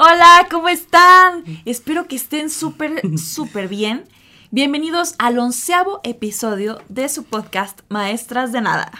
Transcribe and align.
Hola, 0.00 0.46
¿cómo 0.48 0.68
están? 0.68 1.42
Espero 1.64 2.06
que 2.06 2.14
estén 2.14 2.50
súper, 2.50 3.02
súper 3.18 3.66
bien. 3.66 4.04
Bienvenidos 4.52 5.16
al 5.18 5.40
onceavo 5.40 5.98
episodio 6.04 6.80
de 6.88 7.08
su 7.08 7.24
podcast 7.24 7.80
Maestras 7.88 8.52
de 8.52 8.60
Nada. 8.60 8.92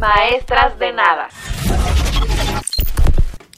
Maestras 0.00 0.78
de 0.78 0.92
Nada. 0.92 1.28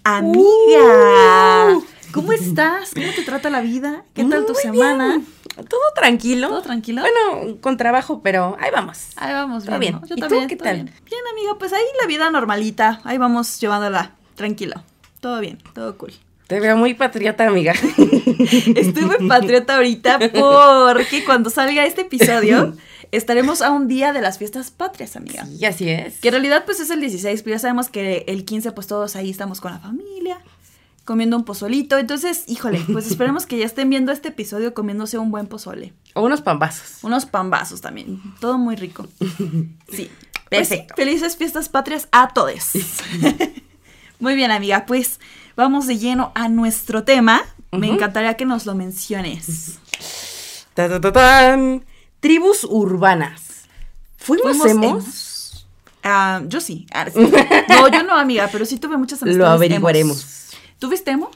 Amiga, 0.03 1.79
¿cómo 2.15 2.33
estás? 2.33 2.93
¿Cómo 2.95 3.13
te 3.15 3.23
trata 3.23 3.51
la 3.51 3.61
vida? 3.61 4.05
¿Qué 4.15 4.25
tal 4.25 4.47
tu 4.47 4.55
Muy 4.55 4.63
semana? 4.63 5.09
bien. 5.09 5.27
Todo 5.69 5.83
tranquilo. 5.95 6.49
¿Todo 6.49 6.63
tranquilo? 6.63 7.03
Bueno, 7.03 7.59
con 7.61 7.77
trabajo, 7.77 8.23
pero 8.23 8.57
ahí 8.59 8.71
vamos. 8.73 9.09
Ahí 9.17 9.35
vamos 9.35 9.67
bien. 9.67 9.79
bien. 9.79 9.93
¿no? 9.93 10.07
Yo 10.07 10.15
¿Y 10.15 10.21
tú 10.21 10.27
también, 10.27 10.49
qué 10.49 10.57
todo 10.57 10.65
tal? 10.65 10.77
Bien. 10.77 10.95
Bien, 11.05 11.21
amiga, 11.33 11.59
pues 11.59 11.75
ahí 11.75 11.85
la 12.01 12.07
vida 12.07 12.31
normalita. 12.31 13.03
Ahí 13.05 13.19
vamos 13.19 13.61
llevándola 13.61 14.13
tranquilo. 14.37 14.83
Todo 15.23 15.39
bien, 15.39 15.59
todo 15.73 15.97
cool. 15.99 16.13
Te 16.49 16.59
veo 16.59 16.77
muy 16.77 16.95
patriota, 16.95 17.47
amiga. 17.47 17.73
Estoy 18.75 19.05
muy 19.05 19.29
patriota 19.29 19.77
ahorita 19.77 20.19
porque 20.19 21.23
cuando 21.25 21.49
salga 21.49 21.87
este 21.87 22.01
episodio 22.01 22.75
estaremos 23.13 23.63
a 23.63 23.71
un 23.71 23.87
día 23.87 24.13
de 24.13 24.21
las 24.21 24.39
fiestas 24.39 24.73
patrias, 24.73 25.15
amiga. 25.15 25.47
Y 25.57 25.65
así 25.65 25.89
es. 25.89 26.19
Que 26.19 26.29
en 26.29 26.33
realidad 26.33 26.65
pues 26.65 26.81
es 26.81 26.91
el 26.91 26.99
16, 27.01 27.41
pero 27.45 27.55
ya 27.55 27.61
sabemos 27.61 27.89
que 27.89 28.25
el 28.27 28.45
15 28.45 28.73
pues 28.73 28.89
todos 28.89 29.15
ahí 29.15 29.31
estamos 29.31 29.61
con 29.61 29.71
la 29.71 29.79
familia, 29.79 30.41
comiendo 31.05 31.37
un 31.37 31.45
pozolito. 31.45 31.99
Entonces, 31.99 32.43
híjole, 32.49 32.85
pues 32.93 33.07
esperemos 33.07 33.47
que 33.47 33.59
ya 33.59 33.65
estén 33.65 33.89
viendo 33.91 34.11
este 34.11 34.31
episodio 34.31 34.75
comiéndose 34.75 35.19
un 35.19 35.31
buen 35.31 35.47
pozole. 35.47 35.93
O 36.15 36.23
unos 36.23 36.41
pambazos. 36.41 37.05
Unos 37.05 37.27
pambazos 37.27 37.81
también, 37.81 38.21
todo 38.41 38.59
muy 38.59 38.75
rico. 38.75 39.07
Sí. 39.21 39.31
Pues 39.89 39.97
sí, 39.97 40.11
Perfecto. 40.49 40.95
felices 40.97 41.37
fiestas 41.37 41.69
patrias 41.69 42.09
a 42.11 42.35
todos. 42.35 42.73
muy 44.23 44.35
bien, 44.35 44.51
amiga, 44.51 44.87
pues 44.87 45.21
vamos 45.57 45.87
de 45.87 45.99
lleno 45.99 46.33
a 46.35 46.49
nuestro 46.49 47.05
tema. 47.05 47.43
Me 47.73 47.89
encantaría 47.89 48.35
que 48.35 48.45
nos 48.45 48.65
lo 48.67 48.75
menciones. 48.75 49.79
Ta, 50.75 51.01
ta, 51.01 51.13
ta. 51.13 51.59
Tribus 52.21 52.65
urbanas. 52.65 53.43
¿Fuimos, 54.17 54.57
¿Fuimos? 54.59 55.67
Ah, 56.03 56.43
yo 56.47 56.61
sí. 56.61 56.87
Ah, 56.93 57.07
sí. 57.13 57.19
No, 57.69 57.89
yo 57.89 58.03
no, 58.03 58.15
amiga, 58.17 58.49
pero 58.53 58.65
sí 58.65 58.79
tuve 58.79 58.97
muchas 58.97 59.23
amistades 59.23 59.39
Lo 59.39 59.45
emos. 59.45 59.55
averiguaremos. 59.57 60.27
¿Tuviste 60.79 61.11
emo? 61.13 61.31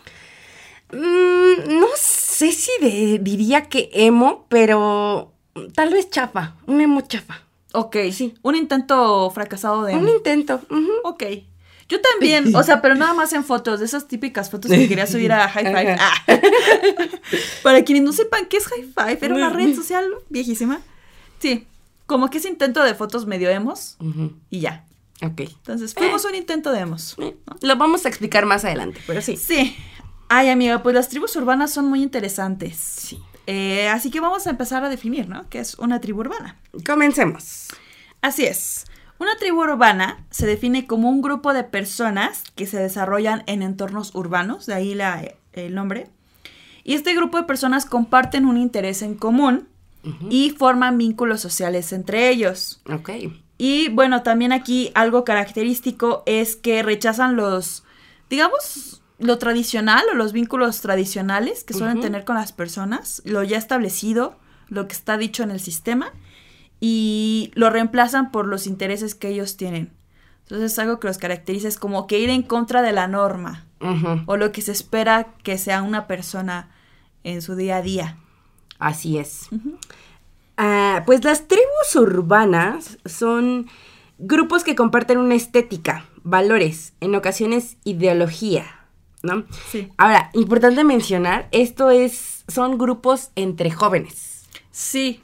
Mm, 0.92 1.78
no 1.80 1.86
sé 1.96 2.52
si 2.52 2.70
de- 2.80 3.18
diría 3.20 3.62
que 3.68 3.90
emo, 3.92 4.46
pero 4.48 5.32
tal 5.74 5.92
vez 5.92 6.10
chafa. 6.10 6.54
Un 6.66 6.80
emo 6.80 7.00
chafa. 7.02 7.40
Ok, 7.72 7.96
sí. 8.12 8.34
Un 8.42 8.54
intento 8.56 9.30
fracasado 9.30 9.84
de 9.84 9.94
Un 9.94 10.00
emo. 10.06 10.16
intento. 10.16 10.60
ujú. 10.70 10.90
Ok. 11.04 11.22
Yo 11.88 12.00
también, 12.00 12.54
o 12.56 12.62
sea, 12.64 12.82
pero 12.82 12.96
nada 12.96 13.14
más 13.14 13.32
en 13.32 13.44
fotos, 13.44 13.78
de 13.78 13.86
esas 13.86 14.08
típicas 14.08 14.50
fotos 14.50 14.70
que 14.72 14.88
quería 14.88 15.06
subir 15.06 15.30
a 15.32 15.48
High 15.48 15.66
Five. 15.66 15.96
Ah. 16.00 16.14
Para 17.62 17.84
quienes 17.84 18.02
no 18.02 18.12
sepan 18.12 18.46
qué 18.46 18.56
es 18.56 18.66
High 18.66 18.92
Five, 18.94 19.18
era 19.22 19.34
una 19.34 19.50
red 19.50 19.74
social 19.74 20.04
viejísima. 20.28 20.80
Sí, 21.38 21.66
como 22.06 22.28
que 22.30 22.38
ese 22.38 22.48
intento 22.48 22.82
de 22.82 22.94
fotos 22.94 23.26
medio 23.26 23.50
emos 23.50 23.96
Ujú. 24.00 24.32
y 24.50 24.60
ya. 24.60 24.84
Ok. 25.22 25.40
Entonces, 25.42 25.94
fuimos 25.94 26.24
un 26.24 26.34
intento 26.34 26.72
de 26.72 26.80
emos. 26.80 27.14
Eh, 27.18 27.36
Lo 27.62 27.76
vamos 27.76 28.04
a 28.04 28.08
explicar 28.08 28.46
más 28.46 28.64
adelante, 28.64 29.00
pero 29.06 29.22
sí. 29.22 29.36
Sí. 29.36 29.76
Ay, 30.28 30.48
amiga, 30.48 30.82
pues 30.82 30.94
las 30.94 31.08
tribus 31.08 31.36
urbanas 31.36 31.72
son 31.72 31.86
muy 31.86 32.02
interesantes. 32.02 32.76
Sí. 32.76 33.18
Eh, 33.46 33.88
así 33.88 34.10
que 34.10 34.18
vamos 34.20 34.46
a 34.46 34.50
empezar 34.50 34.82
a 34.84 34.88
definir, 34.88 35.28
¿no? 35.28 35.48
¿Qué 35.48 35.60
es 35.60 35.74
una 35.76 36.00
tribu 36.00 36.20
urbana? 36.20 36.56
Comencemos. 36.84 37.68
Así 38.20 38.44
es. 38.44 38.86
Una 39.18 39.36
tribu 39.36 39.62
urbana 39.62 40.24
se 40.30 40.46
define 40.46 40.86
como 40.86 41.08
un 41.08 41.22
grupo 41.22 41.52
de 41.52 41.64
personas 41.64 42.42
que 42.54 42.66
se 42.66 42.78
desarrollan 42.78 43.42
en 43.46 43.62
entornos 43.62 44.14
urbanos, 44.14 44.66
de 44.66 44.74
ahí 44.74 44.94
la- 44.94 45.22
el 45.52 45.74
nombre. 45.74 46.08
Y 46.84 46.94
este 46.94 47.14
grupo 47.14 47.38
de 47.38 47.44
personas 47.44 47.86
comparten 47.86 48.44
un 48.46 48.56
interés 48.58 49.02
en 49.02 49.14
común 49.14 49.68
y 50.30 50.50
forman 50.50 50.98
vínculos 50.98 51.40
sociales 51.40 51.92
entre 51.92 52.28
ellos. 52.28 52.80
Ok. 52.88 53.10
Y 53.58 53.88
bueno, 53.88 54.22
también 54.22 54.52
aquí 54.52 54.92
algo 54.94 55.24
característico 55.24 56.22
es 56.26 56.54
que 56.54 56.82
rechazan 56.84 57.34
los, 57.34 57.82
digamos, 58.30 59.02
lo 59.18 59.38
tradicional 59.38 60.04
o 60.12 60.14
los 60.14 60.32
vínculos 60.32 60.80
tradicionales 60.80 61.64
que 61.64 61.72
suelen 61.74 61.96
tener 62.02 62.24
con 62.24 62.36
las 62.36 62.52
personas, 62.52 63.22
lo 63.24 63.42
ya 63.42 63.56
establecido, 63.56 64.36
lo 64.68 64.86
que 64.86 64.92
está 64.94 65.16
dicho 65.16 65.42
en 65.42 65.50
el 65.50 65.58
sistema, 65.58 66.12
y 66.80 67.50
lo 67.54 67.70
reemplazan 67.70 68.30
por 68.30 68.46
los 68.46 68.66
intereses 68.66 69.14
que 69.14 69.28
ellos 69.28 69.56
tienen. 69.56 69.92
Entonces 70.42 70.78
algo 70.78 71.00
que 71.00 71.08
los 71.08 71.18
caracteriza 71.18 71.68
es 71.68 71.78
como 71.78 72.06
que 72.06 72.18
ir 72.18 72.30
en 72.30 72.42
contra 72.42 72.82
de 72.82 72.92
la 72.92 73.08
norma 73.08 73.66
o 74.26 74.36
lo 74.36 74.52
que 74.52 74.62
se 74.62 74.72
espera 74.72 75.34
que 75.42 75.58
sea 75.58 75.82
una 75.82 76.06
persona 76.06 76.70
en 77.24 77.42
su 77.42 77.56
día 77.56 77.76
a 77.76 77.82
día. 77.82 78.16
Así 78.78 79.18
es. 79.18 79.48
Ah, 80.56 81.02
pues 81.04 81.24
las 81.24 81.48
tribus 81.48 81.94
urbanas 81.94 82.98
son 83.04 83.68
grupos 84.18 84.64
que 84.64 84.74
comparten 84.74 85.18
una 85.18 85.34
estética, 85.34 86.06
valores, 86.22 86.94
en 87.00 87.14
ocasiones 87.14 87.76
ideología, 87.84 88.64
¿no? 89.22 89.44
Sí. 89.70 89.92
Ahora, 89.98 90.30
importante 90.32 90.84
mencionar, 90.84 91.48
esto 91.50 91.90
es, 91.90 92.44
son 92.48 92.78
grupos 92.78 93.30
entre 93.34 93.70
jóvenes. 93.70 94.44
Sí. 94.70 95.20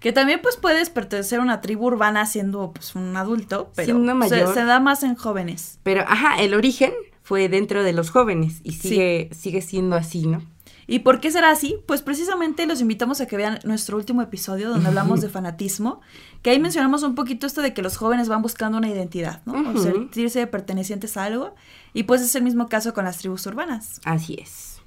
Que 0.00 0.12
también 0.12 0.40
pues 0.42 0.56
puedes 0.56 0.90
pertenecer 0.90 1.40
a 1.40 1.42
una 1.42 1.60
tribu 1.60 1.86
urbana 1.86 2.26
siendo 2.26 2.72
pues 2.72 2.94
un 2.94 3.16
adulto, 3.16 3.70
pero 3.74 3.86
Siendo 3.86 4.12
se- 4.12 4.14
mayor. 4.18 4.54
Se, 4.54 4.64
da 4.64 4.78
más 4.80 5.02
en 5.02 5.14
jóvenes. 5.14 5.78
Pero, 5.82 6.02
ajá, 6.06 6.40
el 6.42 6.54
origen 6.54 6.92
fue 7.22 7.48
dentro 7.48 7.82
de 7.82 7.92
los 7.92 8.10
jóvenes 8.10 8.60
y 8.62 8.72
sigue, 8.72 9.30
sigue 9.32 9.62
siendo 9.62 9.96
así, 9.96 10.26
¿no? 10.26 10.42
¿Y 10.88 11.00
por 11.00 11.18
qué 11.18 11.32
será 11.32 11.50
así? 11.50 11.78
Pues 11.86 12.02
precisamente 12.02 12.64
los 12.66 12.80
invitamos 12.80 13.20
a 13.20 13.26
que 13.26 13.36
vean 13.36 13.58
nuestro 13.64 13.96
último 13.96 14.22
episodio 14.22 14.68
donde 14.70 14.86
hablamos 14.86 15.20
de 15.20 15.28
fanatismo, 15.28 16.00
que 16.42 16.50
ahí 16.50 16.60
mencionamos 16.60 17.02
un 17.02 17.16
poquito 17.16 17.44
esto 17.48 17.60
de 17.60 17.74
que 17.74 17.82
los 17.82 17.96
jóvenes 17.96 18.28
van 18.28 18.40
buscando 18.40 18.78
una 18.78 18.88
identidad, 18.88 19.42
¿no? 19.46 19.54
O 19.54 19.70
Ujú. 19.72 19.82
sentirse 19.82 20.46
pertenecientes 20.46 21.16
a 21.16 21.24
algo, 21.24 21.56
y 21.92 22.04
pues 22.04 22.20
es 22.20 22.32
el 22.36 22.44
mismo 22.44 22.68
caso 22.68 22.94
con 22.94 23.04
las 23.04 23.18
tribus 23.18 23.44
urbanas. 23.46 24.00
Así 24.04 24.36
es. 24.40 24.80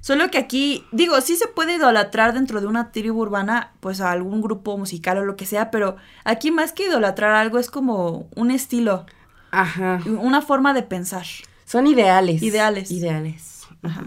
Solo 0.00 0.30
que 0.30 0.38
aquí, 0.38 0.84
digo, 0.92 1.20
sí 1.20 1.36
se 1.36 1.46
puede 1.46 1.74
idolatrar 1.74 2.32
dentro 2.32 2.60
de 2.60 2.66
una 2.66 2.90
tribu 2.90 3.20
urbana, 3.20 3.72
pues 3.80 4.00
a 4.00 4.10
algún 4.10 4.40
grupo 4.40 4.78
musical 4.78 5.18
o 5.18 5.24
lo 5.24 5.36
que 5.36 5.44
sea, 5.46 5.70
pero 5.70 5.96
aquí 6.24 6.50
más 6.50 6.72
que 6.72 6.86
idolatrar 6.86 7.34
algo 7.34 7.58
es 7.58 7.70
como 7.70 8.28
un 8.34 8.50
estilo, 8.50 9.04
Ajá. 9.50 10.00
una 10.06 10.40
forma 10.40 10.72
de 10.72 10.82
pensar. 10.82 11.26
Son 11.66 11.86
ideales. 11.86 12.42
Ideales. 12.42 12.90
Ideales. 12.90 13.66
Ajá. 13.82 14.04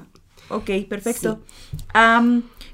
Ok, 0.49 0.69
perfecto. 0.89 1.41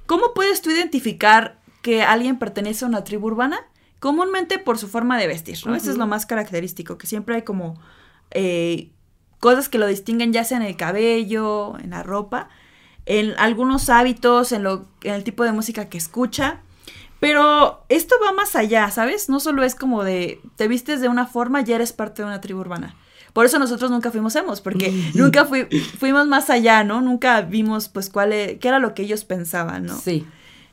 ¿Cómo 0.06 0.34
puedes 0.34 0.62
tú 0.62 0.72
identificar 0.72 1.60
que 1.82 2.02
alguien 2.04 2.40
pertenece 2.40 2.86
a 2.86 2.88
una 2.88 3.04
tribu 3.04 3.28
urbana? 3.28 3.60
Comúnmente 4.00 4.60
por 4.60 4.78
su 4.78 4.88
forma 4.88 5.18
de 5.18 5.28
vestir, 5.28 5.60
¿no? 5.66 5.76
Eso 5.76 5.92
es 5.92 5.98
lo 5.98 6.08
más 6.08 6.26
característico, 6.26 6.98
que 6.98 7.06
siempre 7.06 7.36
hay 7.36 7.42
como 7.44 7.80
eh, 8.32 8.92
cosas 9.40 9.70
que 9.70 9.78
lo 9.78 9.88
distinguen 9.88 10.32
ya 10.34 10.44
sea 10.46 10.58
en 10.58 10.64
el 10.64 10.78
cabello, 10.78 11.78
en 11.80 11.92
la 11.92 12.02
ropa, 12.02 12.50
en 13.06 13.34
algunos 13.38 13.90
hábitos, 13.90 14.52
en, 14.52 14.64
lo, 14.64 14.86
en 15.04 15.14
el 15.14 15.24
tipo 15.24 15.44
de 15.44 15.52
música 15.52 15.90
que 15.90 15.98
escucha. 15.98 16.62
Pero 17.20 17.84
esto 17.90 18.16
va 18.26 18.32
más 18.32 18.56
allá, 18.56 18.90
¿sabes? 18.92 19.28
No 19.30 19.40
solo 19.42 19.64
es 19.64 19.76
como 19.76 20.04
de 20.04 20.40
te 20.56 20.68
vistes 20.70 21.02
de 21.02 21.10
una 21.10 21.28
forma, 21.28 21.62
ya 21.62 21.76
eres 21.76 21.92
parte 21.92 22.22
de 22.22 22.28
una 22.28 22.40
tribu 22.40 22.62
urbana. 22.62 22.96
Por 23.34 23.46
eso 23.46 23.60
nosotros 23.60 23.92
nunca 23.92 24.10
fuimos 24.10 24.36
emos, 24.38 24.62
porque 24.62 24.92
nunca 25.16 25.46
fui- 25.46 25.66
fuimos 26.00 26.28
más 26.28 26.50
allá, 26.50 26.84
¿no? 26.84 27.02
Nunca 27.02 27.42
vimos, 27.42 27.90
pues, 27.90 28.10
cuál 28.10 28.32
e- 28.32 28.58
qué 28.60 28.70
era 28.70 28.80
lo 28.80 28.94
que 28.94 29.02
ellos 29.04 29.26
pensaban, 29.26 29.86
¿no? 29.86 29.98
Sí. 29.98 30.26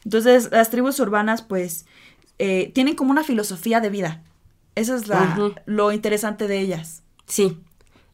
Entonces, 0.05 0.49
las 0.53 0.71
tribus 0.71 1.01
urbanas, 1.01 1.43
pues, 1.43 1.85
eh, 2.39 2.71
tienen 2.75 2.95
como 2.95 3.11
una 3.11 3.25
filosofía 3.25 3.81
de 3.81 3.91
vida. 3.91 4.23
Eso 4.77 4.95
es 4.95 5.09
la, 5.09 5.35
lo 5.67 5.91
interesante 5.91 6.47
de 6.47 6.61
ellas. 6.61 7.03
Sí. 7.27 7.59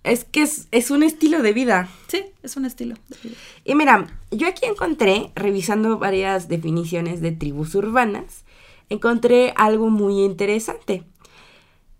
Es 0.05 0.25
que 0.25 0.43
es, 0.43 0.67
es 0.73 0.91
un 0.91 1.03
estilo 1.03 1.43
de 1.43 1.53
vida. 1.53 1.89
Sí, 2.09 2.25
es 2.43 2.57
un 2.57 2.65
estilo 2.65 2.97
de 3.09 3.17
vida. 3.23 3.37
Y 3.65 3.75
mira, 3.75 4.19
yo 4.31 4.49
aquí 4.49 4.67
encontré, 4.67 5.31
revisando 5.37 5.99
varias 5.99 6.49
definiciones 6.49 7.21
de 7.21 7.31
tribus 7.33 7.75
urbanas, 7.75 8.45
encontré 8.89 9.53
algo 9.57 9.91
muy 9.91 10.21
interesante. 10.25 11.05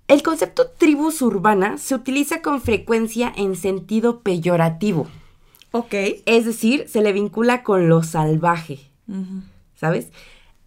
El 0.09 0.23
concepto 0.23 0.69
tribus 0.77 1.23
urbanas 1.23 1.81
se 1.81 1.95
utiliza 1.95 2.43
con 2.43 2.61
frecuencia 2.61 3.33
en 3.37 3.55
sentido 3.57 4.21
peyorativo, 4.21 5.07
Ok. 5.71 5.95
es 6.27 6.45
decir, 6.45 6.87
se 6.89 7.01
le 7.03 7.13
vincula 7.13 7.63
con 7.63 7.89
lo 7.89 8.03
salvaje. 8.03 8.81
¿sabes? 9.77 10.09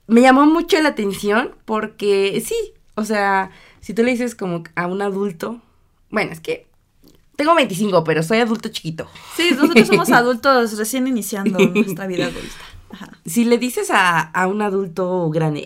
Me 0.08 0.22
llamó 0.22 0.46
mucho 0.46 0.82
la 0.82 0.90
atención 0.90 1.52
porque 1.66 2.42
sí, 2.46 2.56
o 2.96 3.04
sea, 3.06 3.50
si 3.82 3.94
tú 3.94 4.04
le 4.04 4.12
dices 4.12 4.36
como 4.36 4.64
a 4.76 4.88
un 4.88 5.02
adulto, 5.02 5.62
bueno, 6.10 6.32
es 6.32 6.40
que 6.40 6.65
tengo 7.36 7.56
25, 7.56 8.04
pero 8.04 8.24
soy 8.24 8.40
adulto 8.40 8.70
chiquito. 8.70 9.08
Sí, 9.36 9.50
nosotros 9.52 9.88
somos 9.88 10.10
adultos 10.12 10.78
recién 10.78 11.08
iniciando 11.08 11.60
nuestra 11.60 12.08
vida 12.08 12.26
adulta. 12.26 12.56
Ajá. 12.92 13.12
Si 13.26 13.46
le 13.46 13.58
dices 13.58 13.90
a, 13.92 14.20
a 14.20 14.48
un 14.48 14.62
adulto 14.62 15.30
grande, 15.30 15.66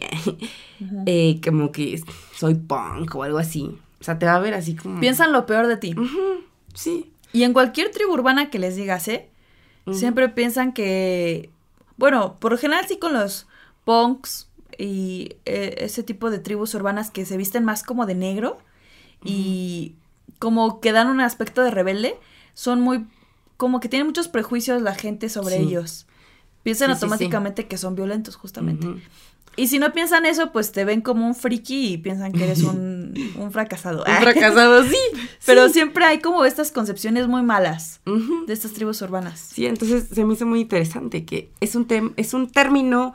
eh, 1.06 1.40
como 1.44 1.72
que 1.72 2.02
soy 2.36 2.56
punk 2.56 3.16
o 3.16 3.24
algo 3.24 3.38
así, 3.38 3.78
o 4.00 4.04
sea, 4.04 4.18
te 4.18 4.26
va 4.26 4.36
a 4.36 4.40
ver 4.40 4.54
así 4.54 4.76
como... 4.76 5.00
Piensan 5.00 5.34
lo 5.34 5.46
peor 5.46 5.68
de 5.68 5.78
ti. 5.78 5.96
Sí. 6.74 7.12
Y 7.34 7.44
en 7.44 7.54
cualquier 7.54 7.92
tribu 7.92 8.14
urbana 8.14 8.50
que 8.50 8.60
les 8.60 8.76
digas, 8.76 9.08
¿eh? 9.08 9.30
Siempre 9.92 10.30
piensan 10.30 10.72
que, 10.72 11.50
bueno, 11.98 12.38
por 12.40 12.52
lo 12.52 12.58
general 12.60 12.86
sí 12.88 12.98
con 12.98 13.14
los 13.14 13.48
punks 13.86 14.48
y 14.78 15.36
eh, 15.46 15.76
ese 15.80 16.04
tipo 16.04 16.30
de 16.30 16.38
tribus 16.38 16.76
urbanas 16.76 17.10
que 17.10 17.26
se 17.26 17.38
visten 17.38 17.66
más 17.66 17.82
como 17.82 18.06
de 18.06 18.14
negro 18.14 18.60
y 19.24 19.96
como 20.38 20.80
que 20.82 20.92
dan 20.92 21.08
un 21.08 21.22
aspecto 21.22 21.64
de 21.64 21.72
rebelde, 21.72 22.16
son 22.54 22.82
muy, 22.82 23.06
como 23.58 23.80
que 23.80 23.90
tienen 23.90 24.06
muchos 24.08 24.28
prejuicios 24.28 24.82
la 24.82 24.96
gente 24.96 25.30
sobre 25.30 25.56
Sí. 25.58 25.64
ellos. 25.64 26.06
Piensan 26.64 26.90
Sí, 26.90 26.94
sí, 26.94 27.00
sí. 27.00 27.06
automáticamente 27.06 27.68
que 27.68 27.78
son 27.78 27.96
violentos, 27.96 28.36
justamente. 28.36 28.88
Y 29.56 29.68
si 29.68 29.80
no 29.80 29.92
piensan 29.92 30.26
eso, 30.26 30.52
pues 30.52 30.72
te 30.72 30.86
ven 30.86 31.02
como 31.02 31.26
un 31.26 31.36
friki 31.36 31.94
y 31.94 31.98
piensan 31.98 32.32
que 32.32 32.44
eres 32.44 32.64
un, 32.64 33.14
un 33.38 33.52
fracasado. 33.52 34.04
Un 34.08 34.16
fracasado, 34.22 34.84
sí. 34.84 34.96
Pero 35.46 35.68
sí. 35.68 35.74
siempre 35.74 36.06
hay 36.06 36.20
como 36.20 36.46
estas 36.46 36.72
concepciones 36.72 37.28
muy 37.28 37.42
malas 37.44 38.00
de 38.06 38.54
estas 38.54 38.74
tribus 38.74 39.02
urbanas. 39.02 39.40
Sí, 39.40 39.66
entonces 39.66 40.08
se 40.14 40.24
me 40.26 40.34
hizo 40.34 40.46
muy 40.46 40.62
interesante 40.62 41.26
que 41.26 41.50
es 41.62 41.76
un, 41.76 41.88
tem- 41.88 42.14
es 42.18 42.34
un 42.34 42.50
término 42.50 43.14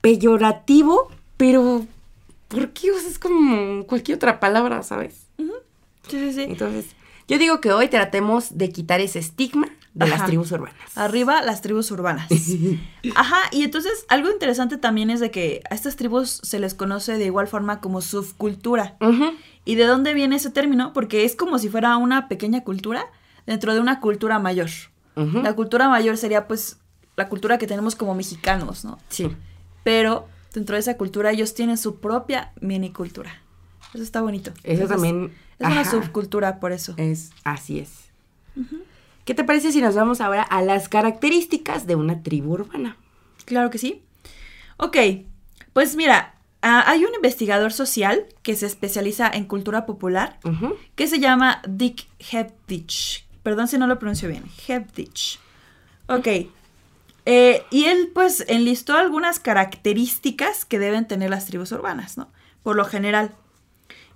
peyorativo, 0.00 1.10
pero 1.36 1.86
¿por 2.48 2.70
qué 2.70 2.92
usas 2.92 3.18
como 3.18 3.84
cualquier 3.86 4.16
otra 4.16 4.40
palabra, 4.40 4.82
sabes? 4.82 5.26
Sí, 6.08 6.18
sí, 6.18 6.32
sí. 6.32 6.42
Entonces, 6.42 6.86
yo 7.28 7.38
digo 7.38 7.60
que 7.60 7.72
hoy 7.72 7.88
tratemos 7.88 8.56
de 8.56 8.70
quitar 8.70 9.00
ese 9.00 9.18
estigma 9.18 9.68
de 9.94 10.08
las 10.08 10.26
tribus 10.26 10.52
urbanas. 10.52 10.76
Arriba 10.94 11.42
las 11.42 11.62
tribus 11.62 11.90
urbanas. 11.90 12.28
Ajá, 13.14 13.38
y 13.50 13.62
entonces 13.62 14.04
algo 14.08 14.30
interesante 14.30 14.76
también 14.76 15.10
es 15.10 15.20
de 15.20 15.30
que 15.30 15.62
a 15.70 15.74
estas 15.74 15.96
tribus 15.96 16.40
se 16.42 16.58
les 16.58 16.74
conoce 16.74 17.16
de 17.16 17.24
igual 17.24 17.48
forma 17.48 17.80
como 17.80 18.02
subcultura. 18.02 18.96
Ujú. 19.00 19.32
¿Y 19.64 19.74
de 19.74 19.84
dónde 19.84 20.14
viene 20.14 20.36
ese 20.36 20.50
término? 20.50 20.92
Porque 20.92 21.24
es 21.24 21.34
como 21.34 21.58
si 21.58 21.68
fuera 21.68 21.96
una 21.96 22.28
pequeña 22.28 22.62
cultura 22.62 23.06
dentro 23.46 23.74
de 23.74 23.80
una 23.80 24.00
cultura 24.00 24.38
mayor. 24.38 24.70
La 25.16 25.54
cultura 25.54 25.88
mayor 25.88 26.18
sería 26.18 26.46
pues 26.46 26.76
la 27.16 27.30
cultura 27.30 27.56
que 27.56 27.66
tenemos 27.66 27.94
como 27.94 28.14
mexicanos, 28.14 28.84
¿no? 28.84 28.98
Sí. 29.08 29.34
Pero 29.82 30.28
dentro 30.52 30.74
de 30.74 30.80
esa 30.80 30.98
cultura 30.98 31.30
ellos 31.30 31.54
tienen 31.54 31.78
su 31.78 32.00
propia 32.00 32.52
mini 32.60 32.92
cultura. 32.92 33.40
Eso 33.94 34.02
está 34.02 34.20
bonito. 34.20 34.50
Eso 34.62 34.82
Entonces, 34.82 34.90
también. 34.90 35.32
Es 35.58 35.68
una 35.68 35.84
subcultura 35.84 36.60
por 36.60 36.72
eso. 36.72 36.94
Es, 36.96 37.30
así 37.44 37.78
es. 37.78 38.06
¿Qué 39.24 39.34
te 39.34 39.44
parece 39.44 39.72
si 39.72 39.80
nos 39.80 39.94
vamos 39.94 40.20
ahora 40.20 40.42
a 40.42 40.62
las 40.62 40.88
características 40.88 41.86
de 41.86 41.94
una 41.94 42.22
tribu 42.22 42.52
urbana? 42.52 42.96
Claro 43.44 43.70
que 43.70 43.78
sí. 43.78 44.02
Ok, 44.76 44.96
pues 45.72 45.96
mira, 45.96 46.34
ah, 46.62 46.84
hay 46.86 47.04
un 47.04 47.14
investigador 47.14 47.72
social 47.72 48.26
que 48.42 48.54
se 48.54 48.66
especializa 48.66 49.28
en 49.28 49.44
cultura 49.46 49.86
popular 49.86 50.38
que 50.94 51.06
se 51.06 51.18
llama 51.18 51.62
Dick 51.68 52.06
Hepditch. 52.18 53.26
Perdón 53.42 53.68
si 53.68 53.78
no 53.78 53.86
lo 53.86 53.98
pronuncio 53.98 54.28
bien. 54.28 54.44
Hepditch. 54.66 55.38
Ok. 56.08 56.28
Eh, 57.24 57.64
y 57.70 57.84
él 57.86 58.10
pues 58.14 58.44
enlistó 58.48 58.96
algunas 58.96 59.40
características 59.40 60.64
que 60.64 60.78
deben 60.78 61.08
tener 61.08 61.30
las 61.30 61.46
tribus 61.46 61.72
urbanas, 61.72 62.16
¿no? 62.16 62.28
Por 62.62 62.76
lo 62.76 62.84
general. 62.84 63.34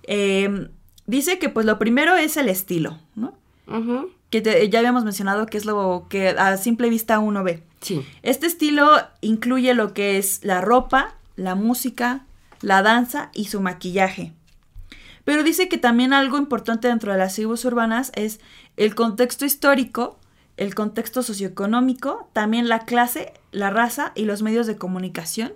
Eh, 0.03 0.69
dice 1.07 1.39
que 1.39 1.49
pues 1.49 1.65
lo 1.65 1.79
primero 1.79 2.15
es 2.15 2.37
el 2.37 2.49
estilo, 2.49 2.99
¿no? 3.15 3.33
Que 4.29 4.41
te- 4.41 4.69
ya 4.69 4.79
habíamos 4.79 5.03
mencionado 5.03 5.45
que 5.45 5.57
es 5.57 5.65
lo 5.65 6.07
que 6.09 6.29
a 6.29 6.57
simple 6.57 6.89
vista 6.89 7.19
uno 7.19 7.43
ve. 7.43 7.63
Sí. 7.81 8.05
Este 8.21 8.47
estilo 8.47 8.89
incluye 9.21 9.73
lo 9.73 9.93
que 9.93 10.17
es 10.17 10.43
la 10.43 10.61
ropa, 10.61 11.15
la 11.35 11.55
música, 11.55 12.25
la 12.61 12.81
danza 12.81 13.29
y 13.33 13.45
su 13.45 13.59
maquillaje. 13.61 14.33
Pero 15.25 15.43
dice 15.43 15.67
que 15.69 15.77
también 15.77 16.13
algo 16.13 16.37
importante 16.37 16.87
dentro 16.87 17.11
de 17.11 17.17
las 17.17 17.35
tribus 17.35 17.63
urbanas 17.65 18.11
es 18.15 18.39
el 18.77 18.95
contexto 18.95 19.45
histórico, 19.45 20.17
el 20.57 20.75
contexto 20.75 21.23
socioeconómico, 21.23 22.29
también 22.33 22.69
la 22.69 22.79
clase, 22.85 23.33
la 23.51 23.69
raza 23.69 24.11
y 24.15 24.25
los 24.25 24.41
medios 24.41 24.67
de 24.67 24.77
comunicación 24.77 25.53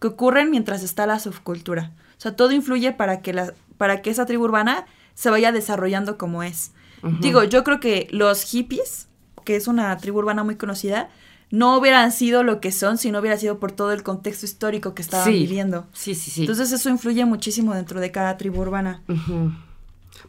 que 0.00 0.08
ocurren 0.08 0.50
mientras 0.50 0.82
está 0.82 1.06
la 1.06 1.18
subcultura. 1.18 1.92
O 2.18 2.20
sea, 2.20 2.36
todo 2.36 2.52
influye 2.52 2.92
para 2.92 3.22
que, 3.22 3.32
la, 3.32 3.54
para 3.78 4.02
que 4.02 4.10
esa 4.10 4.26
tribu 4.26 4.44
urbana 4.44 4.86
se 5.14 5.30
vaya 5.30 5.52
desarrollando 5.52 6.18
como 6.18 6.42
es. 6.42 6.72
Digo, 7.20 7.44
yo 7.44 7.62
creo 7.62 7.78
que 7.78 8.08
los 8.10 8.42
hippies, 8.42 9.08
que 9.44 9.54
es 9.56 9.68
una 9.68 9.96
tribu 9.98 10.18
urbana 10.18 10.42
muy 10.44 10.56
conocida, 10.56 11.08
no 11.50 11.78
hubieran 11.78 12.10
sido 12.10 12.42
lo 12.42 12.60
que 12.60 12.72
son 12.72 12.98
si 12.98 13.12
no 13.12 13.20
hubiera 13.20 13.36
sido 13.36 13.60
por 13.60 13.70
todo 13.70 13.92
el 13.92 14.02
contexto 14.02 14.44
histórico 14.46 14.94
que 14.94 15.02
estaban 15.02 15.26
Sí. 15.26 15.32
viviendo. 15.38 15.86
Sí, 15.92 16.14
sí, 16.16 16.30
sí. 16.32 16.40
Entonces 16.40 16.72
eso 16.72 16.90
influye 16.90 17.24
muchísimo 17.24 17.72
dentro 17.74 18.00
de 18.00 18.10
cada 18.10 18.36
tribu 18.36 18.60
urbana. 18.62 19.02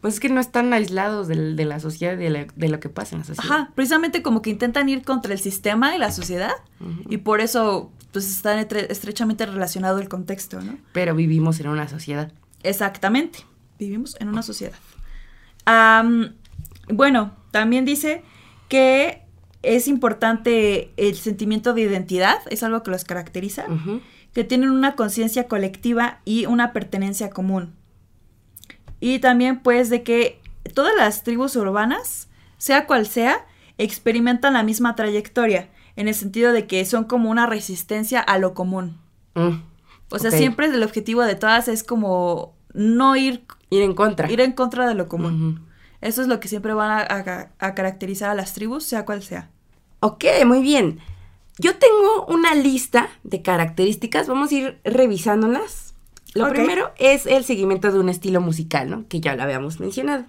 Pues 0.00 0.14
es 0.14 0.20
que 0.20 0.28
no 0.28 0.40
están 0.40 0.72
aislados 0.72 1.26
de, 1.28 1.64
la 1.64 1.80
sociedad, 1.80 2.16
de, 2.16 2.30
la- 2.30 2.46
de 2.54 2.68
lo 2.68 2.78
que 2.78 2.88
pasa 2.90 3.16
en 3.16 3.20
la 3.20 3.24
sociedad. 3.24 3.50
Ajá, 3.56 3.72
precisamente 3.74 4.22
como 4.22 4.42
que 4.42 4.50
intentan 4.50 4.88
ir 4.88 5.02
contra 5.02 5.32
el 5.32 5.40
sistema 5.40 5.96
y 5.96 5.98
la 5.98 6.12
sociedad 6.12 6.52
y 7.08 7.16
por 7.18 7.40
eso 7.40 7.90
pues 8.12 8.28
está 8.30 8.60
estrechamente 8.60 9.44
relacionado 9.46 9.98
el 9.98 10.08
contexto, 10.08 10.60
¿no? 10.60 10.78
Pero 10.92 11.14
vivimos 11.14 11.58
en 11.60 11.68
una 11.68 11.88
sociedad. 11.88 12.32
Exactamente, 12.62 13.40
vivimos 13.78 14.16
en 14.20 14.28
una 14.28 14.42
sociedad. 14.42 14.78
Bueno, 16.90 17.32
también 17.50 17.84
dice 17.84 18.22
que 18.68 19.22
es 19.62 19.88
importante 19.88 20.92
el 20.96 21.16
sentimiento 21.16 21.74
de 21.74 21.82
identidad, 21.82 22.38
es 22.50 22.62
algo 22.62 22.82
que 22.82 22.90
los 22.90 23.04
caracteriza, 23.04 23.66
que 24.32 24.44
tienen 24.44 24.70
una 24.70 24.94
conciencia 24.94 25.48
colectiva 25.48 26.20
y 26.24 26.46
una 26.46 26.72
pertenencia 26.72 27.30
común. 27.30 27.74
Y 29.00 29.18
también 29.18 29.60
pues 29.60 29.90
de 29.90 30.02
que 30.02 30.40
todas 30.74 30.94
las 30.96 31.22
tribus 31.22 31.56
urbanas, 31.56 32.28
sea 32.56 32.86
cual 32.86 33.06
sea, 33.06 33.46
experimentan 33.78 34.54
la 34.54 34.62
misma 34.62 34.96
trayectoria, 34.96 35.68
en 35.96 36.08
el 36.08 36.14
sentido 36.14 36.52
de 36.52 36.66
que 36.66 36.84
son 36.84 37.04
como 37.04 37.30
una 37.30 37.46
resistencia 37.46 38.20
a 38.20 38.38
lo 38.38 38.54
común. 38.54 38.98
Mm. 39.34 39.62
O 40.10 40.18
sea, 40.18 40.30
siempre 40.38 40.66
el 40.66 40.82
objetivo 40.82 41.22
de 41.22 41.34
todas 41.34 41.68
es 41.68 41.82
como 41.84 42.54
no 42.72 43.16
ir, 43.16 43.44
Ir 43.70 43.82
en 43.82 43.94
contra. 43.94 44.30
ir 44.30 44.40
en 44.40 44.52
contra 44.52 44.86
de 44.88 44.94
lo 44.94 45.08
común. 45.08 45.66
Eso 46.00 46.22
es 46.22 46.28
lo 46.28 46.38
que 46.40 46.48
siempre 46.48 46.72
van 46.74 46.90
a, 46.90 47.00
a- 47.02 47.48
a 47.66 47.74
caracterizar 47.74 48.30
a 48.30 48.34
las 48.34 48.54
tribus, 48.54 48.84
sea 48.84 49.04
cual 49.04 49.22
sea. 49.22 49.50
Ok, 50.00 50.24
muy 50.46 50.62
bien. 50.62 51.00
Yo 51.58 51.76
tengo 51.76 52.24
una 52.28 52.54
lista 52.54 53.08
de 53.24 53.42
características, 53.42 54.28
vamos 54.28 54.52
a 54.52 54.54
ir 54.54 54.78
revisándolas. 54.84 55.94
Lo 56.34 56.44
primero 56.50 56.92
es 56.98 57.26
el 57.26 57.42
seguimiento 57.42 57.90
de 57.90 57.98
un 57.98 58.08
estilo 58.08 58.40
musical, 58.40 58.88
¿no? 58.88 59.08
Que 59.08 59.18
ya 59.20 59.34
lo 59.34 59.42
habíamos 59.42 59.80
mencionado. 59.80 60.24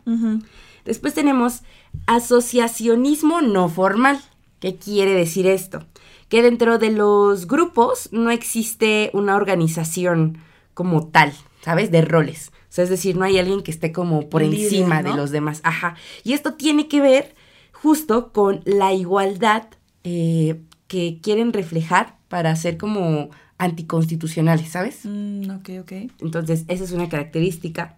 Después 0.86 1.14
tenemos 1.14 1.62
asociacionismo 2.08 3.42
no 3.42 3.70
formal. 3.70 4.20
¿Qué 4.60 4.76
quiere 4.76 5.14
decir 5.14 5.46
esto? 5.48 5.86
Que 6.30 6.42
dentro 6.42 6.78
de 6.78 6.92
los 6.92 7.48
grupos 7.48 8.10
no 8.12 8.32
existe 8.32 9.10
una 9.14 9.36
organización 9.36 10.38
como 10.74 11.08
tal, 11.08 11.34
¿sabes? 11.62 11.92
De 11.92 12.02
roles. 12.02 12.52
O 12.70 12.72
sea, 12.72 12.84
es 12.84 12.90
decir, 12.90 13.18
no 13.18 13.26
hay 13.26 13.38
alguien 13.40 13.64
que 13.64 13.72
esté 13.72 13.92
como 13.92 14.30
por 14.30 14.44
Líder, 14.44 14.66
encima 14.66 15.04
de 15.04 15.14
los 15.16 15.32
demás. 15.32 15.60
Ajá. 15.64 15.96
Y 16.24 16.34
esto 16.34 16.54
tiene 16.54 16.88
que 16.88 17.02
ver 17.02 17.36
justo 17.74 18.32
con 18.32 18.62
la 18.66 18.94
igualdad 18.94 19.64
eh, 20.04 20.62
que 20.88 21.20
quieren 21.22 21.52
reflejar 21.52 22.18
para 22.28 22.56
ser 22.56 22.78
como 22.78 23.32
anticonstitucionales, 23.58 24.70
¿sabes? 24.70 25.02
Mm, 25.04 25.50
ok, 25.52 25.70
ok. 25.82 25.92
Entonces, 26.22 26.64
esa 26.70 26.84
es 26.84 26.92
una 26.92 27.10
característica. 27.10 27.98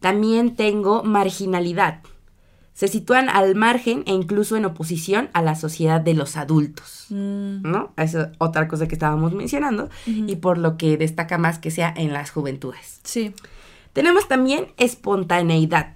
También 0.00 0.54
tengo 0.54 1.02
marginalidad. 1.02 2.00
Se 2.74 2.88
sitúan 2.88 3.28
al 3.28 3.54
margen 3.54 4.02
e 4.06 4.12
incluso 4.12 4.56
en 4.56 4.64
oposición 4.64 5.28
a 5.34 5.42
la 5.42 5.54
sociedad 5.54 6.00
de 6.00 6.14
los 6.14 6.36
adultos. 6.36 7.06
Mm, 7.10 7.62
¿No? 7.62 7.92
Esa 7.96 8.22
es 8.22 8.28
otra 8.38 8.66
cosa 8.66 8.88
que 8.88 8.94
estábamos 8.94 9.34
mencionando 9.34 9.90
y 10.06 10.36
por 10.36 10.56
lo 10.58 10.76
que 10.78 10.96
destaca 10.96 11.36
más 11.36 11.58
que 11.58 11.70
sea 11.70 11.92
en 11.96 12.12
las 12.12 12.30
juventudes. 12.30 13.00
sí. 13.04 13.34
Tenemos 13.92 14.26
también 14.26 14.68
espontaneidad. 14.78 15.92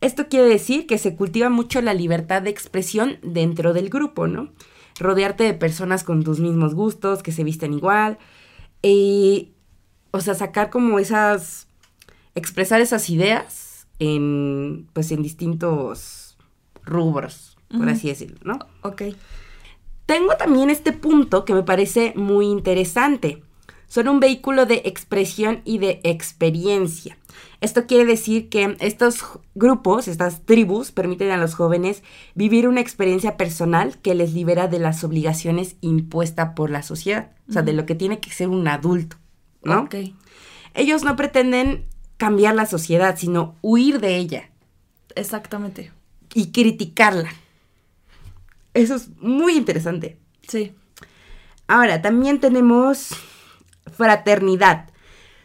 Esto 0.00 0.28
quiere 0.28 0.46
decir 0.46 0.86
que 0.86 0.98
se 0.98 1.14
cultiva 1.14 1.48
mucho 1.48 1.80
la 1.80 1.94
libertad 1.94 2.42
de 2.42 2.50
expresión 2.50 3.18
dentro 3.22 3.72
del 3.72 3.88
grupo, 3.88 4.26
¿no? 4.26 4.50
Rodearte 4.98 5.44
de 5.44 5.54
personas 5.54 6.02
con 6.02 6.24
tus 6.24 6.40
mismos 6.40 6.74
gustos, 6.74 7.22
que 7.22 7.32
se 7.32 7.44
visten 7.44 7.72
igual. 7.72 8.18
Y, 8.82 9.52
o 10.10 10.20
sea, 10.20 10.34
sacar 10.34 10.70
como 10.70 10.98
esas, 10.98 11.68
expresar 12.34 12.80
esas 12.80 13.08
ideas 13.10 13.69
en, 14.00 14.88
pues, 14.92 15.12
en 15.12 15.22
distintos 15.22 16.36
rubros, 16.84 17.56
por 17.68 17.88
así 17.88 18.08
decirlo, 18.08 18.38
¿no? 18.42 18.58
Ok. 18.82 19.02
Tengo 20.06 20.36
también 20.36 20.70
este 20.70 20.92
punto 20.92 21.44
que 21.44 21.54
me 21.54 21.62
parece 21.62 22.12
muy 22.16 22.46
interesante. 22.46 23.44
Son 23.86 24.08
un 24.08 24.18
vehículo 24.18 24.66
de 24.66 24.82
expresión 24.84 25.62
y 25.64 25.78
de 25.78 26.00
experiencia. 26.02 27.16
Esto 27.60 27.86
quiere 27.86 28.06
decir 28.06 28.48
que 28.48 28.76
estos 28.80 29.22
grupos, 29.54 30.08
estas 30.08 30.44
tribus, 30.44 30.90
permiten 30.90 31.30
a 31.30 31.36
los 31.36 31.54
jóvenes 31.54 32.02
vivir 32.34 32.66
una 32.66 32.80
experiencia 32.80 33.36
personal 33.36 33.98
que 33.98 34.14
les 34.14 34.32
libera 34.32 34.66
de 34.66 34.78
las 34.78 35.04
obligaciones 35.04 35.76
impuestas 35.80 36.54
por 36.56 36.70
la 36.70 36.82
sociedad, 36.82 37.32
o 37.48 37.52
sea, 37.52 37.62
de 37.62 37.72
lo 37.72 37.86
que 37.86 37.94
tiene 37.94 38.18
que 38.18 38.30
ser 38.30 38.48
un 38.48 38.66
adulto, 38.66 39.16
¿no? 39.62 39.82
Ok. 39.82 39.96
Ellos 40.74 41.04
no 41.04 41.16
pretenden 41.16 41.84
cambiar 42.20 42.54
la 42.54 42.66
sociedad, 42.66 43.16
sino 43.16 43.56
huir 43.62 43.98
de 43.98 44.18
ella 44.18 44.50
Exactamente. 45.14 45.90
y 46.34 46.52
criticarla. 46.52 47.30
Eso 48.74 48.94
es 48.94 49.08
muy 49.20 49.56
interesante. 49.56 50.18
Sí. 50.46 50.74
Ahora, 51.66 52.02
también 52.02 52.38
tenemos 52.38 53.08
fraternidad. 53.90 54.90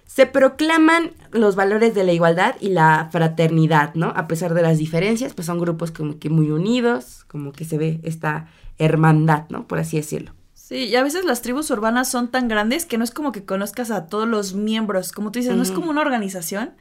Se 0.06 0.26
proclaman 0.26 1.14
los 1.32 1.56
valores 1.56 1.96
de 1.96 2.04
la 2.04 2.12
igualdad 2.12 2.56
y 2.60 2.70
la 2.70 3.08
fraternidad, 3.10 3.96
¿no? 3.96 4.08
A 4.14 4.28
pesar 4.28 4.54
de 4.54 4.62
las 4.62 4.78
diferencias, 4.78 5.34
pues 5.34 5.46
son 5.46 5.60
grupos 5.60 5.92
como 5.92 6.20
que 6.20 6.30
muy 6.30 6.52
unidos, 6.52 7.24
como 7.30 7.54
que 7.54 7.64
se 7.64 7.78
ve 7.78 8.02
esta 8.04 8.50
hermandad, 8.78 9.46
¿no? 9.48 9.66
Por 9.66 9.80
así 9.80 9.96
decirlo. 9.96 10.34
Sí, 10.68 10.86
y 10.86 10.96
a 10.96 11.04
veces 11.04 11.26
las 11.26 11.44
tribus 11.44 11.70
urbanas 11.70 12.10
son 12.10 12.30
tan 12.30 12.48
grandes 12.48 12.88
que 12.88 12.98
no 12.98 13.04
es 13.04 13.12
como 13.12 13.32
que 13.32 13.46
conozcas 13.46 13.92
a 13.92 14.08
todos 14.08 14.28
los 14.28 14.56
miembros, 14.56 15.12
como 15.12 15.32
tú 15.32 15.38
dices, 15.38 15.56
no 15.56 15.62
es 15.62 15.70
como 15.70 15.92
una 15.92 16.02
organización 16.02 16.74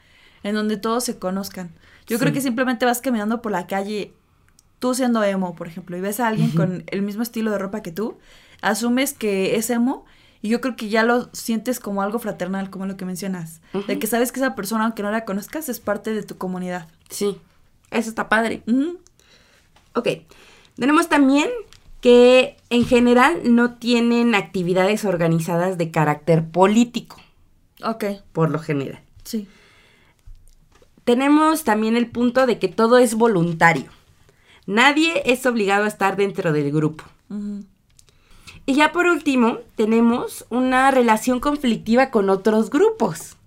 en 0.43 0.55
donde 0.55 0.79
todos 0.79 1.05
se 1.05 1.19
conozcan. 1.19 1.71
Yo 2.07 2.19
creo 2.19 2.33
que 2.33 2.41
simplemente 2.41 2.87
vas 2.87 3.03
caminando 3.03 3.43
por 3.43 3.53
la 3.53 3.67
calle, 3.67 4.15
tú 4.79 4.95
siendo 4.95 5.23
emo, 5.23 5.55
por 5.55 5.69
ejemplo, 5.69 5.99
y 5.99 6.01
ves 6.01 6.19
a 6.19 6.29
alguien 6.29 6.53
con 6.53 6.85
el 6.87 7.03
mismo 7.03 7.23
estilo 7.23 7.51
de 7.51 7.59
ropa 7.59 7.83
que 7.83 7.93
tú, 7.93 8.17
asumes 8.63 9.13
que 9.13 9.57
es 9.57 9.69
emo 9.69 10.07
y 10.41 10.49
yo 10.49 10.63
creo 10.63 10.77
que 10.77 10.89
ya 10.89 11.03
lo 11.03 11.29
sientes 11.35 11.79
como 11.79 12.01
algo 12.01 12.19
fraternal, 12.19 12.71
como 12.71 12.87
lo 12.87 12.97
que 12.97 13.05
mencionas, 13.05 13.61
de 13.87 13.99
que 13.99 14.07
sabes 14.07 14.33
que 14.33 14.41
esa 14.41 14.55
persona, 14.55 14.85
aunque 14.85 15.03
no 15.03 15.11
la 15.11 15.27
conozcas, 15.27 15.69
es 15.69 15.81
parte 15.81 16.15
de 16.15 16.23
tu 16.23 16.39
comunidad. 16.39 16.89
Sí, 17.11 17.39
eso 17.91 18.09
está 18.09 18.31
padre. 18.31 18.63
Ok, 19.95 20.09
tenemos 20.75 21.11
también 21.11 21.51
que 22.05 22.59
en 22.69 22.85
general 22.85 23.41
no 23.47 23.77
tienen 23.77 24.35
actividades 24.35 25.07
organizadas 25.07 25.79
de 25.79 25.91
carácter 25.91 26.47
político, 26.47 27.17
Ok, 27.83 28.05
por 28.35 28.51
lo 28.51 28.59
general. 28.59 29.01
sí. 29.23 29.49
Tenemos 31.05 31.65
también 31.65 31.97
el 31.97 32.11
punto 32.11 32.47
de 32.47 32.59
que 32.59 32.69
todo 32.69 32.99
es 32.99 33.15
voluntario. 33.15 33.87
Nadie 34.67 35.23
es 35.25 35.47
obligado 35.47 35.85
a 35.85 35.89
estar 35.89 36.17
dentro 36.17 36.53
del 36.53 36.71
grupo. 36.73 37.05
Y 38.67 38.75
ya 38.75 38.93
por 38.93 39.07
último, 39.07 39.61
tenemos 39.75 40.45
una 40.51 40.91
relación 40.91 41.41
conflictiva 41.41 42.11
con 42.11 42.29
otros 42.29 42.69
grupos, 42.69 43.39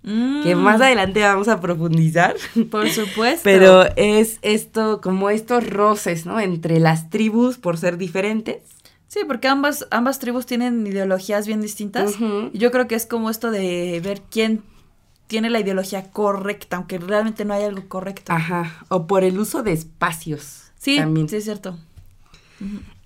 que 0.43 0.55
Mm, 0.55 0.59
más 0.59 0.79
adelante 0.79 1.19
vamos 1.21 1.47
a 1.49 1.59
profundizar. 1.59 2.35
Por 2.71 2.89
supuesto. 2.89 3.41
Pero 3.43 3.83
es 3.97 4.39
esto, 4.41 5.01
como 5.01 5.29
estos 5.29 5.69
roces, 5.69 6.25
¿no? 6.25 6.39
Entre 6.39 6.79
las 6.79 7.09
tribus 7.09 7.57
por 7.57 7.77
ser 7.77 7.97
diferentes. 7.97 8.61
Sí, 9.09 9.19
porque 9.27 9.47
ambas, 9.47 9.87
ambas 9.91 10.19
tribus 10.19 10.45
tienen 10.45 10.85
ideologías 10.87 11.47
bien 11.47 11.61
distintas. 11.61 12.15
Y 12.53 12.57
yo 12.57 12.71
creo 12.71 12.87
que 12.87 12.95
es 12.95 13.05
como 13.05 13.29
esto 13.29 13.51
de 13.51 14.01
ver 14.03 14.21
quién 14.29 14.63
tiene 15.27 15.49
la 15.49 15.59
ideología 15.59 16.11
correcta, 16.11 16.77
aunque 16.77 16.97
realmente 16.97 17.43
no 17.45 17.53
hay 17.53 17.63
algo 17.63 17.87
correcto. 17.87 18.31
Ajá. 18.33 18.85
O 18.89 19.07
por 19.07 19.23
el 19.23 19.39
uso 19.39 19.63
de 19.63 19.71
espacios. 19.73 20.71
sí, 20.77 20.97
También. 20.97 21.27
sí 21.29 21.37
es 21.37 21.43
cierto. 21.45 21.77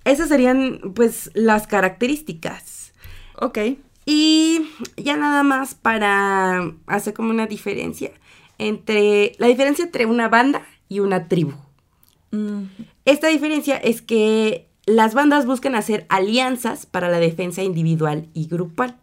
Esas 0.04 0.28
serían, 0.28 0.80
pues, 0.94 1.30
las 1.34 1.66
características. 1.66 2.92
Ok. 3.40 3.58
Y 4.04 4.68
ya 4.96 5.16
nada 5.16 5.42
más 5.42 5.74
para 5.74 6.72
hacer 6.86 7.14
como 7.14 7.30
una 7.30 7.46
diferencia 7.46 8.10
entre 8.58 9.32
la 9.38 9.46
diferencia 9.46 9.84
entre 9.84 10.06
una 10.06 10.28
banda 10.28 10.66
y 10.88 11.00
una 11.00 11.28
tribu. 11.28 11.52
Mm, 12.30 12.64
Esta 13.04 13.28
diferencia 13.28 13.76
es 13.76 14.02
que 14.02 14.68
las 14.86 15.14
bandas 15.14 15.46
buscan 15.46 15.74
hacer 15.74 16.06
alianzas 16.08 16.86
para 16.86 17.08
la 17.08 17.18
defensa 17.18 17.62
individual 17.62 18.28
y 18.34 18.46
grupal. 18.46 18.96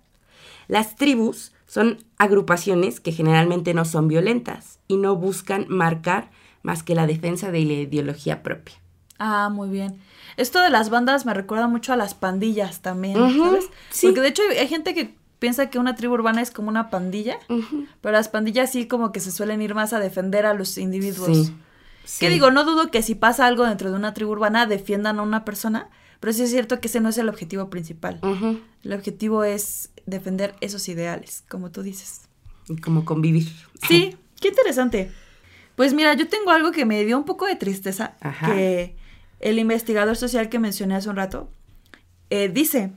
Las 0.68 0.96
tribus 0.96 1.54
son 1.66 1.98
agrupaciones 2.18 3.00
que 3.00 3.12
generalmente 3.12 3.74
no 3.74 3.86
son 3.86 4.08
violentas 4.08 4.80
y 4.88 4.98
no 4.98 5.16
buscan 5.16 5.66
marcar 5.70 6.32
más 6.64 6.84
que 6.84 6.96
la 6.96 7.08
defensa 7.08 7.52
de 7.52 7.64
la 7.64 7.74
ideología 7.74 8.44
propia. 8.44 8.76
Ah, 9.20 9.50
muy 9.50 9.70
bien. 9.70 10.00
Esto 10.38 10.62
de 10.62 10.70
las 10.70 10.90
bandas 10.90 11.26
me 11.26 11.34
recuerda 11.34 11.68
mucho 11.68 11.92
a 11.94 11.98
las 11.98 12.14
pandillas 12.14 12.82
también, 12.82 13.16
¿sabes? 13.16 13.66
sí. 13.90 14.08
Porque 14.08 14.22
de 14.22 14.30
hecho 14.30 14.42
hay, 14.58 14.68
gente 14.68 14.94
que 14.94 15.14
piensa 15.38 15.70
que 15.70 15.80
una 15.80 15.96
tribu 15.96 16.14
urbana 16.14 16.42
es 16.42 16.50
como 16.50 16.70
una 16.70 16.90
pandilla, 16.90 17.38
pero 18.02 18.14
las 18.14 18.30
pandillas 18.30 18.72
sí 18.72 18.88
como 18.88 19.12
que 19.12 19.20
se 19.20 19.32
suelen 19.32 19.62
ir 19.62 19.76
más 19.76 19.92
a 19.92 20.00
defender 20.00 20.46
a 20.46 20.54
los 20.54 20.78
individuos. 20.78 21.48
Sí. 21.48 21.54
sí. 22.06 22.20
Que 22.20 22.30
digo, 22.30 22.52
no 22.52 22.64
dudo 22.64 22.90
que 22.90 23.02
si 23.02 23.16
pasa 23.16 23.46
algo 23.46 23.66
dentro 23.66 23.90
de 23.90 23.98
una 23.98 24.14
tribu 24.14 24.32
urbana 24.32 24.66
defiendan 24.66 25.20
a 25.20 25.24
una 25.24 25.44
persona, 25.44 25.90
pero 26.20 26.34
sí 26.34 26.44
es 26.44 26.50
cierto 26.50 26.80
que 26.80 26.88
ese 26.88 27.02
no 27.02 27.10
es 27.10 27.18
el 27.18 27.30
objetivo 27.30 27.70
principal. 27.70 28.20
El 28.84 28.94
objetivo 28.94 29.44
es 29.44 29.92
defender 30.06 30.56
esos 30.62 30.88
ideales, 30.90 31.44
como 31.50 31.72
tú 31.72 31.84
dices. 31.84 32.22
Y 32.68 32.78
como 32.78 33.06
convivir. 33.06 33.48
Sí, 33.88 34.16
qué 34.40 34.50
interesante. 34.50 35.12
Pues 35.76 35.94
mira, 35.94 36.14
yo 36.14 36.28
tengo 36.28 36.52
algo 36.52 36.72
que 36.72 36.86
me 36.86 37.04
dio 37.06 37.18
un 37.18 37.24
poco 37.24 37.46
de 37.46 37.56
tristeza, 37.56 38.16
Ajá. 38.20 38.54
que 38.54 38.96
el 39.40 39.60
investigador 39.60 40.16
social 40.16 40.50
que 40.50 40.60
mencioné 40.60 40.96
hace 40.96 41.10
un 41.10 41.16
rato 41.16 41.50
eh, 42.30 42.50
dice, 42.50 42.92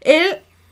él 0.00 0.24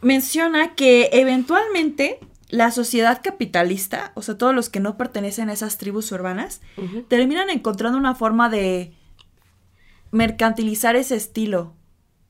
menciona 0.02 0.75
que 0.75 1.11
eventualmente 1.12 2.19
la 2.49 2.71
sociedad 2.71 3.21
capitalista, 3.25 4.12
o 4.14 4.23
sea, 4.23 4.37
todos 4.37 4.54
los 4.54 4.69
que 4.69 4.78
no 4.81 4.97
pertenecen 4.99 5.49
a 5.49 5.54
esas 5.54 5.78
tribus 5.78 6.12
urbanas, 6.12 6.61
terminan 7.09 7.49
encontrando 7.50 7.97
una 7.99 8.14
forma 8.14 8.49
de 8.50 8.92
mercantilizar 10.11 10.97
ese 10.97 11.16
estilo 11.16 11.73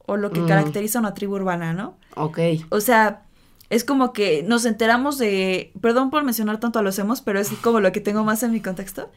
o 0.07 0.17
lo 0.17 0.31
que 0.31 0.41
Mm. 0.41 0.47
caracteriza 0.49 0.99
a 0.99 1.01
una 1.01 1.15
tribu 1.15 1.35
urbana, 1.35 1.73
¿no? 1.73 1.97
Ok. 2.15 2.39
O 2.71 2.81
sea, 2.81 3.23
es 3.71 3.85
como 3.85 4.13
que 4.13 4.43
nos 4.43 4.65
enteramos 4.65 5.19
de, 5.19 5.73
perdón 5.81 6.11
por 6.11 6.23
mencionar 6.25 6.61
tanto 6.61 6.79
a 6.79 6.83
los 6.83 6.99
emos, 6.99 7.21
pero 7.21 7.41
es 7.41 7.51
como 7.63 7.81
lo 7.81 7.91
que 7.93 8.01
tengo 8.01 8.23
más 8.25 8.43
en 8.43 8.53
mi 8.53 8.61
contexto. 8.61 9.11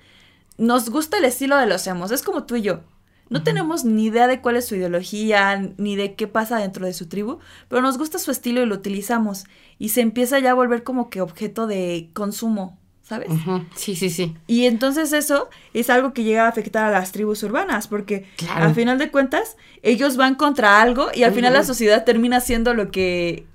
Nos 0.57 0.89
gusta 0.89 1.17
el 1.17 1.25
estilo 1.25 1.57
de 1.57 1.65
los 1.65 1.85
emos, 1.87 2.11
es 2.11 2.23
como 2.23 2.43
tú 2.45 2.55
y 2.55 2.61
yo. 2.61 2.81
No 3.27 3.41
tenemos 3.41 3.83
ni 3.85 4.05
idea 4.05 4.27
de 4.27 4.39
cuál 4.39 4.55
es 4.55 4.67
su 4.67 4.75
ideología, 4.75 5.59
ni 5.77 5.95
de 5.95 6.13
qué 6.13 6.27
pasa 6.27 6.59
dentro 6.59 6.85
de 6.85 6.93
su 6.93 7.07
tribu, 7.07 7.39
pero 7.69 7.81
nos 7.81 7.97
gusta 7.97 8.19
su 8.19 8.29
estilo 8.29 8.61
y 8.61 8.67
lo 8.67 8.75
utilizamos. 8.75 9.45
Y 9.79 9.89
se 9.89 10.01
empieza 10.01 10.37
ya 10.39 10.51
a 10.51 10.53
volver 10.53 10.83
como 10.83 11.09
que 11.09 11.21
objeto 11.21 11.65
de 11.65 12.11
consumo, 12.13 12.77
¿sabes? 13.01 13.29
Sí, 13.75 13.95
sí, 13.95 14.11
sí. 14.11 14.35
Y 14.45 14.65
entonces 14.67 15.11
eso 15.11 15.49
es 15.73 15.89
algo 15.89 16.13
que 16.13 16.23
llega 16.23 16.45
a 16.45 16.49
afectar 16.49 16.85
a 16.85 16.91
las 16.91 17.11
tribus 17.11 17.41
urbanas, 17.41 17.87
porque 17.87 18.27
Claro. 18.37 18.65
al 18.65 18.75
final 18.75 18.99
de 18.99 19.09
cuentas 19.09 19.57
ellos 19.81 20.17
van 20.17 20.35
contra 20.35 20.79
algo 20.79 21.07
y 21.13 21.23
al 21.23 21.33
final 21.33 21.53
la 21.53 21.63
sociedad 21.63 22.05
termina 22.05 22.39
siendo 22.41 22.75
lo 22.75 22.91
que 22.91 23.47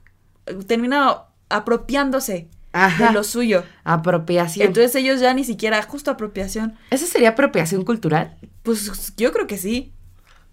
termina 0.66 1.26
apropiándose 1.49 2.49
Ajá. 2.73 3.09
de 3.09 3.12
lo 3.12 3.25
suyo. 3.25 3.65
Apropiación. 3.85 4.67
Entonces 4.69 4.95
ellos 4.95 5.21
ya 5.21 5.35
ni 5.35 5.45
siquiera 5.45 5.83
justo 5.83 6.11
apropiación, 6.11 6.77
¿Eso 6.91 7.07
sería 7.07 7.31
apropiación 7.31 7.85
cultural? 7.85 8.37
pues 8.62 9.12
yo 9.17 9.33
creo 9.33 9.47
que 9.47 9.59
sí. 9.59 9.93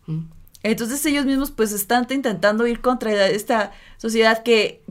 Mm. 0.07 0.21
Entonces 0.63 1.05
ellos 1.05 1.25
mismos 1.25 1.51
pues 1.51 1.71
están 1.71 2.07
intentando 2.09 2.65
ir 2.67 2.81
contra 2.81 3.27
esta 3.27 3.71
sociedad 3.97 4.43
que 4.43 4.83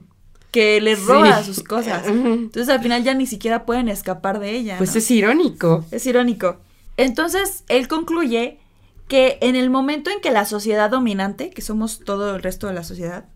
que 0.52 0.80
les 0.80 1.00
Sí. 1.00 1.04
roba 1.06 1.42
sus 1.42 1.62
cosas. 1.62 2.04
Entonces 2.06 2.68
al 2.70 2.80
final 2.80 3.02
ya 3.04 3.12
ni 3.14 3.26
siquiera 3.26 3.66
pueden 3.66 3.88
escapar 3.88 4.38
de 4.38 4.52
ella. 4.52 4.78
Pues 4.78 4.92
¿no? 4.94 4.98
es 4.98 5.10
irónico. 5.10 5.84
Es 5.90 6.06
irónico. 6.06 6.60
Entonces, 6.96 7.64
él 7.68 7.88
concluye 7.88 8.58
que 9.06 9.36
en 9.42 9.54
el 9.54 9.68
momento 9.68 10.08
en 10.10 10.20
que 10.22 10.30
la 10.30 10.46
sociedad 10.46 10.88
dominante, 10.88 11.50
que 11.50 11.60
somos 11.60 12.00
todo 12.06 12.34
el 12.36 12.42
resto 12.42 12.68
de 12.68 12.72
la 12.72 12.84
sociedad, 12.84 13.26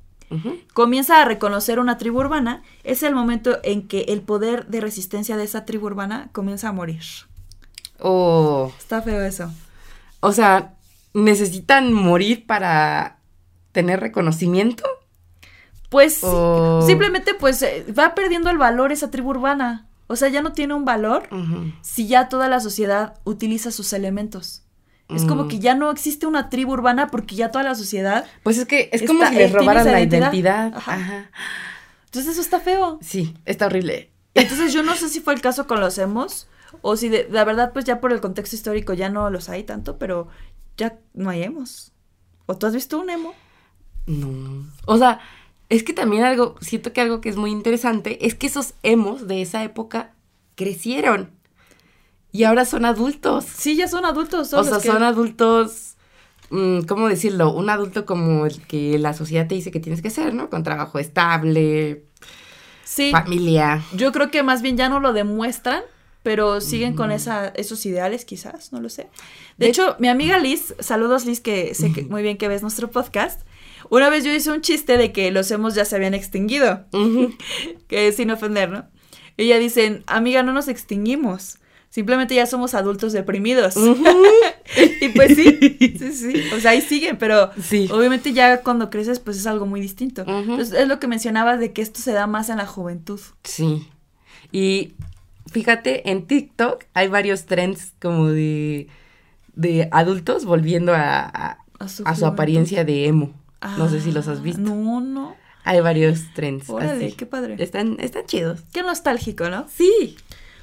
Comienza 0.72 1.20
a 1.20 1.24
reconocer 1.24 1.80
una 1.80 1.98
tribu 1.98 2.20
urbana, 2.20 2.62
es 2.84 3.02
el 3.02 3.14
momento 3.14 3.58
en 3.64 3.88
que 3.88 4.02
el 4.08 4.22
poder 4.22 4.66
de 4.66 4.80
resistencia 4.80 5.36
de 5.36 5.44
esa 5.44 5.64
tribu 5.64 5.86
urbana 5.86 6.28
comienza 6.32 6.68
a 6.68 6.72
morir. 6.72 7.02
O, 7.98 8.72
Está 8.78 9.02
feo 9.02 9.20
eso. 9.22 9.50
o 10.20 10.32
sea, 10.32 10.74
¿necesitan 11.14 11.92
morir 11.92 12.46
para 12.46 13.18
tener 13.72 14.00
reconocimiento? 14.00 14.84
Pues 15.88 16.22
simplemente 16.86 17.34
pues 17.34 17.60
eh, 17.62 17.84
va 17.98 18.14
perdiendo 18.14 18.48
el 18.50 18.58
valor 18.58 18.92
esa 18.92 19.10
tribu 19.10 19.30
urbana. 19.30 19.88
O 20.06 20.16
sea, 20.16 20.28
ya 20.28 20.40
no 20.42 20.52
tiene 20.52 20.74
un 20.74 20.84
valor 20.84 21.28
si 21.82 22.06
ya 22.06 22.28
toda 22.28 22.48
la 22.48 22.60
sociedad 22.60 23.14
utiliza 23.24 23.70
sus 23.72 23.92
elementos. 23.92 24.62
Es 25.14 25.24
como 25.24 25.44
Mm. 25.44 25.48
que 25.48 25.58
ya 25.58 25.74
no 25.74 25.90
existe 25.90 26.26
una 26.26 26.48
tribu 26.50 26.72
urbana 26.72 27.08
porque 27.08 27.34
ya 27.34 27.50
toda 27.50 27.64
la 27.64 27.74
sociedad. 27.74 28.26
Pues 28.42 28.58
es 28.58 28.66
que 28.66 28.88
es 28.92 29.02
como 29.02 29.26
si 29.26 29.34
les 29.34 29.52
robaran 29.52 29.84
la 29.86 30.00
identidad. 30.00 30.32
identidad. 30.32 30.72
Ajá. 30.76 30.94
Ajá. 30.94 31.30
Entonces 32.06 32.32
eso 32.32 32.40
está 32.40 32.60
feo. 32.60 32.98
Sí, 33.02 33.34
está 33.44 33.66
horrible. 33.66 34.10
Entonces 34.34 34.72
yo 34.72 34.82
no 34.82 34.94
sé 34.94 35.08
si 35.08 35.20
fue 35.20 35.34
el 35.34 35.40
caso 35.40 35.66
con 35.66 35.80
los 35.80 35.98
emos 35.98 36.46
o 36.82 36.96
si 36.96 37.08
de, 37.08 37.26
la 37.30 37.44
verdad 37.44 37.72
pues 37.72 37.84
ya 37.84 38.00
por 38.00 38.12
el 38.12 38.20
contexto 38.20 38.54
histórico 38.56 38.92
ya 38.94 39.08
no 39.08 39.28
los 39.30 39.48
hay 39.48 39.64
tanto, 39.64 39.98
pero 39.98 40.28
ya 40.76 40.98
no 41.14 41.30
hay 41.30 41.42
emos. 41.42 41.92
¿O 42.46 42.56
tú 42.56 42.66
has 42.66 42.74
visto 42.74 42.98
un 42.98 43.10
emo? 43.10 43.34
No. 44.06 44.64
O 44.86 44.96
sea, 44.98 45.20
es 45.68 45.82
que 45.84 45.92
también 45.92 46.24
algo, 46.24 46.56
siento 46.60 46.92
que 46.92 47.00
algo 47.00 47.20
que 47.20 47.28
es 47.28 47.36
muy 47.36 47.50
interesante 47.50 48.26
es 48.26 48.34
que 48.34 48.46
esos 48.48 48.74
emos 48.82 49.28
de 49.28 49.42
esa 49.42 49.62
época 49.62 50.12
crecieron. 50.56 51.30
Y 52.32 52.44
ahora 52.44 52.64
son 52.64 52.84
adultos. 52.84 53.44
Sí, 53.44 53.76
ya 53.76 53.88
son 53.88 54.04
adultos. 54.04 54.48
son 54.48 54.60
o 54.60 54.64
sea, 54.64 54.78
que- 54.78 54.88
son 54.88 55.02
adultos, 55.02 55.94
mm, 56.50 56.82
¿cómo 56.82 57.08
decirlo? 57.08 57.52
Un 57.52 57.70
adulto 57.70 58.06
como 58.06 58.46
el 58.46 58.60
que 58.66 58.98
la 58.98 59.14
sociedad 59.14 59.46
te 59.48 59.54
dice 59.54 59.70
que 59.70 59.80
tienes 59.80 60.02
que 60.02 60.10
ser, 60.10 60.34
¿no? 60.34 60.48
Con 60.50 60.62
trabajo 60.62 60.98
estable, 60.98 62.04
Sí, 62.84 63.10
familia. 63.10 63.82
yo 63.94 64.12
creo 64.12 64.30
que 64.30 64.42
más 64.42 64.62
bien 64.62 64.76
ya 64.76 64.88
no 64.88 65.00
lo 65.00 65.12
demuestran 65.12 65.82
pero 66.22 66.60
siguen 66.60 66.94
con 66.94 67.12
esa, 67.12 67.48
esos 67.48 67.86
ideales 67.86 68.24
quizás, 68.26 68.72
no 68.72 68.80
lo 68.80 68.90
sé. 68.90 69.08
De, 69.56 69.68
hecho, 69.68 69.96
mi 69.98 70.08
amiga 70.08 70.38
Liz, 70.38 70.74
saludos 70.78 71.24
Liz, 71.24 71.40
que 71.40 71.74
sé 71.74 71.92
que, 71.92 72.02
muy 72.02 72.22
bien 72.22 72.36
que 72.36 72.46
ves 72.46 72.60
nuestro 72.62 72.90
podcast. 72.90 73.40
Una 73.88 74.10
vez 74.10 74.24
yo 74.24 74.32
hice 74.32 74.50
un 74.50 74.60
chiste 74.60 74.98
de 74.98 75.12
que 75.12 75.30
los 75.30 75.50
hemos 75.50 75.74
ya 75.74 75.86
se 75.86 75.96
habían 75.96 76.12
extinguido, 76.12 76.84
que 77.88 78.12
sin 78.12 78.30
ofender, 78.30 78.70
¿no? 78.70 78.86
Ella 79.38 79.58
dice, 79.58 80.02
amiga, 80.06 80.42
no 80.42 80.52
nos 80.52 80.68
extinguimos. 80.68 81.56
Simplemente 81.90 82.34
ya 82.36 82.46
somos 82.46 82.74
adultos 82.74 83.12
deprimidos. 83.12 83.74
y 85.00 85.08
pues 85.08 85.34
sí, 85.36 85.58
sí, 85.98 86.12
sí. 86.12 86.34
O 86.56 86.60
sea, 86.60 86.70
ahí 86.70 86.80
siguen, 86.82 87.18
pero 87.18 87.50
Sí. 87.60 87.88
obviamente 87.92 88.32
ya 88.32 88.62
cuando 88.62 88.90
creces, 88.90 89.18
pues 89.18 89.36
es 89.38 89.46
algo 89.46 89.66
muy 89.66 89.80
distinto. 89.80 90.22
Entonces, 90.26 90.72
es 90.72 90.86
lo 90.88 91.00
que 91.00 91.08
mencionabas 91.08 91.58
de 91.58 91.72
que 91.72 91.82
esto 91.82 92.00
se 92.00 92.12
da 92.12 92.26
más 92.28 92.48
en 92.48 92.58
la 92.58 92.66
juventud. 92.66 93.20
Sí. 93.44 93.88
Y 94.52 94.94
fíjate, 95.50 96.10
en 96.10 96.26
TikTok 96.26 96.84
hay 96.94 97.08
varios 97.08 97.46
trends 97.46 97.92
como 98.00 98.28
de, 98.28 98.86
de 99.54 99.88
adultos 99.90 100.44
volviendo 100.44 100.94
a, 100.94 101.20
a- 101.22 101.58
A 101.80 101.88
su 101.88 102.02
a 102.06 102.14
su 102.14 102.24
apariencia 102.26 102.84
de 102.84 103.06
emo. 103.06 103.32
no 103.78 103.88
sé 103.88 104.00
si 104.00 104.12
los 104.12 104.28
has 104.28 104.38
Ah, 104.38 104.42
visto. 104.42 104.60
No, 104.60 105.00
no. 105.00 105.34
Hay 105.64 105.80
varios 105.80 106.20
trends. 106.34 106.70
Órale, 106.70 107.06
así. 107.06 107.16
qué 107.16 107.26
padre. 107.26 107.56
Están, 107.58 107.96
están 108.00 108.24
chidos. 108.26 108.60
Qué 108.72 108.82
nostálgico, 108.82 109.50
¿no? 109.50 109.66
Sí. 109.68 110.16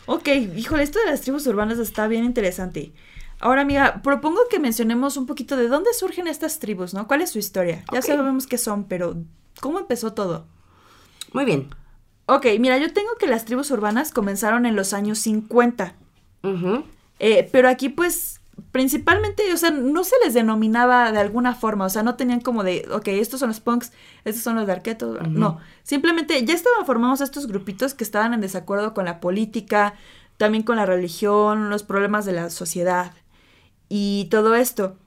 Ok, 0.07 0.29
híjole, 0.55 0.83
esto 0.83 0.99
de 0.99 1.05
las 1.05 1.21
tribus 1.21 1.45
urbanas 1.47 1.79
está 1.79 2.07
bien 2.07 2.23
interesante. 2.23 2.93
Ahora, 3.39 3.61
amiga, 3.61 4.01
propongo 4.01 4.39
que 4.49 4.57
mencionemos 4.57 5.17
un 5.17 5.27
poquito 5.27 5.57
de 5.57 5.67
dónde 5.67 5.93
surgen 5.93 6.27
estas 6.27 6.59
tribus, 6.59 6.93
¿no? 6.93 7.07
¿Cuál 7.07 7.21
es 7.21 7.29
su 7.29 7.39
historia? 7.39 7.83
Ya 7.93 8.01
sabemos 8.01 8.47
qué 8.47 8.57
son, 8.57 8.85
pero 8.85 9.17
¿cómo 9.59 9.79
empezó 9.79 10.13
todo? 10.13 10.47
Muy 11.33 11.45
bien. 11.45 11.69
Ok, 12.25 12.45
mira, 12.59 12.77
yo 12.77 12.91
tengo 12.93 13.09
que 13.19 13.27
las 13.27 13.45
tribus 13.45 13.69
urbanas 13.69 14.11
comenzaron 14.11 14.65
en 14.65 14.75
los 14.75 14.93
años 14.93 15.19
50. 15.19 15.93
Ujú. 16.43 16.83
Eh, 17.19 17.47
pero 17.51 17.69
aquí, 17.69 17.89
pues, 17.89 18.36
principalmente, 18.71 19.53
o 19.53 19.57
sea, 19.57 19.71
no 19.71 20.03
se 20.03 20.15
les 20.23 20.33
denominaba 20.33 21.11
de 21.11 21.19
alguna 21.19 21.55
forma, 21.55 21.85
o 21.85 21.89
sea, 21.89 22.03
no 22.03 22.15
tenían 22.15 22.41
como 22.41 22.63
de, 22.63 22.87
ok, 22.91 23.07
estos 23.09 23.39
son 23.39 23.49
los 23.49 23.59
punks, 23.59 23.91
estos 24.25 24.43
son 24.43 24.55
los 24.55 24.67
darketos, 24.67 25.27
no, 25.29 25.59
simplemente 25.83 26.43
ya 26.43 26.53
estaban 26.53 26.85
formados 26.85 27.21
estos 27.21 27.47
grupitos 27.47 27.93
que 27.93 28.03
estaban 28.03 28.33
en 28.33 28.41
desacuerdo 28.41 28.93
con 28.93 29.05
la 29.05 29.19
política, 29.19 29.93
también 30.37 30.63
con 30.63 30.77
la 30.77 30.85
religión, 30.85 31.69
los 31.69 31.83
problemas 31.83 32.25
de 32.25 32.33
la 32.33 32.49
sociedad 32.49 33.13
y 33.89 34.27
todo 34.31 34.55
esto, 34.55 34.97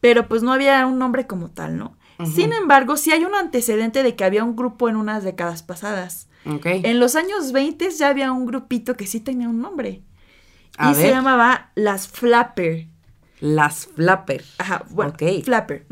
pero 0.00 0.28
pues 0.28 0.42
no 0.42 0.52
había 0.52 0.86
un 0.86 0.98
nombre 0.98 1.26
como 1.26 1.50
tal, 1.50 1.76
¿no? 1.76 1.96
Sin 2.34 2.52
embargo, 2.52 2.96
sí 2.96 3.12
hay 3.12 3.24
un 3.24 3.36
antecedente 3.36 4.02
de 4.02 4.16
que 4.16 4.24
había 4.24 4.42
un 4.42 4.56
grupo 4.56 4.88
en 4.88 4.96
unas 4.96 5.22
décadas 5.22 5.62
pasadas. 5.62 6.28
Ok. 6.46 6.66
En 6.66 6.98
los 6.98 7.14
años 7.14 7.52
20 7.52 7.88
ya 7.90 8.08
había 8.08 8.32
un 8.32 8.44
grupito 8.44 8.96
que 8.96 9.06
sí 9.06 9.20
tenía 9.20 9.48
un 9.48 9.60
nombre. 9.60 10.02
A 10.78 10.92
y 10.92 10.94
se 10.94 11.10
llamaba 11.10 11.70
las 11.74 12.08
Flapper. 12.08 12.86
Las 13.40 13.86
flapper. 13.86 14.44
Ajá, 14.58 14.84
bueno, 14.90 15.12
Ok. 15.12 15.44
Flapper. 15.44 15.86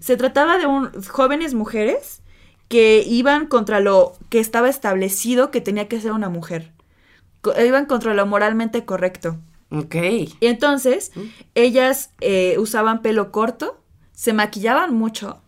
Se 0.00 0.16
trataba 0.16 0.56
de 0.56 0.66
un, 0.66 0.90
jóvenes 1.04 1.52
mujeres 1.52 2.22
que 2.68 3.02
iban 3.06 3.46
contra 3.46 3.80
lo 3.80 4.14
que 4.30 4.40
estaba 4.40 4.70
establecido 4.70 5.50
que 5.50 5.60
tenía 5.60 5.86
que 5.88 6.00
ser 6.00 6.12
una 6.12 6.30
mujer. 6.30 6.72
Co- 7.42 7.52
iban 7.62 7.84
contra 7.84 8.14
lo 8.14 8.24
moralmente 8.24 8.86
correcto. 8.86 9.36
Ok. 9.70 9.94
Y 9.96 10.36
entonces, 10.46 11.12
ellas 11.54 12.10
eh, 12.20 12.56
usaban 12.58 13.02
pelo 13.02 13.32
corto, 13.32 13.78
se 14.12 14.32
maquillaban 14.32 14.94
mucho, 14.94 15.42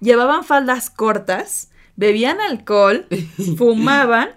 llevaban 0.00 0.42
faldas 0.44 0.90
cortas, 0.90 1.70
bebían 1.94 2.40
alcohol, 2.40 3.06
fumaban, 3.56 4.30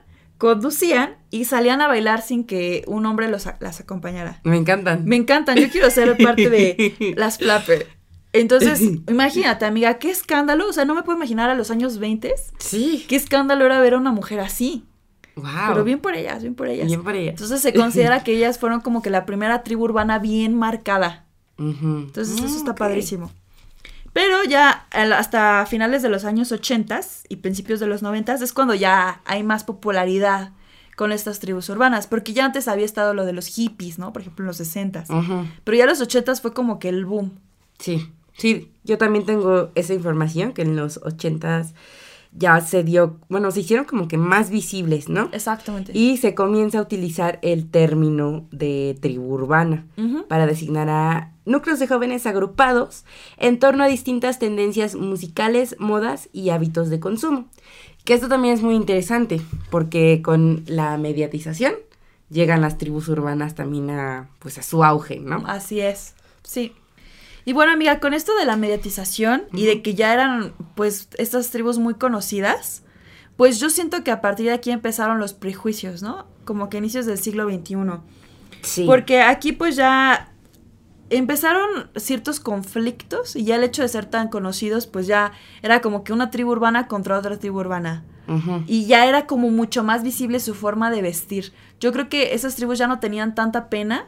conducían 0.43 1.15
y 1.31 1.45
salían 1.45 1.79
a 1.79 1.87
bailar 1.87 2.21
sin 2.21 2.43
que 2.43 2.83
un 2.85 3.05
hombre 3.05 3.29
los, 3.29 3.47
las 3.61 3.79
acompañara. 3.79 4.41
Me 4.43 4.57
encantan. 4.57 5.05
Me 5.05 5.15
encantan, 5.15 5.55
yo 5.55 5.69
quiero 5.69 5.89
ser 5.89 6.17
parte 6.17 6.49
de 6.49 7.13
las 7.17 7.37
Flapper. 7.37 7.87
Entonces, 8.33 8.81
imagínate, 9.07 9.63
amiga, 9.63 9.99
qué 9.99 10.11
escándalo. 10.11 10.67
O 10.67 10.73
sea, 10.73 10.83
no 10.83 10.95
me 10.95 11.03
puedo 11.03 11.17
imaginar 11.17 11.49
a 11.49 11.55
los 11.55 11.71
años 11.71 11.97
20 11.97 12.33
Sí. 12.57 13.05
qué 13.07 13.15
escándalo 13.15 13.65
era 13.65 13.79
ver 13.79 13.93
a 13.93 13.97
una 13.97 14.11
mujer 14.11 14.41
así. 14.41 14.83
Wow. 15.37 15.45
Pero 15.69 15.83
bien 15.85 15.99
por 15.99 16.13
ellas, 16.13 16.41
bien 16.41 16.55
por 16.55 16.67
ellas. 16.67 16.87
Bien 16.87 17.03
por 17.03 17.15
ella. 17.15 17.29
Entonces 17.29 17.61
se 17.61 17.73
considera 17.73 18.21
que 18.25 18.33
ellas 18.33 18.59
fueron 18.59 18.81
como 18.81 19.01
que 19.01 19.09
la 19.09 19.25
primera 19.25 19.63
tribu 19.63 19.85
urbana 19.85 20.19
bien 20.19 20.55
marcada. 20.57 21.25
Entonces 21.57 22.35
eso 22.41 22.57
está 22.57 22.75
padrísimo. 22.75 23.31
Pero 24.13 24.43
ya 24.43 24.87
hasta 24.91 25.65
finales 25.65 26.01
de 26.03 26.09
los 26.09 26.23
años 26.23 26.51
80 26.51 27.01
y 27.29 27.37
principios 27.37 27.79
de 27.79 27.87
los 27.87 28.03
90 28.03 28.35
es 28.35 28.53
cuando 28.53 28.75
ya 28.75 29.21
hay 29.25 29.43
más 29.43 29.63
popularidad 29.63 30.51
con 30.95 31.11
estas 31.11 31.39
tribus 31.39 31.69
urbanas, 31.69 32.05
porque 32.05 32.33
ya 32.33 32.45
antes 32.45 32.67
había 32.67 32.85
estado 32.85 33.15
lo 33.15 33.25
de 33.25 33.33
los 33.33 33.47
hippies, 33.47 33.97
¿no? 33.97 34.13
Por 34.13 34.21
ejemplo, 34.21 34.43
en 34.43 34.47
los 34.47 34.57
60 34.57 35.05
Ujú. 35.09 35.47
Pero 35.63 35.77
ya 35.77 35.87
los 35.87 35.99
80 35.99 36.35
fue 36.35 36.53
como 36.53 36.77
que 36.77 36.89
el 36.89 37.05
boom. 37.05 37.31
Sí, 37.79 38.11
sí, 38.37 38.71
yo 38.83 38.99
también 38.99 39.25
tengo 39.25 39.71
esa 39.73 39.95
información 39.95 40.53
que 40.53 40.61
en 40.61 40.75
los 40.75 40.97
ochentas 41.03 41.73
ya 42.35 42.61
se 42.61 42.83
dio, 42.83 43.19
bueno, 43.29 43.49
se 43.51 43.61
hicieron 43.61 43.85
como 43.85 44.07
que 44.07 44.17
más 44.17 44.49
visibles, 44.49 45.09
¿no? 45.09 45.29
Exactamente. 45.31 45.91
Y 45.97 46.17
se 46.17 46.35
comienza 46.35 46.79
a 46.79 46.81
utilizar 46.81 47.39
el 47.41 47.69
término 47.69 48.47
de 48.51 48.97
tribu 49.01 49.33
urbana 49.33 49.85
para 50.27 50.45
designar 50.45 50.89
a 50.89 51.32
núcleos 51.45 51.79
de 51.79 51.87
jóvenes 51.87 52.25
agrupados 52.25 53.05
en 53.37 53.59
torno 53.59 53.83
a 53.83 53.87
distintas 53.87 54.39
tendencias 54.39 54.95
musicales, 54.95 55.75
modas 55.79 56.29
y 56.33 56.49
hábitos 56.49 56.89
de 56.89 56.99
consumo. 56.99 57.47
Que 58.05 58.13
esto 58.13 58.27
también 58.27 58.53
es 58.53 58.61
muy 58.61 58.75
interesante 58.75 59.41
porque 59.69 60.21
con 60.21 60.63
la 60.67 60.97
mediatización 60.97 61.73
llegan 62.29 62.61
las 62.61 62.77
tribus 62.77 63.07
urbanas 63.07 63.55
también 63.55 63.89
a 63.89 64.29
pues 64.39 64.57
a 64.57 64.63
su 64.63 64.83
auge, 64.83 65.19
¿no? 65.19 65.43
Así 65.45 65.79
es, 65.79 66.15
sí. 66.43 66.73
Y 67.45 67.53
bueno, 67.53 67.73
amiga, 67.73 67.99
con 67.99 68.13
esto 68.13 68.35
de 68.37 68.45
la 68.45 68.55
mediatización 68.55 69.43
y 69.51 69.65
de 69.65 69.81
que 69.81 69.95
ya 69.95 70.13
eran, 70.13 70.53
pues, 70.75 71.09
estas 71.17 71.49
tribus 71.49 71.77
muy 71.77 71.95
conocidas, 71.95 72.83
pues 73.35 73.59
yo 73.59 73.69
siento 73.69 74.03
que 74.03 74.11
a 74.11 74.21
partir 74.21 74.45
de 74.45 74.53
aquí 74.53 74.71
empezaron 74.71 75.19
los 75.19 75.33
prejuicios, 75.33 76.01
¿no? 76.01 76.25
Como 76.45 76.69
que 76.69 76.77
inicios 76.77 77.05
del 77.05 77.17
siglo 77.17 77.49
XXI. 77.49 77.75
Sí. 78.61 78.85
Porque 78.85 79.21
aquí, 79.21 79.51
pues, 79.51 79.75
ya 79.75 80.32
empezaron 81.17 81.89
ciertos 81.95 82.39
conflictos 82.39 83.35
y 83.35 83.43
ya 83.43 83.55
el 83.55 83.63
hecho 83.63 83.81
de 83.81 83.87
ser 83.87 84.05
tan 84.05 84.29
conocidos, 84.29 84.87
pues 84.87 85.07
ya 85.07 85.33
era 85.61 85.81
como 85.81 86.03
que 86.03 86.13
una 86.13 86.31
tribu 86.31 86.51
urbana 86.51 86.87
contra 86.87 87.17
otra 87.17 87.37
tribu 87.37 87.59
urbana. 87.59 88.03
Y 88.67 88.85
ya 88.85 89.05
era 89.05 89.27
como 89.27 89.49
mucho 89.49 89.83
más 89.83 90.01
visible 90.01 90.39
su 90.39 90.55
forma 90.55 90.89
de 90.89 91.01
vestir. 91.01 91.51
Yo 91.79 91.91
creo 91.91 92.07
que 92.07 92.33
esas 92.33 92.55
tribus 92.55 92.77
ya 92.77 92.87
no 92.87 92.99
tenían 92.99 93.35
tanta 93.35 93.69
pena 93.69 94.07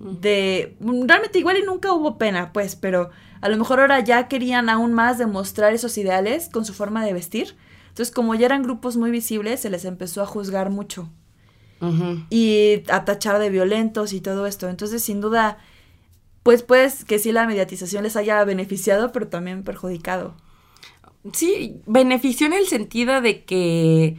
de... 0.00 0.74
Realmente 0.80 1.38
igual 1.38 1.58
y 1.58 1.62
nunca 1.62 1.92
hubo 1.92 2.16
pena, 2.16 2.52
pues, 2.52 2.76
pero 2.76 3.10
a 3.42 3.48
lo 3.48 3.56
mejor 3.58 3.80
ahora 3.80 4.00
ya 4.00 4.26
querían 4.26 4.70
aún 4.70 4.94
más 4.94 5.18
demostrar 5.18 5.74
esos 5.74 5.98
ideales 5.98 6.48
con 6.48 6.64
su 6.64 6.72
forma 6.72 7.04
de 7.04 7.12
vestir. 7.12 7.56
Entonces, 7.88 8.14
como 8.14 8.34
ya 8.34 8.46
eran 8.46 8.62
grupos 8.62 8.96
muy 8.96 9.10
visibles, 9.10 9.60
se 9.60 9.68
les 9.68 9.84
empezó 9.84 10.22
a 10.22 10.26
juzgar 10.26 10.70
mucho 10.70 11.10
y 12.30 12.84
a 12.88 13.04
tachar 13.04 13.40
de 13.40 13.50
violentos 13.50 14.12
y 14.12 14.20
todo 14.20 14.46
esto. 14.46 14.68
Entonces, 14.68 15.02
sin 15.02 15.20
duda, 15.20 15.58
pues 16.42 16.62
pues 16.62 17.04
que 17.04 17.18
sí 17.18 17.32
la 17.32 17.46
mediatización 17.46 18.02
les 18.04 18.16
haya 18.16 18.42
beneficiado, 18.44 19.12
pero 19.12 19.28
también 19.28 19.62
perjudicado. 19.62 20.34
Sí, 21.32 21.80
benefició 21.86 22.46
en 22.46 22.52
el 22.54 22.66
sentido 22.66 23.20
de 23.20 23.44
que 23.44 24.16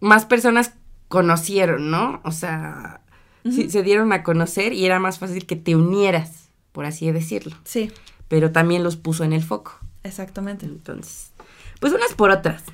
más 0.00 0.26
personas 0.26 0.72
conocieron, 1.08 1.90
¿no? 1.90 2.20
O 2.24 2.32
sea, 2.32 3.00
sí, 3.44 3.70
se 3.70 3.82
dieron 3.84 4.12
a 4.12 4.22
conocer 4.24 4.72
y 4.72 4.84
era 4.86 4.98
más 4.98 5.18
fácil 5.20 5.46
que 5.46 5.54
te 5.56 5.76
unieras, 5.76 6.48
por 6.72 6.84
así 6.84 7.10
decirlo. 7.12 7.56
Sí, 7.64 7.92
Pero 8.28 8.50
también 8.50 8.82
los 8.82 8.96
puso 8.96 9.22
en 9.22 9.32
el 9.32 9.42
foco. 9.44 9.78
exactamente. 10.02 10.66
Entonces, 10.66 11.30
pues 11.78 11.92
unas 11.92 12.12
por 12.14 12.30
otras. 12.30 12.64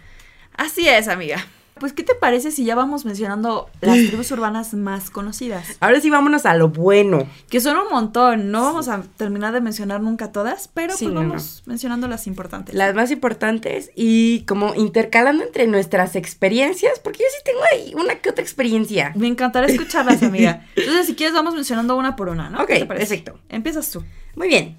Así 0.54 0.88
es, 0.88 1.08
amiga. 1.08 1.44
Pues, 1.78 1.92
¿qué 1.92 2.02
te 2.02 2.14
parece 2.14 2.50
si 2.50 2.64
ya 2.64 2.74
vamos 2.74 3.04
mencionando 3.04 3.68
las 3.80 3.96
tribus 4.06 4.30
urbanas 4.30 4.74
más 4.74 5.10
conocidas? 5.10 5.66
Ahora 5.80 6.00
sí 6.00 6.10
vámonos 6.10 6.46
a 6.46 6.54
lo 6.54 6.68
bueno. 6.68 7.26
Que 7.48 7.60
son 7.60 7.76
un 7.76 7.88
montón, 7.90 8.50
no 8.50 8.62
vamos 8.62 8.88
a 8.88 9.02
terminar 9.16 9.52
de 9.52 9.60
mencionar 9.60 10.00
nunca 10.00 10.32
todas, 10.32 10.68
pero 10.68 10.96
Sí, 10.96 11.06
pues 11.06 11.14
no, 11.14 11.20
vamos 11.20 11.62
mencionando 11.66 12.08
las 12.08 12.26
importantes. 12.26 12.74
Las 12.74 12.94
más 12.94 13.10
importantes 13.10 13.90
y 13.96 14.42
como 14.42 14.74
intercalando 14.74 15.44
entre 15.44 15.66
nuestras 15.66 16.14
experiencias, 16.14 16.98
porque 17.00 17.20
yo 17.20 17.26
sí 17.36 17.42
tengo 17.44 17.60
ahí 17.72 17.94
una 17.94 18.16
que 18.16 18.30
otra 18.30 18.42
experiencia. 18.42 19.12
Me 19.16 19.26
encantará 19.26 19.66
escucharlas, 19.66 20.22
amiga. 20.22 20.66
Entonces, 20.76 21.06
si 21.06 21.14
quieres, 21.14 21.34
vamos 21.34 21.54
mencionando 21.54 21.96
una 21.96 22.16
por 22.16 22.28
una, 22.28 22.50
¿no? 22.50 22.62
Ok, 22.62 22.86
perfecto. 22.86 23.38
Empiezas 23.48 23.90
tú. 23.90 24.04
Muy 24.34 24.48
bien. 24.48 24.76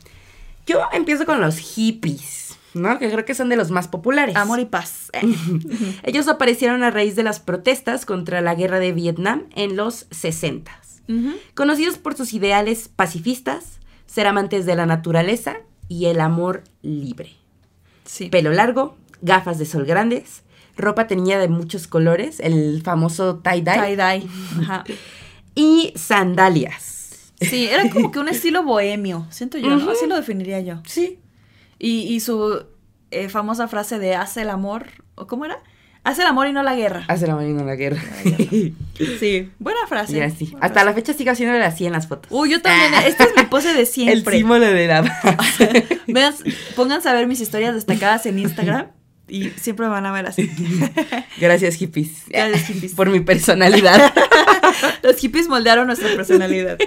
Yo 0.65 0.81
empiezo 0.93 1.25
con 1.25 1.41
los 1.41 1.57
hippies, 1.57 2.42
¿no? 2.73 2.99
Que 2.99 3.09
creo 3.09 3.25
que 3.25 3.35
son 3.35 3.49
de 3.49 3.55
los 3.55 3.71
más 3.71 3.87
populares. 3.87 4.35
Amor 4.35 4.59
y 4.59 4.65
paz. 4.65 5.09
Eh, 5.13 5.21
Ellos 6.03 6.27
aparecieron 6.27 6.83
a 6.83 6.91
raíz 6.91 7.15
de 7.15 7.23
las 7.23 7.39
protestas 7.39 8.05
contra 8.05 8.41
la 8.41 8.55
guerra 8.55 8.79
de 8.79 8.91
Vietnam 8.91 9.43
en 9.55 9.75
los 9.75 10.07
60. 10.11 10.71
Ujú. 11.09 11.33
Conocidos 11.55 11.97
por 11.97 12.15
sus 12.15 12.33
ideales 12.33 12.89
pacifistas, 12.89 13.79
ser 14.05 14.27
amantes 14.27 14.65
de 14.65 14.75
la 14.75 14.85
naturaleza 14.85 15.57
y 15.87 16.05
el 16.05 16.19
amor 16.19 16.63
libre. 16.81 17.33
Sí. 18.05 18.29
Pelo 18.29 18.51
largo, 18.51 18.95
gafas 19.21 19.59
de 19.59 19.65
sol 19.65 19.85
grandes, 19.85 20.43
ropa 20.77 21.07
teñida 21.07 21.39
de 21.39 21.49
muchos 21.49 21.87
colores, 21.87 22.39
el 22.39 22.81
famoso 22.83 23.39
tie-dye. 23.39 23.95
Tie-dye. 23.97 24.27
Y 25.55 25.93
sandalias. 25.95 27.33
Sí, 27.39 27.67
era 27.67 27.87
como 27.91 28.11
que 28.11 28.17
un 28.17 28.27
estilo 28.27 28.63
bohemio, 28.63 29.27
siento 29.29 29.59
yo. 29.59 29.71
Así 29.91 30.07
lo 30.07 30.15
definiría 30.15 30.61
yo. 30.61 30.81
Sí. 30.87 31.19
Y, 31.85 32.03
y 32.13 32.21
su 32.21 32.63
eh, 33.11 33.27
famosa 33.27 33.67
frase 33.67 33.99
de 33.99 34.15
hace 34.15 34.43
el 34.43 34.49
amor, 34.49 34.85
¿o 35.15 35.27
cómo 35.27 35.43
era? 35.43 35.57
Hace 36.05 36.21
el 36.21 36.27
amor 36.29 36.47
y 36.47 36.53
no 36.53 36.63
la 36.63 36.75
guerra. 36.75 37.03
Hace 37.09 37.27
la 37.27 37.35
marina 37.35 37.63
la 37.63 37.75
guerra. 37.75 38.01
Sí, 39.19 39.49
buena 39.59 39.79
frase. 39.87 40.17
Y 40.17 40.21
así. 40.21 40.45
buena 40.45 40.65
Hasta 40.65 40.73
frase. 40.81 40.85
la 40.85 40.93
fecha 40.93 41.13
sigo 41.13 41.31
haciéndole 41.31 41.63
así 41.65 41.85
en 41.85 41.91
las 41.93 42.07
fotos. 42.07 42.31
Uy, 42.31 42.51
yo 42.51 42.61
también. 42.61 42.93
Ah. 42.93 43.05
Esta 43.07 43.23
es 43.25 43.31
mi 43.35 43.43
pose 43.43 43.73
de 43.73 43.79
El 43.81 43.87
siempre. 43.87 44.37
símbolo 44.37 44.65
de 44.65 44.87
la 44.87 45.03
paz. 45.37 45.57
Vean, 46.07 46.33
pónganse 46.77 47.09
a 47.09 47.13
ver 47.13 47.27
mis 47.27 47.41
historias 47.41 47.73
destacadas 47.73 48.25
en 48.27 48.39
Instagram 48.39 48.87
y 49.27 49.49
siempre 49.51 49.87
van 49.87 50.05
a 50.05 50.11
ver 50.13 50.27
así. 50.27 50.49
Gracias, 51.39 51.75
hippies. 51.75 52.23
Gracias, 52.29 52.65
hippies. 52.67 52.93
Por 52.95 53.09
mi 53.09 53.19
personalidad. 53.21 54.13
Los 55.01 55.17
hippies 55.17 55.47
moldearon 55.49 55.87
nuestra 55.87 56.09
personalidad. 56.15 56.77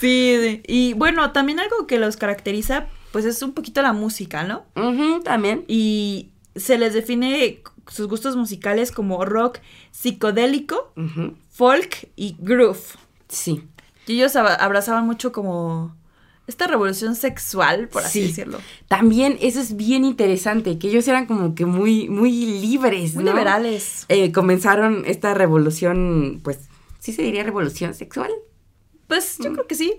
Sí, 0.00 0.60
y 0.66 0.92
bueno, 0.94 1.30
también 1.32 1.60
algo 1.60 1.86
que 1.86 1.98
los 1.98 2.16
caracteriza, 2.16 2.86
pues 3.12 3.24
es 3.24 3.42
un 3.42 3.52
poquito 3.52 3.82
la 3.82 3.92
música, 3.92 4.44
¿no? 4.44 4.64
Ujú, 4.76 5.20
también. 5.22 5.64
Y 5.68 6.30
se 6.56 6.78
les 6.78 6.94
define 6.94 7.62
sus 7.88 8.06
gustos 8.08 8.36
musicales 8.36 8.92
como 8.92 9.24
rock 9.24 9.58
psicodélico, 9.90 10.92
folk 11.50 12.08
y 12.16 12.36
groove. 12.38 12.96
Sí. 13.28 13.62
Y 14.06 14.14
ellos 14.14 14.34
ab- 14.36 14.56
abrazaban 14.60 15.06
mucho 15.06 15.30
como 15.32 15.94
esta 16.46 16.66
revolución 16.66 17.14
sexual, 17.14 17.86
por 17.88 18.02
así 18.02 18.22
Sí. 18.22 18.28
decirlo. 18.28 18.58
También 18.88 19.38
eso 19.40 19.60
es 19.60 19.76
bien 19.76 20.04
interesante, 20.04 20.78
que 20.78 20.88
ellos 20.88 21.06
eran 21.06 21.26
como 21.26 21.54
que 21.54 21.64
muy, 21.64 22.08
muy 22.08 22.32
libres, 22.32 23.14
Muy 23.14 23.22
¿no? 23.24 23.30
liberales. 23.30 24.04
Eh, 24.08 24.32
comenzaron 24.32 25.04
esta 25.06 25.32
revolución, 25.34 26.40
pues, 26.42 26.58
sí 26.98 27.12
se 27.12 27.22
diría 27.22 27.44
revolución 27.44 27.94
sexual. 27.94 28.30
Pues 29.06 29.38
Mm. 29.38 29.42
yo 29.44 29.52
creo 29.52 29.66
que 29.68 29.74
sí. 29.76 29.94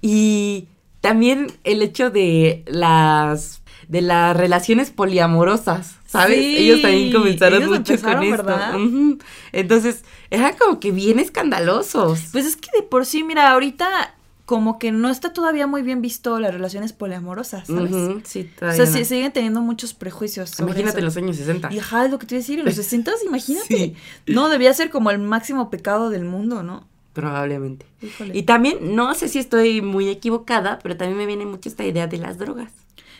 Y 0.00 0.68
también 1.00 1.48
el 1.64 1.82
hecho 1.82 2.10
de 2.10 2.64
las 2.66 3.62
de 3.88 4.02
las 4.02 4.36
relaciones 4.36 4.90
poliamorosas, 4.90 5.96
¿sabes? 6.06 6.36
Sí, 6.36 6.56
ellos 6.58 6.82
también 6.82 7.10
comenzaron 7.10 7.62
ellos 7.62 7.78
mucho 7.78 7.98
con 8.02 8.22
esto. 8.22 8.30
¿verdad? 8.44 8.74
Ujú. 8.76 9.18
Entonces, 9.52 10.04
eran 10.30 10.54
como 10.58 10.78
que 10.78 10.90
bien 10.92 11.18
escandalosos. 11.18 12.20
Pues 12.32 12.44
es 12.44 12.56
que 12.56 12.68
de 12.76 12.82
por 12.82 13.06
sí, 13.06 13.22
mira, 13.24 13.50
ahorita 13.50 14.14
como 14.44 14.78
que 14.78 14.92
no 14.92 15.08
está 15.10 15.32
todavía 15.32 15.66
muy 15.66 15.82
bien 15.82 16.02
visto 16.02 16.38
las 16.38 16.52
relaciones 16.52 16.92
poliamorosas, 16.92 17.66
¿sabes? 17.66 17.92
Ujú, 17.92 18.20
sí, 18.24 18.50
O 18.56 18.72
sea, 18.72 18.84
no. 18.86 18.92
sí, 18.92 19.04
siguen 19.06 19.32
teniendo 19.32 19.60
muchos 19.62 19.94
prejuicios. 19.94 20.50
sobre 20.50 20.70
Imagínate 20.72 20.98
eso. 20.98 21.04
los 21.06 21.16
años 21.18 21.36
60. 21.36 21.72
Y 21.72 21.78
ajá, 21.78 22.04
es 22.06 22.10
lo 22.10 22.18
que 22.18 22.26
te 22.26 22.34
iba 22.34 22.38
a 22.38 22.42
decir, 22.42 22.58
en 22.58 22.64
los 22.66 22.74
60 22.74 23.10
imagínate. 23.26 23.66
Sí. 23.76 23.94
No, 24.26 24.48
debía 24.50 24.72
ser 24.74 24.90
como 24.90 25.10
el 25.10 25.18
máximo 25.18 25.70
pecado 25.70 26.10
del 26.10 26.24
mundo, 26.24 26.62
¿no? 26.62 26.86
Probablemente. 27.12 27.86
Híjole. 28.02 28.36
Y 28.36 28.42
también, 28.44 28.94
no 28.94 29.14
sé 29.14 29.28
si 29.28 29.38
estoy 29.38 29.82
muy 29.82 30.08
equivocada, 30.08 30.78
pero 30.82 30.96
también 30.96 31.18
me 31.18 31.26
viene 31.26 31.46
mucho 31.46 31.68
esta 31.68 31.84
idea 31.84 32.06
de 32.06 32.18
las 32.18 32.38
drogas. 32.38 32.72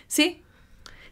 Sí. 0.06 0.42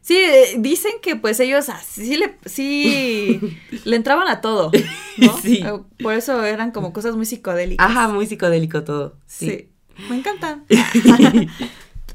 Sí, 0.03 0.17
eh, 0.17 0.55
dicen 0.59 0.93
que 1.03 1.17
pues 1.17 1.41
ellos 1.41 1.69
así 1.69 2.17
le, 2.17 2.37
sí 2.45 3.41
le 3.85 3.97
entraban 3.97 4.29
a 4.29 4.41
todo, 4.41 4.71
¿no? 5.17 5.37
Sí. 5.39 5.65
Eh, 5.65 5.81
Por 6.01 6.13
eso 6.15 6.45
eran 6.45 6.71
como 6.71 6.93
cosas 6.93 7.17
muy 7.17 7.27
psicodélicas. 7.27 7.85
Ajá, 7.85 8.07
muy 8.09 8.25
psicodélico 8.27 8.85
todo. 8.85 9.17
Sí. 9.27 9.51
Sí. 9.51 9.69
Me 10.09 10.17
encantan. 10.17 10.65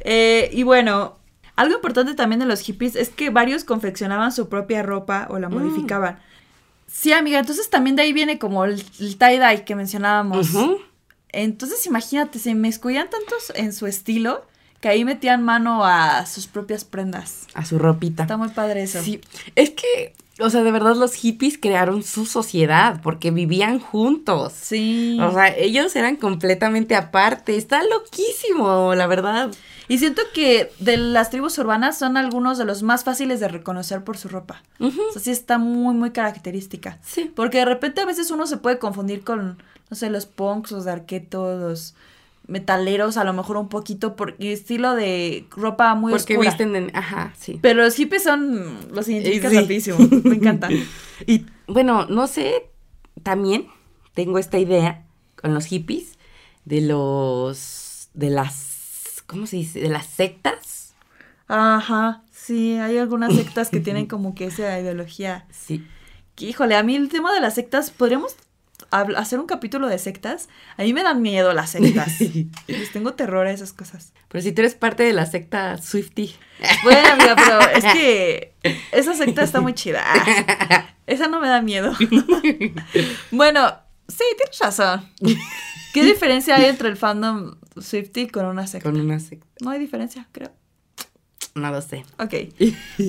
Eh, 0.04 0.50
y 0.54 0.64
bueno, 0.64 1.20
algo 1.56 1.76
importante 1.76 2.16
también 2.16 2.40
de 2.40 2.46
los 2.48 2.62
hippies 2.62 2.96
es 2.96 3.10
que 3.10 3.30
varios 3.30 3.64
confeccionaban 3.64 4.32
su 4.32 4.50
propia 4.50 4.82
ropa 4.82 5.28
o 5.30 5.38
la 5.38 5.48
Mm. 5.50 5.54
modificaban. 5.54 6.20
Sí, 6.92 7.14
amiga, 7.14 7.40
entonces 7.40 7.70
también 7.70 7.96
de 7.96 8.04
ahí 8.04 8.14
viene 8.14 8.38
como 8.38 8.66
el, 8.66 8.84
el 9.00 9.18
tie-dye 9.18 9.64
que 9.64 9.76
mencionábamos. 9.76 10.50
Entonces 11.30 11.86
imagínate, 11.86 12.38
se 12.40 12.52
inmiscuían 12.52 13.10
tantos 13.10 13.52
en 13.56 13.74
su 13.74 13.88
estilo 13.88 14.46
que 14.82 14.90
ahí 14.90 15.06
metían 15.06 15.44
mano 15.44 15.86
a 15.86 16.26
sus 16.26 16.48
propias 16.48 16.84
prendas. 16.84 17.48
A 17.54 17.64
su 17.64 17.80
ropita. 17.80 18.24
Está 18.24 18.36
muy 18.36 18.50
padre 18.50 18.84
eso. 18.84 19.02
Sí, 19.02 19.22
es 19.56 19.70
que, 19.70 20.14
o 20.42 20.50
sea, 20.50 20.64
de 20.64 20.72
verdad 20.72 20.96
los 20.96 21.14
hippies 21.14 21.58
crearon 21.58 22.04
su 22.04 22.26
sociedad 22.26 23.00
porque 23.02 23.32
vivían 23.32 23.80
juntos. 23.80 24.54
Sí. 24.54 25.18
O 25.22 25.32
sea, 25.32 25.56
ellos 25.56 25.96
eran 25.96 26.16
completamente 26.16 26.96
aparte. 26.96 27.56
Está 27.56 27.84
loquísimo, 27.84 28.94
la 28.96 29.08
verdad. 29.08 29.52
y 29.88 29.98
siento 29.98 30.22
que 30.34 30.72
de 30.80 30.98
las 30.98 31.30
tribus 31.30 31.58
urbanas 31.58 31.98
son 31.98 32.18
algunos 32.18 32.58
de 32.58 32.66
los 32.66 32.84
más 32.84 33.04
fáciles 33.04 33.40
de 33.40 33.48
reconocer 33.48 34.04
por 34.04 34.18
su 34.18 34.30
ropa. 34.30 34.64
O 34.80 34.90
sea, 34.90 35.22
sí 35.22 35.32
está 35.32 35.58
muy, 35.58 35.94
muy 35.94 36.12
característica. 36.12 37.00
Sí. 37.04 37.32
Porque 37.36 37.60
de 37.60 37.66
repente 37.66 38.02
a 38.02 38.06
veces 38.06 38.32
uno 38.32 38.48
se 38.48 38.58
puede 38.58 38.80
confundir 38.80 39.24
con, 39.24 39.58
no 39.90 39.98
sé, 39.98 40.10
los 40.10 40.26
punks, 40.26 40.72
los 40.72 40.86
darketos, 40.86 41.60
los 41.60 41.96
metaleros, 42.52 43.18
a 43.18 43.24
lo 43.24 43.34
mejor 43.34 43.58
un 43.58 43.70
poquito 43.70 44.16
por 44.16 44.36
estilo 44.40 44.94
de 44.94 45.48
ropa 45.52 45.96
muy 45.96 46.12
porque 46.12 46.34
oscura. 46.34 46.50
visten 46.50 46.76
en... 46.76 46.96
Ajá, 46.96 47.34
sí. 47.40 47.58
Pero 47.62 47.82
los 47.84 47.96
hippies 47.96 48.24
son, 48.24 48.78
los 48.92 49.08
identificas 49.08 49.52
Sí. 49.52 49.58
rapidísimo. 49.60 49.98
Me 50.24 50.36
encantan. 50.36 50.72
Y 51.28 51.46
bueno, 51.68 52.06
no 52.08 52.26
sé, 52.28 52.70
también 53.24 53.68
tengo 54.14 54.38
esta 54.40 54.58
idea 54.58 55.06
con 55.42 55.54
los 55.54 55.66
hippies 55.66 56.18
de 56.66 56.82
los... 56.82 58.10
de 58.14 58.30
las... 58.32 59.24
¿cómo 59.28 59.46
se 59.48 59.56
dice? 59.58 59.80
De 59.80 59.90
las 59.90 60.06
sectas. 60.08 60.94
Ajá, 61.48 62.24
sí, 62.32 62.76
hay 62.78 62.98
algunas 62.98 63.34
sectas 63.36 63.70
que 63.70 63.80
tienen 63.80 64.06
como 64.08 64.36
que 64.36 64.46
esa 64.46 64.80
ideología. 64.80 65.46
Sí. 65.52 65.86
Que, 66.36 66.46
híjole, 66.48 66.76
a 66.76 66.84
mí 66.84 66.96
el 66.96 67.10
tema 67.10 67.34
de 67.34 67.40
las 67.40 67.56
sectas, 67.56 67.92
¿podríamos 67.92 68.36
hacer 68.92 69.40
un 69.40 69.48
capítulo 69.48 69.88
de 69.88 69.98
sectas? 69.98 70.50
A 70.78 70.84
mí 70.84 70.94
me 70.94 71.04
dan 71.04 71.22
miedo 71.22 71.54
las 71.54 71.72
sectas. 71.72 72.20
Les 72.68 72.92
tengo 72.92 73.14
terror 73.14 73.48
a 73.48 73.52
esas 73.52 73.74
cosas. 73.74 74.14
Pero 74.28 74.42
si 74.42 74.52
tú 74.52 74.62
eres 74.62 74.76
parte 74.76 75.04
de 75.04 75.14
la 75.14 75.26
secta 75.26 75.78
Swifty. 75.78 76.36
Bueno, 76.84 77.14
amiga, 77.14 77.36
pero 77.36 77.60
es 77.72 77.86
que 77.94 78.54
esa 78.92 79.14
secta 79.14 79.44
está 79.44 79.62
muy 79.62 79.74
chida. 79.74 80.04
Esa 81.08 81.28
no 81.28 81.40
me 81.40 81.48
da 81.48 81.62
miedo. 81.62 81.96
Bueno, 83.32 83.74
sí, 84.08 84.24
tienes 84.38 84.60
razón. 84.60 85.10
¿Qué 85.94 86.04
diferencia 86.04 86.56
hay 86.56 86.66
entre 86.66 86.90
el 86.90 86.98
fandom 86.98 87.56
Swifty 87.80 88.28
con 88.28 88.46
una 88.46 88.68
secta? 88.68 88.90
Con 88.90 89.00
una 89.00 89.20
secta. 89.20 89.48
No 89.62 89.72
hay 89.72 89.80
diferencia, 89.80 90.28
creo. 90.32 90.52
No 91.56 91.72
lo 91.72 91.82
sé. 91.82 92.06
Ok. 92.20 92.34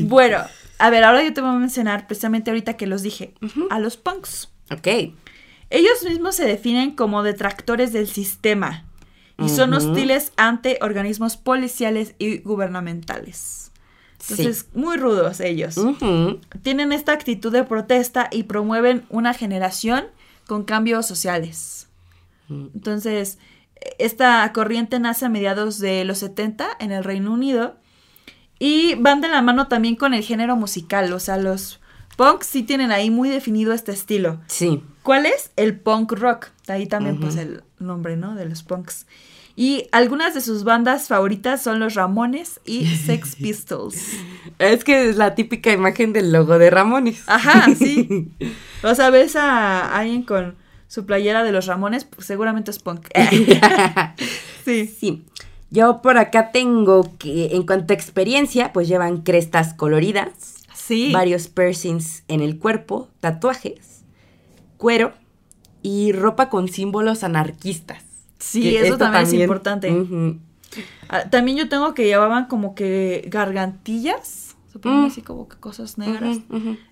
Bueno, 0.05 0.39
a 0.79 0.91
ver, 0.91 1.05
ahora 1.05 1.23
yo 1.23 1.33
te 1.33 1.41
voy 1.41 1.51
a 1.51 1.59
mencionar 1.59 2.07
precisamente 2.07 2.51
ahorita 2.51 2.77
que 2.77 2.87
los 2.87 3.03
dije, 3.03 3.35
a 3.71 3.79
los 3.79 3.97
punks. 3.97 4.49
Ok. 4.71 5.15
Ellos 5.73 6.05
mismos 6.05 6.37
se 6.37 6.45
definen 6.45 6.95
como 6.95 7.23
detractores 7.23 7.95
del 7.95 8.07
sistema 8.07 8.85
y 9.39 9.49
son 9.49 9.73
hostiles 9.73 10.33
ante 10.37 10.79
organismos 10.83 11.39
policiales 11.39 12.15
y 12.19 12.39
gubernamentales. 12.39 13.73
Entonces, 14.21 14.67
muy 14.75 14.99
rudos 14.99 15.41
ellos. 15.41 15.77
Tienen 16.63 16.93
esta 16.93 17.13
actitud 17.13 17.51
de 17.51 17.65
protesta 17.65 18.29
y 18.31 18.45
promueven 18.45 19.05
una 19.09 19.33
generación 19.33 20.05
con 20.47 20.65
cambios 20.65 21.07
sociales. 21.07 21.89
Mm. 22.49 22.67
Entonces, 22.75 23.39
esta 23.99 24.53
corriente 24.53 25.01
nace 25.01 25.25
a 25.25 25.31
mediados 25.31 25.79
de 25.79 26.05
los 26.05 26.19
70 26.19 26.69
en 26.81 26.93
el 26.93 27.03
Reino 27.03 27.33
Unido 27.33 27.77
y 28.59 28.95
van 28.97 29.23
de 29.23 29.29
la 29.29 29.41
mano 29.41 29.69
también 29.69 29.97
con 29.97 30.13
el 30.13 30.23
género 30.23 30.55
musical. 30.55 31.13
O 31.15 31.19
sea, 31.19 31.39
los 31.39 31.81
punks 32.23 32.47
sí 32.47 32.63
tienen 32.63 32.93
ahí 32.93 33.11
muy 33.11 33.29
definido 33.29 33.73
este 33.73 33.91
estilo. 33.91 34.39
Sí. 34.47 34.83
¿Cuál 35.03 35.27
es? 35.27 35.51
El 35.57 35.81
punk 35.81 36.13
rock. 36.13 36.49
Ahí 36.69 36.87
también, 36.87 37.17
Ujú. 37.17 37.25
pues, 37.25 37.37
el 37.37 37.65
nombre, 37.81 38.17
¿no? 38.17 38.37
De 38.37 38.45
los 38.45 38.63
punks. 38.63 39.07
Y 39.57 39.89
algunas 39.91 40.33
de 40.33 40.41
sus 40.41 40.63
bandas 40.63 41.09
favoritas 41.09 41.63
son 41.63 41.81
los 41.81 41.95
Ramones 41.95 42.61
y 42.65 42.87
Sex 43.07 43.35
Pistols. 43.37 43.97
Es 44.61 44.85
que 44.85 45.11
es 45.11 45.17
la 45.17 45.35
típica 45.35 45.73
imagen 45.73 46.13
del 46.13 46.31
logo 46.33 46.59
de 46.59 46.71
Ramones. 46.71 47.25
Ajá, 47.27 47.75
sí. 47.75 48.31
O 48.85 48.95
sea, 48.97 49.11
ves 49.11 49.37
a 49.37 49.97
alguien 49.97 50.23
con 50.25 50.57
su 50.89 51.07
playera 51.07 51.45
de 51.45 51.53
los 51.53 51.67
Ramones, 51.67 52.05
pues 52.05 52.27
seguramente 52.27 52.71
es 52.73 52.79
punk. 52.81 53.07
sí. 54.65 54.87
Sí. 54.87 55.25
Yo 55.71 56.03
por 56.03 56.19
acá 56.19 56.53
tengo 56.53 57.17
que, 57.19 57.55
en 57.57 57.65
cuanto 57.65 57.93
a 57.93 57.97
experiencia, 57.97 58.73
pues 58.73 58.89
llevan 58.89 59.23
crestas 59.23 59.73
coloridas, 59.73 60.62
Sí. 60.87 61.13
varios 61.13 61.49
piercings 61.49 62.25
en 62.29 62.41
el 62.41 62.59
cuerpo, 62.59 63.09
tatuajes, 63.21 64.05
cuero 64.79 65.13
y 65.83 66.13
ropa 66.13 66.49
con 66.49 66.69
símbolos 66.69 67.23
anarquistas. 67.25 68.03
Sí, 68.39 68.77
eso 68.77 68.99
también, 68.99 69.25
es 69.25 69.33
importante. 69.35 69.93
Ah, 71.09 71.29
También 71.31 71.57
yo 71.59 71.69
tengo 71.69 71.95
que 71.95 72.05
llevaban 72.05 72.47
como 72.47 72.75
que 72.75 73.25
gargantillas, 73.31 74.57
se 74.73 74.79
ponen 74.79 75.03
Mm. 75.03 75.07
así 75.07 75.23
como 75.23 75.49
que 75.49 75.57
cosas 75.59 75.99
negras. 75.99 76.39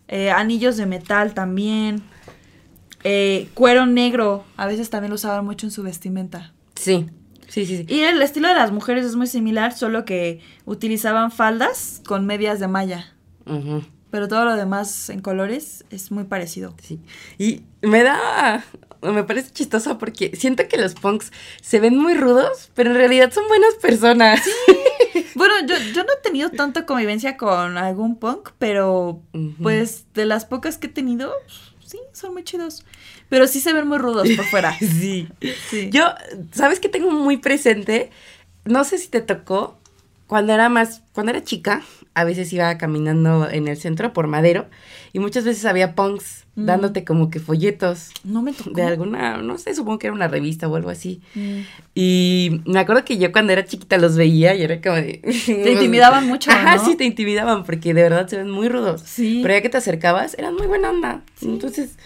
Eh, 0.08 0.30
anillos 0.30 0.76
de 0.76 0.86
metal 0.86 1.34
también. 1.34 2.02
Eh, 3.02 3.48
cuero 3.54 3.86
negro, 3.86 4.44
a 4.56 4.66
veces 4.66 4.90
también 4.90 5.10
lo 5.10 5.14
usaban 5.14 5.44
mucho 5.44 5.66
en 5.66 5.70
su 5.70 5.82
vestimenta. 5.82 6.52
Sí, 6.74 7.06
sí, 7.48 7.64
sí, 7.64 7.78
sí. 7.78 7.86
Y 7.88 8.00
el 8.00 8.20
estilo 8.20 8.48
de 8.48 8.54
las 8.54 8.70
mujeres 8.72 9.06
es 9.06 9.16
muy 9.16 9.26
similar, 9.26 9.72
solo 9.76 10.04
que 10.04 10.40
utilizaban 10.66 11.30
faldas 11.32 12.02
con 12.06 12.26
medias 12.26 12.60
de 12.60 12.68
malla. 12.68 13.14
Ujú, 13.50 13.82
Pero 14.10 14.28
todo 14.28 14.44
lo 14.44 14.56
demás 14.56 15.10
en 15.10 15.20
colores 15.20 15.84
es 15.90 16.10
muy 16.10 16.24
parecido. 16.24 16.74
sí. 16.82 17.00
Y 17.38 17.62
me 17.82 18.02
da 18.02 18.64
me 19.02 19.24
parece 19.24 19.50
chistoso 19.50 19.96
porque 19.98 20.30
siento 20.36 20.68
que 20.68 20.76
los 20.76 20.94
punks 20.94 21.32
se 21.62 21.80
ven 21.80 21.96
muy 21.96 22.14
rudos, 22.14 22.70
pero 22.74 22.90
en 22.90 22.96
realidad 22.96 23.32
son 23.32 23.48
buenas 23.48 23.74
personas. 23.80 24.40
Bueno, 25.34 25.54
yo, 25.66 25.74
yo 25.94 26.04
no 26.04 26.12
he 26.12 26.22
tenido 26.22 26.50
tanta 26.50 26.84
convivencia 26.86 27.36
con 27.36 27.78
algún 27.78 28.16
punk, 28.16 28.50
pero 28.58 29.22
pues 29.62 30.04
de 30.12 30.26
las 30.26 30.44
pocas 30.44 30.76
que 30.76 30.88
he 30.88 30.90
tenido, 30.90 31.32
sí, 31.84 31.98
son 32.12 32.34
muy 32.34 32.44
chidos. 32.44 32.84
Pero 33.28 33.46
sí 33.46 33.60
se 33.60 33.72
ven 33.72 33.88
muy 33.88 33.98
rudos 33.98 34.28
por 34.36 34.44
fuera. 34.46 34.76
Sí. 34.80 35.28
Sí. 35.70 35.88
Yo, 35.90 36.04
¿sabes 36.52 36.78
qué 36.78 36.88
tengo 36.88 37.10
muy 37.10 37.38
presente? 37.38 38.10
No 38.64 38.84
sé 38.84 38.98
si 38.98 39.08
te 39.08 39.20
tocó, 39.22 39.79
cuando 40.30 40.52
era 40.52 40.68
más, 40.68 41.02
cuando 41.12 41.32
era 41.32 41.42
chica, 41.42 41.82
a 42.14 42.22
veces 42.22 42.52
iba 42.52 42.78
caminando 42.78 43.50
en 43.50 43.66
el 43.66 43.76
centro 43.76 44.12
por 44.12 44.28
Madero 44.28 44.68
y 45.12 45.18
muchas 45.18 45.42
veces 45.44 45.64
había 45.64 45.96
punks 45.96 46.40
Mm. 46.60 46.66
dándote 46.66 47.04
como 47.04 47.30
que 47.30 47.40
folletos 47.40 48.10
no 48.24 48.42
me 48.42 48.52
tocó. 48.52 48.70
de 48.70 48.82
alguna, 48.82 49.38
no 49.38 49.56
sé, 49.58 49.74
supongo 49.74 49.98
que 49.98 50.08
era 50.08 50.14
una 50.14 50.28
revista 50.28 50.68
o 50.68 50.76
algo 50.76 50.90
así. 50.90 51.20
Mm. 51.34 51.60
Y 51.94 52.60
me 52.66 52.78
acuerdo 52.78 53.04
que 53.04 53.18
yo 53.18 53.32
cuando 53.32 53.52
era 53.52 53.64
chiquita 53.64 53.98
los 53.98 54.16
veía 54.16 54.54
y 54.54 54.62
era 54.62 54.80
como 54.80 54.96
de... 54.96 55.20
Te 55.46 55.72
intimidaban 55.72 56.26
mucho, 56.26 56.50
Ajá, 56.52 56.76
¿no? 56.76 56.84
sí, 56.84 56.96
te 56.96 57.04
intimidaban 57.04 57.64
porque 57.64 57.94
de 57.94 58.02
verdad 58.02 58.28
se 58.28 58.36
ven 58.36 58.50
muy 58.50 58.68
rudos. 58.68 59.02
Sí. 59.04 59.40
Pero 59.42 59.54
ya 59.54 59.62
que 59.62 59.68
te 59.68 59.78
acercabas, 59.78 60.34
eran 60.38 60.54
muy 60.54 60.66
buena 60.66 60.90
onda. 60.90 61.22
Entonces... 61.42 61.96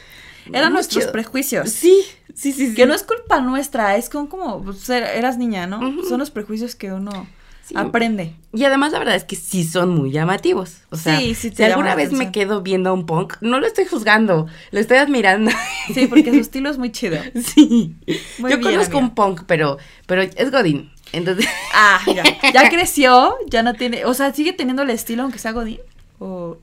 Eran 0.53 0.75
nuestros 0.75 1.05
chido. 1.05 1.13
prejuicios. 1.13 1.71
Sí, 1.71 2.03
sí, 2.35 2.53
sí, 2.53 2.69
sí. 2.69 2.75
Que 2.75 2.85
no 2.85 2.93
es 2.93 3.03
culpa 3.03 3.41
nuestra, 3.41 3.97
es 3.97 4.11
como, 4.11 4.29
como 4.29 4.63
pues, 4.63 4.91
eras 4.91 5.39
niña, 5.39 5.67
¿no? 5.67 5.81
Son 6.07 6.19
los 6.19 6.31
prejuicios 6.31 6.75
que 6.75 6.93
uno 6.93 7.27
Sí. 7.67 7.75
aprende. 7.77 8.35
Y 8.53 8.65
además 8.65 8.93
la 8.93 8.99
verdad 8.99 9.15
es 9.17 9.25
que 9.25 9.37
sí 9.37 9.65
son 9.65 9.91
muy 9.91 10.11
llamativos. 10.13 10.79
O 10.91 10.97
sea, 10.97 11.19
Sí, 11.19 11.35
sí 11.35 11.51
te 11.51 11.57
si 11.57 11.63
alguna 11.65 11.95
vez 11.95 12.13
me 12.13 12.31
quedo 12.31 12.61
viendo 12.63 12.91
a 12.91 12.93
un 12.93 13.07
punk, 13.07 13.35
no 13.41 13.59
lo 13.59 13.67
estoy 13.67 13.87
juzgando, 13.87 14.47
lo 14.71 14.81
estoy 14.81 14.99
admirando. 14.99 15.51
Sí, 15.95 16.07
porque 16.07 16.31
su 16.31 16.39
estilo 16.41 16.69
es 16.71 16.79
muy 16.79 16.93
chido. 16.93 17.19
sí. 17.35 17.95
Muy 18.39 18.51
Yo 18.51 18.59
bien, 18.59 18.63
conozco 18.75 18.99
amiga. 18.99 18.99
un 18.99 19.15
punk, 19.15 19.43
pero, 19.47 19.79
pero 20.07 20.23
es 20.23 20.51
Godín. 20.51 20.91
Entonces, 21.13 21.47
Ah, 21.73 22.01
ya, 22.13 22.23
ya 22.53 22.69
creció, 22.71 23.35
ya 23.49 23.63
no 23.63 23.75
tiene, 23.75 24.05
o 24.05 24.15
sea, 24.15 24.33
sigue 24.35 24.53
teniendo 24.53 24.83
el 24.83 24.91
estilo 24.91 25.23
aunque 25.23 25.39
sea 25.39 25.53
Godín. 25.53 25.79
O 26.19 26.59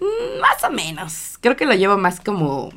mm, 0.00 0.40
más 0.40 0.62
o 0.64 0.70
menos. 0.70 1.38
Creo 1.40 1.56
que 1.56 1.64
lo 1.66 1.74
llevo 1.74 1.96
más 1.96 2.20
como 2.20 2.70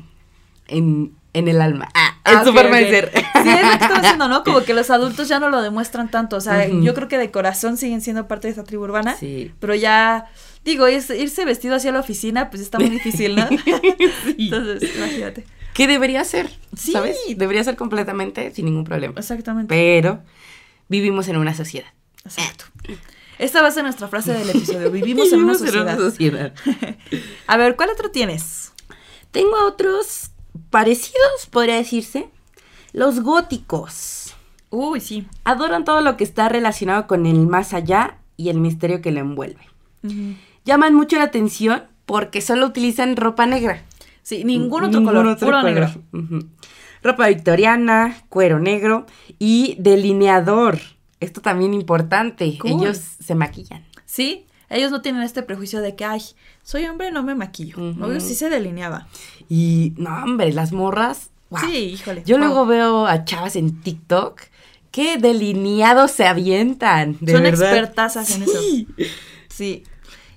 en, 0.68 1.14
en 1.32 1.48
el 1.48 1.60
alma. 1.60 1.88
Ah, 1.94 2.16
Ah, 2.24 2.32
en 2.32 2.44
su 2.44 2.50
ok, 2.50 2.56
forma 2.56 2.76
ok. 2.76 2.82
de 2.82 2.90
ser. 2.90 3.12
Sí, 3.42 3.48
es 3.48 3.62
lo 3.62 3.68
que 3.68 3.74
estaba 3.84 4.00
diciendo, 4.00 4.28
¿no? 4.28 4.44
Como 4.44 4.62
que 4.62 4.74
los 4.74 4.90
adultos 4.90 5.26
ya 5.28 5.40
no 5.40 5.48
lo 5.48 5.62
demuestran 5.62 6.10
tanto. 6.10 6.36
O 6.36 6.40
sea, 6.40 6.68
yo 6.68 6.92
creo 6.94 7.08
que 7.08 7.16
de 7.18 7.30
corazón 7.30 7.76
siguen 7.78 8.02
siendo 8.02 8.28
parte 8.28 8.48
de 8.48 8.52
esa 8.52 8.64
tribu 8.64 8.84
urbana. 8.84 9.16
Sí. 9.16 9.52
Pero 9.58 9.74
ya, 9.74 10.26
digo, 10.64 10.86
es- 10.86 11.08
irse 11.10 11.44
vestido 11.46 11.76
hacia 11.76 11.92
la 11.92 12.00
oficina, 12.00 12.50
pues 12.50 12.60
está 12.62 12.78
muy 12.78 12.90
difícil, 12.90 13.36
¿no? 13.36 13.48
Sí. 14.24 14.34
Entonces, 14.38 14.94
imagínate. 14.96 15.46
¿Qué 15.72 15.86
debería 15.86 16.24
ser? 16.24 16.50
Sí. 16.76 16.92
¿Sabes? 16.92 17.16
Debería 17.36 17.64
ser 17.64 17.76
completamente 17.76 18.50
sin 18.52 18.66
ningún 18.66 18.84
problema. 18.84 19.14
Exactamente. 19.16 19.68
Pero 19.74 20.20
vivimos 20.88 21.28
en 21.28 21.38
una 21.38 21.54
sociedad. 21.54 21.88
Exacto. 22.24 22.66
Esta 23.38 23.62
va 23.62 23.68
a 23.68 23.70
ser 23.70 23.84
nuestra 23.84 24.08
frase 24.08 24.34
del 24.34 24.50
episodio. 24.50 24.90
Vivimos 24.92 25.32
en 25.32 25.42
una 25.44 25.54
sociedad. 25.54 25.96
sociedad. 25.96 26.52
A 27.46 27.56
ver, 27.56 27.76
¿cuál 27.76 27.88
otro 27.88 28.10
tienes? 28.10 28.72
Tengo 29.30 29.56
otros 29.64 30.32
parecidos, 30.70 31.46
podría 31.50 31.76
decirse. 31.76 32.28
Los 32.92 33.20
góticos. 33.20 34.34
Uy, 34.70 35.00
sí. 35.00 35.26
Adoran 35.44 35.84
todo 35.84 36.00
lo 36.00 36.16
que 36.16 36.24
está 36.24 36.48
relacionado 36.48 37.06
con 37.06 37.26
el 37.26 37.46
más 37.46 37.72
allá 37.74 38.18
y 38.36 38.48
el 38.50 38.60
misterio 38.60 39.00
que 39.02 39.10
lo 39.12 39.20
envuelve. 39.20 39.60
Llaman 40.64 40.94
mucho 40.94 41.16
la 41.16 41.24
atención 41.24 41.84
porque 42.06 42.40
solo 42.40 42.66
utilizan 42.66 43.16
ropa 43.16 43.46
negra. 43.46 43.82
Sí, 44.22 44.44
ningún 44.44 44.84
otro 44.84 45.00
Ningún 45.00 45.06
color, 45.14 45.26
otro 45.26 45.46
puro 45.46 45.60
color. 45.60 45.74
negro. 46.12 46.46
Ropa 47.02 47.28
victoriana, 47.28 48.22
cuero 48.28 48.58
negro 48.60 49.06
y 49.38 49.76
delineador. 49.78 50.78
Esto 51.20 51.40
también 51.40 51.74
importante. 51.74 52.56
Cool. 52.58 52.82
Ellos 52.82 52.98
se 52.98 53.34
maquillan. 53.34 53.84
Sí, 54.04 54.46
ellos 54.68 54.90
no 54.90 55.00
tienen 55.02 55.22
este 55.22 55.42
prejuicio 55.42 55.80
de 55.80 55.96
que, 55.96 56.04
ay, 56.04 56.22
soy 56.62 56.84
hombre, 56.84 57.10
no 57.10 57.22
me 57.22 57.34
maquillo. 57.34 57.76
Ujú. 57.78 58.04
Obvio, 58.04 58.20
sí 58.20 58.34
se 58.34 58.48
delineaba. 58.50 59.08
Y 59.50 59.92
no, 59.98 60.14
hombre, 60.22 60.52
las 60.52 60.72
morras. 60.72 61.28
wow. 61.50 61.60
Sí, 61.60 61.76
híjole. 61.76 62.22
Yo 62.24 62.38
wow. 62.38 62.46
luego 62.46 62.66
veo 62.66 63.06
a 63.06 63.24
chavas 63.26 63.56
en 63.56 63.80
TikTok 63.82 64.40
que 64.92 65.18
delineados 65.18 66.12
se 66.12 66.26
avientan. 66.26 67.18
De 67.20 67.32
Son 67.32 67.42
verdad. 67.42 67.70
expertazas 67.72 68.30
en 68.30 68.44
eso. 68.44 68.58
Sí. 68.60 68.86
Sí. 69.48 69.82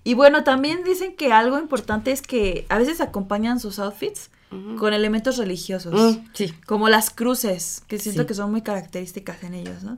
Y 0.04 0.15
bueno, 0.15 0.43
también 0.43 0.84
dicen 0.84 1.15
que 1.15 1.32
algo 1.32 1.58
importante 1.60 2.12
es 2.12 2.21
que 2.21 2.65
a 2.69 2.78
veces 2.78 2.99
acompañan 2.99 3.60
sus 3.62 3.80
outfits 3.80 4.30
con 4.78 4.93
elementos 4.93 5.38
religiosos. 5.38 5.93
Mm, 5.93 6.26
sí. 6.34 6.54
Como 6.67 6.88
las 6.89 7.10
cruces, 7.10 7.82
que 7.88 7.97
siento 7.97 8.21
Sí. 8.23 8.28
que 8.28 8.34
son 8.36 8.52
muy 8.52 8.62
características 8.62 9.43
en 9.43 9.54
ellos, 9.56 9.82
¿no? 9.84 9.97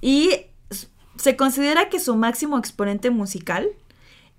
Y 0.00 0.30
se 1.16 1.36
considera 1.36 1.88
que 1.90 2.00
su 2.00 2.14
máximo 2.16 2.56
exponente 2.58 3.10
musical 3.10 3.68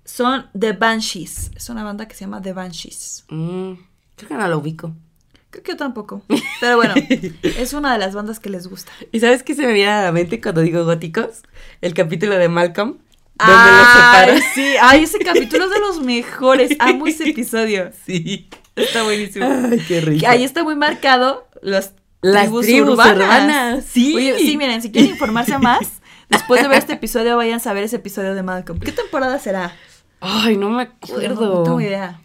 son 0.08 0.46
The 0.58 0.72
Banshees. 0.72 1.50
Es 1.54 1.68
una 1.68 1.84
banda 1.84 2.08
que 2.08 2.14
se 2.14 2.24
llama 2.24 2.40
The 2.40 2.52
Banshees. 2.52 3.24
Mm, 3.28 3.72
creo 4.16 4.28
que 4.28 4.34
no 4.34 4.48
lo 4.48 4.58
ubico. 4.58 4.92
Creo 5.50 5.62
que 5.62 5.72
yo 5.72 5.76
tampoco. 5.76 6.22
Pero 6.60 6.76
bueno, 6.76 6.94
es 7.42 7.72
una 7.72 7.92
de 7.92 7.98
las 7.98 8.14
bandas 8.14 8.40
que 8.40 8.50
les 8.50 8.66
gusta. 8.66 8.90
¿Y 9.12 9.20
sabes 9.20 9.42
qué 9.42 9.54
se 9.54 9.66
me 9.66 9.72
viene 9.72 9.90
a 9.90 10.02
la 10.04 10.12
mente 10.12 10.40
cuando 10.40 10.60
digo 10.62 10.84
góticos? 10.84 11.42
El 11.80 11.94
capítulo 11.94 12.36
de 12.36 12.48
Malcolm. 12.48 12.98
Donde 13.38 13.54
Ay, 13.54 14.26
los 14.26 14.34
separa. 14.34 14.52
sí. 14.54 14.74
Ay, 14.82 15.04
ese 15.04 15.18
capítulo 15.20 15.66
es 15.66 15.70
de 15.70 15.78
los 15.80 16.00
mejores. 16.02 16.70
Amo 16.80 17.06
ese 17.06 17.28
episodio. 17.30 17.90
Sí. 18.04 18.48
Está 18.76 19.04
buenísimo. 19.04 19.46
Ay, 19.46 19.80
qué 19.86 20.00
rico. 20.00 20.26
Ahí 20.28 20.42
está 20.44 20.64
muy 20.64 20.74
marcado 20.74 21.46
las 21.62 21.92
Las 22.20 22.44
tribus, 22.44 22.66
tribus 22.66 22.90
urbanas. 22.94 23.16
urbanas, 23.16 23.84
sí. 23.84 24.14
Oye, 24.16 24.38
sí, 24.38 24.56
miren, 24.56 24.82
si 24.82 24.90
quieren 24.90 25.10
informarse 25.12 25.56
más, 25.58 26.00
después 26.28 26.62
de 26.62 26.68
ver 26.68 26.78
este 26.78 26.94
episodio, 26.94 27.36
vayan 27.36 27.60
a 27.64 27.72
ver 27.72 27.84
ese 27.84 27.96
episodio 27.96 28.34
de 28.34 28.42
Malcolm. 28.42 28.80
¿Qué 28.80 28.92
temporada 28.92 29.38
será? 29.38 29.74
Ay, 30.20 30.56
no 30.56 30.70
me 30.70 30.82
acuerdo. 30.82 31.54
No, 31.58 31.62
tengo 31.62 31.80
idea. 31.80 32.20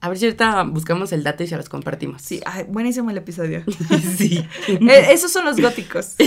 A 0.00 0.08
ver 0.08 0.18
si 0.18 0.26
ahorita 0.26 0.62
buscamos 0.64 1.10
el 1.12 1.24
dato 1.24 1.42
y 1.42 1.46
se 1.46 1.56
los 1.56 1.68
compartimos. 1.68 2.22
Sí, 2.22 2.40
ay, 2.44 2.64
buenísimo 2.68 3.10
el 3.10 3.16
episodio. 3.18 3.64
sí. 4.16 4.46
Eh, 4.68 5.06
esos 5.10 5.32
son 5.32 5.44
los 5.44 5.58
góticos. 5.60 6.14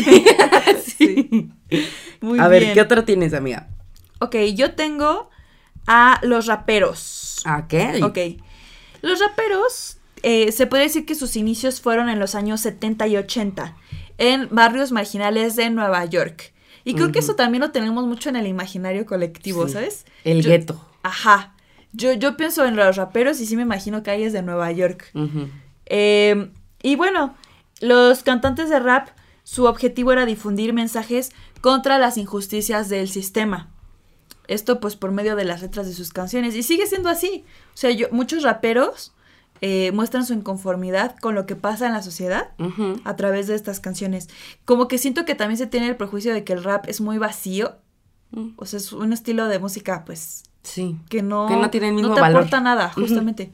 Sí. 0.83 1.49
Muy 2.21 2.39
a 2.39 2.47
bien. 2.49 2.63
ver, 2.63 2.73
¿qué 2.73 2.81
otro 2.81 3.05
tienes, 3.05 3.33
amiga? 3.33 3.69
Ok, 4.19 4.35
yo 4.55 4.73
tengo 4.75 5.29
a 5.87 6.19
los 6.23 6.45
raperos. 6.47 7.41
¿A 7.45 7.67
qué? 7.67 8.01
Ok. 8.03 8.41
Los 9.01 9.19
raperos, 9.19 9.97
eh, 10.23 10.51
se 10.51 10.67
puede 10.67 10.83
decir 10.83 11.05
que 11.05 11.15
sus 11.15 11.37
inicios 11.37 11.79
fueron 11.79 12.09
en 12.09 12.19
los 12.19 12.35
años 12.35 12.59
70 12.61 13.07
y 13.07 13.15
80, 13.17 13.75
en 14.17 14.49
barrios 14.51 14.91
marginales 14.91 15.55
de 15.55 15.69
Nueva 15.69 16.03
York. 16.05 16.53
Y 16.83 16.95
creo 16.95 17.11
que 17.11 17.19
eso 17.19 17.35
también 17.35 17.61
lo 17.61 17.71
tenemos 17.71 18.05
mucho 18.07 18.29
en 18.29 18.35
el 18.35 18.47
imaginario 18.47 19.05
colectivo, 19.05 19.67
Sí. 19.67 19.73
¿sabes? 19.73 20.05
El 20.23 20.43
gueto. 20.43 20.85
Ajá. 21.03 21.55
Yo, 21.91 22.13
yo 22.13 22.37
pienso 22.37 22.65
en 22.65 22.75
los 22.75 22.95
raperos 22.97 23.39
y 23.39 23.45
sí 23.45 23.55
me 23.55 23.63
imagino 23.63 24.03
calles 24.03 24.33
de 24.33 24.41
Nueva 24.43 24.71
York. 24.71 25.11
Eh, 25.85 26.51
y 26.83 26.95
bueno, 26.95 27.35
los 27.81 28.23
cantantes 28.23 28.69
de 28.69 28.79
rap, 28.79 29.09
su 29.43 29.65
objetivo 29.65 30.11
era 30.11 30.25
difundir 30.25 30.73
mensajes 30.73 31.31
contra 31.61 31.97
las 31.97 32.17
injusticias 32.17 32.89
del 32.89 33.09
sistema. 33.09 33.69
Esto 34.47 34.79
pues 34.79 34.95
por 34.95 35.11
medio 35.11 35.35
de 35.35 35.45
las 35.45 35.61
letras 35.61 35.87
de 35.87 35.93
sus 35.93 36.11
canciones. 36.11 36.55
Y 36.55 36.63
sigue 36.63 36.87
siendo 36.87 37.09
así. 37.09 37.43
O 37.73 37.77
sea, 37.77 37.91
yo, 37.91 38.07
muchos 38.11 38.43
raperos 38.43 39.13
eh, 39.61 39.91
muestran 39.91 40.25
su 40.25 40.33
inconformidad 40.33 41.15
con 41.19 41.35
lo 41.35 41.45
que 41.45 41.55
pasa 41.55 41.85
en 41.85 41.93
la 41.93 42.01
sociedad 42.01 42.51
a 43.03 43.15
través 43.15 43.47
de 43.47 43.55
estas 43.55 43.79
canciones. 43.79 44.29
Como 44.65 44.87
que 44.87 44.97
siento 44.97 45.25
que 45.25 45.35
también 45.35 45.57
se 45.57 45.67
tiene 45.67 45.87
el 45.87 45.97
prejuicio 45.97 46.33
de 46.33 46.43
que 46.43 46.53
el 46.53 46.63
rap 46.63 46.87
es 46.87 47.01
muy 47.01 47.17
vacío. 47.17 47.75
Mm. 48.31 48.49
O 48.55 48.65
sea, 48.65 48.77
es 48.77 48.91
un 48.93 49.13
estilo 49.13 49.47
de 49.47 49.59
música 49.59 50.03
pues 50.05 50.43
Sí. 50.69 50.95
que 51.09 51.21
no, 51.21 51.47
Que 51.47 51.55
no 51.55 51.69
tiene 51.69 51.89
el 51.89 51.93
mismo 51.93 52.13
te 52.13 52.21
valor. 52.21 52.41
aporta 52.41 52.59
nada, 52.61 52.89
justamente. 52.89 53.51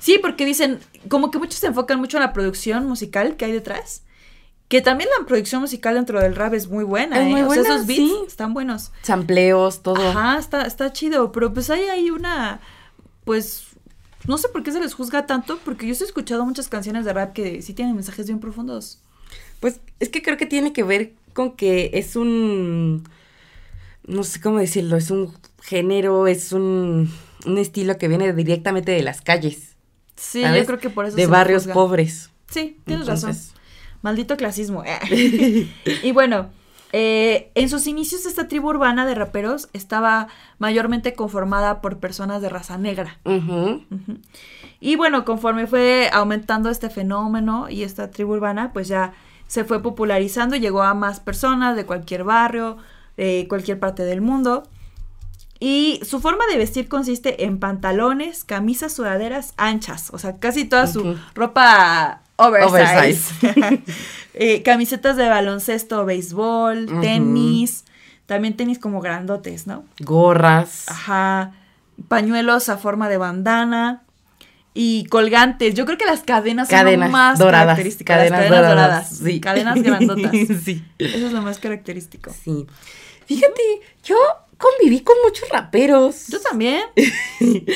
Sí, 0.00 0.18
porque 0.20 0.44
dicen, 0.44 0.78
como 1.08 1.30
que 1.30 1.38
muchos 1.38 1.58
se 1.60 1.66
enfocan 1.68 1.98
mucho 1.98 2.16
en 2.18 2.22
la 2.22 2.32
producción 2.32 2.86
musical 2.86 3.36
que 3.36 3.44
hay 3.46 3.52
detrás. 3.52 4.02
Que 4.68 4.80
también 4.82 5.08
la 5.18 5.24
producción 5.26 5.60
musical 5.60 5.94
dentro 5.94 6.20
del 6.20 6.34
rap 6.34 6.52
es 6.54 6.68
muy 6.68 6.82
buena, 6.84 7.20
Es 7.20 7.26
¿eh? 7.26 7.30
muy 7.30 7.40
o 7.42 7.50
sea, 7.52 7.62
esos 7.62 7.86
beats 7.86 8.00
sí. 8.00 8.16
están 8.26 8.52
buenos. 8.52 8.90
Sampleos, 9.02 9.82
todo. 9.82 10.08
Ajá, 10.10 10.38
está, 10.38 10.62
está 10.62 10.92
chido. 10.92 11.30
Pero 11.32 11.52
pues 11.52 11.70
ahí 11.70 11.82
hay 11.84 12.10
una. 12.10 12.60
Pues. 13.24 13.64
No 14.26 14.38
sé 14.38 14.48
por 14.48 14.64
qué 14.64 14.72
se 14.72 14.80
les 14.80 14.92
juzga 14.92 15.24
tanto, 15.26 15.60
porque 15.64 15.86
yo 15.86 15.92
he 15.92 16.04
escuchado 16.04 16.44
muchas 16.44 16.66
canciones 16.68 17.04
de 17.04 17.12
rap 17.12 17.32
que 17.32 17.62
sí 17.62 17.74
tienen 17.74 17.94
mensajes 17.94 18.26
bien 18.26 18.40
profundos. 18.40 18.98
Pues 19.60 19.80
es 20.00 20.08
que 20.08 20.20
creo 20.20 20.36
que 20.36 20.46
tiene 20.46 20.72
que 20.72 20.82
ver 20.82 21.12
con 21.32 21.52
que 21.52 21.90
es 21.94 22.16
un. 22.16 23.08
No 24.04 24.24
sé 24.24 24.40
cómo 24.40 24.58
decirlo, 24.58 24.96
es 24.96 25.12
un 25.12 25.32
género, 25.66 26.26
es 26.26 26.52
un, 26.52 27.10
un 27.44 27.58
estilo 27.58 27.98
que 27.98 28.08
viene 28.08 28.32
directamente 28.32 28.92
de 28.92 29.02
las 29.02 29.20
calles. 29.20 29.76
Sí, 30.14 30.42
¿sabes? 30.42 30.62
yo 30.62 30.66
creo 30.66 30.78
que 30.78 30.90
por 30.90 31.04
eso. 31.06 31.16
De 31.16 31.26
barrios 31.26 31.64
juzga. 31.64 31.74
pobres. 31.74 32.30
Sí, 32.48 32.78
tienes 32.84 33.06
razón. 33.06 33.36
Maldito 34.02 34.36
clasismo. 34.36 34.84
y 36.02 36.12
bueno, 36.12 36.50
Eh, 36.92 37.50
en 37.56 37.68
sus 37.68 37.88
inicios 37.88 38.24
esta 38.26 38.46
tribu 38.46 38.68
urbana 38.68 39.04
de 39.06 39.14
raperos 39.16 39.68
estaba 39.72 40.28
mayormente 40.58 41.12
conformada 41.14 41.80
por 41.82 41.98
personas 41.98 42.40
de 42.40 42.48
raza 42.48 42.78
negra. 42.78 43.18
Y 44.80 44.94
bueno, 44.96 45.24
conforme 45.24 45.66
fue 45.66 46.08
aumentando 46.12 46.70
este 46.70 46.88
fenómeno 46.88 47.68
y 47.68 47.82
esta 47.82 48.10
tribu 48.10 48.34
urbana, 48.34 48.72
pues 48.72 48.86
ya 48.88 49.12
se 49.48 49.64
fue 49.64 49.82
popularizando 49.82 50.54
y 50.56 50.60
llegó 50.60 50.82
a 50.82 50.94
más 50.94 51.18
personas 51.20 51.76
de 51.76 51.84
cualquier 51.84 52.22
barrio, 52.24 52.76
de 53.16 53.46
cualquier 53.48 53.78
parte 53.80 54.04
del 54.04 54.20
mundo. 54.20 54.62
Y 55.58 56.00
su 56.04 56.20
forma 56.20 56.44
de 56.50 56.58
vestir 56.58 56.88
consiste 56.88 57.44
en 57.44 57.58
pantalones, 57.58 58.44
camisas, 58.44 58.92
sudaderas 58.92 59.54
anchas, 59.56 60.10
o 60.12 60.18
sea, 60.18 60.38
casi 60.38 60.64
toda 60.66 60.86
su 60.86 61.16
ropa 61.34 62.20
oversize. 62.36 63.32
Oversize. 63.42 63.82
Eh, 64.38 64.62
camisetas 64.62 65.16
de 65.16 65.30
baloncesto, 65.30 66.04
béisbol, 66.04 67.00
tenis, 67.00 67.86
también 68.26 68.54
tenis 68.54 68.78
como 68.78 69.00
grandotes, 69.00 69.66
¿no? 69.66 69.86
Gorras. 70.00 70.84
Ajá, 70.88 71.52
pañuelos 72.08 72.68
a 72.68 72.76
forma 72.76 73.08
de 73.08 73.16
bandana 73.16 74.02
y 74.74 75.06
colgantes. 75.06 75.74
Yo 75.74 75.86
creo 75.86 75.96
que 75.96 76.04
las 76.04 76.20
cadenas 76.20 76.68
son 76.68 77.00
lo 77.00 77.08
más 77.08 77.38
doradas. 77.38 77.64
característico. 77.64 78.08
Cadenas, 78.08 78.30
las 78.30 78.40
cadenas 78.40 78.68
doradas. 78.68 79.10
doradas. 79.10 79.32
Sí. 79.32 79.40
Cadenas 79.40 79.82
grandotas. 79.82 80.32
sí. 80.64 80.84
Eso 80.98 81.26
es 81.28 81.32
lo 81.32 81.40
más 81.40 81.58
característico. 81.58 82.30
Sí. 82.30 82.66
Fíjate, 83.26 83.62
yo 84.04 84.16
conviví 84.58 85.00
con 85.00 85.16
muchos 85.24 85.48
raperos. 85.48 86.28
Yo 86.28 86.40
también. 86.40 86.82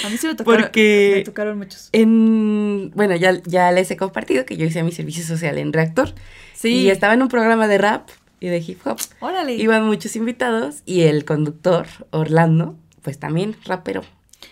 A 0.04 0.08
mí 0.08 0.16
sí 0.18 0.26
me 0.26 0.34
tocaron, 0.34 0.62
Porque- 0.62 1.12
me 1.16 1.22
tocaron 1.24 1.58
muchos. 1.58 1.88
En, 1.92 2.90
bueno, 2.94 3.16
ya, 3.16 3.40
ya 3.44 3.70
les 3.72 3.90
he 3.90 3.96
compartido 3.96 4.44
que 4.46 4.56
yo 4.56 4.66
hice 4.66 4.82
mi 4.82 4.92
servicio 4.92 5.24
social 5.24 5.58
en 5.58 5.72
Reactor. 5.72 6.14
Sí. 6.54 6.68
Y 6.82 6.90
estaba 6.90 7.14
en 7.14 7.22
un 7.22 7.28
programa 7.28 7.66
de 7.68 7.78
rap 7.78 8.08
y 8.40 8.48
de 8.48 8.58
hip 8.58 8.86
hop. 8.86 8.98
Órale. 9.20 9.54
Iban 9.54 9.84
muchos 9.86 10.16
invitados 10.16 10.82
y 10.86 11.02
el 11.02 11.24
conductor, 11.24 11.86
Orlando, 12.10 12.76
pues 13.02 13.18
también 13.18 13.56
rapero. 13.64 14.02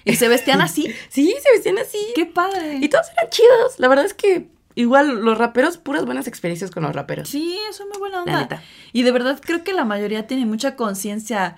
¿Y 0.04 0.16
se 0.16 0.28
vestían 0.28 0.60
así? 0.60 0.92
Sí, 1.08 1.34
se 1.42 1.50
vestían 1.52 1.78
así. 1.78 1.98
¡Qué 2.14 2.26
padre! 2.26 2.78
Y 2.80 2.88
todos 2.88 3.06
eran 3.16 3.30
chidos. 3.30 3.78
La 3.78 3.88
verdad 3.88 4.04
es 4.04 4.14
que 4.14 4.48
igual 4.74 5.20
los 5.24 5.36
raperos, 5.38 5.76
puras 5.78 6.04
buenas 6.04 6.26
experiencias 6.28 6.70
con 6.70 6.82
los 6.82 6.94
raperos. 6.94 7.28
Sí, 7.30 7.58
eso 7.70 7.82
es 7.84 7.88
muy 7.88 7.98
buena 7.98 8.16
La 8.18 8.22
onda. 8.22 8.40
neta. 8.40 8.62
Y 8.92 9.02
de 9.02 9.10
verdad 9.12 9.40
creo 9.44 9.64
que 9.64 9.72
la 9.72 9.84
mayoría 9.84 10.26
tiene 10.26 10.46
mucha 10.46 10.76
conciencia 10.76 11.56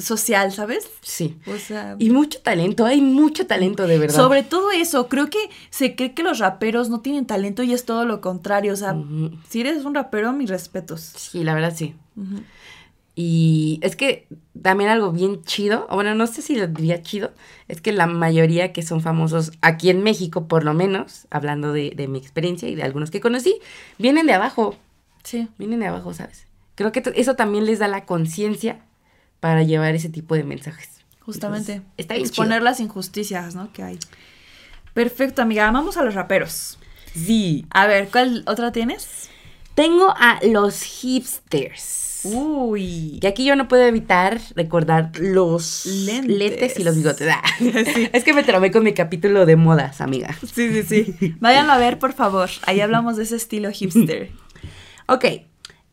social, 0.00 0.52
¿sabes? 0.52 0.90
Sí. 1.00 1.38
O 1.46 1.56
sea, 1.56 1.96
Y 1.98 2.10
mucho 2.10 2.40
talento, 2.40 2.84
hay 2.84 3.00
mucho 3.00 3.46
talento 3.46 3.86
de 3.86 3.98
verdad. 3.98 4.16
sobre 4.16 4.42
todo 4.42 4.70
eso, 4.70 5.08
creo 5.08 5.30
que 5.30 5.38
se 5.70 5.94
cree 5.96 6.12
que 6.14 6.22
los 6.22 6.38
raperos 6.38 6.88
no 6.90 7.00
tienen 7.00 7.26
talento 7.26 7.62
y 7.62 7.72
es 7.72 7.84
todo 7.84 8.04
lo 8.04 8.20
contrario. 8.20 8.72
O 8.72 8.76
sea, 8.76 8.94
si 9.48 9.60
eres 9.60 9.84
un 9.84 9.94
rapero, 9.94 10.32
mis 10.32 10.50
respetos. 10.50 11.00
Sí, 11.16 11.42
la 11.44 11.54
verdad 11.54 11.72
sí. 11.76 11.94
Y 13.14 13.78
es 13.82 13.94
que 13.94 14.26
también 14.62 14.88
algo 14.88 15.12
bien 15.12 15.42
chido, 15.44 15.86
o 15.90 15.96
bueno, 15.96 16.14
no 16.14 16.26
sé 16.26 16.40
si 16.40 16.56
lo 16.56 16.66
diría 16.66 17.02
chido, 17.02 17.32
es 17.68 17.82
que 17.82 17.92
la 17.92 18.06
mayoría 18.06 18.72
que 18.72 18.82
son 18.82 19.02
famosos 19.02 19.52
aquí 19.60 19.90
en 19.90 20.02
México, 20.02 20.48
por 20.48 20.64
lo 20.64 20.72
menos, 20.72 21.26
hablando 21.30 21.74
de, 21.74 21.90
de 21.94 22.08
mi 22.08 22.18
experiencia 22.18 22.68
y 22.70 22.74
de 22.74 22.82
algunos 22.84 23.10
que 23.10 23.20
conocí, 23.20 23.58
vienen 23.98 24.26
de 24.26 24.32
abajo, 24.32 24.76
Sí. 25.24 25.46
vienen 25.58 25.80
de 25.80 25.86
abajo, 25.88 26.14
¿sabes? 26.14 26.46
Creo 26.74 26.90
que 26.90 27.02
eso 27.14 27.34
también 27.36 27.66
les 27.66 27.78
da 27.78 27.86
la 27.86 28.06
conciencia 28.06 28.80
para 29.42 29.64
llevar 29.64 29.96
ese 29.96 30.08
tipo 30.08 30.36
de 30.36 30.44
mensajes. 30.44 30.88
Justamente. 31.18 31.72
Entonces, 31.72 31.94
está 31.96 32.14
bien 32.14 32.26
Exponer 32.28 32.62
las 32.62 32.78
injusticias, 32.78 33.56
¿no? 33.56 33.72
Que 33.72 33.82
hay. 33.82 33.98
Perfecto, 34.94 35.42
amiga. 35.42 35.68
Vamos 35.72 35.96
a 35.96 36.04
los 36.04 36.14
raperos. 36.14 36.78
Sí. 37.12 37.66
A 37.70 37.88
ver, 37.88 38.08
¿cuál 38.08 38.44
otra 38.46 38.70
tienes? 38.70 39.30
Tengo 39.74 40.14
a 40.16 40.38
los 40.44 40.80
hipsters. 40.84 42.20
Uy. 42.22 43.18
Y 43.20 43.26
aquí 43.26 43.44
yo 43.44 43.56
no 43.56 43.66
puedo 43.66 43.82
evitar 43.82 44.40
recordar 44.54 45.10
los 45.18 45.86
Lentes. 45.86 46.38
lentes 46.38 46.78
y 46.78 46.84
los 46.84 46.94
bigotes. 46.94 47.28
Ah. 47.28 47.42
Es 48.12 48.22
que 48.22 48.34
me 48.34 48.44
trabé 48.44 48.70
con 48.70 48.84
mi 48.84 48.94
capítulo 48.94 49.44
de 49.44 49.56
modas, 49.56 50.00
amiga. 50.00 50.38
Sí, 50.54 50.84
sí, 50.84 50.84
sí. 51.18 51.34
Váyanlo 51.40 51.72
a 51.72 51.78
ver, 51.78 51.98
por 51.98 52.12
favor. 52.12 52.48
Ahí 52.64 52.80
hablamos 52.80 53.16
de 53.16 53.24
ese 53.24 53.34
estilo 53.34 53.72
hipster. 53.72 54.30
Ok. 55.08 55.24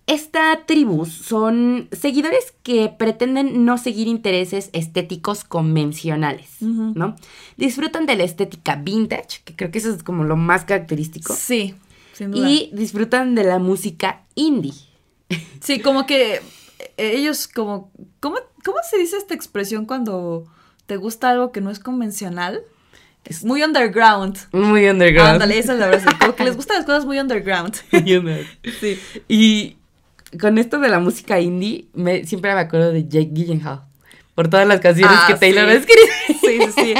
Esta 0.09 0.65
tribu 0.65 1.05
son 1.05 1.87
seguidores 1.91 2.55
que 2.63 2.89
pretenden 2.89 3.63
no 3.63 3.77
seguir 3.77 4.07
intereses 4.07 4.71
estéticos 4.73 5.43
convencionales. 5.43 6.49
¿no? 6.61 7.15
Disfrutan 7.57 8.07
de 8.07 8.15
la 8.15 8.23
estética 8.23 8.75
vintage, 8.75 9.43
que 9.45 9.55
creo 9.55 9.69
que 9.69 9.77
eso 9.77 9.93
es 9.93 10.01
como 10.01 10.23
lo 10.23 10.35
más 10.35 10.65
característico. 10.65 11.35
Sí, 11.35 11.75
sin 12.13 12.31
duda. 12.31 12.49
Y 12.49 12.71
disfrutan 12.73 13.35
de 13.35 13.43
la 13.43 13.59
música 13.59 14.23
indie. 14.33 14.73
Sí, 15.59 15.79
como 15.79 16.07
que 16.07 16.41
eh, 16.97 17.11
ellos 17.13 17.47
como... 17.47 17.91
¿cómo, 18.19 18.37
¿Cómo 18.65 18.79
se 18.89 18.97
dice 18.97 19.15
esta 19.15 19.35
expresión 19.35 19.85
cuando 19.85 20.45
te 20.87 20.97
gusta 20.97 21.29
algo 21.29 21.51
que 21.51 21.61
no 21.61 21.69
es 21.69 21.77
convencional? 21.77 22.63
Es 23.25 23.45
muy 23.45 23.61
underground. 23.61 24.39
Muy 24.53 24.89
underground. 24.89 25.33
Ándale, 25.33 25.59
esa 25.59 25.73
es 25.73 25.79
la 25.79 25.87
verdad. 25.87 26.13
Como 26.19 26.35
que 26.35 26.45
les 26.45 26.55
gustan 26.55 26.77
las 26.77 26.87
cosas 26.87 27.05
muy 27.05 27.19
underground. 27.19 27.75
Muy 27.91 28.15
underground. 28.15 28.47
Sí. 28.79 28.99
Y 29.27 29.75
con 30.39 30.57
esto 30.57 30.79
de 30.79 30.89
la 30.89 30.99
música 30.99 31.39
indie, 31.39 31.87
me, 31.93 32.25
siempre 32.25 32.53
me 32.53 32.59
acuerdo 32.61 32.91
de 32.91 33.03
Jake 33.07 33.29
Gyllenhaal. 33.33 33.81
Por 34.35 34.47
todas 34.47 34.67
las 34.67 34.79
canciones 34.79 35.17
Ah, 35.19 35.25
que 35.27 35.33
Taylor 35.35 35.65
sí. 35.65 35.71
ha 35.71 35.79
escrito. 35.79 36.07
Sí, 36.41 36.59
sí, 36.59 36.71
sí. 36.75 36.93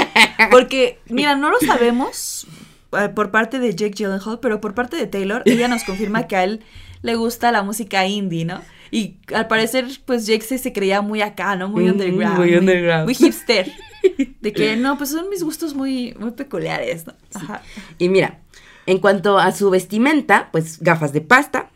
Porque, 0.52 1.00
mira, 1.08 1.36
no 1.36 1.50
lo 1.50 1.60
sabemos 1.60 2.48
eh, 2.92 3.10
por 3.10 3.32
parte 3.32 3.60
de 3.60 3.74
Jake 3.76 3.94
Gyllenhaal, 3.96 4.40
pero 4.42 4.60
por 4.62 4.74
parte 4.74 4.98
de 4.98 5.08
Taylor, 5.08 5.44
ella 5.46 5.68
nos 5.68 5.84
confirma 5.84 6.28
que 6.28 6.36
a 6.36 6.44
él 6.44 6.62
le 7.02 7.16
gusta 7.16 7.52
la 7.52 7.64
música 7.64 8.06
indie, 8.06 8.46
¿no? 8.46 8.62
Y 8.92 9.18
al 9.34 9.48
parecer, 9.48 9.86
pues 10.06 10.26
Jake 10.26 10.42
se, 10.44 10.58
se 10.58 10.74
creía 10.74 11.02
muy 11.02 11.22
acá, 11.22 11.56
¿no? 11.56 11.70
Muy 11.70 11.86
Mm, 11.86 11.92
underground. 11.92 12.38
muy 12.40 12.56
underground. 12.56 13.06
Muy 13.06 13.14
hipster. 13.16 13.72
De 14.42 14.52
que, 14.54 14.76
no, 14.76 14.98
pues 14.98 15.12
son 15.12 15.30
mis 15.30 15.44
gustos 15.44 15.74
muy, 15.76 16.14
muy 16.20 16.32
peculiares, 16.32 17.06
¿no? 17.08 17.14
Ajá. 17.36 17.62
Y 18.00 18.10
mira, 18.10 18.40
en 18.86 18.98
cuanto 18.98 19.38
a 19.38 19.52
su 19.52 19.70
vestimenta, 19.70 20.50
pues 20.52 20.80
gafas 20.82 21.14
de 21.14 21.22
pasta, 21.22 21.70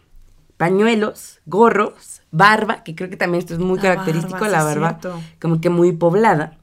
pañuelos, 0.58 1.40
gorros, 1.46 2.22
barba, 2.32 2.84
que 2.84 2.96
creo 2.96 3.10
que 3.10 3.18
también 3.18 3.40
esto 3.40 3.54
es 3.54 3.60
muy 3.60 3.78
La 3.78 3.84
característico, 3.84 4.40
barba, 4.40 4.50
la 4.50 4.64
barba, 4.64 5.00
como 5.42 5.62
que 5.62 5.70
muy 5.70 5.92
poblada. 5.92 6.58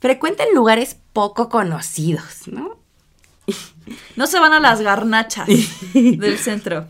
Frecuentan 0.00 0.48
lugares 0.54 0.96
poco 1.12 1.48
conocidos, 1.48 2.46
¿no? 2.46 2.78
No 4.16 4.26
se 4.28 4.38
van 4.38 4.52
a 4.52 4.60
las 4.60 4.80
garnachas 4.80 5.48
del 5.94 6.38
centro. 6.38 6.86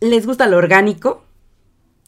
Les 0.00 0.26
gusta 0.26 0.46
lo 0.46 0.56
orgánico 0.56 1.24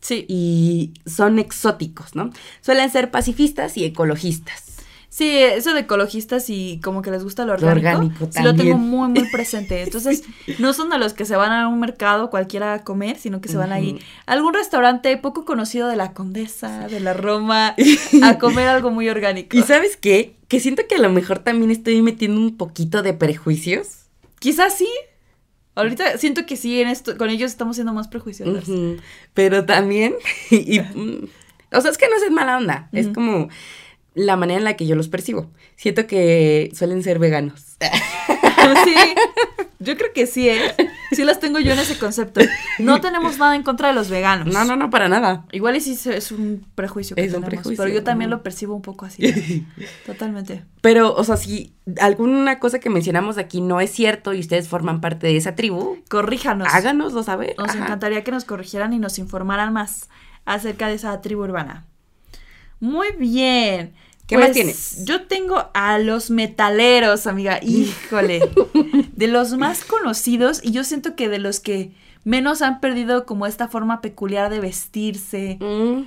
Sí. 0.01 0.27
y 0.29 0.95
son 1.09 1.39
exóticos, 1.39 2.15
¿no? 2.17 2.31
Suelen 2.61 2.91
ser 2.91 3.11
pacifistas 3.11 3.77
y 3.77 3.85
ecologistas. 3.85 4.64
Sí, 5.17 5.31
eso 5.39 5.75
de 5.75 5.83
ecologistas 5.83 6.51
y 6.51 6.81
como 6.83 7.01
que 7.01 7.13
les 7.13 7.23
gusta 7.23 7.43
lo 7.45 7.57
Lo 7.57 7.69
orgánico. 7.69 7.89
orgánico 7.89 8.29
sí 8.33 8.43
lo 8.43 8.53
tengo 8.53 8.79
muy, 8.79 9.07
muy 9.11 9.29
presente. 9.31 9.85
Entonces, 9.85 10.25
no 10.59 10.73
son 10.73 10.91
de 10.91 10.99
los 10.99 11.13
que 11.13 11.25
se 11.25 11.37
van 11.37 11.53
a 11.53 11.69
un 11.69 11.79
mercado 11.79 12.31
cualquiera 12.31 12.75
a 12.75 12.83
comer, 12.83 13.17
sino 13.17 13.41
que 13.41 13.49
se 13.49 13.57
van 13.57 13.71
ahí 13.71 13.93
Ujú. 13.93 14.01
a 14.27 14.33
algún 14.33 14.55
restaurante 14.55 15.17
poco 15.17 15.45
conocido 15.45 15.87
de 15.87 15.95
la 15.95 16.15
Condesa, 16.15 16.89
de 16.89 16.99
la 16.99 17.15
Roma, 17.15 17.77
a 18.25 18.39
comer 18.39 18.67
algo 18.67 18.91
muy 18.91 19.09
orgánico. 19.09 19.57
¿Y 19.57 19.63
sabes 19.63 19.97
qué? 19.97 20.35
Que 20.49 20.59
siento 20.59 20.83
que 20.89 20.97
a 20.97 20.99
lo 21.01 21.11
mejor 21.11 21.39
también 21.39 21.71
estoy 21.71 22.03
metiendo 22.03 22.41
un 22.41 22.57
poquito 22.57 23.03
de 23.03 23.15
prejuicios. 23.15 24.07
Quizás 24.41 24.77
sí. 24.77 24.89
Ahorita 25.77 26.19
siento 26.19 26.45
que 26.45 26.57
sí, 26.57 26.81
en 26.81 26.89
esto, 26.89 27.17
con 27.17 27.31
ellos 27.31 27.53
estamos 27.53 27.77
siendo 27.77 27.93
más 27.93 28.09
prejuiciosos. 28.09 28.65
Pero 29.33 29.65
también, 29.65 30.17
y, 30.51 30.81
mm, 30.81 31.29
o 31.73 31.81
sea, 31.81 31.93
es 31.93 31.99
que 31.99 32.09
no 32.09 32.17
es 32.17 32.33
mala 32.33 32.57
onda, 32.57 32.89
es 32.91 33.07
como 33.07 33.49
la 34.15 34.37
manera 34.37 34.59
en 34.59 34.65
la 34.65 34.77
que 34.77 34.87
yo 34.87 34.97
los 34.97 35.09
percibo. 35.09 35.51
Siento 35.77 36.07
que 36.07 36.71
suelen 36.75 37.03
ser 37.03 37.19
veganos. 37.19 37.77
Sí, 38.85 38.95
yo 39.79 39.95
creo 39.99 40.13
que 40.15 40.27
sí, 40.27 40.49
¿eh? 40.49 40.59
Sí 41.13 41.23
las 41.25 41.39
tengo 41.39 41.59
yo 41.59 41.73
en 41.75 41.79
ese 41.79 41.99
concepto. 41.99 42.41
No 42.79 43.03
tenemos 43.03 43.37
nada 43.39 43.55
en 43.57 43.63
contra 43.63 43.89
de 43.89 43.95
los 43.95 44.09
veganos. 44.09 44.53
No, 44.55 44.65
no, 44.65 44.75
no, 44.75 44.89
para 44.89 45.09
nada. 45.11 45.45
Igual 45.53 45.77
y 45.77 45.81
sí 45.83 45.97
se- 45.97 46.17
es 46.17 46.33
un 46.33 46.65
prejuicio 46.75 47.15
que 47.15 47.21
Es 47.23 47.29
un 47.29 47.43
tenemos, 47.43 47.49
prejuicio, 47.51 47.85
pero 47.85 47.95
yo 47.95 48.03
también 48.03 48.31
lo 48.31 48.43
percibo 48.43 48.75
un 48.75 48.81
poco 48.81 49.05
así. 49.05 49.67
Totalmente. 50.07 50.65
Pero, 50.81 51.13
o 51.15 51.23
sea, 51.25 51.37
si 51.37 51.75
alguna 52.01 52.59
cosa 52.59 52.79
que 52.79 52.89
mencionamos 52.89 53.37
aquí 53.37 53.61
no 53.61 53.81
es 53.83 53.91
cierto 53.91 54.33
y 54.33 54.41
ustedes 54.41 54.67
forman 54.69 55.03
parte 55.03 55.27
de 55.27 55.37
esa 55.37 55.55
tribu, 55.55 55.99
Corríjanos. 56.09 56.69
háganoslo 56.73 57.23
saber. 57.23 57.55
Nos 57.59 57.69
Ajá. 57.69 57.85
encantaría 57.85 58.25
que 58.25 58.31
nos 58.31 58.47
corrigieran 58.47 58.95
y 58.95 58.99
nos 58.99 59.19
informaran 59.19 59.75
más 59.75 60.09
acerca 60.47 60.89
de 60.89 60.95
esa 60.95 61.21
tribu 61.21 61.43
urbana. 61.43 61.85
Muy 62.81 63.09
bien. 63.19 63.93
¿Qué 64.27 64.37
más 64.37 64.47
Pues, 64.47 64.55
tienes? 64.55 65.05
Yo 65.05 65.27
tengo 65.27 65.71
a 65.75 65.99
los 65.99 66.31
metaleros, 66.31 67.27
amiga. 67.27 67.61
Híjole. 67.63 68.41
de 69.13 69.27
los 69.27 69.53
más 69.59 69.85
conocidos 69.85 70.61
y 70.63 70.73
yo 70.73 70.85
siento 70.85 71.15
que 71.15 71.29
de 71.29 71.39
los 71.39 71.61
que 71.61 71.93
menos 72.25 72.63
han 72.63 72.81
perdido 72.81 73.27
como 73.27 73.47
esta 73.47 73.69
forma 73.69 74.01
peculiar 74.01 74.51
de 74.51 74.61
vestirse. 74.61 75.59
Mm, 75.61 76.03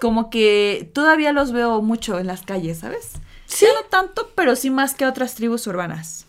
Como 0.00 0.30
que 0.30 0.90
todavía 0.94 1.32
los 1.32 1.52
veo 1.52 1.82
mucho 1.82 2.18
en 2.18 2.26
las 2.28 2.42
calles, 2.42 2.78
¿sabes? 2.78 3.10
Sí. 3.46 3.66
Ya 3.66 3.72
no 3.74 3.86
tanto, 3.88 4.30
pero 4.34 4.56
sí 4.56 4.70
más 4.70 4.94
que 4.94 5.04
otras 5.06 5.34
tribus 5.34 5.66
urbanas. 5.66 6.26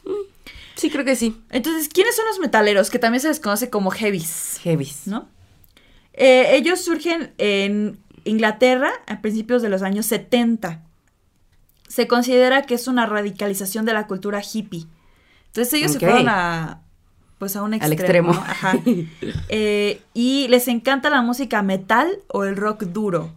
sí, 0.75 0.89
creo 0.89 1.05
que 1.05 1.15
sí. 1.15 1.37
Entonces, 1.49 1.87
¿quiénes 1.89 2.15
son 2.15 2.25
los 2.27 2.39
metaleros? 2.39 2.89
Que 2.89 2.99
también 2.99 3.21
se 3.21 3.27
les 3.29 3.39
conoce 3.39 3.69
como 3.69 3.91
heavies, 3.91 4.59
Heavies. 4.63 5.01
¿no? 5.07 5.27
Eh, 6.13 6.55
ellos 6.55 6.81
surgen 6.81 7.33
en 7.37 7.99
Inglaterra 8.25 8.91
a 9.07 9.21
principios 9.21 9.61
de 9.61 9.69
los 9.69 9.81
años 9.81 10.05
70. 10.07 10.81
Se 11.89 12.07
considera 12.07 12.61
que 12.61 12.75
es 12.75 12.87
una 12.87 13.05
radicalización 13.05 13.83
de 13.85 13.91
la 13.91 14.07
cultura 14.07 14.41
hippie. 14.41 14.87
Entonces 15.47 15.73
ellos 15.73 15.91
se 15.91 15.99
fueron 15.99 16.29
a 16.29 16.81
pues 17.39 17.55
a 17.55 17.63
un 17.63 17.73
Al 17.73 17.91
extremo. 17.93 18.31
extremo. 18.31 18.33
¿no? 18.33 18.41
Ajá. 18.41 18.79
Eh, 19.49 20.01
y 20.13 20.47
les 20.49 20.67
encanta 20.67 21.09
la 21.09 21.21
música 21.21 21.61
metal 21.63 22.07
o 22.27 22.43
el 22.45 22.55
rock 22.55 22.83
duro. 22.83 23.33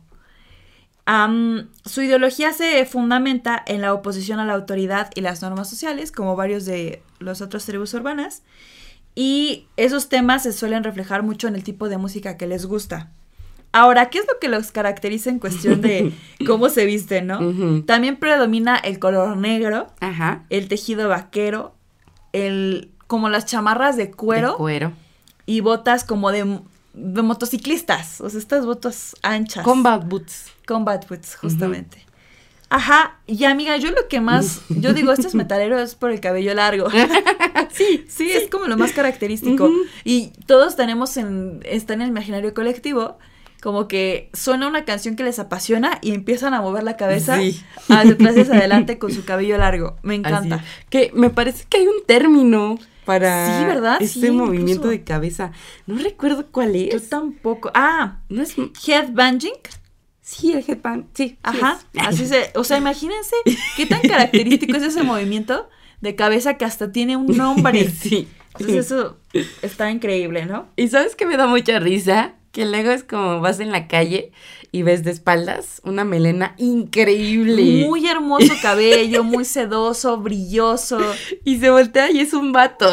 Su 1.85 2.03
ideología 2.03 2.53
se 2.53 2.85
fundamenta 2.87 3.63
en 3.67 3.81
la 3.81 3.93
oposición 3.93 4.41
a 4.41 4.47
la 4.47 4.55
autoridad 4.55 5.11
y 5.15 5.21
las 5.21 5.43
normas 5.43 5.69
sociales, 5.69 6.13
como 6.13 6.37
varios 6.37 6.65
de 6.65 7.03
los 7.19 7.41
otros 7.41 7.65
tribus 7.65 7.95
urbanas. 7.95 8.43
Y 9.15 9.67
esos 9.77 10.09
temas 10.09 10.45
se 10.45 10.53
suelen 10.53 10.85
reflejar 10.85 11.23
mucho 11.23 11.49
en 11.49 11.55
el 11.55 11.65
tipo 11.65 11.89
de 11.89 11.99
música 11.99 12.37
que 12.37 12.47
les 12.47 12.67
gusta. 12.67 13.11
Ahora, 13.73 14.11
¿qué 14.11 14.19
es 14.19 14.27
lo 14.27 14.39
que 14.39 14.49
los 14.49 14.71
caracteriza 14.71 15.31
en 15.31 15.39
cuestión 15.39 15.81
de 15.81 16.13
cómo 16.47 16.69
se 16.69 16.85
visten, 16.85 17.27
no? 17.27 17.41
También 17.85 18.17
predomina 18.19 18.77
el 18.77 18.99
color 18.99 19.37
negro, 19.37 19.87
Ajá. 20.01 20.45
el 20.51 20.69
tejido 20.69 21.09
vaquero, 21.09 21.75
el 22.33 22.91
como 23.07 23.29
las 23.29 23.47
chamarras 23.47 23.97
de 23.97 24.11
cuero 24.11 24.53
De 24.53 24.57
cuero. 24.57 24.93
y 25.47 25.61
botas 25.61 26.05
como 26.05 26.31
de, 26.33 26.61
de 26.95 27.23
motociclistas, 27.23 28.21
o 28.21 28.29
sea, 28.31 28.39
estas 28.39 28.65
botas 28.67 29.17
anchas. 29.23 29.65
Combat 29.65 30.05
boots. 30.07 30.51
Combat 30.67 31.07
boots, 31.09 31.37
justamente. 31.37 32.05
Ajá, 32.71 33.19
y 33.27 33.45
amiga, 33.45 33.77
yo 33.77 33.91
lo 33.91 34.09
que 34.09 34.23
más, 34.23 34.63
yo 34.71 34.95
digo, 34.95 35.13
este 35.13 35.27
es 35.27 35.35
metalero 35.35 35.79
es 35.79 35.95
por 35.95 36.11
el 36.11 36.21
cabello 36.21 36.55
largo. 36.55 36.89
sí, 37.71 38.07
sí, 38.09 38.31
es 38.31 38.49
como 38.49 38.65
lo 38.67 38.79
más 38.79 38.93
característico. 38.93 39.71
Y 40.05 40.29
todos 40.47 40.75
tenemos 40.77 41.17
en, 41.19 41.61
está 41.67 41.93
en 41.93 42.01
el 42.01 42.09
imaginario 42.09 42.55
colectivo, 42.55 43.19
como 43.63 43.87
que 43.87 44.29
suena 44.35 44.67
una 44.67 44.85
canción 44.85 45.15
que 45.15 45.23
les 45.23 45.39
apasiona 45.39 45.99
y 46.03 46.13
empiezan 46.15 46.53
a 46.53 46.61
mover 46.61 46.83
la 46.83 46.97
cabeza 46.97 47.39
Sí. 47.39 47.63
hacia 47.89 48.13
atrás 48.13 48.37
y 48.37 48.41
hacia 48.41 48.55
adelante 48.57 48.99
con 48.99 49.13
su 49.13 49.25
cabello 49.25 49.57
largo. 49.57 49.97
Me 50.03 50.17
encanta. 50.17 50.57
Así. 50.57 50.65
Que 50.91 51.13
me 51.15 51.31
parece 51.31 51.65
que 51.69 51.79
hay 51.79 51.87
un 51.87 52.05
término 52.07 52.79
para 53.05 53.61
Sí, 53.61 53.65
¿verdad? 53.67 53.99
este 54.03 54.21
Sí, 54.21 54.31
movimiento 54.33 54.73
incluso. 54.73 54.89
de 54.91 55.05
cabeza. 55.05 55.53
No 55.87 55.97
recuerdo 56.03 56.47
cuál 56.51 56.73
Yo 56.75 56.97
es. 56.97 57.09
tampoco. 57.09 57.71
Ah, 57.75 58.19
No 58.29 58.43
es. 58.43 58.55
headbanging. 58.87 59.55
Sí, 60.21 60.53
el 60.53 60.65
headband. 60.67 61.07
Sí. 61.15 61.39
Ajá, 61.43 61.79
así 61.99 62.27
se, 62.27 62.51
o 62.55 62.65
sea, 62.65 62.79
imagínense 62.79 63.35
qué 63.77 63.87
tan 63.87 64.01
característico 64.01 64.77
es 64.77 64.83
ese 64.83 65.03
movimiento 65.05 65.69
de 66.01 66.15
cabeza 66.17 66.55
que 66.55 66.65
hasta 66.65 66.91
tiene 66.91 67.17
un 67.17 67.27
nombre. 67.37 67.89
sí. 68.01 68.29
Entonces 68.59 68.87
eso 68.87 69.19
está 69.63 69.91
increíble, 69.91 70.47
¿no? 70.47 70.67
Y 70.77 70.89
sabes 70.89 71.17
que 71.17 71.27
me 71.27 71.37
da 71.37 71.47
mucha 71.47 71.79
risa 71.79 72.35
que 72.53 72.67
luego 72.67 72.91
es 72.91 73.03
como 73.03 73.41
vas 73.41 73.61
en 73.61 73.73
la 73.73 73.89
calle 73.89 74.31
y 74.73 74.83
ves 74.83 75.05
de 75.05 75.11
espaldas 75.11 75.81
una 75.85 76.05
melena 76.05 76.55
increíble. 76.59 77.87
Muy 77.87 78.07
hermoso 78.07 78.53
cabello, 78.63 79.25
muy 79.25 79.45
sedoso, 79.45 80.19
brilloso. 80.19 80.99
Y 81.45 81.59
se 81.59 81.71
voltea 81.71 82.11
y 82.11 82.21
es 82.21 82.35
un 82.35 82.53
vato. 82.53 82.93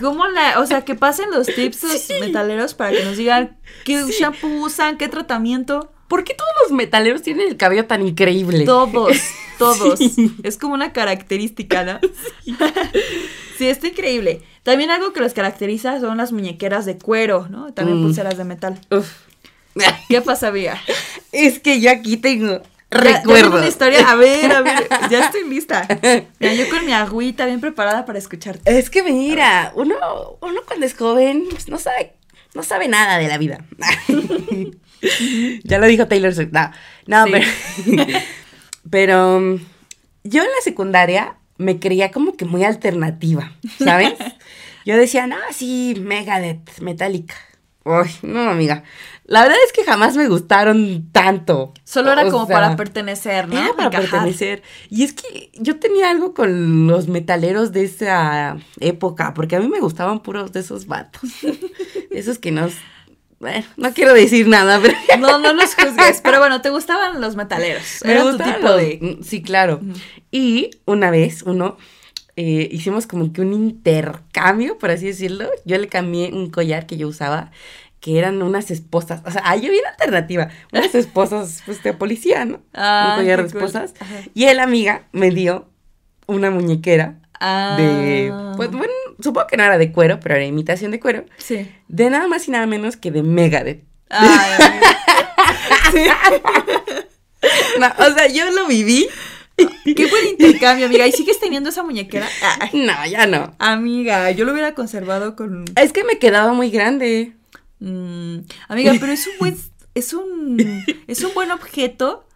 ¿Cómo 0.00 0.26
la, 0.26 0.60
o 0.60 0.66
sea, 0.66 0.84
que 0.84 0.94
pasen 0.94 1.30
los 1.30 1.46
tips 1.46 1.82
los 1.84 2.20
metaleros 2.20 2.74
para 2.74 2.92
que 2.92 3.04
nos 3.04 3.16
digan 3.16 3.58
qué 3.84 4.02
shampoo 4.06 4.48
usan, 4.62 4.98
qué 4.98 5.08
tratamiento? 5.08 5.92
¿Por 6.08 6.24
qué 6.24 6.34
todos 6.34 6.50
los 6.62 6.72
metaleros 6.72 7.22
tienen 7.22 7.48
el 7.48 7.56
cabello 7.56 7.86
tan 7.86 8.04
increíble? 8.04 8.64
Todos, 8.64 9.16
todos. 9.58 9.98
Sí. 9.98 10.34
Es 10.42 10.58
como 10.58 10.74
una 10.74 10.92
característica, 10.92 11.84
¿no? 11.84 12.00
Sí. 13.56 13.68
está 13.68 13.88
increíble. 13.88 14.42
También 14.62 14.90
algo 14.90 15.12
que 15.12 15.20
los 15.20 15.32
caracteriza 15.32 16.00
son 16.00 16.18
las 16.18 16.32
muñequeras 16.32 16.84
de 16.86 16.98
cuero, 16.98 17.48
¿no? 17.48 17.72
También 17.72 17.98
Mm. 18.00 18.02
pulseras 18.04 18.36
de 18.36 18.44
metal. 18.44 18.78
Uf. 18.90 19.10
¿Qué 20.08 20.20
pasa, 20.20 20.48
amiga? 20.48 20.80
Es 21.32 21.60
que 21.60 21.80
yo 21.80 21.90
aquí 21.90 22.16
tengo 22.16 22.60
recuerdos. 22.90 23.54
una 23.60 23.68
historia. 23.68 24.10
A 24.10 24.16
ver, 24.16 24.50
a 24.52 24.60
ver, 24.62 24.88
ya 25.10 25.24
estoy 25.26 25.48
lista. 25.48 25.86
Mira, 26.40 26.54
yo 26.54 26.68
con 26.68 26.84
mi 26.84 26.92
agüita 26.92 27.46
bien 27.46 27.60
preparada 27.60 28.04
para 28.04 28.18
escucharte. 28.18 28.78
Es 28.78 28.90
que 28.90 29.02
mira, 29.04 29.72
uno, 29.76 29.94
uno 30.40 30.60
cuando 30.66 30.84
es 30.86 30.94
joven 30.94 31.44
pues, 31.50 31.68
no 31.68 31.78
sabe, 31.78 32.14
no 32.54 32.62
sabe 32.64 32.88
nada 32.88 33.16
de 33.18 33.28
la 33.28 33.38
vida. 33.38 33.64
ya 35.64 35.78
lo 35.78 35.86
dijo 35.86 36.06
Taylor 36.08 36.34
Swift. 36.34 36.52
No, 36.52 36.70
no 37.06 37.26
Sí. 37.26 37.32
pero, 37.32 38.18
pero 38.90 39.36
um, 39.36 39.58
yo 40.24 40.42
en 40.42 40.48
la 40.48 40.60
secundaria 40.64 41.36
me 41.60 41.78
creía 41.78 42.10
como 42.10 42.36
que 42.36 42.46
muy 42.46 42.64
alternativa, 42.64 43.52
¿sabes? 43.78 44.14
Yo 44.86 44.96
decía, 44.96 45.26
no, 45.26 45.36
sí, 45.52 45.94
Megadeth, 46.00 46.80
Metallica. 46.80 47.34
Uy, 47.84 48.10
no, 48.22 48.50
amiga. 48.50 48.82
La 49.24 49.42
verdad 49.42 49.58
es 49.64 49.72
que 49.72 49.84
jamás 49.84 50.16
me 50.16 50.26
gustaron 50.26 51.10
tanto. 51.12 51.72
Solo 51.84 52.12
era 52.12 52.26
O 52.26 52.30
como 52.30 52.46
sea, 52.46 52.56
para 52.56 52.76
pertenecer, 52.76 53.48
¿no? 53.48 53.58
Era 53.58 53.74
para 53.74 53.88
Encajar. 53.88 54.10
pertenecer. 54.10 54.62
Y 54.88 55.04
es 55.04 55.12
que 55.12 55.50
yo 55.54 55.78
tenía 55.78 56.10
algo 56.10 56.34
con 56.34 56.86
los 56.86 57.08
metaleros 57.08 57.72
de 57.72 57.84
esa 57.84 58.56
época, 58.80 59.34
porque 59.34 59.56
a 59.56 59.60
mí 59.60 59.68
me 59.68 59.80
gustaban 59.80 60.20
puros 60.20 60.52
de 60.52 60.60
esos 60.60 60.86
vatos. 60.86 61.30
esos 62.10 62.38
que 62.38 62.50
nos... 62.52 62.72
Bueno, 63.40 63.64
no 63.78 63.92
quiero 63.94 64.12
decir 64.14 64.46
nada, 64.46 64.78
pero... 64.80 64.94
No, 65.18 65.38
no 65.38 65.52
los 65.54 65.74
juzgues. 65.74 66.20
Pero 66.22 66.38
bueno, 66.38 66.60
te 66.60 66.68
gustaban 66.70 67.20
los 67.22 67.36
metaleros. 67.36 67.82
me 68.04 68.12
Era 68.12 68.22
tu 68.22 68.36
tipo 68.36 68.58
los- 68.60 68.76
de. 68.76 69.18
Sí, 69.22 69.42
claro. 69.42 69.80
Y 70.30 70.70
una 70.84 71.10
vez, 71.10 71.42
uno, 71.42 71.78
eh, 72.36 72.68
hicimos 72.70 73.06
como 73.06 73.32
que 73.32 73.40
un 73.40 73.52
intercambio, 73.54 74.76
por 74.78 74.90
así 74.90 75.06
decirlo. 75.06 75.48
Yo 75.64 75.78
le 75.78 75.88
cambié 75.88 76.30
un 76.32 76.50
collar 76.50 76.86
que 76.86 76.98
yo 76.98 77.08
usaba, 77.08 77.50
que 78.00 78.18
eran 78.18 78.42
unas 78.42 78.70
esposas. 78.70 79.22
O 79.24 79.30
sea, 79.30 79.42
ah, 79.44 79.56
yo 79.56 79.70
bien 79.70 79.86
alternativa. 79.86 80.48
Unas 80.72 80.94
esposas, 80.94 81.62
pues, 81.66 81.82
de 81.82 81.94
policía, 81.94 82.44
¿no? 82.44 82.60
Ah, 82.74 83.14
un 83.16 83.22
collar 83.22 83.42
de 83.46 83.50
cool. 83.52 83.62
esposas. 83.62 83.94
Y 84.34 84.44
él, 84.44 84.60
amiga, 84.60 85.04
me 85.12 85.30
dio 85.30 85.66
una 86.26 86.50
muñequera 86.50 87.19
Ah. 87.40 87.76
de... 87.78 88.32
Pues, 88.56 88.70
bueno, 88.70 88.92
supongo 89.18 89.46
que 89.46 89.56
no 89.56 89.64
era 89.64 89.78
de 89.78 89.90
cuero, 89.92 90.20
pero 90.20 90.34
era 90.36 90.44
imitación 90.44 90.90
de 90.90 91.00
cuero. 91.00 91.24
Sí. 91.38 91.68
De 91.88 92.10
nada 92.10 92.26
más 92.28 92.46
y 92.46 92.50
nada 92.50 92.66
menos 92.66 92.96
que 92.96 93.10
de 93.10 93.22
Megadeth. 93.22 93.82
Ay, 94.10 94.52
amiga. 95.88 96.18
No, 97.78 97.86
o 97.98 98.12
sea, 98.12 98.28
yo 98.28 98.50
lo 98.50 98.66
viví. 98.66 99.08
Qué 99.56 100.06
buen 100.06 100.26
intercambio, 100.28 100.86
amiga. 100.86 101.06
¿Y 101.06 101.12
sigues 101.12 101.40
teniendo 101.40 101.70
esa 101.70 101.82
muñequera? 101.82 102.28
Ay, 102.60 102.70
No, 102.74 102.92
ya 103.06 103.26
no. 103.26 103.54
amiga, 103.58 104.30
yo 104.30 104.44
lo 104.44 104.52
hubiera 104.52 104.74
conservado 104.74 105.36
con. 105.36 105.64
Es 105.76 105.92
que 105.92 106.04
me 106.04 106.18
quedaba 106.18 106.52
muy 106.52 106.70
grande. 106.70 107.32
Mm, 107.78 108.40
amiga, 108.68 108.92
pero 109.00 109.12
es 109.12 109.26
un 109.26 109.32
buen. 109.38 109.56
Es 109.94 110.12
un. 110.12 110.84
Es 111.06 111.22
un 111.24 111.32
buen 111.34 111.50
objeto 111.50 112.26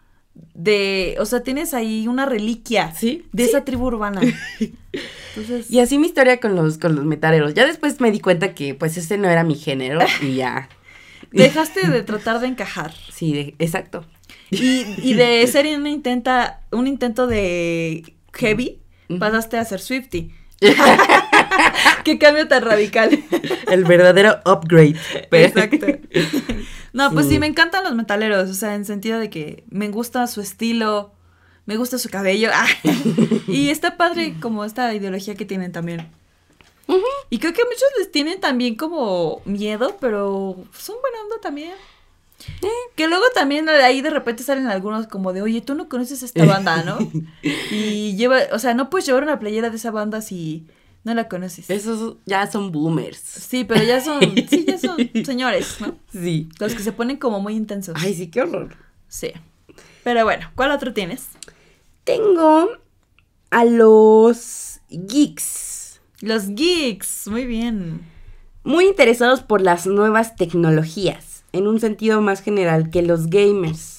de. 0.55 1.15
O 1.19 1.25
sea, 1.25 1.41
tienes 1.43 1.73
ahí 1.73 2.07
una 2.07 2.25
reliquia. 2.25 2.91
Sí, 2.95 3.25
De 3.31 3.43
sí. 3.43 3.49
esa 3.49 3.63
tribu 3.65 3.85
urbana. 3.85 4.21
Entonces. 5.35 5.69
Y 5.69 5.79
así 5.79 5.97
mi 5.99 6.07
historia 6.07 6.39
con 6.39 6.55
los, 6.55 6.77
con 6.77 6.95
los 6.95 7.05
metaleros. 7.05 7.53
Ya 7.53 7.65
después 7.67 7.99
me 8.01 8.09
di 8.11 8.19
cuenta 8.19 8.53
que 8.55 8.73
pues 8.73 8.97
ese 8.97 9.17
no 9.17 9.29
era 9.29 9.43
mi 9.43 9.55
género 9.55 9.99
y 10.21 10.35
ya. 10.35 10.69
Dejaste 11.31 11.87
de 11.89 12.01
tratar 12.03 12.39
de 12.39 12.47
encajar. 12.47 12.93
Sí, 13.11 13.33
de- 13.33 13.55
exacto. 13.59 14.05
Y, 14.51 14.85
y 15.01 15.13
de 15.15 15.45
ser 15.47 15.65
un 15.77 15.85
intenta, 15.87 16.61
un 16.71 16.87
intento 16.87 17.27
de 17.27 18.13
heavy, 18.33 18.79
pasaste 19.19 19.57
a 19.57 19.65
ser 19.65 19.81
Swifty. 19.81 20.31
Qué 22.03 22.17
cambio 22.19 22.47
tan 22.47 22.63
radical. 22.63 23.23
El 23.67 23.83
verdadero 23.85 24.39
upgrade. 24.45 24.95
Pero- 25.29 25.47
Exacto. 25.47 25.85
No, 26.93 27.11
pues 27.11 27.25
Sí. 27.25 27.33
sí, 27.33 27.39
me 27.39 27.47
encantan 27.47 27.83
los 27.83 27.93
metaleros, 27.95 28.49
o 28.49 28.53
sea, 28.53 28.75
en 28.75 28.85
sentido 28.85 29.19
de 29.19 29.29
que 29.29 29.63
me 29.69 29.89
gusta 29.89 30.25
su 30.27 30.39
estilo, 30.41 31.11
me 31.65 31.75
gusta 31.77 31.97
su 31.97 32.09
cabello. 32.09 32.49
ah, 32.53 32.67
y 33.47 33.69
está 33.69 33.97
padre 33.97 34.35
como 34.41 34.63
esta 34.63 34.93
ideología 34.93 35.35
que 35.35 35.45
tienen 35.45 35.71
también. 35.71 36.07
Y 37.31 37.39
creo 37.39 37.51
que 37.53 37.63
a 37.63 37.65
muchos 37.65 37.83
les 37.97 38.11
tienen 38.11 38.39
también 38.39 38.75
como 38.75 39.41
miedo, 39.45 39.97
pero 39.99 40.55
son 40.77 40.95
buena 41.01 41.21
onda 41.23 41.35
también. 41.41 41.73
Que 42.95 43.07
luego 43.07 43.23
también 43.33 43.67
ahí 43.69 44.01
de 44.01 44.09
repente 44.11 44.43
salen 44.43 44.67
algunos 44.67 45.07
como 45.07 45.33
de, 45.33 45.41
oye, 45.41 45.61
tú 45.61 45.73
no 45.73 45.89
conoces 45.89 46.21
esta 46.21 46.45
banda, 46.45 46.83
¿no? 46.83 46.99
Y 47.71 48.15
lleva, 48.15 48.37
o 48.51 48.59
sea, 48.59 48.73
no 48.75 48.89
puedes 48.89 49.05
llevar 49.07 49.23
una 49.23 49.39
playera 49.39 49.69
de 49.71 49.77
esa 49.77 49.89
banda 49.91 50.21
si 50.21 50.65
no 51.05 51.13
la 51.13 51.29
conoces. 51.29 51.69
Esos 51.69 52.17
ya 52.25 52.51
son 52.51 52.71
boomers. 52.71 53.19
Sí, 53.19 53.63
pero 53.63 53.83
ya 53.83 54.01
son, 54.01 54.19
sí, 54.49 54.65
ya 54.67 54.77
son 54.77 54.97
señores, 55.25 55.77
¿no? 55.79 55.95
Sí. 56.11 56.49
Los 56.59 56.73
que 56.73 56.81
se 56.81 56.91
ponen 56.91 57.17
como 57.17 57.39
muy 57.39 57.55
intensos. 57.55 57.95
Ay, 58.01 58.15
sí, 58.15 58.27
qué 58.27 58.41
horror. 58.41 58.75
Sí. 59.07 59.31
Pero 60.03 60.23
bueno, 60.23 60.51
¿cuál 60.55 60.71
otro 60.71 60.93
tienes? 60.93 61.27
Tengo 62.03 62.69
a 63.51 63.65
los 63.65 64.79
geeks. 64.89 66.01
Los 66.21 66.49
geeks. 66.49 67.27
Muy 67.27 67.45
bien. 67.45 68.01
Muy 68.63 68.87
interesados 68.87 69.41
por 69.41 69.61
las 69.61 69.85
nuevas 69.85 70.35
tecnologías, 70.35 71.43
en 71.53 71.67
un 71.67 71.79
sentido 71.79 72.19
más 72.21 72.41
general 72.41 72.89
que 72.89 73.03
los 73.03 73.27
gamers. 73.27 73.94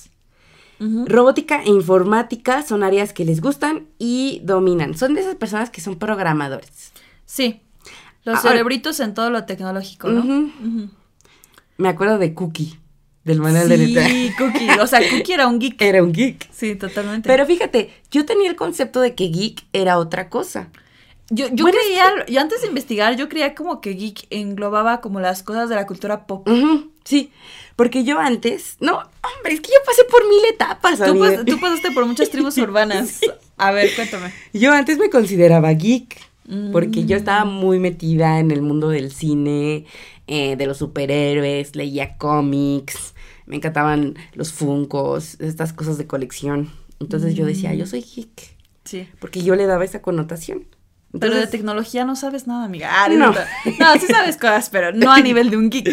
Robótica 0.78 1.62
e 1.62 1.68
informática 1.70 2.62
son 2.62 2.82
áreas 2.82 3.12
que 3.12 3.24
les 3.24 3.40
gustan 3.40 3.86
y 3.98 4.40
dominan. 4.44 4.94
Son 4.96 5.14
de 5.14 5.22
esas 5.22 5.34
personas 5.36 5.70
que 5.70 5.80
son 5.80 5.96
programadores. 5.98 6.92
Sí. 7.24 7.62
Los 8.24 8.38
Ahora- 8.38 8.50
cerebritos 8.50 9.00
en 9.00 9.14
todo 9.14 9.30
lo 9.30 9.44
tecnológico, 9.44 10.08
¿no? 10.08 10.50
Me 11.78 11.88
acuerdo 11.88 12.18
de 12.18 12.34
Cookie, 12.34 12.78
del 13.24 13.40
manual 13.40 13.68
de 13.68 13.78
letra. 13.78 14.06
Sí, 14.08 14.32
Cookie. 14.38 14.68
O 14.80 14.86
sea, 14.86 15.00
Cookie 15.10 15.32
era 15.32 15.46
un 15.46 15.58
geek. 15.58 15.80
Era 15.80 16.02
un 16.02 16.12
geek. 16.12 16.48
Sí, 16.52 16.74
totalmente. 16.74 17.26
Pero 17.28 17.46
fíjate, 17.46 17.90
yo 18.10 18.24
tenía 18.24 18.48
el 18.48 18.56
concepto 18.56 19.00
de 19.00 19.14
que 19.14 19.28
geek 19.28 19.64
era 19.72 19.98
otra 19.98 20.28
cosa. 20.28 20.68
yo, 21.30 21.46
yo 21.52 21.64
bueno, 21.64 21.78
es 21.78 21.84
creía, 21.86 22.26
yo 22.28 22.40
antes 22.40 22.62
de 22.62 22.68
investigar, 22.68 23.16
yo 23.16 23.28
creía 23.28 23.54
como 23.54 23.80
que 23.80 23.90
geek 23.94 24.26
englobaba 24.30 25.00
como 25.00 25.20
las 25.20 25.42
cosas 25.42 25.68
de 25.68 25.74
la 25.74 25.86
cultura 25.86 26.26
pop. 26.26 26.46
Sí, 27.06 27.30
porque 27.76 28.04
yo 28.04 28.18
antes, 28.18 28.76
no, 28.80 28.96
hombre, 28.98 29.54
es 29.54 29.60
que 29.60 29.68
yo 29.68 29.78
pasé 29.86 30.02
por 30.04 30.28
mil 30.28 30.44
etapas. 30.52 30.98
Tú, 30.98 31.14
pas- 31.14 31.44
tú 31.46 31.58
pasaste 31.60 31.90
por 31.92 32.04
muchas 32.04 32.28
tribus 32.30 32.58
urbanas. 32.58 33.20
A 33.56 33.70
ver, 33.70 33.94
cuéntame. 33.94 34.32
Yo 34.52 34.72
antes 34.72 34.98
me 34.98 35.08
consideraba 35.08 35.70
geek, 35.72 36.18
porque 36.72 37.04
yo 37.06 37.16
Mm. 37.16 37.18
estaba 37.18 37.44
muy 37.44 37.78
metida 37.78 38.38
en 38.40 38.50
el 38.50 38.60
mundo 38.62 38.88
del 38.90 39.12
cine, 39.12 39.86
eh, 40.26 40.56
de 40.56 40.66
los 40.66 40.78
superhéroes, 40.78 41.74
leía 41.76 42.16
cómics, 42.18 43.14
me 43.46 43.56
encantaban 43.56 44.14
los 44.34 44.52
funcos, 44.52 45.40
estas 45.40 45.72
cosas 45.72 45.96
de 45.98 46.06
colección. 46.06 46.70
Entonces 46.98 47.34
yo 47.34 47.46
decía, 47.46 47.70
Mm. 47.72 47.76
yo 47.76 47.86
soy 47.86 48.02
geek, 48.02 48.56
Sí. 48.84 49.08
porque 49.20 49.42
yo 49.42 49.54
le 49.54 49.66
daba 49.66 49.84
esa 49.84 50.02
connotación. 50.02 50.66
Pero 51.18 51.34
de 51.36 51.46
tecnología 51.46 52.04
no 52.04 52.14
sabes 52.16 52.46
nada, 52.46 52.64
amiga. 52.64 52.90
Ah, 52.92 53.08
No. 53.08 53.30
no. 53.30 53.34
No, 53.78 53.94
sí 54.00 54.06
sabes 54.06 54.36
cosas, 54.36 54.68
pero 54.70 54.92
no 54.92 55.12
a 55.12 55.20
nivel 55.20 55.50
de 55.50 55.56
un 55.56 55.70
geek. 55.70 55.88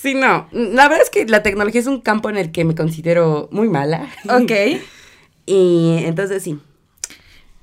Sí, 0.00 0.14
no, 0.14 0.48
la 0.52 0.88
verdad 0.88 1.02
es 1.02 1.10
que 1.10 1.26
la 1.26 1.42
tecnología 1.42 1.80
es 1.80 1.86
un 1.86 2.00
campo 2.00 2.30
en 2.30 2.36
el 2.36 2.52
que 2.52 2.64
me 2.64 2.74
considero 2.74 3.48
muy 3.52 3.68
mala. 3.68 4.08
Ok. 4.28 4.52
Y 5.46 6.04
entonces 6.04 6.44
sí. 6.44 6.58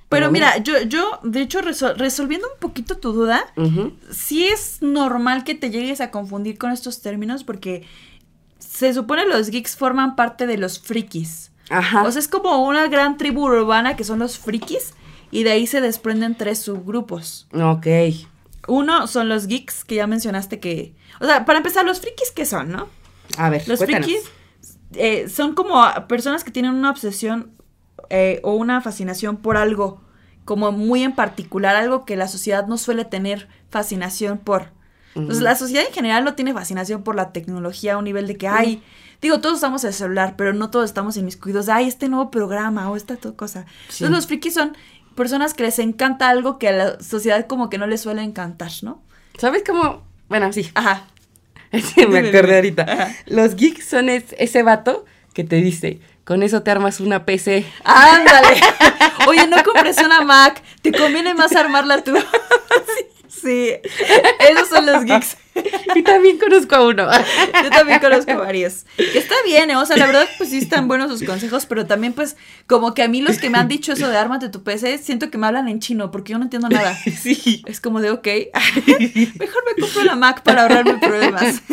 Pero 0.09 0.29
Pero 0.29 0.31
mira, 0.31 0.57
yo, 0.57 0.81
yo, 0.81 1.19
de 1.23 1.41
hecho, 1.41 1.61
resol- 1.61 1.95
resolviendo 1.95 2.47
un 2.53 2.59
poquito 2.59 2.97
tu 2.97 3.13
duda, 3.13 3.45
sí 4.11 4.45
es 4.45 4.81
normal 4.81 5.43
que 5.45 5.53
te 5.55 5.69
llegues 5.69 6.01
a 6.01 6.11
confundir 6.11 6.57
con 6.57 6.71
estos 6.71 7.01
términos 7.01 7.43
porque 7.45 7.83
se 8.59 8.93
supone 8.93 9.25
los 9.25 9.49
geeks 9.51 9.77
forman 9.77 10.15
parte 10.17 10.47
de 10.47 10.57
los 10.57 10.79
frikis. 10.79 11.51
Ajá. 11.69 12.03
O 12.03 12.11
sea, 12.11 12.19
es 12.19 12.27
como 12.27 12.65
una 12.65 12.87
gran 12.87 13.17
tribu 13.17 13.45
urbana 13.45 13.95
que 13.95 14.03
son 14.03 14.19
los 14.19 14.37
frikis 14.37 14.93
y 15.31 15.43
de 15.43 15.51
ahí 15.51 15.67
se 15.67 15.79
desprenden 15.79 16.35
tres 16.35 16.59
subgrupos. 16.59 17.47
ok. 17.53 17.87
Uno 18.67 19.07
son 19.07 19.29
los 19.29 19.47
geeks, 19.47 19.83
que 19.85 19.95
ya 19.95 20.07
mencionaste 20.07 20.59
que... 20.59 20.93
O 21.19 21.25
sea, 21.25 21.45
para 21.45 21.57
empezar, 21.57 21.85
los 21.85 21.99
frikis, 21.99 22.31
¿qué 22.31 22.45
son, 22.45 22.71
no? 22.71 22.89
A 23.37 23.49
ver, 23.49 23.67
Los 23.67 23.79
cuéntanos. 23.79 24.05
frikis 24.05 24.31
eh, 24.93 25.29
son 25.29 25.53
como 25.53 25.83
personas 26.07 26.43
que 26.43 26.51
tienen 26.51 26.73
una 26.73 26.91
obsesión 26.91 27.51
eh, 28.09 28.39
o 28.43 28.53
una 28.53 28.81
fascinación 28.81 29.37
por 29.37 29.57
algo 29.57 30.01
como 30.45 30.71
muy 30.71 31.03
en 31.03 31.13
particular, 31.13 31.75
algo 31.75 32.05
que 32.05 32.15
la 32.15 32.27
sociedad 32.29 32.67
no 32.67 32.77
suele 32.77 33.03
tener 33.03 33.49
fascinación 33.69 34.37
por. 34.37 34.71
Entonces, 35.13 35.43
la 35.43 35.55
sociedad 35.55 35.83
en 35.85 35.93
general 35.93 36.23
no 36.23 36.35
tiene 36.35 36.53
fascinación 36.53 37.03
por 37.03 37.15
la 37.15 37.33
tecnología 37.33 37.95
a 37.95 37.97
un 37.97 38.03
nivel 38.03 38.27
de 38.27 38.37
que, 38.37 38.47
ay, 38.47 38.83
digo, 39.19 39.41
todos 39.41 39.55
estamos 39.55 39.83
en 39.83 39.87
el 39.89 39.93
celular, 39.95 40.35
pero 40.37 40.53
no 40.53 40.69
todos 40.69 40.85
estamos 40.85 41.17
inmiscuidos 41.17 41.65
de, 41.65 41.71
ay, 41.71 41.87
este 41.87 42.07
nuevo 42.07 42.29
programa 42.29 42.89
o 42.91 42.95
esta 42.95 43.17
cosa. 43.17 43.65
Sí. 43.89 44.03
Entonces, 44.03 44.11
los 44.11 44.27
frikis 44.27 44.53
son 44.53 44.77
personas 45.17 45.53
que 45.53 45.63
les 45.63 45.79
encanta 45.79 46.29
algo 46.29 46.57
que 46.59 46.69
a 46.69 46.71
la 46.71 46.99
sociedad 47.01 47.45
como 47.47 47.69
que 47.69 47.77
no 47.77 47.87
les 47.87 47.99
suele 47.99 48.21
encantar, 48.23 48.71
¿no? 48.83 49.01
¿Sabes 49.37 49.63
cómo? 49.67 50.03
Bueno, 50.29 50.53
sí. 50.53 50.69
Ajá. 50.75 51.07
Me 52.07 52.19
acordé 52.19 52.55
ahorita. 52.55 52.83
Ajá. 52.83 53.15
Los 53.25 53.55
geeks 53.55 53.85
son 53.85 54.07
es- 54.07 54.33
ese 54.37 54.63
vato 54.63 55.03
que 55.33 55.43
te 55.43 55.57
dice, 55.57 55.99
con 56.23 56.41
eso 56.43 56.63
te 56.63 56.71
armas 56.71 56.99
una 57.01 57.25
PC. 57.25 57.65
Ándale. 57.83 58.59
Oye, 59.27 59.47
no 59.47 59.61
compres 59.63 59.97
una 59.99 60.21
Mac. 60.21 60.63
Te 60.81 60.91
conviene 60.91 61.33
más 61.33 61.55
armarla 61.55 62.01
tú. 62.03 62.13
Sí. 63.47 63.71
Esos 64.49 64.67
son 64.69 64.85
los 64.85 65.05
geeks. 65.05 65.37
Y 65.95 66.03
también 66.03 66.37
conozco 66.37 66.75
a 66.75 66.85
uno. 66.85 67.09
Yo 67.63 67.69
también 67.71 67.99
conozco 67.99 68.37
varios. 68.37 68.85
Que 68.95 69.17
está 69.17 69.33
bien, 69.43 69.71
¿eh? 69.71 69.75
O 69.75 69.85
sea, 69.87 69.97
la 69.97 70.05
verdad, 70.05 70.27
pues 70.37 70.51
sí 70.51 70.59
están 70.59 70.87
buenos 70.87 71.09
sus 71.09 71.23
consejos, 71.27 71.65
pero 71.65 71.87
también, 71.87 72.13
pues, 72.13 72.35
como 72.67 72.93
que 72.93 73.01
a 73.01 73.07
mí 73.07 73.21
los 73.21 73.39
que 73.39 73.49
me 73.49 73.57
han 73.57 73.67
dicho 73.67 73.93
eso 73.93 74.07
de 74.07 74.17
ármate 74.17 74.49
tu 74.49 74.61
PC, 74.61 74.99
siento 74.99 75.31
que 75.31 75.39
me 75.39 75.47
hablan 75.47 75.67
en 75.67 75.79
chino, 75.79 76.11
porque 76.11 76.33
yo 76.33 76.37
no 76.37 76.43
entiendo 76.43 76.69
nada. 76.69 76.95
Sí. 77.17 77.63
Es 77.65 77.81
como 77.81 78.01
de, 78.01 78.11
ok, 78.11 78.27
mejor 79.39 79.63
me 79.65 79.81
compro 79.81 80.03
la 80.03 80.15
Mac 80.15 80.43
para 80.43 80.61
ahorrarme 80.61 80.97
problemas. 80.97 81.63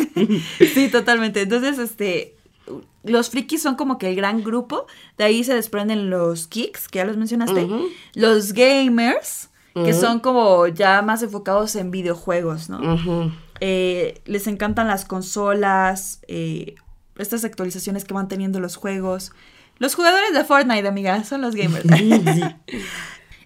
Sí, 0.73 0.89
totalmente. 0.89 1.41
Entonces, 1.41 1.77
este, 1.77 2.35
los 3.03 3.29
frikis 3.29 3.61
son 3.61 3.75
como 3.75 3.97
que 3.97 4.09
el 4.09 4.15
gran 4.15 4.43
grupo. 4.43 4.87
De 5.17 5.25
ahí 5.25 5.43
se 5.43 5.53
desprenden 5.53 6.09
los 6.09 6.49
geeks, 6.49 6.87
que 6.87 6.97
ya 6.97 7.05
los 7.05 7.17
mencionaste. 7.17 7.65
Ujú. 7.65 7.87
Los 8.15 8.53
gamers, 8.53 9.49
que 9.83 9.93
son 9.93 10.19
como 10.21 10.67
ya 10.67 11.01
más 11.01 11.21
enfocados 11.21 11.75
en 11.75 11.91
videojuegos, 11.91 12.69
¿no? 12.69 12.79
Eh, 13.59 14.21
les 14.25 14.47
encantan 14.47 14.87
las 14.87 15.05
consolas, 15.05 16.21
eh, 16.27 16.75
estas 17.17 17.43
actualizaciones 17.43 18.05
que 18.05 18.13
van 18.13 18.27
teniendo 18.27 18.59
los 18.59 18.77
juegos. 18.77 19.31
Los 19.77 19.95
jugadores 19.95 20.33
de 20.33 20.43
Fortnite, 20.45 20.87
amiga, 20.87 21.23
son 21.25 21.41
los 21.41 21.55
gamers. 21.55 21.85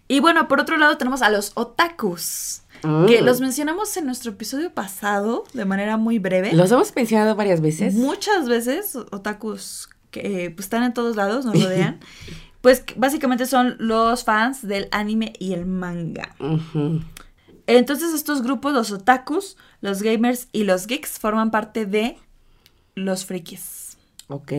y 0.07 0.19
bueno, 0.19 0.47
por 0.47 0.59
otro 0.59 0.77
lado 0.77 0.97
tenemos 0.97 1.21
a 1.23 1.29
los 1.29 1.51
otakus, 1.55 2.61
que 2.81 3.21
Mm. 3.21 3.25
los 3.25 3.41
mencionamos 3.41 3.97
en 3.97 4.05
nuestro 4.05 4.31
episodio 4.31 4.71
pasado 4.73 5.43
de 5.53 5.65
manera 5.65 5.97
muy 5.97 6.19
breve. 6.19 6.53
Los 6.53 6.71
hemos 6.71 6.95
mencionado 6.95 7.35
varias 7.35 7.59
veces. 7.61 7.95
Muchas 7.95 8.47
veces 8.47 8.95
otakus 8.95 9.89
que 10.11 10.45
eh, 10.45 10.49
pues, 10.51 10.65
están 10.67 10.83
en 10.83 10.93
todos 10.93 11.15
lados, 11.15 11.45
nos 11.45 11.61
rodean. 11.61 11.99
pues 12.61 12.83
básicamente 12.95 13.45
son 13.45 13.75
los 13.79 14.23
fans 14.23 14.67
del 14.67 14.87
anime 14.91 15.33
y 15.39 15.53
el 15.53 15.65
manga. 15.65 16.35
Entonces 17.67 18.13
estos 18.13 18.41
grupos, 18.41 18.73
los 18.73 18.91
otakus, 18.91 19.57
los 19.81 20.01
gamers 20.01 20.47
y 20.51 20.63
los 20.63 20.87
geeks, 20.87 21.19
forman 21.19 21.51
parte 21.51 21.85
de 21.85 22.17
los 22.95 23.25
frikis. 23.25 23.97
Ok. 24.27 24.53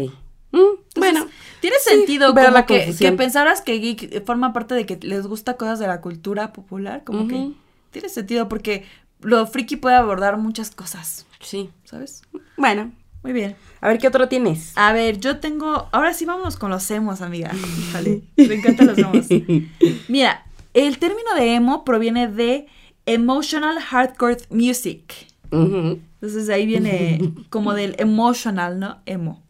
Mm, 0.53 0.80
bueno, 0.96 1.26
Tiene 1.61 1.76
sentido 1.78 2.34
como 2.34 2.48
la 2.51 2.66
que, 2.66 2.94
que 2.98 3.12
pensaras 3.12 3.61
que 3.61 3.78
geek 3.78 4.24
forma 4.24 4.53
parte 4.53 4.74
de 4.74 4.86
que 4.86 4.98
les 5.03 5.26
gusta 5.26 5.57
cosas 5.57 5.78
de 5.78 5.86
la 5.86 6.01
cultura 6.01 6.53
popular, 6.53 7.05
como 7.05 7.28
que 7.28 7.53
tiene 7.90 8.09
sentido 8.09 8.48
porque 8.48 8.84
lo 9.20 9.46
friki 9.46 9.76
puede 9.76 9.96
abordar 9.96 10.38
muchas 10.38 10.70
cosas, 10.70 11.26
sí. 11.40 11.70
¿sabes? 11.84 12.22
Bueno, 12.57 12.92
Muy 13.23 13.33
bien. 13.33 13.57
a 13.81 13.89
ver 13.89 13.99
qué 13.99 14.09
otro 14.09 14.29
tienes. 14.29 14.73
A 14.77 14.93
ver, 14.93 15.21
yo 15.21 15.39
tengo, 15.39 15.89
ahora 15.93 16.14
sí 16.14 16.25
vamos 16.25 16.57
con 16.57 16.71
los 16.71 16.91
emos, 16.91 17.21
amiga. 17.21 17.53
Híjole, 17.55 18.23
me 18.37 18.55
encantan 18.55 18.87
los 18.87 18.99
emos. 18.99 19.27
Mira, 20.09 20.47
el 20.75 20.99
término 20.99 21.35
de 21.37 21.55
emo 21.55 21.85
proviene 21.85 22.29
de 22.29 22.66
emotional 23.07 23.79
hardcore 23.79 24.39
music. 24.51 25.27
Entonces 25.51 26.47
de 26.47 26.55
ahí 26.55 26.64
viene 26.66 27.35
como 27.51 27.75
del 27.75 27.97
emotional, 27.99 28.79
¿no? 28.79 28.99
Emo. 29.07 29.43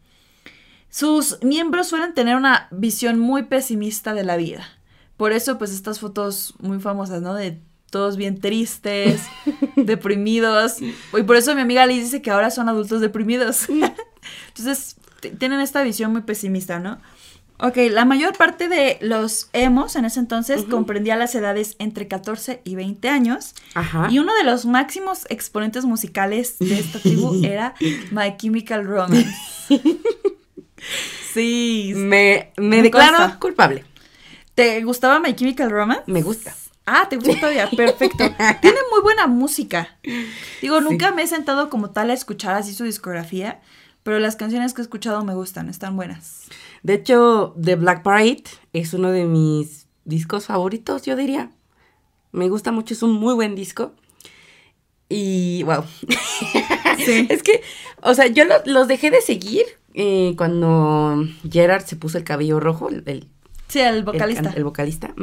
Sus 0.89 1.39
miembros 1.41 1.87
suelen 1.87 2.13
tener 2.13 2.35
una 2.35 2.67
visión 2.71 3.19
muy 3.19 3.43
pesimista 3.43 4.13
de 4.13 4.23
la 4.25 4.35
vida. 4.35 4.65
Por 5.15 5.31
eso, 5.31 5.57
pues, 5.57 5.71
estas 5.71 5.99
fotos 5.99 6.55
muy 6.59 6.79
famosas, 6.79 7.21
¿no? 7.21 7.33
De 7.33 7.61
todos 7.91 8.17
bien 8.17 8.39
tristes, 8.39 9.21
deprimidos. 9.75 10.81
Y 10.81 11.23
por 11.23 11.35
eso 11.35 11.53
mi 11.53 11.61
amiga 11.61 11.85
Liz 11.85 12.03
dice 12.05 12.23
que 12.23 12.31
ahora 12.31 12.49
son 12.49 12.67
adultos 12.69 13.01
deprimidos. 13.01 13.67
Entonces, 14.47 14.95
t- 15.19 15.29
tienen 15.29 15.59
esta 15.59 15.83
visión 15.83 16.11
muy 16.11 16.21
pesimista, 16.21 16.79
¿no? 16.79 16.99
Ok, 17.63 17.77
la 17.91 18.05
mayor 18.05 18.35
parte 18.35 18.67
de 18.67 18.97
los 19.01 19.49
emos 19.53 19.95
en 19.95 20.05
ese 20.05 20.19
entonces 20.19 20.63
comprendía 20.63 21.15
las 21.15 21.35
edades 21.35 21.75
entre 21.77 22.07
14 22.07 22.59
y 22.63 22.73
20 22.73 23.07
años. 23.07 23.53
Ajá. 23.75 24.07
Y 24.09 24.17
uno 24.17 24.33
de 24.33 24.43
los 24.43 24.65
máximos 24.65 25.27
exponentes 25.29 25.85
musicales 25.85 26.55
de 26.57 26.79
esta 26.79 26.97
tribu 26.97 27.39
era 27.45 27.75
My 28.09 28.35
Chemical 28.35 28.83
Romance. 28.87 29.29
Sí. 31.33 31.93
Me, 31.95 32.51
me 32.57 32.77
Me 32.77 32.81
declaro 32.81 33.39
culpable. 33.39 33.85
¿Te 34.55 34.81
gustaba 34.83 35.19
My 35.19 35.33
Chemical 35.35 35.69
Romance? 35.69 36.03
Me 36.07 36.21
gusta. 36.23 36.55
Ah, 36.85 37.07
te 37.09 37.15
gusta 37.17 37.35
todavía. 37.39 37.69
Perfecto. 37.69 38.17
Tiene 38.61 38.77
muy 38.91 39.01
buena 39.01 39.27
música. 39.27 39.97
Digo, 40.61 40.81
nunca 40.81 41.11
me 41.11 41.23
he 41.23 41.27
sentado 41.27 41.69
como 41.69 41.91
tal 41.91 42.09
a 42.09 42.13
escuchar 42.13 42.55
así 42.55 42.73
su 42.73 42.83
discografía, 42.83 43.61
pero 44.03 44.19
las 44.19 44.35
canciones 44.35 44.73
que 44.73 44.81
he 44.81 44.83
escuchado 44.83 45.23
me 45.23 45.35
gustan, 45.35 45.69
están 45.69 45.95
buenas. 45.95 46.45
De 46.83 46.95
hecho, 46.95 47.55
The 47.61 47.75
Black 47.75 48.01
Parade 48.03 48.43
es 48.73 48.93
uno 48.93 49.11
de 49.11 49.25
mis 49.25 49.87
discos 50.05 50.47
favoritos, 50.47 51.03
yo 51.03 51.15
diría. 51.15 51.51
Me 52.31 52.49
gusta 52.49 52.71
mucho, 52.71 52.93
es 52.93 53.03
un 53.03 53.13
muy 53.13 53.35
buen 53.35 53.55
disco. 53.55 53.93
Y, 55.09 55.63
wow. 55.63 55.83
Sí. 57.05 57.25
es 57.29 57.41
que, 57.41 57.61
o 58.03 58.13
sea, 58.13 58.27
yo 58.27 58.45
lo- 58.45 58.61
los 58.65 58.87
dejé 58.87 59.09
de 59.11 59.21
seguir 59.21 59.65
eh, 59.93 60.33
cuando 60.37 61.23
Gerard 61.49 61.83
se 61.85 61.95
puso 61.95 62.17
el 62.17 62.23
cabello 62.23 62.59
rojo, 62.59 62.89
el, 62.89 63.03
el- 63.07 63.27
Sí, 63.67 63.79
el 63.79 64.03
vocalista. 64.03 64.51
el 64.55 64.63
vocalista. 64.63 65.13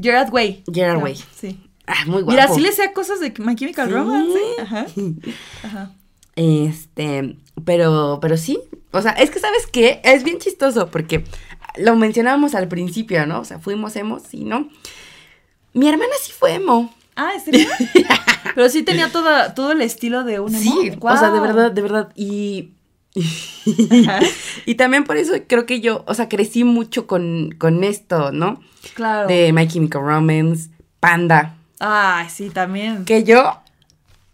Gerard 0.00 0.32
Way. 0.32 0.64
Gerard 0.72 1.02
Way. 1.02 1.16
Sí. 1.36 1.60
Ah, 1.86 2.04
muy 2.06 2.22
guapo. 2.22 2.30
Mira, 2.30 2.48
sí 2.48 2.60
le 2.60 2.72
sé 2.72 2.92
cosas 2.92 3.20
de 3.20 3.32
My 3.38 3.54
Chemical 3.54 3.88
Sí. 3.88 3.94
Romance. 3.94 4.38
¿eh? 4.38 4.62
Ajá. 4.62 4.86
Ajá. 5.64 5.90
Este, 6.36 7.36
pero, 7.64 8.18
pero 8.20 8.36
sí, 8.36 8.58
o 8.90 9.00
sea, 9.02 9.12
es 9.12 9.30
que 9.30 9.38
sabes 9.38 9.66
qué, 9.66 10.00
es 10.02 10.24
bien 10.24 10.38
chistoso 10.38 10.88
porque 10.90 11.24
lo 11.76 11.94
mencionábamos 11.96 12.54
al 12.54 12.68
principio, 12.68 13.24
¿no? 13.26 13.40
O 13.40 13.44
sea, 13.44 13.58
fuimos 13.60 13.94
emos 13.96 14.22
y 14.32 14.44
no. 14.44 14.68
Mi 15.72 15.88
hermana 15.88 16.12
sí 16.20 16.32
fue 16.32 16.54
emo. 16.54 16.92
Ah, 17.16 17.32
¿en 17.34 17.40
serio? 17.40 17.68
Pero 18.54 18.68
sí 18.68 18.82
tenía 18.82 19.10
toda, 19.10 19.54
todo 19.54 19.72
el 19.72 19.82
estilo 19.82 20.24
de 20.24 20.40
un 20.40 20.54
emo. 20.54 20.72
Sí, 20.80 20.92
o 21.00 21.16
sea, 21.16 21.30
de 21.30 21.40
verdad, 21.40 21.70
de 21.72 21.82
verdad. 21.82 22.12
Y. 22.16 22.72
y 24.66 24.74
también 24.74 25.04
por 25.04 25.16
eso 25.16 25.34
creo 25.46 25.66
que 25.66 25.80
yo, 25.80 26.04
o 26.06 26.14
sea, 26.14 26.28
crecí 26.28 26.64
mucho 26.64 27.06
con, 27.06 27.54
con 27.58 27.84
esto, 27.84 28.32
¿no? 28.32 28.60
Claro. 28.94 29.28
De 29.28 29.52
My 29.52 29.68
Chemical 29.68 30.02
Romance, 30.02 30.70
Panda. 31.00 31.56
Ay, 31.78 32.28
sí, 32.28 32.50
también. 32.50 33.04
Que 33.04 33.24
yo 33.24 33.60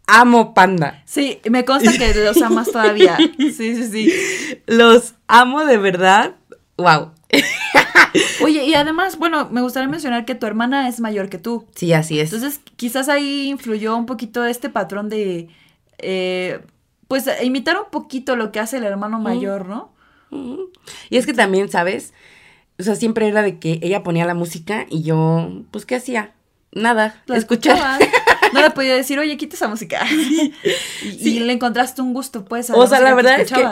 amo 0.06 0.54
Panda. 0.54 1.02
Sí, 1.04 1.40
me 1.50 1.64
consta 1.64 1.92
que 1.96 2.14
los 2.14 2.40
amas 2.42 2.70
todavía. 2.70 3.16
Sí, 3.38 3.52
sí, 3.52 3.84
sí. 3.90 4.12
Los 4.66 5.14
amo 5.26 5.64
de 5.64 5.76
verdad. 5.76 6.34
Wow. 6.76 7.12
Oye, 8.42 8.64
y 8.64 8.74
además, 8.74 9.18
bueno, 9.18 9.48
me 9.50 9.60
gustaría 9.60 9.88
mencionar 9.88 10.24
que 10.24 10.34
tu 10.34 10.46
hermana 10.46 10.88
es 10.88 11.00
mayor 11.00 11.28
que 11.28 11.38
tú. 11.38 11.66
Sí, 11.74 11.92
así 11.92 12.18
es. 12.18 12.32
Entonces, 12.32 12.60
quizás 12.76 13.08
ahí 13.08 13.48
influyó 13.48 13.96
un 13.96 14.06
poquito 14.06 14.44
este 14.44 14.68
patrón 14.68 15.08
de, 15.08 15.48
eh, 15.98 16.60
pues, 17.10 17.28
imitar 17.42 17.76
un 17.76 17.90
poquito 17.90 18.36
lo 18.36 18.52
que 18.52 18.60
hace 18.60 18.76
el 18.76 18.84
hermano 18.84 19.18
mayor, 19.18 19.66
¿no? 19.66 19.90
Y 21.10 21.16
es 21.16 21.26
que 21.26 21.32
también, 21.32 21.68
¿sabes? 21.68 22.14
O 22.78 22.84
sea, 22.84 22.94
siempre 22.94 23.26
era 23.26 23.42
de 23.42 23.58
que 23.58 23.80
ella 23.82 24.04
ponía 24.04 24.24
la 24.26 24.34
música 24.34 24.86
y 24.88 25.02
yo, 25.02 25.50
pues, 25.72 25.86
¿qué 25.86 25.96
hacía? 25.96 26.34
Nada, 26.70 27.20
La 27.26 27.36
escuchar. 27.36 27.98
No 28.52 28.62
le 28.62 28.70
podía 28.76 28.94
decir, 28.94 29.18
oye, 29.18 29.36
quita 29.36 29.56
esa 29.56 29.66
música. 29.66 30.06
y, 31.02 31.28
y 31.28 31.40
le 31.40 31.52
encontraste 31.52 32.00
un 32.00 32.14
gusto, 32.14 32.44
pues, 32.44 32.70
a 32.70 32.76
O 32.76 32.86
sea, 32.86 33.00
la 33.00 33.12
verdad 33.12 33.40
es 33.40 33.50
que 33.50 33.66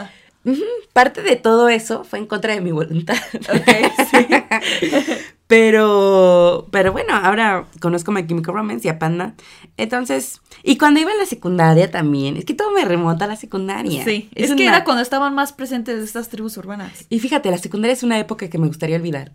parte 0.93 1.23
de 1.23 1.37
todo 1.37 1.69
eso 1.69 2.05
fue 2.05 2.19
en 2.19 2.27
contra 2.27 2.55
de 2.55 2.61
mi 2.61 2.73
voluntad. 2.73 3.17
Ok, 3.35 3.93
sí. 4.11 4.27
Pero, 5.49 6.69
pero 6.71 6.93
bueno, 6.93 7.15
ahora 7.15 7.65
conozco 7.81 8.11
a 8.11 8.15
My 8.15 8.27
Chemical 8.27 8.53
Romance 8.55 8.87
y 8.87 8.91
a 8.91 8.99
Panda. 8.99 9.33
Entonces, 9.79 10.43
y 10.63 10.77
cuando 10.77 11.01
iba 11.01 11.11
en 11.11 11.17
la 11.17 11.25
secundaria 11.25 11.91
también, 11.91 12.37
es 12.37 12.45
que 12.45 12.53
todo 12.53 12.71
me 12.73 12.85
remonta 12.85 13.25
a 13.25 13.29
la 13.29 13.37
secundaria. 13.37 14.05
Sí, 14.05 14.29
es, 14.35 14.49
que 14.49 14.65
una- 14.65 14.65
era 14.77 14.85
cuando 14.85 15.03
estaban 15.03 15.35
más 15.35 15.55
presentes 15.55 16.05
estas 16.05 16.29
tribus 16.29 16.59
urbanas. 16.59 17.07
Y 17.09 17.19
fíjate, 17.19 17.51
la 17.51 17.57
secundaria 17.57 17.95
es 17.95 18.03
una 18.03 18.19
época 18.19 18.51
que 18.51 18.59
me 18.59 18.67
gustaría 18.67 18.97
olvidar. 18.97 19.33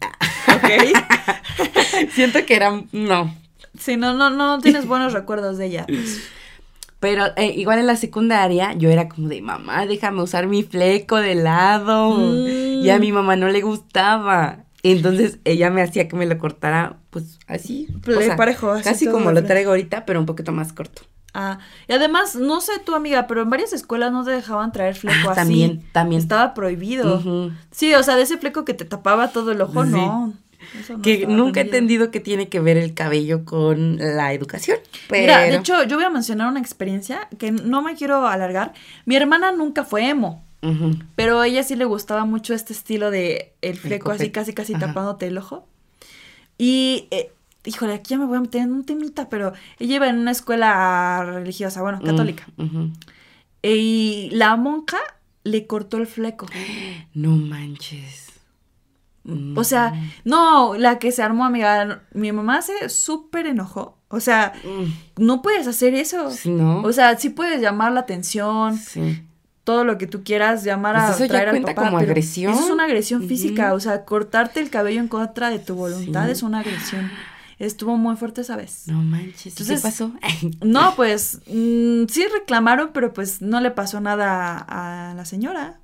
Ok. 0.56 0.96
Siento 2.14 2.46
que 2.46 2.56
era, 2.58 2.84
no. 2.92 3.36
Sí, 3.80 3.98
no, 3.98 4.14
no, 4.14 4.30
no 4.30 4.60
tienes 4.60 4.86
buenos 4.88 5.14
recuerdos 5.14 5.58
de 5.58 5.66
ella. 5.66 5.86
pues. 5.88 6.22
Pero 7.04 7.26
eh, 7.36 7.54
igual 7.58 7.80
en 7.80 7.88
la 7.88 7.98
secundaria 7.98 8.72
yo 8.78 8.90
era 8.90 9.10
como 9.10 9.28
de, 9.28 9.42
mamá, 9.42 9.86
déjame 9.86 10.22
usar 10.22 10.48
mi 10.48 10.64
fleco 10.64 11.18
de 11.18 11.36
lado. 11.36 12.12
Mm. 12.18 12.48
Y 12.82 12.90
a 12.90 12.98
mi 12.98 13.12
mamá 13.12 13.36
no 13.36 13.50
le 13.50 13.62
gustaba. 13.62 14.64
Entonces 14.84 15.40
ella 15.44 15.70
me 15.70 15.82
hacía 15.82 16.08
que 16.08 16.16
me 16.16 16.26
lo 16.26 16.38
cortara, 16.38 17.00
pues 17.10 17.40
así. 17.46 17.88
Ple- 18.02 18.38
parejo, 18.38 18.72
así 18.72 18.84
Casi 18.84 19.06
como 19.08 19.34
lo 19.34 19.44
traigo 19.44 19.72
ahorita, 19.72 20.06
pero 20.06 20.22
un 20.22 20.26
poquito 20.26 20.54
más 20.54 20.72
corto. 20.72 21.02
Ah, 21.34 21.60
y 21.90 21.94
además, 21.94 22.36
no 22.36 22.62
sé 22.62 22.74
tu 22.86 22.96
amiga, 22.96 23.28
pero 23.28 23.42
en 23.42 23.50
varias 23.50 23.74
escuelas 23.74 24.14
no 24.14 24.24
te 24.24 24.32
dejaban 24.32 24.72
traer 24.72 24.96
fleco 24.96 25.28
Ah, 25.28 25.32
así. 25.32 25.36
también, 25.42 25.84
también. 25.92 26.22
Estaba 26.22 26.54
prohibido. 26.54 27.18
Ujú. 27.18 27.52
Sí, 27.72 27.94
o 27.96 28.04
sea, 28.04 28.16
de 28.16 28.22
ese 28.22 28.38
fleco 28.38 28.64
que 28.64 28.74
te 28.74 28.86
tapaba 28.86 29.28
todo 29.30 29.52
el 29.52 29.60
ojo, 29.60 29.84
Sí. 29.84 29.92
no. 29.92 30.34
Eso 30.80 30.98
no 30.98 31.02
Que 31.02 31.26
nunca 31.28 31.62
he 31.62 31.64
entendido 31.64 32.12
que 32.12 32.20
tiene 32.20 32.50
que 32.50 32.60
ver 32.60 32.78
el 32.78 32.94
cabello 32.94 33.46
con 33.46 33.98
la 33.98 34.34
educación. 34.34 34.78
Pero... 35.10 35.22
Mira, 35.22 35.42
de 35.42 35.56
hecho, 35.56 35.84
yo 35.84 35.96
voy 35.98 36.06
a 36.06 36.10
mencionar 36.10 36.48
una 36.48 36.60
experiencia 36.60 37.28
que 37.38 37.52
no 37.52 37.82
me 37.82 37.96
quiero 37.96 38.28
alargar. 38.28 38.74
Mi 39.06 39.16
hermana 39.16 39.52
nunca 39.52 39.84
fue 39.84 40.10
emo, 40.10 40.44
pero 41.16 41.42
a 41.42 41.48
ella 41.48 41.64
sí 41.64 41.76
le 41.76 41.86
gustaba 41.86 42.26
mucho 42.26 42.54
este 42.54 42.74
estilo 42.74 43.12
de 43.12 43.54
el 43.62 43.78
fleco 43.78 44.12
así, 44.12 44.30
casi, 44.32 44.54
casi 44.54 44.74
Ajá. 44.74 44.88
tapándote 44.88 45.28
el 45.28 45.38
ojo. 45.38 45.68
Y, 46.58 47.08
eh, 47.12 47.32
híjole, 47.66 47.94
aquí 47.94 48.12
ya 48.12 48.18
me 48.18 48.26
voy 48.26 48.38
a 48.38 48.42
meter 48.42 48.62
en 48.62 48.72
un 48.72 48.86
temita, 48.86 49.28
pero 49.30 49.54
ella 49.80 49.96
iba 49.96 50.08
en 50.08 50.20
una 50.20 50.32
escuela 50.32 51.24
religiosa, 51.26 51.82
bueno, 51.82 52.02
católica. 52.02 52.46
Y 53.62 54.30
la 54.32 54.56
monja 54.56 55.00
le 55.44 55.68
cortó 55.68 55.98
el 55.98 56.08
fleco. 56.08 56.48
No 57.14 57.36
manches. 57.36 58.23
Mm. 59.26 59.58
O 59.58 59.64
sea, 59.64 59.94
no, 60.26 60.76
la 60.76 61.00
que 61.00 61.12
se 61.12 61.24
armó, 61.24 61.46
amiga, 61.46 62.04
mi 62.14 62.32
mamá 62.32 62.62
se 62.62 62.90
súper 62.90 63.48
enojó. 63.48 63.98
O 64.10 64.20
sea, 64.20 64.54
Mm, 64.64 65.24
no 65.24 65.42
puedes 65.42 65.66
hacer 65.68 65.96
eso. 65.96 66.30
¿no? 66.46 66.82
O 66.84 66.92
sea, 66.94 67.18
sí 67.18 67.30
puedes 67.30 67.62
llamar 67.62 67.92
la 67.94 68.02
atención, 68.02 68.78
sí. 68.78 69.24
todo 69.64 69.86
lo 69.86 69.98
que 69.98 70.08
tú 70.08 70.24
quieras, 70.24 70.64
llamar 70.66 70.96
Pues 70.96 71.06
a 71.06 71.12
eso 71.12 71.20
ya 71.26 71.28
traer 71.30 71.50
al 71.50 71.54
cuenta 71.56 71.74
papá, 71.74 71.88
como 71.88 71.98
agresión. 72.00 72.54
Eso 72.54 72.66
es 72.66 72.70
una 72.70 72.84
agresión 72.84 73.28
física, 73.28 73.74
o 73.74 73.80
sea, 73.80 74.04
cortarte 74.06 74.60
el 74.60 74.70
cabello 74.70 75.00
en 75.00 75.08
contra 75.08 75.50
de 75.50 75.60
tu 75.60 75.76
voluntad 75.76 76.26
Sí. 76.26 76.32
es 76.32 76.44
una 76.44 76.60
agresión. 76.60 77.10
Estuvo 77.60 77.96
muy 77.98 78.18
fuerte 78.18 78.42
esa 78.42 78.58
vez. 78.58 78.84
No 78.88 79.02
manches. 79.02 79.46
¿y 79.46 79.50
Entonces- 79.50 79.80
¿Qué 79.82 79.88
pasó? 79.88 80.12
No, 80.62 80.96
pues 80.98 81.40
mm, 81.48 82.06
sí 82.10 82.26
reclamaron, 82.34 82.90
pero 82.94 83.14
pues 83.14 83.42
no 83.42 83.62
le 83.62 83.72
pasó 83.72 84.02
nada 84.02 84.58
a, 84.68 85.12
a 85.12 85.14
la 85.14 85.24
señora. 85.24 85.80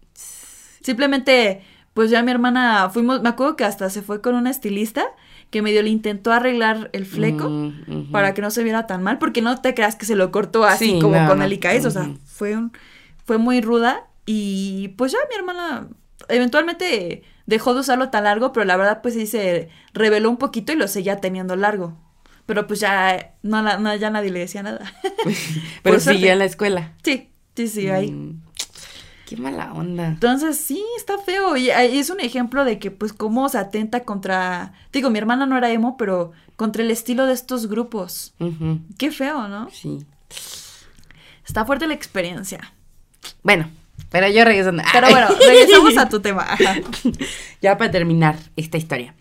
Simplemente, 0.82 1.62
pues 2.00 2.12
ya 2.12 2.24
mi 2.24 2.32
hermana 2.32 2.89
fuimos, 2.89 3.22
me 3.22 3.28
acuerdo 3.28 3.58
que 3.58 3.66
hasta 3.66 3.89
se 3.89 4.02
fue 4.02 4.22
con 4.22 4.34
una 4.34 4.50
estilista 4.50 5.04
que 5.50 5.62
medio 5.62 5.84
le 5.84 5.89
intentó 5.89 6.32
arreglar 6.32 6.89
el 6.93 7.06
fleco 7.06 7.50
Mm, 7.50 8.10
para 8.14 8.34
que 8.34 8.41
no 8.41 8.52
se 8.52 8.64
viera 8.64 8.88
tan 8.88 9.04
mal, 9.04 9.18
porque 9.18 9.41
no 9.41 9.60
te 9.60 9.74
creas 9.74 9.97
que 9.97 10.06
se 10.06 10.16
lo 10.16 10.32
cortó 10.32 10.64
así 10.64 10.93
Sí, 10.93 11.00
como 11.02 11.28
con 11.28 11.41
el 11.41 11.52
ICAES, 11.52 11.84
o 11.84 11.91
sea, 11.91 12.10
fue 12.24 12.56
un, 12.56 12.72
fue 13.26 13.38
muy 13.38 13.60
ruda 13.60 14.08
y 14.26 14.93
pues 14.97 15.12
ya 15.12 15.18
mi 15.30 15.36
hermana 15.36 15.89
eventualmente 16.30 17.24
dejó 17.47 17.74
de 17.74 17.82
usarlo 17.82 18.10
tan 18.10 18.24
largo, 18.24 18.54
pero 18.54 18.66
la 18.66 18.78
verdad 18.78 19.02
pues 19.02 19.16
sí 19.16 19.28
se 19.28 19.68
reveló 19.93 20.30
un 20.30 20.38
poquito 20.38 20.72
y 20.72 20.78
lo 20.78 20.88
seguía 20.88 21.18
teniendo 21.18 21.58
largo. 21.58 21.97
Pero 22.45 22.66
pues 22.66 22.80
ya, 22.80 23.34
no, 23.43 23.62
no, 23.62 23.95
ya 23.97 24.10
nadie 24.10 24.32
le 24.32 24.39
decía 24.39 24.64
nada. 24.64 24.89
Pero 25.84 26.00
siguió 26.00 26.32
en 26.32 26.39
la 26.39 26.45
escuela. 26.45 26.93
sí, 27.04 27.30
sí, 27.58 27.68
sí, 27.68 27.89
ahí. 27.89 28.10
Mm, 28.10 28.41
Qué 29.30 29.38
mala 29.38 29.74
onda. 29.74 30.08
Entonces, 30.08 30.58
sí, 30.58 30.84
está 30.98 31.20
feo. 31.20 31.56
Y 31.56 31.70
ahí 31.70 32.00
es 32.00 32.10
un 32.10 32.20
ejemplo 32.20 32.66
de 32.66 32.80
que, 32.80 32.90
pues, 32.90 33.14
cómo 33.14 33.48
se 33.48 33.60
atenta 33.60 34.00
contra. 34.04 34.74
Digo, 34.92 35.12
mi 35.12 35.20
hermana 35.20 35.46
no 35.46 35.56
era 35.56 35.70
emo, 35.70 35.98
pero 35.98 36.32
contra 36.56 36.82
el 36.82 36.90
estilo 36.90 37.28
de 37.28 37.34
estos 37.34 37.68
grupos. 37.68 38.34
Qué 38.98 39.12
feo, 39.12 39.48
¿no? 39.48 39.70
Sí. 39.70 40.04
Está 41.46 41.64
fuerte 41.64 41.86
la 41.86 41.94
experiencia. 41.94 42.74
Bueno, 43.44 43.70
pero 44.10 44.28
yo 44.30 44.44
regresando. 44.46 44.82
Pero 44.92 45.12
bueno, 45.12 45.28
regresamos 45.48 45.96
a 45.98 46.10
tu 46.10 46.20
tema. 46.22 46.48
Ya 47.62 47.78
para 47.78 47.92
terminar 47.92 48.36
esta 48.56 48.78
historia. 48.78 49.14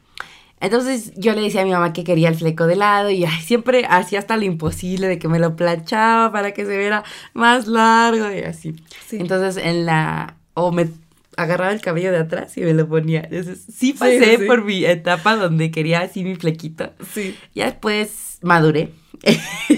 Entonces 0.61 1.13
yo 1.17 1.35
le 1.35 1.41
decía 1.43 1.63
a 1.63 1.65
mi 1.65 1.71
mamá 1.71 1.93
que 1.93 2.05
quería 2.05 2.29
el 2.29 2.35
fleco 2.35 2.67
de 2.67 2.77
lado 2.77 3.11
y 3.11 3.25
ay, 3.25 3.41
siempre 3.43 3.85
hacía 3.89 4.19
hasta 4.19 4.37
lo 4.37 4.45
imposible 4.45 5.07
de 5.09 5.19
que 5.19 5.29
me 5.29 5.39
lo 5.39 5.55
planchaba 5.57 6.33
para 6.33 6.53
que 6.53 6.65
se 6.67 6.77
viera 6.77 7.05
más 7.35 7.67
largo 7.67 8.31
y 8.33 8.41
así. 8.41 8.75
Sí. 9.07 9.17
Entonces 9.21 9.63
en 9.65 9.87
la... 9.87 10.37
o 10.55 10.73
me 10.73 10.89
agarraba 11.37 11.73
el 11.73 11.81
cabello 11.81 12.11
de 12.11 12.19
atrás 12.19 12.57
y 12.57 12.63
me 12.63 12.75
lo 12.75 12.89
ponía. 12.89 13.21
Entonces 13.31 13.61
sí 13.67 13.93
Sí, 13.93 13.93
pasé 13.93 14.39
sí. 14.39 14.45
por 14.47 14.65
mi 14.65 14.85
etapa 14.85 15.37
donde 15.37 15.71
quería 15.71 16.01
así 16.01 16.25
mi 16.25 16.35
flequito. 16.35 16.91
Sí. 17.15 17.37
Ya 17.55 17.67
después 17.67 18.39
maduré. 18.43 18.91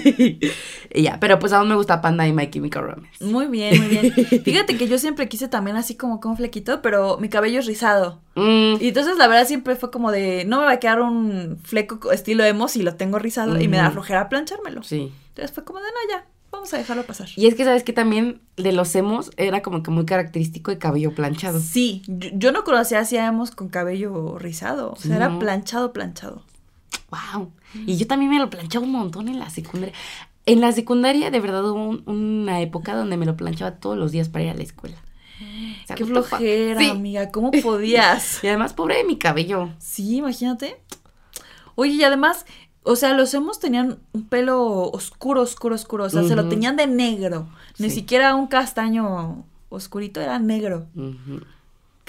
y 0.93 1.03
ya, 1.03 1.19
pero 1.21 1.39
pues 1.39 1.53
aún 1.53 1.69
me 1.69 1.75
gusta 1.77 2.01
Panda 2.01 2.27
y 2.27 2.33
My 2.33 2.51
Chemical 2.51 2.83
Romance. 2.85 3.25
Muy 3.25 3.47
bien, 3.47 3.79
muy 3.81 3.89
bien. 3.89 4.13
Fíjate 4.45 4.77
que 4.77 4.89
yo 4.89 4.99
siempre 4.99 5.29
quise 5.29 5.49
también 5.49 5.77
así 5.77 5.97
como 5.97 6.21
con 6.21 6.37
flequito, 6.37 6.83
pero 6.83 7.19
mi 7.19 7.29
cabello 7.29 7.61
es 7.61 7.67
rizado. 7.67 8.21
Mm, 8.35 8.75
Y 8.81 8.89
entonces 8.89 9.17
la 9.17 9.27
verdad 9.29 9.47
siempre 9.47 9.77
fue 9.77 9.91
como 9.91 10.11
de, 10.11 10.45
no 10.47 10.59
me 10.61 10.67
va 10.67 10.73
a 10.73 10.79
quedar 10.81 11.01
un 11.01 11.59
fleco 11.63 12.01
co- 12.01 12.13
estilo 12.13 12.45
emo 12.45 12.69
si 12.69 12.83
lo 12.83 12.95
tengo 12.97 13.19
rizado 13.19 13.61
y 13.61 13.69
me 13.69 13.77
da 13.77 13.91
flojera 13.91 14.29
planchármelo. 14.29 14.83
sí. 14.83 15.13
Entonces 15.31 15.55
fue 15.55 15.65
como 15.65 15.79
de, 15.79 15.85
no, 15.87 16.13
ya, 16.15 16.27
vamos 16.51 16.75
a 16.75 16.79
dejarlo 16.79 17.05
pasar. 17.05 17.29
Y 17.37 17.47
es 17.47 17.55
que, 17.55 17.65
¿sabes 17.65 17.85
que 17.85 17.93
También 17.93 18.41
de 18.57 18.73
los 18.73 18.95
emos 18.97 19.31
era 19.37 19.63
como 19.63 19.83
que 19.85 19.93
muy 19.93 20.05
característico 20.05 20.73
el 20.73 20.79
cabello 20.79 21.15
planchado. 21.15 21.61
Sí, 21.61 22.03
yo, 22.09 22.31
yo 22.33 22.53
no 22.53 22.65
conocía 22.65 22.99
así 22.99 23.17
a 23.17 23.27
emos 23.27 23.53
con 23.53 23.69
cabello 23.69 24.39
rizado. 24.39 24.91
O 24.93 24.97
sea, 24.97 25.17
era 25.17 25.39
planchado, 25.39 25.93
planchado. 25.93 26.43
Wow. 27.11 27.51
Y 27.87 27.97
yo 27.97 28.07
también 28.07 28.31
me 28.31 28.39
lo 28.39 28.51
planchaba 28.51 28.85
un 28.85 28.93
montón 28.93 29.29
en 29.29 29.39
la 29.39 29.51
secundaria. 29.51 29.95
En 30.47 30.61
la 30.61 30.73
secundaria, 30.73 31.31
de 31.31 31.41
verdad, 31.41 31.65
hubo 31.71 31.83
un- 31.89 32.03
una 32.07 32.61
época 32.61 32.95
donde 32.97 33.17
me 33.17 33.27
lo 33.27 33.37
planchaba 33.37 33.73
todos 33.77 33.97
los 33.99 34.11
días 34.13 34.29
para 34.29 34.45
ir 34.45 34.51
a 34.51 34.55
la 34.55 34.63
escuela. 34.63 34.97
O 35.85 35.87
sea, 35.87 35.97
Qué 35.97 36.05
flojera, 36.05 36.81
Sí. 36.81 36.89
amiga. 36.91 37.31
¿Cómo 37.31 37.51
podías? 37.63 38.43
Y 38.45 38.49
además, 38.49 38.73
pobre 38.73 38.97
de 38.99 39.05
mi 39.05 39.17
cabello. 39.19 39.71
sí, 39.79 40.17
imagínate. 40.17 40.81
Oye, 41.75 41.93
y 41.95 42.05
además, 42.05 42.47
o 42.83 42.97
sea, 42.97 43.13
los 43.15 43.33
emos 43.35 43.59
tenían 43.61 43.99
un 44.13 44.27
pelo 44.29 44.91
oscuro, 44.91 45.43
oscuro, 45.43 45.75
oscuro. 45.75 46.05
O 46.05 46.11
sea, 46.11 46.23
se 46.25 46.37
lo 46.37 46.49
tenían 46.49 46.77
de 46.77 46.87
negro. 46.87 47.49
Ni 47.79 47.89
Sí. 47.91 47.97
siquiera 47.97 48.35
un 48.35 48.47
castaño 48.49 49.45
oscurito, 49.69 50.21
era 50.21 50.39
negro. 50.39 50.87
Ujú. 50.95 51.41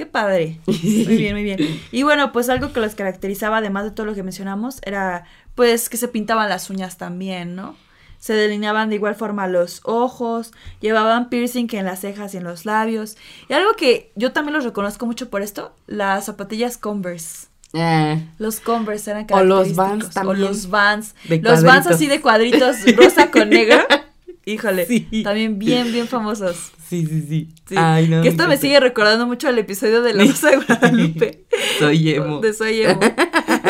Qué 0.01 0.07
padre. 0.07 0.59
Muy 0.65 1.15
bien, 1.15 1.35
muy 1.35 1.43
bien. 1.43 1.59
Y 1.91 2.01
bueno, 2.01 2.31
pues 2.31 2.49
algo 2.49 2.73
que 2.73 2.79
los 2.79 2.95
caracterizaba, 2.95 3.57
además 3.57 3.83
de 3.83 3.91
todo 3.91 4.07
lo 4.07 4.15
que 4.15 4.23
mencionamos, 4.23 4.79
era 4.83 5.25
pues 5.53 5.89
que 5.89 5.97
se 5.97 6.07
pintaban 6.07 6.49
las 6.49 6.71
uñas 6.71 6.97
también, 6.97 7.55
¿no? 7.55 7.75
Se 8.17 8.33
delineaban 8.33 8.89
de 8.89 8.95
igual 8.95 9.13
forma 9.13 9.45
los 9.45 9.81
ojos, 9.83 10.53
llevaban 10.79 11.29
piercing 11.29 11.67
en 11.73 11.85
las 11.85 11.99
cejas 11.99 12.33
y 12.33 12.37
en 12.37 12.45
los 12.45 12.65
labios. 12.65 13.15
Y 13.47 13.53
algo 13.53 13.73
que 13.73 14.11
yo 14.15 14.31
también 14.31 14.55
los 14.55 14.63
reconozco 14.63 15.05
mucho 15.05 15.29
por 15.29 15.43
esto, 15.43 15.75
las 15.85 16.25
zapatillas 16.25 16.79
Converse. 16.79 17.49
Eh, 17.73 18.27
Los 18.39 18.59
Converse 18.59 19.11
eran 19.11 19.27
O 19.29 19.43
los 19.43 19.67
característicos. 19.67 19.75
Vans 19.77 20.05
O 20.05 20.09
también. 20.09 20.41
los 20.41 20.69
Vans. 20.71 21.15
De 21.25 21.41
los 21.41 21.63
Vans 21.63 21.85
así 21.85 22.07
de 22.07 22.21
cuadritos, 22.21 22.77
rosa 22.95 23.29
con 23.29 23.51
negro. 23.51 23.77
Híjole. 24.45 24.85
Sí. 24.87 25.21
También 25.23 25.59
bien, 25.59 25.91
bien 25.91 26.07
famosos. 26.07 26.71
sí, 26.89 27.05
sí, 27.05 27.21
sí. 27.29 27.49
Sí. 27.69 27.75
Ay, 27.77 28.07
no. 28.07 28.21
que 28.23 28.29
esto 28.29 28.47
me 28.47 28.57
sigue 28.57 28.79
recordando 28.79 29.27
mucho 29.27 29.47
al 29.47 29.57
episodio 29.59 30.01
de 30.01 30.13
La 30.13 30.23
Rosa 30.25 30.49
de 30.49 30.57
Guadalupe. 30.57 31.45
Soy 31.79 32.09
emo. 32.09 32.39
De 32.39 32.53
Soy 32.53 32.81
Emo. 32.81 32.99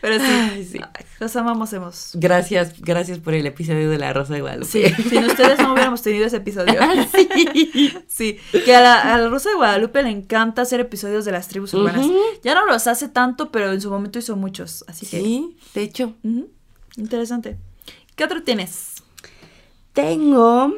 Pero 0.00 0.18
sí, 0.18 0.24
Ay, 0.26 0.64
sí. 0.64 0.80
los 1.20 1.36
amamos, 1.36 1.72
hemos. 1.72 2.10
Gracias, 2.14 2.80
gracias 2.80 3.18
por 3.18 3.34
el 3.34 3.46
episodio 3.46 3.90
de 3.90 3.98
La 3.98 4.12
Rosa 4.12 4.34
de 4.34 4.40
Guadalupe. 4.40 4.70
Sí, 4.70 5.02
sin 5.08 5.24
ustedes 5.24 5.58
no 5.58 5.72
hubiéramos 5.74 6.02
tenido 6.02 6.26
ese 6.26 6.36
episodio. 6.36 6.74
sí. 7.12 7.98
Sí, 8.08 8.38
que 8.64 8.74
a 8.74 8.80
la, 8.80 9.14
a 9.14 9.18
la 9.18 9.28
Rosa 9.28 9.50
de 9.50 9.56
Guadalupe 9.56 10.02
le 10.02 10.10
encanta 10.10 10.62
hacer 10.62 10.80
episodios 10.80 11.24
de 11.24 11.32
las 11.32 11.48
tribus 11.48 11.74
urbanas. 11.74 12.06
Ujú. 12.06 12.18
Ya 12.42 12.54
no 12.54 12.64
los 12.66 12.86
hace 12.86 13.08
tanto, 13.08 13.50
pero 13.50 13.72
en 13.72 13.80
su 13.80 13.90
momento 13.90 14.18
hizo 14.18 14.36
muchos. 14.36 14.84
Así 14.88 15.04
que. 15.06 15.20
Sí, 15.20 15.56
de 15.74 15.82
hecho. 15.82 16.14
ujú, 16.22 16.48
Interesante. 16.96 17.58
¿Qué 18.16 18.24
otro 18.24 18.42
tienes? 18.42 18.87
Tengo 19.98 20.74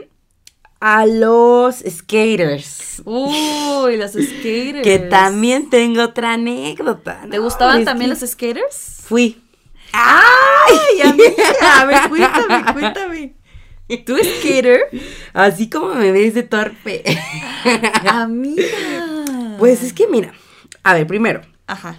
a 0.80 1.04
los 1.04 1.84
skaters. 1.86 3.02
Uy, 3.04 3.98
los 3.98 4.12
skaters. 4.12 4.82
Que 4.82 4.98
también 4.98 5.68
tengo 5.68 6.04
otra 6.04 6.32
anécdota. 6.32 7.26
¿Te 7.30 7.38
gustaban 7.38 7.80
Es 7.80 7.84
también 7.84 8.08
que 8.10 8.18
los 8.18 8.30
skaters? 8.30 9.02
Fui. 9.04 9.42
Ay, 9.92 11.02
amiga, 11.02 11.44
a 11.80 11.84
ver, 11.84 12.00
cuéntame, 12.08 12.72
cuéntame. 12.72 13.34
¿Tú 14.06 14.16
skater? 14.16 14.84
Así 15.34 15.68
como 15.68 15.94
me 15.96 16.12
ves 16.12 16.32
de 16.32 16.44
torpe. 16.44 17.04
Amiga. 18.08 18.64
Pues 19.58 19.82
es 19.82 19.92
que 19.92 20.06
mira, 20.06 20.32
a 20.82 20.94
ver, 20.94 21.06
primero, 21.06 21.42
Ajá. 21.66 21.98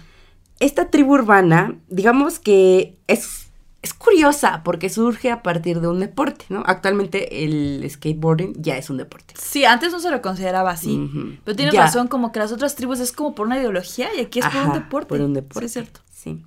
esta 0.58 0.90
tribu 0.90 1.14
urbana, 1.14 1.76
digamos 1.86 2.40
que 2.40 2.98
es, 3.06 3.41
es 3.82 3.92
curiosa 3.94 4.62
porque 4.64 4.88
surge 4.88 5.30
a 5.32 5.42
partir 5.42 5.80
de 5.80 5.88
un 5.88 5.98
deporte, 6.00 6.44
¿no? 6.48 6.62
Actualmente 6.66 7.44
el 7.44 7.84
skateboarding 7.90 8.54
ya 8.62 8.76
es 8.78 8.88
un 8.90 8.96
deporte. 8.96 9.34
Sí, 9.36 9.64
antes 9.64 9.90
no 9.92 9.98
se 9.98 10.10
lo 10.10 10.22
consideraba 10.22 10.70
así. 10.70 11.10
Pero 11.44 11.56
tienes 11.56 11.74
Ya. 11.74 11.82
razón, 11.82 12.06
como 12.08 12.30
que 12.30 12.38
las 12.38 12.52
otras 12.52 12.76
tribus 12.76 13.00
es 13.00 13.10
como 13.12 13.34
por 13.34 13.46
una 13.46 13.58
ideología 13.58 14.08
y 14.16 14.20
aquí 14.20 14.38
es 14.38 14.46
por 14.46 14.66
un 14.68 14.72
deporte. 14.74 15.08
Por 15.08 15.20
un 15.20 15.34
deporte. 15.34 15.60
Sí, 15.60 15.64
es 15.66 15.72
cierto. 15.72 16.00
Sí. 16.12 16.42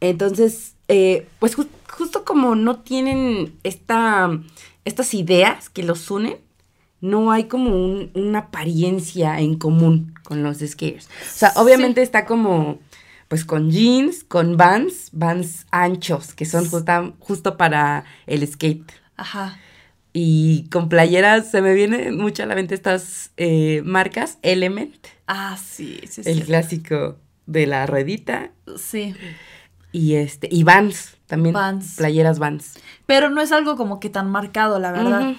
Entonces, 0.00 0.74
eh, 0.88 1.26
pues 1.38 1.56
ju- 1.56 1.68
justo 1.90 2.24
como 2.24 2.54
no 2.54 2.80
tienen 2.80 3.54
esta, 3.62 4.30
estas 4.84 5.12
ideas 5.14 5.68
que 5.68 5.82
los 5.82 6.10
unen, 6.10 6.36
no 7.02 7.32
hay 7.32 7.44
como 7.44 7.70
un- 7.74 8.10
una 8.14 8.38
apariencia 8.40 9.40
en 9.40 9.56
común 9.56 10.14
con 10.22 10.42
los 10.42 10.58
skaters. 10.58 11.06
O 11.06 11.10
sea, 11.34 11.52
obviamente 11.56 12.02
está 12.02 12.24
como, 12.26 12.78
pues 13.30 13.44
con 13.44 13.70
jeans, 13.70 14.24
con 14.24 14.56
vans, 14.56 15.08
vans 15.12 15.64
anchos, 15.70 16.34
que 16.34 16.44
son 16.44 16.68
justa- 16.68 17.12
justo 17.20 17.56
para 17.56 18.04
el 18.26 18.44
skate. 18.44 18.90
Ajá. 19.16 19.56
Y 20.12 20.68
con 20.70 20.88
playeras 20.88 21.48
se 21.48 21.62
me 21.62 21.72
vienen 21.72 22.16
mucho 22.16 22.42
a 22.42 22.46
la 22.46 22.56
mente 22.56 22.74
estas 22.74 23.30
eh, 23.36 23.82
marcas, 23.84 24.38
Element, 24.42 24.96
Ah, 25.28 25.56
sí, 25.56 26.00
sí, 26.10 26.22
el 26.24 26.40
sí. 26.40 26.42
clásico 26.42 27.18
de 27.46 27.68
la 27.68 27.86
ruedita, 27.86 28.50
Sí. 28.76 29.14
y 29.92 30.14
este, 30.16 30.48
y 30.50 30.64
Vans, 30.64 31.16
también. 31.26 31.52
Vans. 31.54 31.94
Playeras 31.98 32.40
Vans. 32.40 32.80
Pero 33.06 33.30
no 33.30 33.40
es 33.40 33.52
algo 33.52 33.76
como 33.76 34.00
que 34.00 34.10
tan 34.10 34.28
marcado, 34.28 34.80
la 34.80 34.90
verdad. 34.90 35.34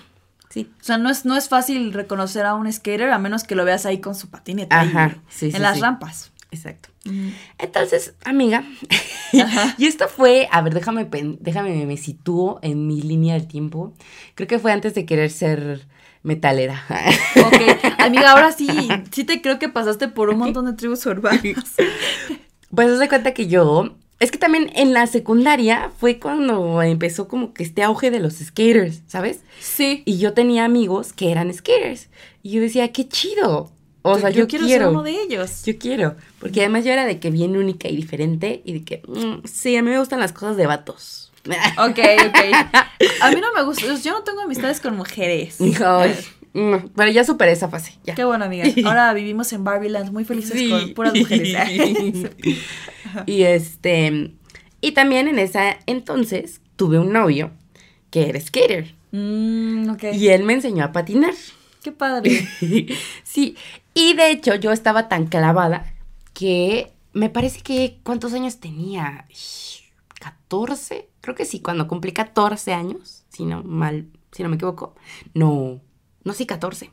Sí. 0.49 0.71
O 0.79 0.83
sea, 0.85 0.97
no 0.97 1.09
es, 1.09 1.25
no 1.25 1.35
es 1.35 1.49
fácil 1.49 1.91
reconocer 1.91 2.45
a 2.45 2.53
un 2.53 2.71
skater 2.71 3.09
a 3.11 3.17
menos 3.19 3.43
que 3.43 3.55
lo 3.55 3.65
veas 3.65 3.85
ahí 3.85 3.99
con 3.99 4.15
su 4.15 4.29
patineta. 4.29 4.79
Ajá, 4.79 5.03
ahí, 5.07 5.21
sí, 5.27 5.45
En 5.47 5.51
sí, 5.51 5.59
las 5.59 5.75
sí. 5.75 5.81
rampas. 5.81 6.31
Exacto. 6.51 6.87
Entonces, 7.57 8.13
amiga, 8.23 8.63
y 9.77 9.85
esto 9.85 10.07
fue, 10.07 10.47
a 10.51 10.61
ver, 10.61 10.73
déjame, 10.73 11.07
déjame, 11.39 11.85
me 11.85 11.97
sitúo 11.97 12.59
en 12.61 12.87
mi 12.87 13.01
línea 13.01 13.33
del 13.33 13.47
tiempo. 13.47 13.93
Creo 14.35 14.47
que 14.47 14.59
fue 14.59 14.71
antes 14.71 14.93
de 14.93 15.05
querer 15.05 15.31
ser 15.31 15.87
metalera. 16.23 16.85
Ok, 17.43 17.99
amiga, 17.99 18.31
ahora 18.31 18.51
sí, 18.51 18.67
sí 19.11 19.23
te 19.23 19.41
creo 19.41 19.57
que 19.57 19.69
pasaste 19.69 20.07
por 20.07 20.29
un 20.29 20.37
montón 20.37 20.65
de 20.65 20.73
tribus 20.73 21.05
urbanas. 21.05 21.41
Pues 22.73 22.89
haz 22.89 22.99
de 22.99 23.09
cuenta 23.09 23.33
que 23.33 23.47
yo, 23.47 23.95
es 24.21 24.29
que 24.29 24.37
también 24.37 24.71
en 24.75 24.93
la 24.93 25.07
secundaria 25.07 25.91
fue 25.97 26.19
cuando 26.19 26.81
empezó 26.83 27.27
como 27.27 27.53
que 27.53 27.63
este 27.63 27.81
auge 27.81 28.11
de 28.11 28.19
los 28.19 28.35
skaters, 28.35 29.01
¿sabes? 29.07 29.41
Sí. 29.59 30.03
Y 30.05 30.19
yo 30.19 30.33
tenía 30.33 30.63
amigos 30.63 31.11
que 31.11 31.31
eran 31.31 31.51
skaters. 31.51 32.07
Y 32.43 32.51
yo 32.51 32.61
decía, 32.61 32.91
qué 32.91 33.07
chido. 33.07 33.71
O 34.03 34.17
sea, 34.17 34.29
yo, 34.31 34.47
quiero, 34.47 34.67
ser 34.67 34.87
uno 34.87 35.03
de 35.03 35.21
ellos. 35.21 35.63
Yo 35.63 35.77
quiero. 35.77 36.15
Porque 36.39 36.61
además 36.61 36.85
yo 36.85 36.91
era 36.91 37.05
de 37.05 37.19
que 37.19 37.29
bien 37.29 37.55
única 37.55 37.87
y 37.87 37.95
diferente. 37.95 38.61
Y 38.65 38.73
de 38.73 38.83
que, 38.83 39.01
mm, 39.07 39.45
sí, 39.45 39.75
a 39.75 39.83
mí 39.83 39.89
me 39.89 39.99
gustan 39.99 40.19
las 40.19 40.33
cosas 40.33 40.57
de 40.57 40.67
vatos. 40.67 41.31
Ok, 41.77 41.99
ok. 42.27 42.37
A 43.21 43.31
mí 43.31 43.41
no 43.41 43.51
me 43.55 43.63
gusta, 43.63 43.85
yo 43.95 44.11
no 44.11 44.23
tengo 44.23 44.41
amistades 44.41 44.79
con 44.79 44.95
mujeres. 44.95 45.57
Ay, 45.59 46.15
mm, 46.53 46.89
pero 46.95 47.11
ya 47.11 47.23
superé 47.23 47.51
esa 47.51 47.67
fase. 47.67 47.97
Ya. 48.03 48.13
Qué 48.15 48.23
bueno, 48.23 48.45
amiga. 48.45 48.65
Ahora 48.85 49.13
vivimos 49.13 49.51
en 49.53 49.63
Barbieland 49.63 50.11
muy 50.11 50.23
felices 50.23 50.59
Sí. 50.59 50.69
con 50.69 50.93
puras 50.93 51.15
mujeres. 51.15 51.57
y 53.25 53.43
este. 53.43 54.31
Y 54.81 54.91
también 54.91 55.27
en 55.27 55.39
esa 55.39 55.77
entonces 55.85 56.61
tuve 56.75 56.99
un 56.99 57.11
novio 57.11 57.51
que 58.09 58.29
era 58.29 58.39
skater. 58.39 58.93
Mm. 59.11 59.95
Y 60.13 60.27
él 60.29 60.43
me 60.43 60.53
enseñó 60.53 60.83
a 60.83 60.91
patinar. 60.91 61.33
Qué 61.83 61.91
padre. 61.91 62.47
sí, 63.23 63.55
y 63.93 64.13
de 64.13 64.31
hecho 64.31 64.55
yo 64.55 64.71
estaba 64.71 65.07
tan 65.09 65.27
clavada 65.27 65.93
que 66.33 66.91
me 67.13 67.29
parece 67.29 67.61
que, 67.61 67.99
¿cuántos 68.03 68.33
años 68.33 68.59
tenía? 68.59 69.25
Shh, 69.29 69.81
¿14? 70.49 71.05
Creo 71.21 71.35
que 71.35 71.45
sí, 71.45 71.59
cuando 71.59 71.87
cumplí 71.87 72.11
14 72.13 72.73
años, 72.73 73.23
si 73.29 73.45
no 73.45 73.63
mal, 73.63 74.07
si 74.31 74.43
no 74.43 74.49
me 74.49 74.55
equivoco. 74.55 74.95
No, 75.33 75.81
no, 76.23 76.33
sí, 76.33 76.45
14. 76.45 76.91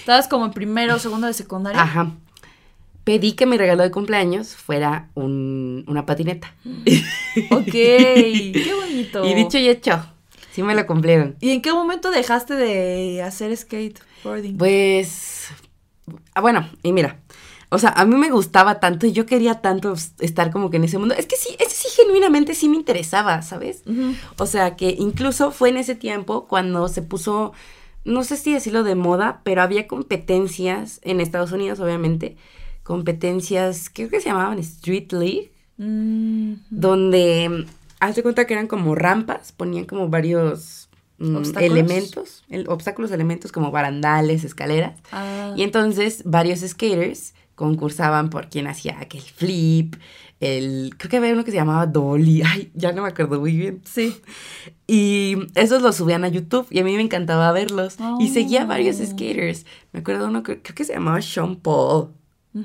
Estabas 0.00 0.28
como 0.28 0.46
en 0.46 0.52
primero 0.52 0.94
o 0.94 0.98
segundo 0.98 1.26
de 1.26 1.34
secundaria. 1.34 1.82
Ajá. 1.82 2.12
Pedí 3.04 3.32
que 3.32 3.46
mi 3.46 3.56
regalo 3.58 3.82
de 3.82 3.90
cumpleaños 3.90 4.54
fuera 4.54 5.10
un- 5.14 5.84
una 5.88 6.06
patineta. 6.06 6.54
Ok, 7.50 7.70
qué 7.70 8.72
bonito. 8.74 9.24
Y 9.24 9.34
dicho 9.34 9.56
y 9.58 9.68
hecho, 9.68 10.04
sí 10.52 10.62
me 10.64 10.74
lo 10.74 10.84
cumplieron. 10.86 11.36
¿Y 11.40 11.50
en 11.50 11.62
qué 11.62 11.72
momento 11.72 12.10
dejaste 12.10 12.54
de 12.54 13.22
hacer 13.22 13.56
skateboarding? 13.56 14.56
Pues, 14.58 15.48
bueno, 16.40 16.68
y 16.82 16.92
mira, 16.92 17.20
o 17.68 17.78
sea, 17.78 17.90
a 17.90 18.04
mí 18.04 18.16
me 18.16 18.30
gustaba 18.30 18.80
tanto 18.80 19.06
y 19.06 19.12
yo 19.12 19.26
quería 19.26 19.60
tanto 19.60 19.94
estar 20.20 20.50
como 20.50 20.70
que 20.70 20.78
en 20.78 20.84
ese 20.84 20.98
mundo. 20.98 21.14
Es 21.14 21.26
que 21.26 21.36
sí, 21.36 21.56
ese 21.58 21.74
sí 21.74 21.88
genuinamente 21.96 22.54
sí 22.54 22.68
me 22.68 22.76
interesaba, 22.76 23.42
¿sabes? 23.42 23.82
O 24.38 24.46
sea, 24.46 24.76
que 24.76 24.96
incluso 24.98 25.50
fue 25.50 25.68
en 25.68 25.76
ese 25.76 25.94
tiempo 25.94 26.46
cuando 26.48 26.88
se 26.88 27.02
puso, 27.02 27.52
no 28.04 28.24
sé 28.24 28.36
si 28.36 28.52
decirlo 28.52 28.82
de 28.82 28.94
moda, 28.94 29.40
pero 29.44 29.62
había 29.62 29.86
competencias 29.86 31.00
en 31.02 31.20
Estados 31.20 31.52
Unidos, 31.52 31.80
obviamente, 31.80 32.36
competencias, 32.82 33.88
creo 33.92 34.08
que 34.08 34.20
se 34.20 34.30
llamaban 34.30 34.58
Street 34.58 35.12
League, 35.12 35.52
Mm, 35.80 36.56
donde, 36.68 37.48
mm, 37.48 37.64
haz 38.00 38.14
de 38.14 38.22
cuenta 38.22 38.46
que 38.46 38.52
eran 38.52 38.66
como 38.66 38.94
rampas, 38.94 39.52
ponían 39.52 39.86
como 39.86 40.10
varios 40.10 40.89
¿Obstáculos? 41.20 41.70
elementos, 41.78 42.44
el- 42.48 42.68
obstáculos, 42.68 43.10
elementos 43.10 43.52
como 43.52 43.70
barandales, 43.70 44.42
escaleras. 44.44 44.98
ah, 45.12 45.52
Y 45.56 45.62
entonces 45.62 46.22
varios 46.24 46.60
skaters 46.60 47.34
concursaban 47.54 48.30
por 48.30 48.48
quién 48.48 48.66
hacía 48.66 48.98
aquel 49.00 49.20
flip, 49.20 49.96
el... 50.40 50.94
Creo 50.96 51.10
que 51.10 51.16
había 51.18 51.34
uno 51.34 51.44
que 51.44 51.50
se 51.50 51.58
llamaba 51.58 51.84
Dolly, 51.86 52.42
ay, 52.46 52.70
ya 52.74 52.92
no 52.92 53.02
me 53.02 53.08
acuerdo 53.08 53.38
muy 53.38 53.54
bien. 53.54 53.82
sí. 53.84 54.16
Y 54.86 55.36
esos 55.54 55.82
los 55.82 55.96
subían 55.96 56.24
a 56.24 56.28
YouTube 56.28 56.66
y 56.70 56.78
a 56.80 56.84
mí 56.84 56.96
me 56.96 57.02
encantaba 57.02 57.52
verlos. 57.52 57.96
Y 58.18 58.28
seguía 58.28 58.64
varios 58.64 58.96
skaters. 58.96 59.64
Me 59.92 60.00
acuerdo 60.00 60.26
uno 60.26 60.42
que 60.42 60.60
creo 60.62 60.74
que 60.74 60.84
se 60.84 60.94
llamaba 60.94 61.20
Sean 61.22 61.56
Paul, 61.56 62.08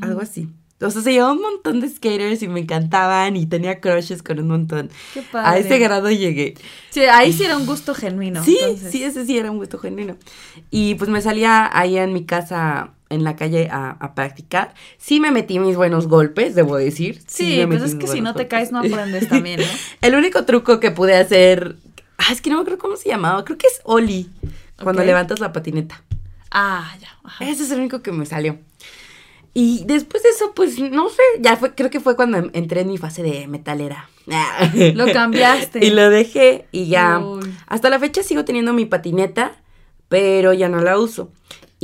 algo 0.01 0.21
así. 0.21 0.49
O 0.82 0.89
sea, 0.89 1.01
se 1.01 1.13
llevaba 1.13 1.32
un 1.32 1.41
montón 1.41 1.80
de 1.80 1.88
skaters 1.89 2.41
y 2.43 2.49
me 2.49 2.59
encantaban 2.59 3.38
y 3.38 3.45
tenía 3.45 3.80
crushes 3.80 4.21
con 4.21 4.39
un 4.39 4.47
montón. 4.49 4.89
Qué 5.13 5.21
padre. 5.21 5.47
A 5.49 5.57
ese 5.57 5.80
grado 5.80 6.11
llegué. 6.11 6.55
Sí, 6.89 7.01
ahí 7.01 7.32
sí 7.32 7.45
era 7.45 7.55
un 7.55 7.65
gusto 7.65 7.95
genuino. 7.95 8.43
Sí, 8.43 8.57
entonces. 8.61 8.91
sí, 8.91 9.03
ese 9.03 9.26
sí 9.26 9.38
era 9.38 9.51
un 9.51 9.57
gusto 9.57 9.78
genuino. 9.80 10.17
Y 10.71 10.95
pues 10.95 11.09
me 11.09 11.21
salía 11.21 11.69
ahí 11.78 11.97
en 11.97 12.11
mi 12.11 12.26
casa, 12.26 12.91
en 13.09 13.23
la 13.23 13.38
calle, 13.38 13.69
a, 13.71 13.91
a 13.91 14.15
practicar. 14.15 14.73
Sí 14.97 15.21
me 15.21 15.32
metí 15.32 15.59
mis 15.59 15.78
buenos 15.78 16.07
golpes, 16.07 16.55
debo 16.55 16.76
decir. 16.76 17.21
Sí, 17.26 17.55
me 17.59 17.78
pues 17.78 17.84
es 17.84 17.95
que 17.95 18.07
si 18.07 18.19
no 18.19 18.34
te 18.34 18.39
golpes. 18.43 18.47
caes 18.49 18.71
no 18.73 18.80
aprendes 18.86 19.30
también, 19.30 19.61
¿no? 19.61 19.65
El 20.01 20.15
único 20.15 20.43
truco 20.43 20.82
que 20.82 20.91
pude 20.91 21.15
hacer... 21.15 21.78
Ah, 22.17 22.34
es 22.34 22.41
que 22.41 22.49
no 22.49 22.57
me 22.57 22.61
acuerdo 22.63 22.80
cómo 22.80 22.97
se 22.97 23.07
llamaba. 23.07 23.45
Creo 23.45 23.57
que 23.57 23.67
es 23.67 23.80
Oli. 23.86 24.30
Cuando 24.84 25.01
Ok. 25.03 25.07
levantas 25.07 25.39
la 25.39 25.53
patineta. 25.53 26.03
Ah, 26.51 26.93
ya. 27.01 27.07
ajá. 27.23 27.45
Ese 27.49 27.63
es 27.63 27.71
el 27.71 27.80
único 27.80 28.01
que 28.01 28.11
me 28.11 28.26
salió. 28.26 28.57
Y 29.57 29.85
después 29.85 30.21
de 30.21 30.29
eso, 30.29 30.51
pues, 30.53 30.77
no 30.79 31.07
sé, 31.07 31.23
ya 31.39 31.55
fue, 31.55 31.73
creo 31.73 31.89
que 31.89 32.01
fue 32.01 32.17
cuando 32.17 32.37
em- 32.37 32.49
entré 32.51 32.81
en 32.81 32.87
mi 32.89 32.97
fase 32.97 33.23
de 33.23 33.47
metalera. 33.47 34.09
Lo 34.95 35.05
cambiaste. 35.13 35.85
Y 35.85 35.91
lo 35.91 36.09
dejé 36.09 36.65
y 36.73 36.87
ya. 36.87 37.19
Uy. 37.19 37.55
Hasta 37.65 37.89
la 37.89 37.97
fecha 37.97 38.21
sigo 38.21 38.43
teniendo 38.43 38.73
mi 38.73 38.85
patineta, 38.85 39.53
pero 40.09 40.51
ya 40.51 40.67
no 40.67 40.81
la 40.81 40.99
uso. 40.99 41.31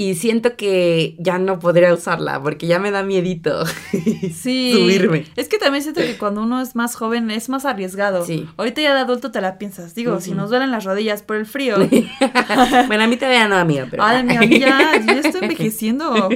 Y 0.01 0.15
siento 0.15 0.55
que 0.55 1.15
ya 1.19 1.37
no 1.37 1.59
podría 1.59 1.93
usarla 1.93 2.41
porque 2.41 2.65
ya 2.65 2.79
me 2.79 2.89
da 2.89 3.03
miedito 3.03 3.63
Sí. 4.33 4.73
subirme. 4.73 5.27
Es 5.35 5.47
que 5.47 5.59
también 5.59 5.83
siento 5.83 6.01
que 6.01 6.17
cuando 6.17 6.41
uno 6.41 6.59
es 6.59 6.75
más 6.75 6.95
joven 6.95 7.29
es 7.29 7.49
más 7.49 7.65
arriesgado. 7.65 8.25
Sí. 8.25 8.49
Ahorita 8.57 8.81
ya 8.81 8.95
de 8.95 9.01
adulto 9.01 9.29
te 9.29 9.41
la 9.41 9.59
piensas. 9.59 9.93
Digo, 9.93 10.19
si 10.19 10.31
nos 10.31 10.49
duelen 10.49 10.71
las 10.71 10.85
rodillas 10.85 11.21
por 11.21 11.35
el 11.35 11.45
frío. 11.45 11.75
bueno, 12.87 13.03
a 13.03 13.07
mí 13.07 13.15
todavía 13.15 13.47
no, 13.47 13.57
amiga, 13.57 13.85
pero... 13.91 14.01
Ay, 14.03 14.23
mira, 14.23 14.43
ya, 14.43 15.05
yo 15.05 15.19
estoy 15.19 15.41
envejeciendo. 15.43 16.29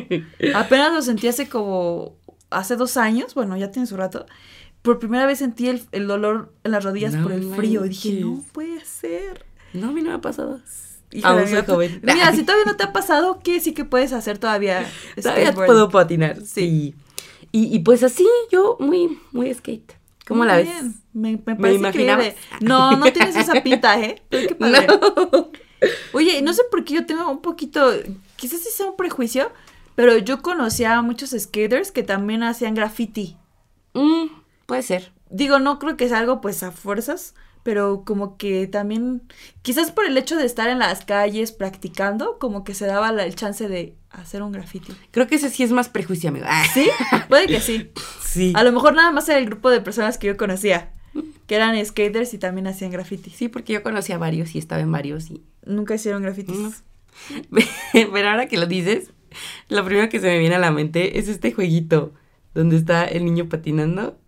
Apenas 0.53 0.93
lo 0.93 1.01
sentí 1.01 1.28
hace 1.28 1.49
como, 1.49 2.18
hace 2.51 2.76
dos 2.76 2.97
años, 2.97 3.34
bueno, 3.34 3.57
ya 3.57 3.72
tiene 3.72 3.88
su 3.88 3.97
rato. 3.97 4.28
Por 4.84 4.99
primera 4.99 5.26
vez 5.26 5.39
sentí 5.39 5.70
el, 5.70 5.82
el 5.91 6.05
dolor 6.05 6.53
en 6.63 6.72
las 6.72 6.84
rodillas 6.84 7.16
No 7.16 7.24
por 7.24 7.32
el 7.32 7.51
frío. 7.55 7.84
Y 7.84 7.89
dije, 7.89 8.20
no 8.22 8.43
puede 8.51 8.86
ser. 8.86 9.43
No, 9.74 9.88
a 9.88 9.91
mí 9.91 10.03
no 10.03 10.09
me 10.09 10.16
ha 10.18 10.22
pasado. 10.22 10.59
Híjole, 11.16 11.41
Aún 11.41 11.49
soy 11.49 11.63
joven. 11.66 11.99
Mira, 12.03 12.32
si 12.34 12.43
todavía 12.43 12.66
no 12.66 12.76
te 12.76 12.84
ha 12.84 12.93
pasado, 12.93 13.39
¿qué 13.43 13.59
sí 13.59 13.74
que 13.74 13.86
puedes 13.86 14.13
hacer 14.13 14.38
todavía? 14.38 14.89
Todavía 15.22 15.53
puedo 15.53 15.89
patinar, 15.89 16.41
sí. 16.41 16.95
Y, 17.51 17.76
y 17.76 17.80
pues 17.80 18.03
así, 18.03 18.28
yo 18.51 18.78
muy, 18.80 19.20
muy 19.32 19.53
skate. 19.53 19.93
¿Cómo 20.28 20.39
Muy 20.39 20.47
la 20.47 20.57
ves? 20.57 20.68
Me, 21.13 21.39
me 21.45 21.55
parece 21.55 21.88
increíble. 21.88 22.36
No, 22.59 22.97
no 22.97 23.13
tienes 23.13 23.36
esa 23.36 23.61
pinta, 23.61 23.99
¿eh? 24.01 24.22
Pero 24.30 24.47
qué 24.47 24.55
padre. 24.59 24.88
No. 24.88 25.51
Oye, 26.13 26.41
no 26.41 26.53
sé 26.53 26.63
por 26.72 26.84
qué 26.84 26.95
yo 26.95 27.05
tengo 27.05 27.30
un 27.30 27.41
poquito, 27.41 27.91
quizás 28.36 28.61
sí 28.61 28.70
sea 28.72 28.88
un 28.88 28.95
prejuicio, 28.95 29.51
pero 29.93 30.18
yo 30.18 30.41
conocía 30.41 30.97
a 30.97 31.01
muchos 31.01 31.36
skaters 31.38 31.91
que 31.91 32.03
también 32.03 32.43
hacían 32.43 32.74
graffiti. 32.74 33.38
Mm, 33.93 34.26
puede 34.66 34.82
ser. 34.82 35.11
Digo, 35.30 35.59
no 35.59 35.80
creo 35.80 35.95
que 35.95 36.09
sea 36.09 36.20
algo 36.20 36.41
pues 36.41 36.63
a 36.63 36.72
fuerzas, 36.72 37.36
pero 37.66 38.03
como 38.05 38.38
que 38.38 38.68
también, 38.68 39.24
quizás 39.63 39.89
por 39.89 40.05
el 40.05 40.16
hecho 40.20 40.36
de 40.38 40.45
estar 40.45 40.70
en 40.70 40.78
las 40.78 41.03
calles 41.03 41.51
practicando, 41.51 42.38
como 42.38 42.63
que 42.63 42.76
se 42.76 42.86
daba 42.86 43.11
la- 43.11 43.26
el 43.26 43.34
chance 43.34 43.68
de 43.68 43.95
hacer 44.11 44.43
un 44.43 44.51
graffiti. 44.51 44.93
Creo 45.09 45.26
que 45.26 45.34
ese 45.34 45.49
sí 45.49 45.63
es 45.63 45.72
más 45.72 45.89
prejuicio, 45.89 46.30
amigo. 46.30 46.45
Ah, 46.47 46.63
¿Sí? 46.72 46.88
Puede 47.28 47.47
que 47.47 47.59
sí. 47.59 47.89
sí. 48.24 48.53
A 48.55 48.61
lo 48.63 48.72
mejor 48.72 48.93
nada 48.93 49.09
más 49.09 49.28
era 49.30 49.39
el 49.39 49.47
grupo 49.47 49.72
de 49.72 49.82
personas 49.82 50.20
que 50.20 50.28
yo 50.28 50.38
conocía, 50.38 50.93
que 51.47 51.55
eran 51.55 51.84
skaters 51.84 52.36
y 52.36 52.38
también 52.38 52.68
hacían 52.68 52.91
graffiti. 52.91 53.32
Sí, 53.32 53.47
porque 53.49 53.74
yo 53.74 53.82
conocí 53.82 54.13
a 54.13 54.20
varios 54.20 54.53
y 54.53 54.59
estaba 54.59 54.84
en 54.84 54.91
varios 54.91 55.32
y... 55.32 55.41
Nunca 55.66 55.95
hicieron 55.95 56.22
grafitis. 56.22 56.55
No. 56.59 56.72
Pero 57.91 58.30
ahora 58.30 58.45
que 58.45 58.57
lo 58.57 58.68
dices, 58.68 59.09
lo 59.70 59.84
primero 59.84 60.07
que 60.09 60.20
se 60.20 60.28
me 60.28 60.38
viene 60.38 60.53
a 60.53 60.59
la 60.59 60.70
mente 60.70 61.18
es 61.18 61.30
este 61.30 61.51
jueguito 61.51 62.13
donde 62.53 62.76
está 62.78 63.05
el 63.05 63.26
niño 63.26 63.49
patinando, 63.49 64.20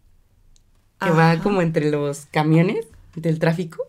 que 0.99 1.11
va 1.11 1.37
como 1.37 1.61
entre 1.61 1.91
los 1.91 2.25
camiones 2.31 2.87
del 3.21 3.39
tráfico, 3.39 3.83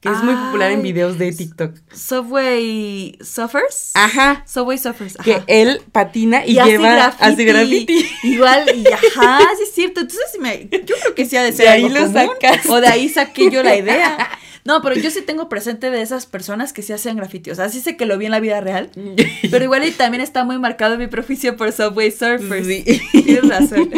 que 0.00 0.08
es 0.08 0.22
muy 0.22 0.34
popular 0.34 0.70
en 0.70 0.82
videos 0.82 1.18
de 1.18 1.32
TikTok. 1.32 1.74
Subway 1.92 3.18
Suffers. 3.20 3.90
Ajá. 3.94 4.44
Subway 4.46 4.78
Suffers. 4.78 5.16
Que 5.16 5.34
ajá. 5.34 5.44
él 5.48 5.82
patina 5.90 6.46
y, 6.46 6.58
hace 6.58 6.70
lleva 6.70 7.06
hace 7.06 7.44
graffiti. 7.44 8.08
Igual, 8.22 8.64
y 8.76 8.86
ajá, 8.86 9.40
sí 9.56 9.62
es 9.64 9.72
cierto. 9.72 10.00
Entonces, 10.00 10.40
me, 10.40 10.68
yo 10.70 10.94
creo 11.02 11.14
que 11.16 11.26
sí 11.26 11.36
ha 11.36 11.42
de 11.42 11.52
ser 11.52 11.66
De 11.66 11.72
ahí 11.72 11.88
lo 11.88 12.00
común, 12.00 12.12
sacaste. 12.14 12.70
O 12.70 12.80
de 12.80 12.86
ahí 12.86 13.08
saqué 13.08 13.50
yo 13.50 13.62
la 13.62 13.76
idea. 13.76 14.30
No, 14.68 14.82
pero 14.82 14.96
yo 14.96 15.10
sí 15.10 15.22
tengo 15.22 15.48
presente 15.48 15.90
de 15.90 16.02
esas 16.02 16.26
personas 16.26 16.74
que 16.74 16.82
sí 16.82 16.92
hacen 16.92 17.16
graffiti. 17.16 17.50
O 17.50 17.54
sea, 17.54 17.70
sí 17.70 17.80
sé 17.80 17.96
que 17.96 18.04
lo 18.04 18.18
vi 18.18 18.26
en 18.26 18.32
la 18.32 18.38
vida 18.38 18.60
real. 18.60 18.90
Pero 19.50 19.64
igual 19.64 19.82
y 19.86 19.92
también 19.92 20.20
está 20.20 20.44
muy 20.44 20.58
marcado 20.58 20.98
mi 20.98 21.06
prejuicio 21.06 21.56
por 21.56 21.72
Subway 21.72 22.10
Surfers. 22.10 22.66
Sí. 22.66 22.84
Tienes 23.12 23.48
razón. 23.48 23.90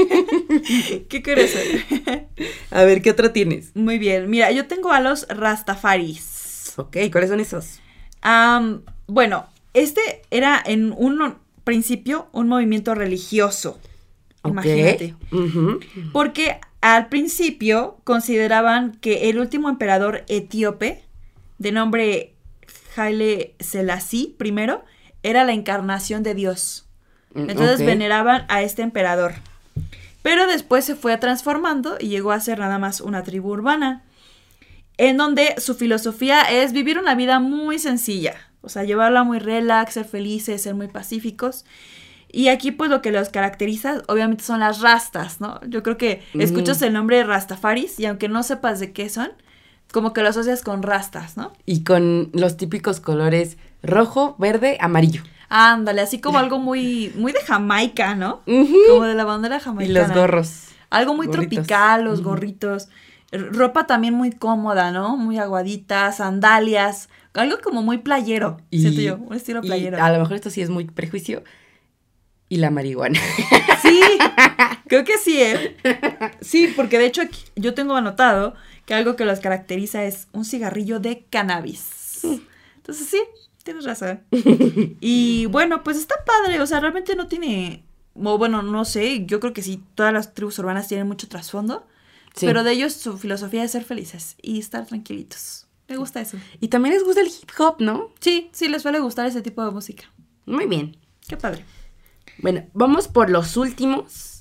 Qué 1.08 1.22
curioso. 1.24 1.58
A 2.70 2.84
ver, 2.84 3.02
¿qué 3.02 3.10
otro 3.10 3.32
tienes? 3.32 3.74
Muy 3.74 3.98
bien. 3.98 4.30
Mira, 4.30 4.52
yo 4.52 4.68
tengo 4.68 4.92
a 4.92 5.00
los 5.00 5.26
Rastafaris. 5.26 6.74
Ok, 6.76 6.98
¿cuáles 7.10 7.30
son 7.30 7.40
esos? 7.40 7.80
Bueno, 9.08 9.48
este 9.74 10.22
era 10.30 10.62
en 10.64 10.92
un 10.96 11.34
principio 11.64 12.28
un 12.30 12.46
movimiento 12.46 12.94
religioso. 12.94 13.80
Imagínate. 14.44 15.16
Porque 16.12 16.60
al 16.80 17.08
principio 17.08 17.98
consideraban 18.04 18.92
que 18.92 19.28
el 19.28 19.38
último 19.38 19.68
emperador 19.68 20.24
etíope, 20.28 21.04
de 21.58 21.72
nombre 21.72 22.34
Haile 22.96 23.54
Selassie 23.60 24.34
I, 24.42 24.54
era 25.22 25.44
la 25.44 25.52
encarnación 25.52 26.22
de 26.22 26.34
Dios. 26.34 26.86
Entonces 27.34 27.80
Ok. 27.80 27.86
veneraban 27.86 28.44
a 28.48 28.62
este 28.62 28.82
emperador. 28.82 29.34
Pero 30.22 30.46
después 30.46 30.84
se 30.84 30.96
fue 30.96 31.16
transformando 31.16 31.96
y 31.98 32.08
llegó 32.08 32.32
a 32.32 32.40
ser 32.40 32.58
nada 32.58 32.78
más 32.78 33.00
una 33.00 33.22
tribu 33.22 33.50
urbana, 33.50 34.02
en 34.98 35.16
donde 35.16 35.54
su 35.58 35.74
filosofía 35.74 36.42
es 36.42 36.72
vivir 36.72 36.98
una 36.98 37.14
vida 37.14 37.40
muy 37.40 37.78
sencilla, 37.78 38.34
o 38.60 38.68
sea, 38.68 38.84
llevarla 38.84 39.22
muy 39.22 39.38
relax, 39.38 39.94
ser 39.94 40.04
felices, 40.04 40.62
ser 40.62 40.74
muy 40.74 40.88
pacíficos. 40.88 41.64
Y 42.32 42.48
aquí 42.48 42.70
pues 42.70 42.90
lo 42.90 43.02
que 43.02 43.10
los 43.10 43.28
caracteriza 43.28 44.02
obviamente 44.06 44.44
son 44.44 44.60
las 44.60 44.80
rastas, 44.80 45.40
¿no? 45.40 45.60
Yo 45.68 45.82
creo 45.82 45.96
que 45.96 46.22
escuchas 46.34 46.80
el 46.82 46.92
nombre 46.92 47.16
de 47.16 47.24
Rastafaris 47.24 47.98
y 47.98 48.06
aunque 48.06 48.28
no 48.28 48.42
sepas 48.42 48.78
de 48.78 48.92
qué 48.92 49.08
son, 49.08 49.30
como 49.92 50.12
que 50.12 50.22
lo 50.22 50.28
asocias 50.28 50.62
con 50.62 50.82
rastas, 50.82 51.36
¿no? 51.36 51.52
Y 51.66 51.82
con 51.82 52.30
los 52.32 52.56
típicos 52.56 53.00
colores 53.00 53.56
rojo, 53.82 54.36
verde, 54.38 54.76
amarillo. 54.80 55.22
Ándale, 55.48 56.02
así 56.02 56.20
como 56.20 56.38
algo 56.38 56.60
muy, 56.60 57.12
muy 57.16 57.32
de 57.32 57.40
Jamaica, 57.40 58.14
¿no? 58.14 58.42
Como 58.44 59.04
de 59.04 59.14
la 59.14 59.24
bandera 59.24 59.56
Y 59.56 59.60
jamaicana. 59.60 60.06
los 60.06 60.16
gorros. 60.16 60.64
Algo 60.90 61.14
muy 61.14 61.26
Gorritos. 61.26 61.50
tropical, 61.50 62.04
los 62.04 62.22
gorritos. 62.22 62.88
Ropa 63.32 63.86
también 63.86 64.14
muy 64.14 64.30
cómoda, 64.30 64.92
¿no? 64.92 65.16
Muy 65.16 65.38
aguadita, 65.38 66.12
sandalias. 66.12 67.08
Algo 67.34 67.58
como 67.62 67.82
muy 67.82 67.98
playero, 67.98 68.58
siento 68.70 69.00
yo. 69.00 69.16
Un 69.16 69.34
estilo 69.36 69.60
y 69.62 69.66
playero. 69.66 70.02
a 70.02 70.10
lo 70.10 70.18
mejor 70.20 70.36
esto 70.36 70.50
sí 70.50 70.62
es 70.62 70.70
muy 70.70 70.84
prejuicio. 70.84 71.42
Y 72.50 72.58
la 72.58 72.70
marihuana. 72.70 73.18
Sí, 73.82 73.98
creo 74.88 75.04
que 75.04 75.16
sí, 75.16 75.40
¿eh? 75.40 75.74
Sí, 76.42 76.70
porque 76.76 76.98
de 76.98 77.06
hecho 77.06 77.22
aquí- 77.22 77.44
yo 77.56 77.72
tengo 77.72 77.96
anotado 77.96 78.54
que 78.84 78.92
algo 78.92 79.16
que 79.16 79.24
los 79.24 79.40
caracteriza 79.40 80.04
es 80.04 80.28
un 80.32 80.44
cigarrillo 80.44 81.00
de 81.00 81.24
cannabis. 81.30 82.20
Entonces 82.76 83.08
sí, 83.08 83.20
tienes 83.64 83.84
razón. 83.86 84.20
Y 85.00 85.46
bueno, 85.46 85.82
pues 85.82 85.96
está 85.96 86.14
padre, 86.26 86.60
o 86.60 86.66
sea, 86.66 86.78
realmente 86.80 87.16
no 87.16 87.26
tiene, 87.26 87.84
o 88.14 88.36
bueno, 88.36 88.60
no 88.62 88.84
sé, 88.84 89.24
yo 89.24 89.40
creo 89.40 89.54
que 89.54 89.62
sí, 89.62 89.82
todas 89.94 90.12
las 90.12 90.34
tribus 90.34 90.58
urbanas 90.58 90.86
tienen 90.88 91.08
mucho 91.08 91.26
trasfondo, 91.26 91.86
Sí. 92.36 92.44
pero 92.46 92.62
de 92.62 92.72
ellos 92.72 92.92
su 92.92 93.16
filosofía 93.16 93.64
es 93.64 93.72
ser 93.72 93.82
felices 93.84 94.36
y 94.42 94.60
estar 94.60 94.84
tranquilitos. 94.86 95.66
Me 95.88 95.96
gusta 95.96 96.20
eso. 96.20 96.36
Y 96.60 96.68
también 96.68 96.94
les 96.94 97.02
gusta 97.04 97.22
el 97.22 97.28
hip 97.28 97.50
hop, 97.58 97.76
¿no? 97.80 98.10
Sí, 98.20 98.50
sí, 98.52 98.68
les 98.68 98.82
suele 98.82 99.00
gustar 99.00 99.26
ese 99.26 99.40
tipo 99.42 99.64
de 99.64 99.70
música. 99.72 100.04
Muy 100.46 100.66
bien. 100.66 100.96
Qué 101.26 101.36
padre. 101.38 101.64
Bueno, 102.42 102.64
vamos 102.72 103.08
por 103.08 103.30
los 103.30 103.56
últimos. 103.56 104.38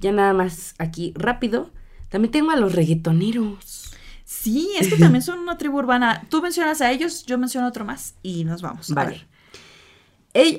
Ya 0.00 0.12
nada 0.12 0.32
más 0.32 0.74
aquí 0.78 1.12
rápido. 1.16 1.70
También 2.08 2.30
tengo 2.32 2.50
a 2.50 2.56
los 2.56 2.74
reggaetoneros. 2.74 3.92
Sí, 4.24 4.70
es 4.78 4.88
que 4.88 4.96
también 4.96 5.22
son 5.22 5.38
una 5.38 5.58
tribu 5.58 5.78
urbana. 5.78 6.26
Tú 6.28 6.42
mencionas 6.42 6.80
a 6.80 6.90
ellos, 6.90 7.24
yo 7.26 7.38
menciono 7.38 7.68
otro 7.68 7.84
más 7.84 8.14
y 8.22 8.44
nos 8.44 8.62
vamos. 8.62 8.90
A 8.90 8.94
Vale. 8.94 9.10
ver. 9.10 9.26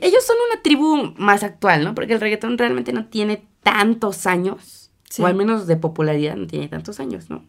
Ellos 0.01 0.25
son 0.25 0.37
una 0.51 0.61
tribu 0.61 1.13
más 1.17 1.43
actual, 1.43 1.83
¿no? 1.83 1.93
Porque 1.95 2.13
el 2.13 2.21
reggaetón 2.21 2.57
realmente 2.57 2.93
no 2.93 3.07
tiene 3.07 3.45
tantos 3.61 4.25
años. 4.25 4.91
Sí. 5.09 5.21
O 5.21 5.25
al 5.27 5.35
menos 5.35 5.67
de 5.67 5.75
popularidad 5.77 6.35
no 6.35 6.47
tiene 6.47 6.67
tantos 6.67 6.99
años, 6.99 7.29
¿no? 7.29 7.43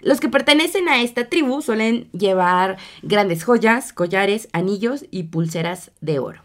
Los 0.00 0.20
que 0.20 0.28
pertenecen 0.28 0.88
a 0.88 1.00
esta 1.02 1.28
tribu 1.28 1.62
suelen 1.62 2.10
llevar 2.12 2.78
grandes 3.02 3.44
joyas, 3.44 3.92
collares, 3.92 4.48
anillos 4.52 5.04
y 5.10 5.24
pulseras 5.24 5.92
de 6.00 6.18
oro, 6.18 6.42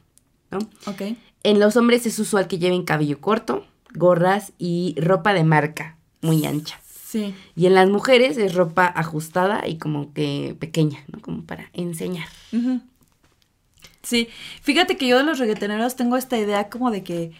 ¿no? 0.52 0.60
Ok. 0.86 1.02
En 1.44 1.60
los 1.60 1.76
hombres 1.78 2.06
es 2.06 2.20
usual 2.20 2.48
que 2.48 2.60
lleven 2.60 2.84
cabello 2.84 3.20
corto, 3.22 3.66
gorras 3.94 4.54
y 4.58 4.96
ropa 5.00 5.34
de 5.34 5.44
marca 5.44 5.98
muy 6.22 6.46
ancha. 6.46 6.80
Sí. 6.86 7.34
Y 7.56 7.66
en 7.66 7.74
las 7.74 7.90
mujeres 7.90 8.38
es 8.38 8.54
ropa 8.54 8.86
ajustada 8.86 9.68
y 9.68 9.78
como 9.78 10.14
que 10.14 10.56
pequeña, 10.60 11.00
¿no? 11.12 11.22
Como 11.22 11.44
para 11.44 11.70
enseñar. 11.74 12.28
Sí, 14.04 14.28
fíjate 14.62 14.98
que 14.98 15.08
yo 15.08 15.18
de 15.18 15.24
los 15.24 15.40
reggaetoneros 15.40 15.96
tengo 15.96 16.18
esta 16.18 16.38
idea 16.38 16.70
como 16.70 16.92
de 16.92 17.04
que 17.04 17.32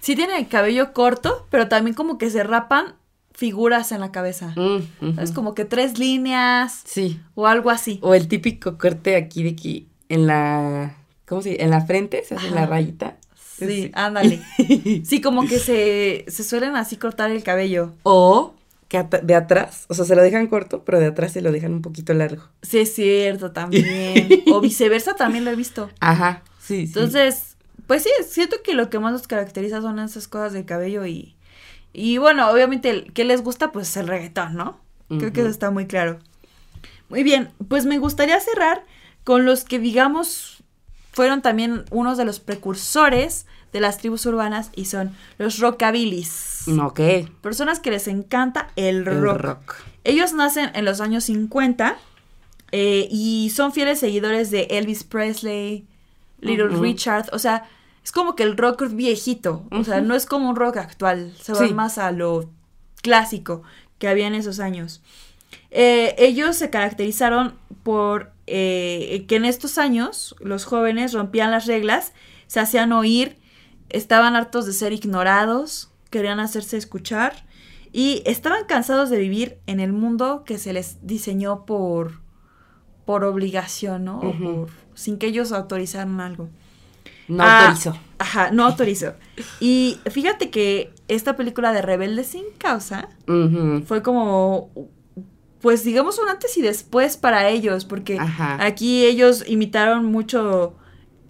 sí 0.00 0.14
tienen 0.16 0.36
el 0.36 0.48
cabello 0.48 0.92
corto, 0.92 1.46
pero 1.50 1.68
también 1.68 1.94
como 1.94 2.18
que 2.18 2.30
se 2.30 2.42
rapan 2.44 2.94
figuras 3.32 3.92
en 3.92 4.00
la 4.00 4.12
cabeza. 4.12 4.54
Mm. 4.56 5.18
Es 5.18 5.32
como 5.32 5.54
que 5.54 5.64
tres 5.64 5.98
líneas 5.98 6.82
Sí. 6.84 7.20
o 7.34 7.46
algo 7.46 7.70
así. 7.70 7.98
O 8.02 8.14
el 8.14 8.28
típico 8.28 8.78
corte 8.78 9.16
aquí 9.16 9.42
de 9.42 9.50
aquí 9.50 9.88
en 10.08 10.26
la... 10.26 10.96
¿Cómo 11.26 11.40
se 11.42 11.50
dice? 11.50 11.62
En 11.64 11.70
la 11.70 11.80
frente 11.84 12.22
se 12.24 12.34
hace 12.34 12.50
la 12.50 12.66
rayita. 12.66 13.16
Sí, 13.58 13.90
ándale. 13.94 14.40
Sí, 15.04 15.20
como 15.20 15.46
que 15.46 15.58
se, 15.58 16.24
se 16.28 16.44
suelen 16.44 16.76
así 16.76 16.96
cortar 16.96 17.30
el 17.30 17.42
cabello. 17.42 17.92
O 18.02 18.54
que 18.88 19.02
de 19.22 19.34
atrás, 19.34 19.86
o 19.88 19.94
sea, 19.94 20.04
se 20.04 20.14
lo 20.14 20.22
dejan 20.22 20.46
corto, 20.46 20.84
pero 20.84 21.00
de 21.00 21.06
atrás 21.06 21.32
se 21.32 21.40
lo 21.40 21.52
dejan 21.52 21.72
un 21.72 21.82
poquito 21.82 22.14
largo. 22.14 22.44
Sí, 22.62 22.78
es 22.78 22.94
cierto, 22.94 23.52
también. 23.52 24.28
O 24.52 24.60
viceversa, 24.60 25.14
también 25.14 25.44
lo 25.44 25.50
he 25.50 25.56
visto. 25.56 25.90
Ajá, 26.00 26.42
sí, 26.60 26.86
sí. 26.86 26.92
Entonces, 26.94 27.56
pues 27.86 28.02
sí, 28.02 28.10
siento 28.28 28.56
que 28.62 28.74
lo 28.74 28.90
que 28.90 28.98
más 28.98 29.12
los 29.12 29.26
caracteriza 29.26 29.80
son 29.80 29.98
esas 29.98 30.28
cosas 30.28 30.52
del 30.52 30.64
cabello 30.64 31.06
y... 31.06 31.34
Y 31.92 32.18
bueno, 32.18 32.50
obviamente, 32.50 33.04
que 33.14 33.24
les 33.24 33.42
gusta? 33.42 33.70
Pues 33.70 33.96
el 33.96 34.08
reggaetón, 34.08 34.54
¿no? 34.54 34.80
Creo 35.08 35.32
que 35.32 35.42
eso 35.42 35.50
está 35.50 35.70
muy 35.70 35.86
claro. 35.86 36.18
Muy 37.08 37.22
bien, 37.22 37.50
pues 37.68 37.86
me 37.86 37.98
gustaría 37.98 38.40
cerrar 38.40 38.84
con 39.22 39.44
los 39.44 39.62
que 39.62 39.78
digamos 39.78 40.63
fueron 41.14 41.40
también 41.42 41.84
unos 41.90 42.18
de 42.18 42.24
los 42.24 42.40
precursores 42.40 43.46
de 43.72 43.80
las 43.80 43.98
tribus 43.98 44.26
urbanas 44.26 44.70
y 44.74 44.84
son 44.84 45.16
los 45.38 45.58
rockabilis. 45.58 46.66
Ok. 46.80 47.00
Personas 47.40 47.80
que 47.80 47.90
les 47.90 48.06
encanta 48.08 48.68
el 48.76 49.06
El 49.08 49.38
rock. 49.38 49.74
Ellos 50.04 50.32
nacen 50.32 50.70
en 50.74 50.84
los 50.84 51.00
años 51.00 51.24
50 51.24 51.96
eh, 52.72 53.08
y 53.10 53.50
son 53.54 53.72
fieles 53.72 54.00
seguidores 54.00 54.50
de 54.50 54.62
Elvis 54.70 55.04
Presley, 55.04 55.86
Little. 56.40 56.68
Richard. 56.68 57.28
O 57.32 57.38
sea, 57.38 57.64
es 58.04 58.12
como 58.12 58.34
que 58.36 58.42
el 58.42 58.56
rock 58.56 58.84
viejito. 58.90 59.64
O 59.70 59.82
sea, 59.82 60.00
no 60.00 60.14
es 60.14 60.26
como 60.26 60.50
un 60.50 60.56
rock 60.56 60.76
actual. 60.76 61.32
Se 61.40 61.54
Sí. 61.54 61.72
más 61.72 61.98
a 61.98 62.10
lo 62.12 62.50
clásico 63.02 63.62
que 63.98 64.08
había 64.08 64.26
en 64.26 64.34
esos 64.34 64.60
años. 64.60 65.00
Eh, 65.70 66.14
ellos 66.18 66.56
se 66.56 66.70
caracterizaron 66.70 67.54
por 67.82 68.33
eh, 68.46 69.24
que 69.28 69.36
en 69.36 69.44
estos 69.44 69.78
años 69.78 70.34
los 70.40 70.64
jóvenes 70.64 71.12
rompían 71.12 71.50
las 71.50 71.66
reglas, 71.66 72.12
se 72.46 72.60
hacían 72.60 72.92
oír, 72.92 73.38
estaban 73.88 74.36
hartos 74.36 74.66
de 74.66 74.72
ser 74.72 74.92
ignorados, 74.92 75.90
querían 76.10 76.40
hacerse 76.40 76.76
escuchar 76.76 77.46
y 77.92 78.22
estaban 78.26 78.64
cansados 78.66 79.10
de 79.10 79.18
vivir 79.18 79.58
en 79.66 79.80
el 79.80 79.92
mundo 79.92 80.42
que 80.44 80.58
se 80.58 80.72
les 80.72 80.98
diseñó 81.06 81.64
por, 81.64 82.20
por 83.04 83.24
obligación, 83.24 84.04
¿no? 84.04 84.18
O 84.18 84.32
por- 84.32 84.68
sin 84.94 85.18
que 85.18 85.26
ellos 85.26 85.52
autorizaran 85.52 86.20
algo. 86.20 86.48
No 87.26 87.42
Ah, 87.42 87.68
autorizó. 87.68 87.98
Ajá, 88.18 88.50
no 88.50 88.64
autorizó. 88.64 89.14
Y 89.58 89.98
fíjate 90.10 90.50
que 90.50 90.92
esta 91.08 91.36
película 91.36 91.72
de 91.72 91.82
Rebelde 91.82 92.22
sin 92.24 92.44
causa 92.58 93.08
fue 93.86 94.02
como, 94.02 94.70
pues 95.64 95.82
digamos 95.82 96.18
un 96.18 96.28
antes 96.28 96.58
y 96.58 96.60
después 96.60 97.16
para 97.16 97.48
ellos, 97.48 97.86
porque 97.86 98.18
Ajá. 98.18 98.62
aquí 98.62 99.02
ellos 99.06 99.42
imitaron 99.46 100.04
mucho 100.04 100.74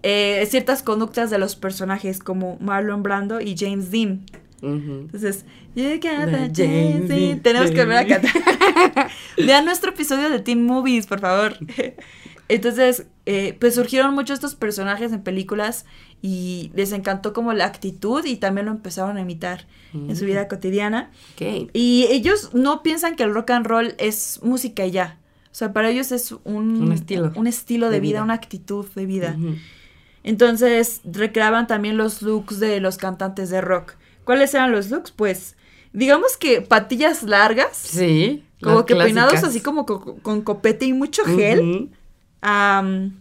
eh, 0.02 0.44
ciertas 0.50 0.82
conductas 0.82 1.30
de 1.30 1.38
los 1.38 1.54
personajes 1.54 2.18
como 2.18 2.58
Marlon 2.58 3.04
Brando 3.04 3.40
y 3.40 3.54
James 3.56 3.92
Dean. 3.92 4.26
Entonces, 4.60 5.44
the 5.76 6.00
James 6.02 6.50
James 6.52 7.08
Dean. 7.08 7.40
Tenemos 7.42 7.70
que 7.70 7.76
volver 7.76 7.98
a 7.98 8.06
cantar. 8.08 9.08
Vean 9.36 9.66
nuestro 9.66 9.92
episodio 9.92 10.28
de 10.28 10.40
Teen 10.40 10.66
Movies, 10.66 11.06
por 11.06 11.20
favor. 11.20 11.56
Entonces, 12.48 13.06
eh, 13.26 13.56
pues 13.60 13.76
surgieron 13.76 14.14
muchos 14.14 14.34
estos 14.34 14.56
personajes 14.56 15.12
en 15.12 15.22
películas 15.22 15.86
y 16.26 16.70
les 16.74 16.92
encantó 16.92 17.34
como 17.34 17.52
la 17.52 17.66
actitud 17.66 18.24
y 18.24 18.36
también 18.36 18.64
lo 18.64 18.72
empezaron 18.72 19.18
a 19.18 19.20
imitar 19.20 19.66
en 19.92 20.16
su 20.16 20.24
vida 20.24 20.48
cotidiana. 20.48 21.10
Ok. 21.34 21.68
Y 21.74 22.06
ellos 22.08 22.54
no 22.54 22.82
piensan 22.82 23.14
que 23.14 23.24
el 23.24 23.34
rock 23.34 23.50
and 23.50 23.66
roll 23.66 23.94
es 23.98 24.40
música 24.42 24.86
y 24.86 24.90
ya. 24.92 25.18
O 25.52 25.54
sea, 25.54 25.74
para 25.74 25.90
ellos 25.90 26.12
es 26.12 26.32
un, 26.44 26.80
Un 26.82 26.92
estilo 26.92 27.30
un 27.34 27.46
estilo 27.46 27.86
de, 27.88 27.92
de 27.96 28.00
vida, 28.00 28.12
vida. 28.14 28.22
una 28.24 28.32
actitud 28.34 28.86
de 28.94 29.04
vida. 29.04 29.36
Entonces 30.22 31.02
recreaban 31.04 31.66
también 31.66 31.96
los 31.98 32.22
looks 32.22 32.58
de 32.58 32.80
los 32.80 32.96
cantantes 32.96 33.50
de 33.50 33.60
rock. 33.60 33.94
¿Cuáles 34.24 34.54
eran 34.54 34.72
los 34.72 34.90
looks? 34.90 35.10
Pues, 35.10 35.56
digamos 35.92 36.36
que 36.38 36.62
patillas 36.62 37.22
largas, 37.22 37.76
Sí. 37.76 38.42
como 38.62 38.86
que 38.86 38.96
peinados 38.96 39.44
así 39.44 39.60
como 39.60 39.84
co- 39.84 40.16
con, 40.22 40.40
copete 40.40 40.86
y 40.86 40.94
mucho 40.94 41.22
gel. 41.24 41.90
Am, 42.40 43.20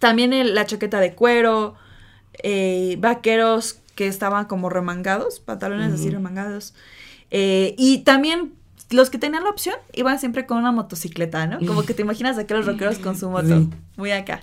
también 0.00 0.34
el- 0.34 0.54
la 0.54 0.66
chaqueta 0.66 1.00
de 1.00 1.14
cuero, 1.14 1.74
eh, 2.42 2.96
vaqueros 2.98 3.80
que 3.94 4.06
estaban 4.06 4.44
como 4.46 4.68
remangados, 4.68 5.40
pantalones 5.40 5.92
así 5.92 6.10
remangados. 6.10 6.74
Eh, 7.30 7.74
y 7.78 7.98
también 7.98 8.52
los 8.90 9.10
que 9.10 9.18
tenían 9.18 9.42
la 9.44 9.50
opción 9.50 9.74
iban 9.94 10.18
siempre 10.18 10.46
con 10.46 10.58
una 10.58 10.70
motocicleta, 10.72 11.46
¿no? 11.46 11.58
Como 11.66 11.84
que 11.84 11.94
te 11.94 12.02
imaginas 12.02 12.38
a 12.38 12.42
aquellos 12.42 12.66
rockeros 12.66 12.98
con 12.98 13.16
su 13.18 13.28
moto. 13.30 13.60
Sí. 13.60 13.70
Muy 13.96 14.10
acá. 14.12 14.42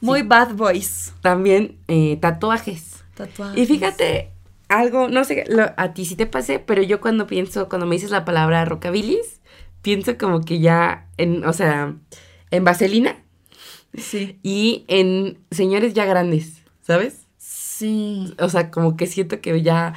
Muy 0.00 0.22
bad 0.22 0.54
boys. 0.54 1.12
También 1.20 1.76
eh, 1.88 2.16
tatuajes. 2.20 3.04
Tatuajes. 3.14 3.58
Y 3.60 3.66
fíjate, 3.66 4.30
algo, 4.68 5.08
no 5.08 5.24
sé, 5.24 5.44
lo- 5.48 5.72
a 5.76 5.92
ti 5.92 6.06
sí 6.06 6.16
te 6.16 6.26
pasé, 6.26 6.58
pero 6.58 6.82
yo 6.82 7.00
cuando 7.00 7.26
pienso, 7.26 7.68
cuando 7.68 7.86
me 7.86 7.96
dices 7.96 8.10
la 8.10 8.24
palabra 8.24 8.64
rockabilis, 8.64 9.40
pienso 9.82 10.16
como 10.16 10.40
que 10.40 10.58
ya 10.58 11.06
en, 11.18 11.44
o 11.44 11.52
sea, 11.52 11.94
en 12.50 12.64
vaselina 12.64 13.16
Sí. 13.96 14.38
y 14.42 14.84
en 14.88 15.38
señores 15.50 15.92
ya 15.94 16.04
grandes, 16.06 16.59
¿sabes? 16.90 17.26
Sí. 17.38 18.34
O 18.40 18.48
sea, 18.48 18.70
como 18.72 18.96
que 18.96 19.06
siento 19.06 19.40
que 19.40 19.62
ya, 19.62 19.94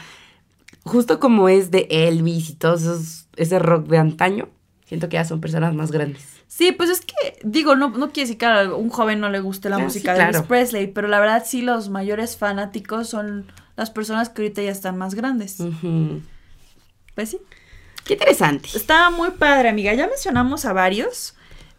justo 0.84 1.20
como 1.20 1.50
es 1.50 1.72
de 1.72 1.88
Elvis 1.90 2.52
y 2.52 2.54
todos 2.54 2.84
esos, 2.84 3.28
ese 3.36 3.58
rock 3.58 3.88
de 3.88 3.98
antaño, 3.98 4.48
siento 4.86 5.10
que 5.10 5.16
ya 5.16 5.26
son 5.26 5.42
personas 5.42 5.74
más 5.74 5.92
grandes. 5.92 6.24
Sí, 6.48 6.72
pues 6.72 6.92
es 6.92 7.02
que, 7.02 7.40
digo, 7.44 7.76
no, 7.76 7.90
no 7.90 8.12
quiere 8.12 8.28
decir 8.28 8.38
que 8.38 8.46
a 8.46 8.72
un 8.76 8.90
joven 8.90 9.20
no 9.20 9.30
le 9.30 9.40
guste 9.40 9.70
la 9.70 9.78
Ah, 9.78 9.80
música 9.80 10.14
sí, 10.14 10.20
de 10.20 10.24
Elvis 10.26 10.36
claro. 10.38 10.48
Presley, 10.48 10.86
pero 10.86 11.08
la 11.08 11.20
verdad 11.20 11.44
sí 11.48 11.64
los 11.64 11.90
mayores 11.90 12.38
fanáticos 12.38 13.10
son 13.10 13.52
las 13.76 13.90
personas 13.90 14.30
que 14.30 14.44
ahorita 14.44 14.62
ya 14.62 14.70
están 14.70 14.96
más 14.96 15.16
grandes. 15.16 15.60
Ujú. 15.60 16.22
Pues 17.16 17.32
sí. 17.32 17.40
Qué 18.06 18.14
interesante. 18.14 18.70
Está 18.76 19.10
muy 19.10 19.32
padre, 19.32 19.70
amiga. 19.70 19.96
Ya 19.96 20.06
mencionamos 20.06 20.66
a 20.66 20.74
varios. 20.74 21.34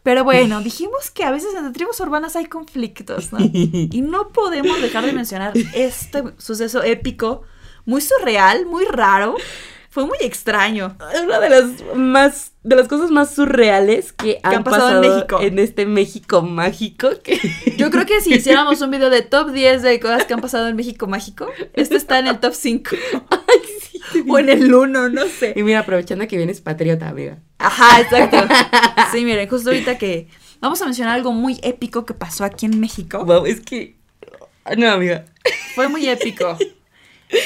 Pero 0.05 0.23
bueno, 0.25 0.61
dijimos 0.61 1.11
que 1.11 1.25
a 1.25 1.33
veces 1.33 1.53
entre 1.57 1.73
tribus 1.73 1.99
urbanas 1.99 2.37
hay 2.37 2.47
conflictos, 2.47 3.33
¿no? 3.33 3.39
Y 3.53 4.01
no 4.03 4.29
podemos 4.29 4.81
dejar 4.81 5.05
de 5.05 5.13
mencionar 5.13 5.53
este 5.75 6.23
suceso 6.39 6.85
épico, 6.85 7.43
muy 7.85 8.01
surreal, 8.01 8.67
muy 8.67 8.85
raro. 8.85 9.35
Fue 9.91 10.07
muy 10.07 10.19
extraño. 10.23 10.97
Una 11.23 11.39
de 11.39 11.51
las 11.51 11.65
más, 11.95 12.53
de 12.65 12.75
las 12.75 12.89
cosas 12.89 13.13
más 13.13 13.33
surreales 13.33 14.13
que, 14.13 14.41
han, 14.43 14.65
pasado, 14.65 15.01
en 15.05 15.09
México. 15.09 15.39
En 15.41 15.59
este 15.61 15.87
México 15.87 16.43
mágico. 16.43 17.11
Que... 17.23 17.39
Yo 17.77 17.93
creo 17.93 18.05
que 18.05 18.21
si 18.21 18.35
hiciéramos 18.35 18.81
un 18.81 18.91
video 18.91 19.09
de 19.09 19.23
top 19.23 19.53
10 19.53 19.83
de 19.83 20.01
cosas 20.01 20.25
que 20.25 20.35
han 20.35 20.41
pasado 20.41 20.67
en 20.67 20.75
México 20.75 21.07
mágico, 21.07 21.47
este 21.75 21.95
está 21.95 22.19
en 22.19 22.27
el 22.27 22.41
top 22.41 22.55
5. 22.55 22.91
Sí. 23.81 24.25
O 24.29 24.39
en 24.39 24.49
el 24.49 24.73
1, 24.73 25.09
no 25.09 25.27
sé. 25.27 25.53
Y 25.57 25.63
mira, 25.63 25.81
aprovechando 25.81 26.27
que 26.29 26.37
vienes 26.37 26.61
patriota, 26.61 27.09
amiga. 27.09 27.39
Ajá, 27.59 28.01
exacto. 28.01 28.37
Sí, 29.13 29.25
miren, 29.25 29.49
justo 29.49 29.71
ahorita 29.71 29.99
que 29.99 30.29
vamos 30.61 30.81
a 30.83 30.87
mencionar 30.87 31.15
algo 31.15 31.33
muy 31.33 31.61
épico 31.63 32.05
que 32.05 32.15
pasó 32.15 32.45
aquí 32.45 32.67
en 32.67 32.81
México. 32.81 33.25
Wow, 33.25 33.47
es 33.47 33.61
que. 33.61 33.97
No, 34.77 34.91
amiga. 34.91 35.25
Fue 35.75 35.89
muy 35.89 36.09
épico. 36.09 36.57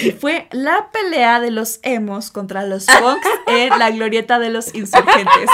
Y 0.02 0.10
fue 0.10 0.48
la 0.50 0.90
pelea 0.92 1.40
de 1.40 1.50
los 1.50 1.80
emos 1.82 2.30
contra 2.30 2.64
los 2.64 2.84
punks 2.84 3.26
en 3.46 3.70
la 3.78 3.90
glorieta 3.90 4.38
de 4.38 4.50
los 4.50 4.74
insurgentes. 4.74 5.48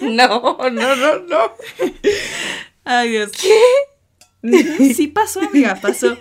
No, 0.00 0.58
no, 0.58 0.96
no, 0.96 1.18
no. 1.20 1.52
Ay, 2.84 3.10
Dios. 3.10 3.30
¿Qué? 3.32 4.94
Sí 4.94 5.06
pasó, 5.08 5.40
amiga, 5.40 5.76
pasó. 5.80 6.16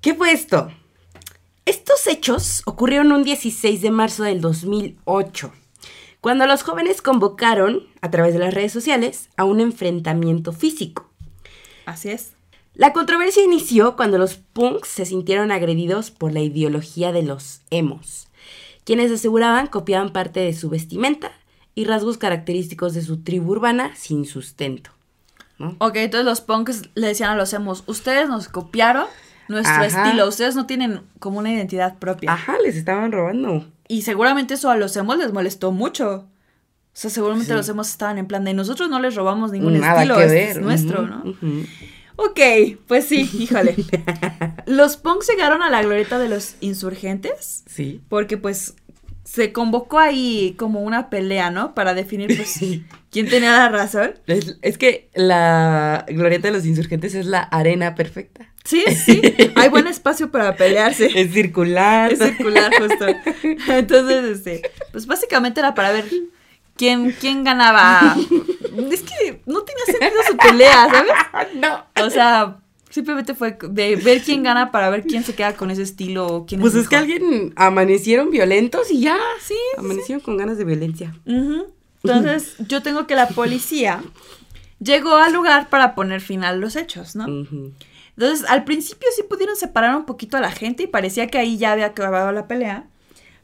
¿Qué 0.00 0.14
fue 0.14 0.32
esto? 0.32 0.70
Estos 1.66 2.06
hechos 2.06 2.62
ocurrieron 2.64 3.10
un 3.10 3.24
16 3.24 3.82
de 3.82 3.90
marzo 3.90 4.22
del 4.22 4.40
2008, 4.40 5.52
cuando 6.20 6.46
los 6.46 6.62
jóvenes 6.62 7.02
convocaron, 7.02 7.88
a 8.00 8.10
través 8.12 8.34
de 8.34 8.38
las 8.38 8.54
redes 8.54 8.70
sociales, 8.70 9.30
a 9.36 9.42
un 9.42 9.58
enfrentamiento 9.58 10.52
físico. 10.52 11.10
Así 11.84 12.10
es. 12.10 12.34
La 12.74 12.92
controversia 12.92 13.42
inició 13.42 13.96
cuando 13.96 14.16
los 14.16 14.36
punks 14.36 14.86
se 14.86 15.06
sintieron 15.06 15.50
agredidos 15.50 16.12
por 16.12 16.32
la 16.32 16.38
ideología 16.38 17.10
de 17.10 17.24
los 17.24 17.62
emos, 17.70 18.28
quienes 18.84 19.10
aseguraban 19.10 19.66
copiaban 19.66 20.12
parte 20.12 20.38
de 20.38 20.54
su 20.54 20.68
vestimenta 20.68 21.32
y 21.74 21.84
rasgos 21.84 22.16
característicos 22.16 22.94
de 22.94 23.02
su 23.02 23.24
tribu 23.24 23.50
urbana 23.50 23.96
sin 23.96 24.24
sustento. 24.24 24.92
¿no? 25.58 25.74
Ok, 25.80 25.96
entonces 25.96 26.26
los 26.26 26.42
punks 26.42 26.82
le 26.94 27.08
decían 27.08 27.30
a 27.30 27.36
los 27.36 27.52
emos, 27.54 27.82
ustedes 27.88 28.28
nos 28.28 28.48
copiaron 28.48 29.06
nuestro 29.48 29.72
Ajá. 29.74 29.86
estilo, 29.86 30.26
ustedes 30.28 30.54
no 30.56 30.66
tienen 30.66 31.02
como 31.18 31.38
una 31.38 31.52
identidad 31.52 31.98
propia. 31.98 32.32
Ajá, 32.32 32.56
les 32.64 32.76
estaban 32.76 33.12
robando. 33.12 33.66
Y 33.88 34.02
seguramente 34.02 34.54
eso 34.54 34.70
a 34.70 34.76
los 34.76 34.96
emos 34.96 35.16
les 35.18 35.32
molestó 35.32 35.72
mucho. 35.72 36.26
O 36.92 36.98
sea, 36.98 37.10
seguramente 37.10 37.50
Sí. 37.52 37.56
los 37.56 37.68
emos 37.68 37.88
estaban 37.90 38.18
en 38.18 38.26
plan 38.26 38.44
de 38.44 38.54
nosotros 38.54 38.88
no 38.88 38.98
les 39.00 39.14
robamos 39.14 39.52
ningún 39.52 39.78
Nada 39.78 39.96
estilo, 40.02 40.16
que 40.16 40.24
este 40.24 40.50
es 40.52 40.58
nuestro, 40.60 41.06
¿no? 41.06 41.22
ujú. 41.30 41.64
Ok, 42.16 42.40
pues 42.86 43.04
sí, 43.06 43.28
híjole. 43.38 43.74
los 44.66 44.96
punks 44.96 45.28
llegaron 45.28 45.62
a 45.62 45.68
la 45.70 45.82
glorieta 45.82 46.18
de 46.18 46.28
los 46.30 46.56
insurgentes 46.60 47.62
Sí. 47.66 48.00
porque 48.08 48.38
pues 48.38 48.74
se 49.24 49.52
convocó 49.52 49.98
ahí 49.98 50.54
como 50.56 50.80
una 50.80 51.10
pelea, 51.10 51.50
¿no? 51.50 51.74
Para 51.74 51.94
definir 51.94 52.34
pues 52.36 52.58
quién 53.10 53.28
tenía 53.28 53.52
la 53.52 53.68
razón. 53.68 54.14
Es, 54.26 54.56
es 54.62 54.78
que 54.78 55.10
la 55.14 56.06
glorieta 56.08 56.48
de 56.48 56.54
los 56.54 56.64
insurgentes 56.64 57.14
es 57.14 57.26
la 57.26 57.40
arena 57.40 57.94
perfecta. 57.94 58.46
Sí, 58.66 58.84
sí, 59.04 59.22
hay 59.54 59.68
buen 59.68 59.86
espacio 59.86 60.30
para 60.30 60.56
pelearse. 60.56 61.08
Es 61.14 61.32
circular. 61.32 62.12
Es 62.12 62.18
circular, 62.18 62.72
justo. 62.78 63.06
Entonces, 63.68 64.24
este, 64.24 64.62
pues 64.92 65.06
básicamente 65.06 65.60
era 65.60 65.74
para 65.74 65.92
ver 65.92 66.06
quién, 66.76 67.12
quién 67.12 67.44
ganaba. 67.44 68.16
Es 68.90 69.02
que 69.02 69.40
no 69.46 69.62
tenía 69.62 69.84
sentido 69.86 70.22
su 70.28 70.36
pelea, 70.36 70.88
¿sabes? 70.90 71.12
no. 71.54 72.04
O 72.04 72.10
sea, 72.10 72.58
simplemente 72.90 73.34
fue 73.34 73.56
de 73.70 73.96
ver 73.96 74.22
quién 74.22 74.42
gana 74.42 74.72
para 74.72 74.90
ver 74.90 75.04
quién 75.04 75.22
se 75.22 75.34
queda 75.34 75.54
con 75.54 75.70
ese 75.70 75.82
estilo 75.82 76.26
o 76.26 76.46
quién 76.46 76.60
Pues 76.60 76.74
es 76.74 76.82
es 76.82 76.88
que 76.88 76.96
alguien 76.96 77.52
amanecieron 77.56 78.30
violentos 78.30 78.90
y 78.90 79.00
ya. 79.00 79.16
Sí, 79.40 79.54
sí, 79.54 79.78
Amanecieron 79.78 80.22
con 80.22 80.36
ganas 80.36 80.58
de 80.58 80.64
violencia. 80.64 81.14
Entonces, 81.24 82.56
yo 82.58 82.82
tengo 82.82 83.06
que 83.06 83.14
la 83.14 83.28
policía 83.28 84.02
llegó 84.80 85.16
al 85.16 85.32
lugar 85.32 85.68
para 85.70 85.94
poner 85.94 86.20
fin 86.20 86.44
a 86.44 86.52
los 86.52 86.76
hechos, 86.76 87.16
¿no? 87.16 87.24
Ujú. 87.24 87.72
Entonces, 88.16 88.48
al 88.48 88.64
principio 88.64 89.08
sí 89.14 89.22
pudieron 89.28 89.56
separar 89.56 89.94
un 89.96 90.06
poquito 90.06 90.36
a 90.36 90.40
la 90.40 90.50
gente 90.50 90.84
y 90.84 90.86
parecía 90.86 91.26
que 91.26 91.38
ahí 91.38 91.58
ya 91.58 91.72
había 91.72 91.86
acabado 91.86 92.32
la 92.32 92.46
pelea. 92.48 92.86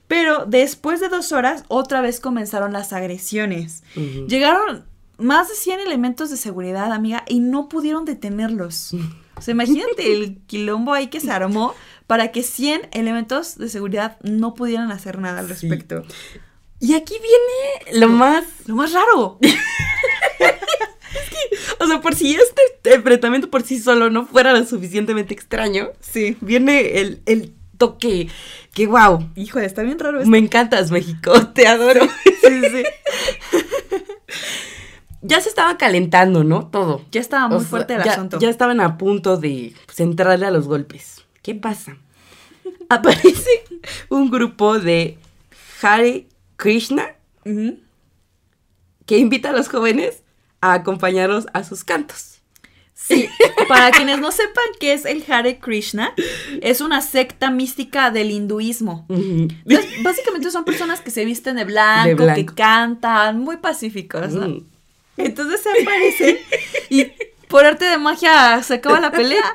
Pero 0.09 0.45
después 0.47 1.01
de 1.01 1.09
dos 1.09 1.33
horas, 1.33 1.65
otra 1.69 2.01
vez 2.01 2.21
comenzaron 2.21 2.73
las 2.73 2.93
agresiones. 2.93 3.83
Llegaron 4.29 4.85
más 5.19 5.49
de 5.49 5.55
100 5.55 5.81
elementos 5.81 6.31
de 6.31 6.37
seguridad, 6.37 6.93
amiga, 6.93 7.25
y 7.29 7.41
no 7.41 7.69
pudieron 7.69 8.05
detenerlos. 8.05 8.95
O 9.37 9.41
sea, 9.43 9.53
imagínate 9.53 10.13
el 10.13 10.39
quilombo 10.47 10.93
ahí 10.93 11.07
que 11.09 11.21
se 11.21 11.31
armó 11.31 11.75
para 12.07 12.31
que 12.33 12.43
100 12.43 12.89
elementos 12.93 13.57
de 13.57 13.69
seguridad 13.69 14.19
no 14.23 14.55
pudieran 14.55 14.91
hacer 14.91 15.19
nada 15.19 15.41
al 15.41 15.47
Sí. 15.47 15.69
respecto. 15.69 16.03
Y 16.81 16.95
aquí 16.95 17.15
viene 17.15 18.01
lo 18.01 18.09
más 18.09 18.45
Lo 18.67 18.75
más 18.75 18.93
raro. 18.93 19.39
O 21.81 21.87
sea, 21.87 22.01
por 22.01 22.15
si 22.15 22.35
este 22.35 22.95
enfrentamiento 22.95 23.51
por 23.51 23.63
sí 23.63 23.79
solo 23.79 24.09
no 24.11 24.27
fuera 24.27 24.53
lo 24.53 24.65
suficientemente 24.65 25.35
extraño, 25.35 25.89
Sí. 26.01 26.37
viene 26.41 26.99
el, 27.01 27.23
el 27.27 27.53
toque 27.79 28.29
que, 28.73 28.87
wow, 28.87 29.29
Híjole, 29.37 29.67
está 29.67 29.83
bien 29.83 29.99
raro 29.99 30.19
esto. 30.19 30.31
me 30.31 30.39
encantas, 30.39 30.91
México, 30.91 31.33
te 31.55 31.67
adoro. 31.67 32.07
Sí, 32.25 32.61
sí. 32.71 32.83
Ya 35.25 35.41
se 35.41 35.49
estaba 35.49 35.79
calentando, 35.79 36.43
¿no? 36.43 36.67
Todo. 36.67 37.05
Ya 37.13 37.21
estaba 37.21 37.47
muy 37.47 37.59
O 37.59 37.61
sea, 37.61 37.69
fuerte 37.69 37.95
el 37.95 38.03
ya, 38.03 38.13
asunto. 38.15 38.41
Ya 38.41 38.51
estaban 38.51 38.81
a 38.81 38.99
punto 38.99 39.37
de 39.37 39.73
pues, 39.87 40.01
entrarle 40.01 40.47
a 40.47 40.51
los 40.51 40.67
golpes. 40.67 41.23
¿Qué 41.43 41.55
pasa? 41.55 41.97
Aparece 42.89 43.63
un 44.09 44.31
grupo 44.33 44.81
de 44.81 45.19
Hare 45.81 46.27
Krishna 46.57 47.15
que 49.07 49.19
invita 49.19 49.51
a 49.51 49.53
los 49.53 49.69
jóvenes 49.69 50.22
a 50.63 50.73
acompañarlos 50.73 51.47
a 51.53 51.63
sus 51.65 51.85
cantos. 51.85 52.39
Sí, 52.95 53.29
para 53.69 53.91
quienes 53.91 54.21
no 54.21 54.31
sepan 54.31 54.65
qué 54.79 54.93
es 54.93 55.05
el 55.05 55.25
Hare 55.29 55.59
Krishna, 55.59 56.15
es 56.61 56.81
una 56.81 57.03
secta 57.03 57.51
mística 57.51 58.13
del 58.13 58.31
hinduismo. 58.31 59.05
Entonces, 59.09 60.03
básicamente 60.05 60.51
son 60.53 60.65
personas 60.65 61.01
que 61.01 61.11
se 61.11 61.25
visten 61.25 61.57
de 61.57 61.65
blanco, 61.65 62.09
De 62.09 62.15
blanco. 62.15 62.37
que 62.37 62.55
cantan, 62.55 63.41
muy 63.41 63.57
pacíficos, 63.57 64.33
¿no? 64.33 64.49
Mm. 64.49 64.67
Entonces 65.17 65.61
se 65.63 65.83
aparecen 65.83 66.39
y 66.91 67.07
por 67.49 67.67
arte 67.67 67.85
de 67.85 67.99
magia 67.99 68.63
se 68.63 68.75
acaba 68.75 69.01
la 69.01 69.11
pelea. 69.11 69.53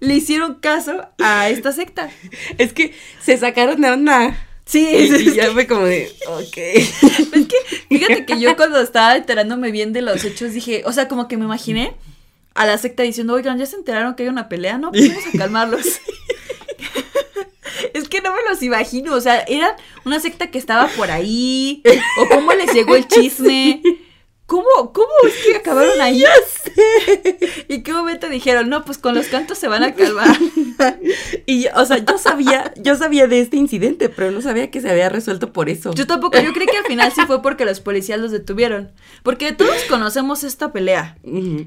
Le 0.00 0.14
hicieron 0.14 0.54
caso 0.54 1.08
a 1.18 1.48
esta 1.48 1.72
secta. 1.72 2.08
Es 2.56 2.72
que 2.72 2.94
se 3.20 3.36
sacaron 3.36 3.80
de 3.80 3.90
onda. 3.90 4.45
Sí, 4.66 4.84
Y, 4.84 5.28
y 5.30 5.34
ya 5.34 5.52
fue 5.52 5.66
como 5.66 5.84
de, 5.86 6.12
ok. 6.26 6.56
Es 6.56 7.46
que, 7.46 7.56
fíjate 7.88 8.26
que 8.26 8.40
yo 8.40 8.56
cuando 8.56 8.80
estaba 8.80 9.16
enterándome 9.16 9.70
bien 9.70 9.92
de 9.92 10.02
los 10.02 10.24
hechos 10.24 10.52
dije, 10.52 10.82
o 10.86 10.92
sea, 10.92 11.06
como 11.06 11.28
que 11.28 11.36
me 11.36 11.44
imaginé 11.44 11.94
a 12.54 12.66
la 12.66 12.76
secta 12.76 13.02
diciendo, 13.04 13.34
oigan, 13.34 13.58
¿ya 13.58 13.66
se 13.66 13.76
enteraron 13.76 14.14
que 14.16 14.24
hay 14.24 14.28
una 14.28 14.48
pelea? 14.48 14.76
No, 14.78 14.90
pues 14.90 15.08
vamos 15.08 15.24
a 15.32 15.32
calmarlos. 15.38 15.86
Es 17.94 18.08
que 18.08 18.20
no 18.20 18.30
me 18.32 18.38
los 18.48 18.62
imagino, 18.62 19.14
o 19.14 19.20
sea, 19.20 19.40
eran 19.42 19.72
una 20.04 20.18
secta 20.18 20.50
que 20.50 20.58
estaba 20.58 20.88
por 20.88 21.10
ahí, 21.10 21.82
o 22.20 22.28
cómo 22.28 22.52
les 22.52 22.72
llegó 22.72 22.96
el 22.96 23.06
chisme, 23.06 23.82
¿cómo, 24.46 24.92
cómo 24.92 25.08
es 25.26 25.34
que 25.44 25.56
acabaron 25.56 26.00
ahí? 26.00 26.22
¿Y 27.68 27.82
qué 27.82 27.92
momento 27.92 28.28
dijeron, 28.28 28.68
no, 28.68 28.84
pues 28.84 28.98
con 28.98 29.14
los 29.14 29.26
cantos 29.26 29.58
se 29.58 29.68
van 29.68 29.82
a 29.82 29.94
calmar? 29.94 30.36
Y, 31.46 31.68
o 31.74 31.86
sea, 31.86 31.98
yo 31.98 32.18
sabía, 32.18 32.72
yo 32.76 32.96
sabía 32.96 33.26
de 33.28 33.40
este 33.40 33.56
incidente, 33.56 34.08
pero 34.10 34.30
no 34.30 34.42
sabía 34.42 34.70
que 34.70 34.80
se 34.82 34.90
había 34.90 35.08
resuelto 35.08 35.50
por 35.52 35.70
eso. 35.70 35.92
Yo 35.94 36.06
tampoco, 36.06 36.38
yo 36.38 36.52
creí 36.52 36.66
que 36.66 36.76
al 36.76 36.84
final 36.84 37.12
sí 37.12 37.22
fue 37.26 37.40
porque 37.40 37.64
los 37.64 37.80
policías 37.80 38.20
los 38.20 38.30
detuvieron, 38.30 38.92
porque 39.22 39.52
todos 39.52 39.74
conocemos 39.88 40.44
esta 40.44 40.72
pelea. 40.72 41.16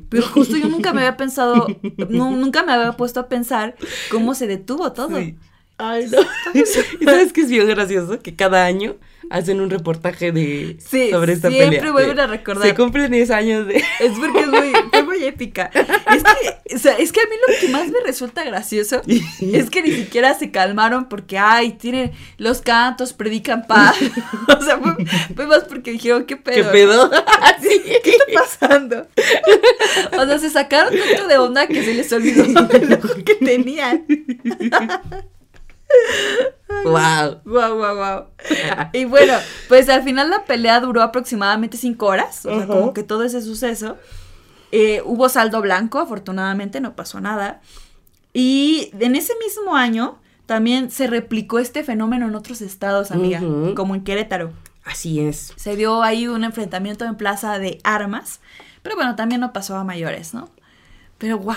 Pero 0.09 0.27
justo 0.27 0.57
yo 0.57 0.67
nunca 0.67 0.93
me 0.93 1.01
había 1.01 1.17
pensado, 1.17 1.65
nu- 2.09 2.35
nunca 2.35 2.61
me 2.63 2.71
había 2.73 2.91
puesto 2.97 3.19
a 3.19 3.29
pensar 3.29 3.75
cómo 4.11 4.35
se 4.35 4.45
detuvo 4.47 4.91
todo. 4.93 5.17
Sí. 5.17 5.35
Ay, 5.79 6.07
no. 6.11 6.19
¿Y 6.99 7.05
sabes 7.05 7.31
qué 7.33 7.41
es 7.41 7.49
bien 7.49 7.67
gracioso? 7.67 8.19
Que 8.19 8.35
cada 8.35 8.65
año 8.65 8.97
hacen 9.29 9.61
un 9.61 9.69
reportaje 9.69 10.31
de 10.31 10.77
Sí, 10.79 11.11
sobre 11.11 11.33
esta 11.33 11.49
siempre 11.49 11.77
pelea. 11.77 11.91
vuelven 11.93 12.19
a 12.19 12.27
recordar. 12.27 12.67
Se 12.67 12.75
cumplen 12.75 13.11
10 13.11 13.31
años 13.31 13.67
de... 13.67 13.75
Es 13.99 14.11
porque 14.19 14.39
es 14.41 14.47
muy, 14.47 14.71
fue 14.91 15.03
muy 15.03 15.23
épica. 15.23 15.69
Es 15.73 16.23
que, 16.23 16.75
o 16.75 16.79
sea, 16.79 16.97
es 16.97 17.11
que 17.13 17.21
a 17.21 17.23
mí 17.25 17.35
lo 17.47 17.59
que 17.61 17.67
más 17.69 17.87
me 17.89 17.99
resulta 18.05 18.43
gracioso 18.43 19.01
es 19.07 19.69
que 19.69 19.81
ni 19.83 19.91
siquiera 19.91 20.33
se 20.33 20.51
calmaron 20.51 21.07
porque, 21.07 21.37
ay, 21.37 21.73
tienen 21.73 22.11
los 22.37 22.61
cantos, 22.61 23.13
predican 23.13 23.65
paz. 23.65 23.95
O 24.59 24.61
sea, 24.61 24.79
fue, 24.79 25.05
fue 25.35 25.47
más 25.47 25.63
porque 25.63 25.91
dijeron, 25.91 26.25
¿qué 26.25 26.35
pedo? 26.35 26.55
¿Qué 26.55 26.63
pedo? 26.63 27.09
sí. 27.61 27.81
¿Qué 28.03 28.11
está 28.11 28.25
pasando? 28.33 29.07
O 30.17 30.25
sea, 30.25 30.39
se 30.39 30.49
sacaron 30.49 30.93
tanto 30.93 31.27
de 31.27 31.37
onda 31.37 31.67
que 31.67 31.83
se 31.83 31.93
les 31.93 32.11
olvidó 32.11 32.43
el 32.43 32.93
ojo 32.93 33.09
que 33.23 33.35
tenían. 33.35 34.05
Wow. 36.83 37.41
Wow, 37.45 37.75
wow, 37.75 37.95
wow. 37.95 38.25
Y 38.93 39.05
bueno, 39.05 39.33
pues 39.67 39.89
al 39.89 40.03
final 40.03 40.29
la 40.29 40.45
pelea 40.45 40.79
duró 40.79 41.01
aproximadamente 41.01 41.77
cinco 41.77 42.05
horas, 42.05 42.45
o 42.45 42.55
sea, 42.55 42.67
como 42.67 42.93
que 42.93 43.03
todo 43.03 43.23
ese 43.23 43.41
suceso. 43.41 43.97
Eh, 44.71 45.01
hubo 45.03 45.29
saldo 45.29 45.61
blanco, 45.61 45.99
afortunadamente 45.99 46.79
no 46.79 46.95
pasó 46.95 47.19
nada. 47.19 47.61
Y 48.33 48.91
en 48.99 49.15
ese 49.15 49.33
mismo 49.43 49.75
año 49.75 50.19
también 50.45 50.91
se 50.91 51.07
replicó 51.07 51.59
este 51.59 51.83
fenómeno 51.83 52.27
en 52.27 52.35
otros 52.35 52.61
estados, 52.61 53.11
amiga, 53.11 53.41
como 53.75 53.95
en 53.95 54.03
Querétaro. 54.03 54.51
Así 54.83 55.19
es. 55.19 55.53
Se 55.55 55.75
dio 55.75 56.01
ahí 56.01 56.27
un 56.27 56.43
enfrentamiento 56.43 57.05
en 57.05 57.15
plaza 57.15 57.59
de 57.59 57.79
armas, 57.83 58.39
pero 58.81 58.95
bueno, 58.95 59.15
también 59.15 59.41
no 59.41 59.53
pasó 59.53 59.75
a 59.75 59.83
mayores, 59.83 60.33
¿no? 60.33 60.49
Pero 61.17 61.37
wow. 61.37 61.55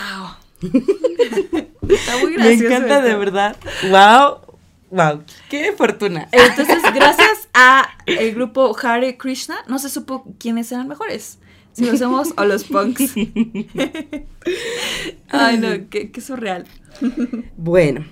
Está 0.62 2.16
muy 2.20 2.30
Me 2.32 2.36
gracioso. 2.36 2.64
encanta 2.66 3.00
de 3.02 3.14
verdad. 3.16 3.56
Wow. 3.90 4.56
Wow. 4.90 5.22
Qué 5.48 5.72
fortuna. 5.72 6.28
Entonces, 6.32 6.82
gracias 6.94 7.48
a 7.54 7.88
el 8.06 8.34
grupo 8.34 8.76
Hare 8.82 9.16
Krishna, 9.16 9.56
no 9.66 9.78
se 9.78 9.88
supo 9.88 10.24
quiénes 10.38 10.70
eran 10.72 10.88
mejores. 10.88 11.38
Si 11.72 11.86
los 11.86 11.98
somos 11.98 12.34
o 12.36 12.44
los 12.44 12.64
punks. 12.64 13.14
Ay, 15.30 15.58
no, 15.58 15.68
qué, 15.90 16.10
qué 16.10 16.20
surreal. 16.20 16.66
Bueno, 17.56 18.04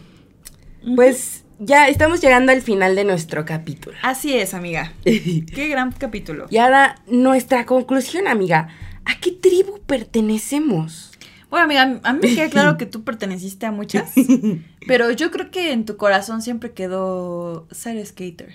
pues 0.97 1.45
ya 1.59 1.89
estamos 1.89 2.21
llegando 2.23 2.53
al 2.53 2.63
final 2.63 2.97
de 2.97 3.05
nuestro 3.05 3.45
capítulo. 3.45 3.97
Así 4.03 4.33
es, 4.35 4.55
amiga. 4.55 4.95
y 5.05 5.43
Qué 5.47 5.69
gran 5.69 5.93
capítulo. 5.93 6.47
ahora 6.59 6.97
nuestra 7.07 7.67
conclusión, 7.67 8.27
amiga. 8.29 8.69
¿A 9.05 9.19
qué 9.21 9.33
tribu 9.33 9.79
pertenecemos? 9.87 11.10
Bueno, 11.51 11.65
amiga, 11.65 12.01
a 12.03 12.13
mí 12.13 12.21
me 12.23 12.35
queda 12.35 12.49
claro 12.49 12.77
que 12.79 12.87
tú 12.87 13.03
perteneciste 13.05 13.67
a 13.67 13.73
muchas, 13.73 14.13
pero 14.87 15.11
yo 15.11 15.31
creo 15.31 15.51
que 15.51 15.73
en 15.73 15.85
tu 15.85 15.97
corazón 15.97 16.43
siempre 16.43 16.73
quedó 16.73 17.67
ser 17.71 18.05
skater. 18.07 18.55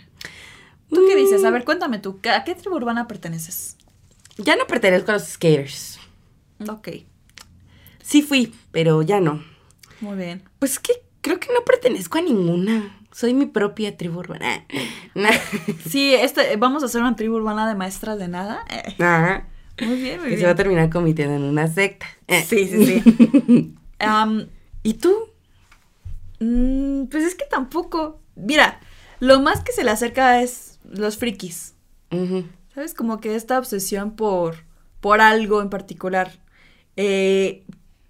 ¿Tú 0.89 1.02
qué 1.08 1.16
dices? 1.16 1.43
A 1.43 1.50
ver, 1.52 1.66
cuéntame 1.66 2.00
tú, 2.00 2.20
¿a 2.34 2.43
qué 2.43 2.56
tribu 2.56 2.76
urbana 2.76 3.08
perteneces? 3.08 3.76
Ya 4.38 4.56
no 4.56 4.66
pertenezco 4.68 5.12
a 5.12 5.16
los 5.16 5.24
skaters. 5.24 6.00
Ok, 6.70 6.89
Sí 8.02 8.22
fui, 8.22 8.54
pero 8.72 9.02
ya 9.02 9.20
no. 9.20 9.43
muy 10.00 10.16
bien. 10.16 10.43
Pues 10.60 10.78
que 10.80 10.93
creo 11.22 11.39
que 11.39 11.52
no 11.52 11.66
pertenezco 11.66 12.20
a 12.20 12.22
ninguna. 12.22 12.96
Soy 13.12 13.34
mi 13.34 13.48
propia 13.48 13.98
tribu 13.98 14.20
urbana. 14.20 14.64
Nah. 15.16 15.32
Sí, 15.89 16.13
este, 16.13 16.55
vamos 16.58 16.84
a 16.84 16.86
hacer 16.86 17.01
una 17.01 17.16
tribu 17.16 17.36
urbana 17.38 17.67
de 17.67 17.74
maestras 17.74 18.20
de 18.20 18.28
nada. 18.28 18.63
Ajá. 19.00 19.47
Muy 19.82 19.96
bien, 20.02 20.20
muy 20.20 20.24
Que 20.24 20.36
bien. 20.36 20.39
se 20.39 20.46
va 20.46 20.52
a 20.52 20.56
terminar 20.56 20.89
convirtiendo 20.89 21.36
en 21.36 21.43
una 21.43 21.68
secta. 21.68 22.06
Eh. 22.28 22.43
Sí, 22.47 22.68
sí, 22.68 22.86
sí. 23.02 23.76
¿Y 24.84 24.93
tú? 24.96 25.14
mm, 26.39 27.06
pues 27.06 27.24
es 27.24 27.36
que 27.36 27.46
tampoco. 27.50 28.20
Mira, 28.36 28.80
lo 29.20 29.39
más 29.42 29.62
que 29.64 29.72
se 29.72 29.84
le 29.84 29.92
acerca 29.92 30.42
es 30.42 30.80
los 30.89 31.18
frikis. 31.18 31.74
¿Sabes? 32.74 32.93
Como 32.93 33.20
que 33.20 33.36
esta 33.36 33.58
obsesión 33.60 34.16
por, 34.16 34.58
por 35.02 35.22
algo 35.22 35.62
en 35.62 35.70
particular. 35.70 36.32
Eh, 36.97 37.64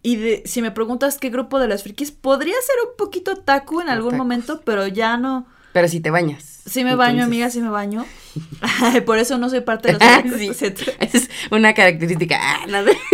y 0.04 0.16
de- 0.18 0.44
si 0.46 0.62
me 0.62 0.72
preguntas 0.72 1.18
qué 1.18 1.30
grupo 1.30 1.60
de 1.60 1.68
los 1.68 1.82
frikis, 1.84 2.12
podría 2.12 2.54
ser 2.54 2.76
un 2.92 2.98
poquito 2.98 3.36
taku 3.38 3.82
en 3.82 3.90
algún 3.90 4.10
Otakus. 4.10 4.18
momento, 4.18 4.62
pero 4.66 4.86
ya 4.88 5.18
no. 5.18 5.48
Pero 5.76 5.90
si 5.90 6.00
te 6.00 6.10
bañas. 6.10 6.62
Sí 6.66 6.86
me 6.86 6.96
baño, 6.96 7.26
amiga, 7.26 7.50
sí 7.50 7.60
me 7.60 7.68
baño. 7.68 8.06
por 9.06 9.18
eso 9.18 9.38
no 9.38 9.50
soy 9.50 9.60
parte 9.60 9.90
de 9.90 9.94
los 9.96 10.02
Ah, 10.02 10.24
otakus. 10.26 10.40
sí. 10.40 10.74
es 11.02 11.30
una 11.52 11.74
característica. 11.74 12.38
Ah. 12.40 12.66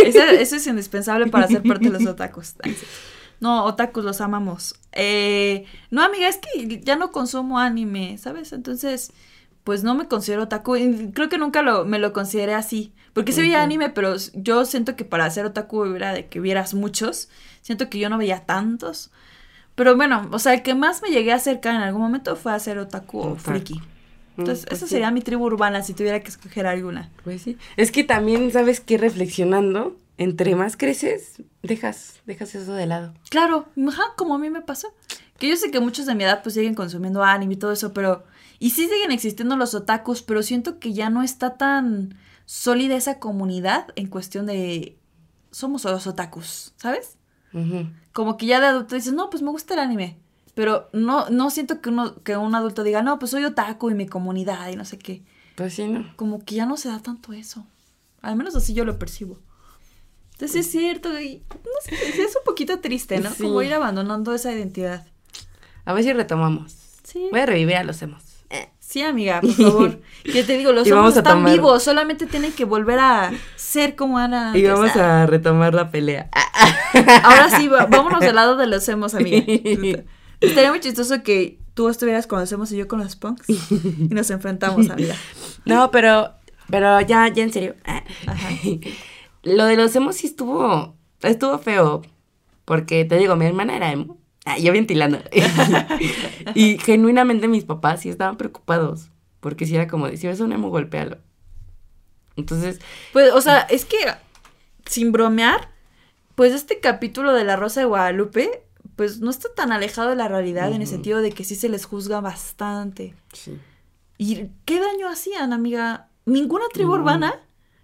Eso, 0.06 0.20
eso 0.20 0.56
es 0.58 0.68
indispensable 0.68 1.26
para 1.26 1.48
ser 1.48 1.64
parte 1.64 1.90
de 1.90 1.98
los 1.98 2.06
otakus. 2.06 2.54
No, 3.40 3.66
otakus 3.66 4.06
los 4.06 4.22
amamos. 4.22 4.76
Eh, 4.92 5.66
no, 5.90 6.04
amiga, 6.04 6.28
es 6.28 6.38
que 6.38 6.80
ya 6.84 6.96
no 6.98 7.12
consumo 7.12 7.58
anime, 7.58 8.20
¿sabes? 8.20 8.54
Entonces, 8.54 9.12
pues 9.64 9.84
no 9.84 9.96
me 9.96 10.08
considero 10.08 10.44
otaku. 10.44 10.76
Creo 11.16 11.30
que 11.30 11.40
nunca 11.40 11.64
lo, 11.64 11.84
me 11.84 11.98
lo 11.98 12.14
consideré 12.14 12.54
así. 12.54 12.94
Porque 13.14 13.32
sí 13.32 13.42
veía 13.42 13.64
anime, 13.64 13.90
pero 13.90 14.14
yo 14.36 14.66
siento 14.66 14.96
que 14.96 15.06
para 15.06 15.28
ser 15.32 15.48
otaku 15.48 15.86
era 15.86 16.14
de 16.14 16.28
que 16.28 16.40
vieras 16.40 16.76
muchos. 16.76 17.30
Siento 17.64 17.90
que 17.90 17.98
yo 17.98 18.10
no 18.10 18.20
veía 18.20 18.46
tantos. 18.46 19.10
Pero 19.82 19.96
bueno, 19.96 20.30
o 20.32 20.38
sea, 20.38 20.54
el 20.54 20.62
que 20.62 20.76
más 20.76 21.02
me 21.02 21.10
llegué 21.10 21.32
a 21.32 21.38
acercar 21.38 21.74
en 21.74 21.82
algún 21.82 22.04
momento 22.04 22.36
fue 22.36 22.54
a 22.54 22.60
ser 22.60 22.78
otaku 22.78 23.20
o 23.20 23.36
friki. 23.36 23.82
Entonces, 24.38 24.68
pues 24.68 24.78
esa 24.78 24.86
sí. 24.86 24.92
sería 24.92 25.10
mi 25.10 25.22
tribu 25.22 25.46
urbana 25.46 25.82
si 25.82 25.96
tuviera 25.96 26.20
que 26.20 26.30
escoger 26.30 26.68
alguna. 26.68 27.10
Pues 27.24 27.42
sí. 27.42 27.58
Es 27.78 27.92
que 27.92 28.04
también, 28.04 28.52
¿sabes 28.52 28.80
qué? 28.80 29.00
Reflexionando, 29.00 29.98
entre 30.20 30.54
más 30.54 30.78
creces, 30.78 31.42
dejas, 31.64 32.22
dejas 32.28 32.54
eso 32.54 32.74
de 32.74 32.86
lado. 32.86 33.16
Claro, 33.32 33.70
ajá, 33.88 34.04
como 34.18 34.36
a 34.36 34.38
mí 34.38 34.52
me 34.52 34.62
pasó. 34.62 34.94
Que 35.40 35.50
yo 35.50 35.58
sé 35.58 35.72
que 35.72 35.80
muchos 35.80 36.06
de 36.06 36.14
mi 36.14 36.26
edad 36.26 36.44
pues 36.44 36.54
siguen 36.54 36.76
consumiendo 36.76 37.24
anime 37.24 37.56
y 37.56 37.58
todo 37.58 37.72
eso, 37.72 37.92
pero... 37.92 38.24
Y 38.60 38.70
sí 38.70 38.88
siguen 38.88 39.12
existiendo 39.12 39.58
los 39.58 39.74
otakus, 39.74 40.22
pero 40.22 40.44
siento 40.44 40.78
que 40.78 40.94
ya 40.94 41.10
no 41.10 41.24
está 41.24 41.58
tan 41.58 42.20
sólida 42.46 42.96
esa 42.98 43.18
comunidad 43.18 43.88
en 43.96 44.06
cuestión 44.06 44.46
de... 44.46 45.00
Somos 45.50 45.86
los 45.86 46.06
otakus, 46.06 46.72
¿sabes? 46.78 47.18
Como 48.14 48.38
que 48.38 48.46
ya 48.46 48.60
de 48.60 48.68
adulto 48.68 48.96
dices, 48.96 49.14
no, 49.14 49.30
pues 49.30 49.44
me 49.44 49.52
gusta 49.52 49.74
el 49.74 49.80
anime. 49.80 50.18
Pero 50.54 50.90
no, 50.94 51.30
no 51.30 51.50
siento 51.50 51.82
que, 51.82 51.90
uno, 51.90 52.22
que 52.24 52.36
un 52.36 52.56
adulto 52.56 52.84
diga, 52.84 53.02
no, 53.02 53.20
pues 53.20 53.32
soy 53.32 53.46
otaku 53.46 53.90
y 53.90 53.94
mi 53.94 54.08
comunidad 54.08 54.70
y 54.70 54.76
no 54.76 54.86
sé 54.86 54.98
qué. 54.98 55.24
Pues 55.56 55.74
sí, 55.74 55.88
¿no? 55.88 56.06
Como 56.16 56.44
que 56.44 56.56
ya 56.56 56.66
no 56.66 56.78
se 56.78 56.90
da 56.90 57.00
tanto 57.00 57.34
eso. 57.34 57.66
Al 58.22 58.36
menos 58.36 58.56
así 58.56 58.74
yo 58.74 58.86
lo 58.86 59.00
percibo. 59.00 59.40
Entonces 60.34 60.66
es 60.66 60.72
cierto, 60.72 61.20
y 61.20 61.44
no 61.50 61.72
sé, 61.84 62.22
es 62.22 62.36
un 62.36 62.44
poquito 62.44 62.80
triste, 62.80 63.20
¿no? 63.20 63.32
Sí. 63.32 63.44
Como 63.44 63.62
ir 63.62 63.74
abandonando 63.74 64.34
esa 64.34 64.52
identidad. 64.52 65.06
A 65.86 65.94
ver 65.94 66.04
si 66.04 66.14
retomamos. 66.14 66.76
Sí. 67.04 67.28
Voy 67.32 67.40
a 67.40 67.46
revivir 67.46 67.76
a 67.76 67.84
los 67.84 68.02
emos. 68.02 68.24
Sí, 68.92 69.02
amiga, 69.02 69.40
por 69.40 69.54
favor. 69.54 70.02
Que 70.24 70.44
te 70.44 70.58
digo, 70.58 70.72
los 70.74 70.86
somos 70.88 71.16
están 71.16 71.38
tomar- 71.38 71.54
vivos, 71.54 71.82
solamente 71.82 72.26
tienen 72.28 72.52
que 72.52 72.66
volver 72.66 73.00
a 73.00 73.32
ser 73.56 73.96
como 73.96 74.18
Ana. 74.18 74.52
Y 74.56 74.64
vamos 74.66 74.96
a 74.98 75.26
retomar 75.26 75.74
la 75.74 75.90
pelea. 75.90 76.30
Ahora 77.24 77.50
sí, 77.58 77.68
vámonos 77.70 78.20
del 78.20 78.36
lado 78.36 78.58
de 78.58 78.68
los 78.68 78.88
emos, 78.90 79.16
amiga. 79.16 79.44
Estaría 80.42 80.70
muy 80.72 80.80
chistoso 80.82 81.24
que 81.24 81.58
tú 81.74 81.88
estuvieras 81.88 82.28
con 82.28 82.40
los 82.42 82.52
emos 82.52 82.72
y 82.74 82.78
yo 82.78 82.88
con 82.90 83.00
los 83.00 83.16
punks. 83.16 83.50
Y 83.50 84.14
nos 84.14 84.30
enfrentamos, 84.30 84.90
amiga. 84.90 85.16
No, 85.66 85.90
pero, 85.90 86.34
pero 86.70 87.00
ya, 87.02 87.28
ya 87.30 87.44
en 87.44 87.54
serio. 87.54 87.76
Ajá. 87.86 88.50
Lo 89.44 89.66
de 89.66 89.78
los 89.78 89.96
emos 89.96 90.18
sí 90.18 90.28
estuvo, 90.28 90.96
estuvo 91.22 91.58
feo. 91.60 92.02
Porque 92.66 93.06
te 93.06 93.18
digo, 93.18 93.36
mi 93.38 93.46
hermana 93.46 93.76
era 93.78 93.92
emo. 93.92 94.18
Ah, 94.46 94.58
yo 94.58 94.72
ventilando. 94.72 95.20
y 96.56 96.78
genuinamente 96.80 97.48
mis 97.48 97.64
papás 97.64 98.02
sí 98.02 98.10
estaban 98.10 98.38
preocupados. 98.38 99.10
Porque 99.40 99.66
si 99.66 99.76
era 99.76 99.88
como, 99.88 100.08
si 100.10 100.28
ves 100.28 100.40
un 100.40 100.52
emo, 100.54 100.70
golpéalo. 100.70 101.18
Entonces, 102.36 102.80
Pues, 103.14 103.32
o 103.34 103.42
sea, 103.42 103.62
es 103.62 103.86
que, 103.86 103.98
sin 104.86 105.12
bromear, 105.12 105.70
pues 106.36 106.54
este 106.54 106.80
capítulo 106.80 107.34
de 107.34 107.44
La 107.44 107.56
Rosa 107.56 107.82
de 107.82 107.88
Guadalupe, 107.88 108.64
pues 108.96 109.20
no 109.20 109.30
está 109.30 109.50
tan 109.56 109.72
alejado 109.72 110.10
de 110.12 110.16
la 110.16 110.28
realidad 110.28 110.72
en 110.72 110.82
el 110.82 110.88
sentido 110.88 111.22
de 111.22 111.32
que 111.32 111.44
sí 111.44 111.56
se 111.56 111.70
les 111.70 111.86
juzga 111.86 112.22
bastante. 112.22 113.16
sí. 113.34 113.58
¿Y 114.18 114.50
qué 114.66 114.80
daño 114.80 115.10
hacían, 115.10 115.52
amiga? 115.52 116.10
Ninguna 116.28 116.66
tribu 116.72 116.94
urbana 116.94 117.40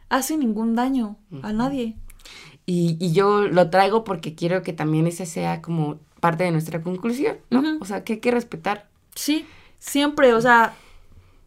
hace 0.10 0.38
ningún 0.38 0.76
daño 0.76 1.18
a 1.42 1.52
nadie. 1.52 1.98
Y, 2.68 2.96
y 3.00 3.12
yo 3.12 3.48
lo 3.48 3.72
traigo 3.72 4.04
porque 4.04 4.36
quiero 4.36 4.62
que 4.62 4.72
también 4.72 5.08
ese 5.08 5.26
sea 5.26 5.64
como 5.64 6.00
parte 6.28 6.44
de 6.44 6.52
nuestra 6.52 6.82
conclusión, 6.82 7.38
¿no? 7.50 7.60
Ujú. 7.60 7.78
O 7.82 7.86
sea, 7.86 8.04
que 8.04 8.14
hay 8.14 8.20
que 8.20 8.32
respetar. 8.32 8.88
Sí, 9.16 9.46
siempre, 9.80 10.34
o 10.34 10.42
sea, 10.42 10.74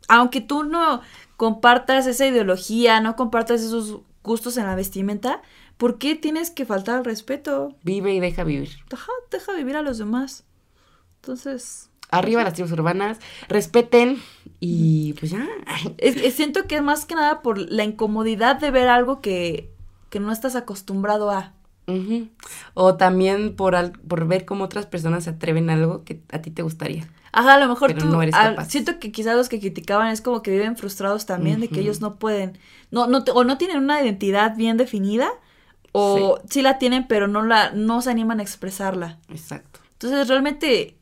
aunque 0.09 0.41
tú 0.41 0.65
no 0.65 1.03
compartas 1.37 2.07
esa 2.07 2.27
ideología, 2.27 3.01
no 3.01 3.17
compartas 3.17 3.61
esos 3.63 3.99
gustos 4.23 4.57
en 4.57 4.65
la 4.67 4.75
vestimenta, 4.75 5.43
¿por 5.77 5.99
qué 5.99 6.15
tienes 6.15 6.51
que 6.51 6.65
faltar 6.67 6.97
al 6.99 7.05
respeto? 7.05 7.75
Vive 7.83 8.15
y 8.15 8.21
deja 8.21 8.45
vivir. 8.45 8.71
Deja, 8.89 9.11
deja 9.31 9.53
vivir 9.55 9.77
a 9.77 9.83
los 9.83 9.99
demás. 9.99 10.45
Entonces, 11.17 11.87
Arriba 12.13 12.43
las 12.43 12.55
tribus 12.55 12.73
urbanas, 12.73 13.19
respeten 13.49 14.21
y 14.59 15.13
pues 15.15 15.31
ya. 15.31 15.47
es- 15.99 16.17
es- 16.17 16.35
siento 16.35 16.67
que 16.67 16.77
es 16.77 16.83
más 16.83 17.07
que 17.07 17.15
nada 17.15 17.41
por 17.41 17.57
la 17.59 17.85
incomodidad 17.85 18.57
de 18.57 18.71
ver 18.73 18.89
algo 18.89 19.21
que, 19.21 19.71
que 20.11 20.19
no 20.19 20.33
estás 20.33 20.57
acostumbrado 20.57 21.31
a. 21.31 21.53
Ujú. 21.91 22.29
O 22.75 22.97
también 22.97 23.57
por, 23.57 23.75
al- 23.77 23.93
por 23.93 24.27
ver 24.27 24.45
cómo 24.45 24.65
otras 24.65 24.87
personas 24.87 25.25
se 25.25 25.31
atreven 25.31 25.71
a 25.71 25.75
algo 25.75 26.05
que 26.05 26.21
a 26.33 26.41
ti 26.41 26.51
te 26.51 26.63
gustaría. 26.63 27.09
Ajá, 27.33 27.55
a 27.55 27.59
lo 27.61 27.69
mejor 27.69 27.89
Pero 27.95 28.07
tú, 28.07 28.13
no 28.13 28.23
eres 28.23 28.35
al- 28.35 28.57
capaz. 28.57 28.71
siento 28.71 28.99
que 28.99 29.13
quizás 29.13 29.37
los 29.37 29.49
que 29.49 29.61
criticaban 29.61 30.09
es 30.09 30.21
como 30.21 30.43
que 30.43 30.51
viven 30.51 30.77
frustrados 30.77 31.27
también 31.27 31.61
de 31.61 31.69
que 31.69 31.81
ellos 31.81 32.01
no 32.01 32.17
pueden, 32.17 32.59
no, 32.91 33.07
no, 33.07 33.23
te- 33.25 33.31
o 33.31 33.45
no 33.45 33.57
tienen 33.59 33.79
una 33.79 34.03
identidad 34.03 34.57
bien 34.57 34.77
definida, 34.77 35.31
o 35.93 36.41
sí. 36.49 36.63
la 36.63 36.79
tienen 36.79 37.07
pero 37.09 37.29
no 37.29 37.43
la, 37.43 37.71
no 37.73 38.01
se 38.03 38.11
animan 38.11 38.41
a 38.41 38.43
expresarla. 38.43 39.19
Exacto. 39.29 39.81
Entonces 39.93 40.27
realmente, 40.29 40.97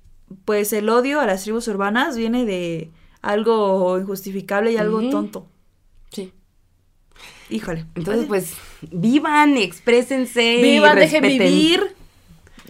pues 0.45 0.73
el 0.73 0.89
odio 0.91 1.21
a 1.21 1.27
las 1.27 1.45
tribus 1.45 1.69
urbanas 1.69 2.17
viene 2.17 2.45
de 2.45 2.91
algo 3.23 3.99
injustificable 3.99 4.73
y 4.73 4.77
algo 4.77 5.09
tonto. 5.11 5.47
Híjole. 7.51 7.85
Entonces, 7.95 8.27
pues, 8.27 8.53
vivan, 8.91 9.57
exprésense. 9.57 10.57
y 10.57 10.63
vivan, 10.63 10.97
dejen 10.97 11.23
respeten. 11.23 11.49
vivir. 11.49 11.95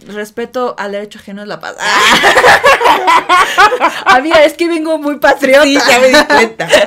Respeto 0.07 0.75
al 0.77 0.93
derecho 0.93 1.19
ajeno 1.19 1.41
es 1.41 1.47
la 1.49 1.59
paz. 1.59 1.75
Amiga, 4.05 4.45
es 4.45 4.53
que 4.53 4.69
vengo 4.69 4.97
muy 4.97 5.17
patriota. 5.19 5.63
Sí, 5.65 5.73
ya 5.75 5.99
me 5.99 6.07
di 6.07 6.25
cuenta. 6.25 6.69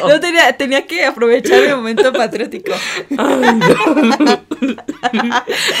No. 0.00 0.08
No 0.08 0.20
tenía, 0.20 0.52
tenía 0.56 0.86
que 0.86 1.04
aprovechar 1.06 1.62
el 1.62 1.76
momento 1.76 2.12
patriótico. 2.12 2.72
Ay, 3.16 3.54
no. 3.54 4.40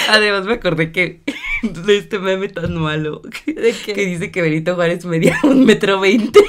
Además 0.08 0.44
me 0.46 0.54
acordé 0.54 0.90
que 0.90 1.22
de 1.62 1.98
este 1.98 2.18
meme 2.18 2.48
tan 2.48 2.74
malo 2.76 3.20
que 3.32 4.06
dice 4.06 4.30
que 4.30 4.40
Benito 4.42 4.74
Juárez 4.74 5.04
medía 5.04 5.38
un 5.42 5.66
metro 5.66 6.00
veinte. 6.00 6.40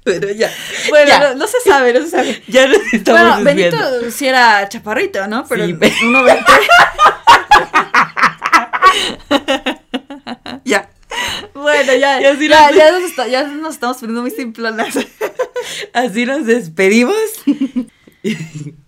Pero 0.04 0.30
ya. 0.32 0.50
Bueno, 0.88 1.08
ya, 1.08 1.18
no, 1.20 1.34
no 1.36 1.46
se 1.46 1.60
sabe, 1.60 1.92
no 1.92 2.00
se 2.02 2.08
sabe. 2.10 2.42
ya 2.48 2.66
nos 2.66 2.78
estamos 2.92 3.20
Bueno. 3.20 3.44
Benito 3.44 4.10
sí 4.10 4.26
era 4.26 4.68
chaparrito, 4.68 5.26
¿no? 5.28 5.44
Pero 5.48 5.64
Sí, 5.66 5.76
uno. 6.04 6.22
Ya. 10.64 10.90
Bueno, 11.54 11.94
ya, 11.94 12.20
nos- 12.20 12.38
ya, 12.40 12.90
nos 12.92 13.02
está- 13.04 13.28
ya 13.28 13.44
nos 13.46 13.74
estamos 13.74 13.98
poniendo 13.98 14.22
muy 14.22 14.30
simplonas. 14.30 14.94
Así 15.92 16.26
nos 16.26 16.46
despedimos. 16.46 17.14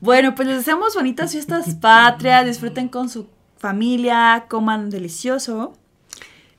Bueno, 0.00 0.34
pues 0.34 0.48
les 0.48 0.58
deseamos 0.58 0.94
bonitas 0.94 1.32
fiestas 1.32 1.74
patrias, 1.76 2.46
disfruten 2.46 2.88
con 2.88 3.08
su 3.08 3.28
familia, 3.58 4.46
coman 4.48 4.90
delicioso. 4.90 5.76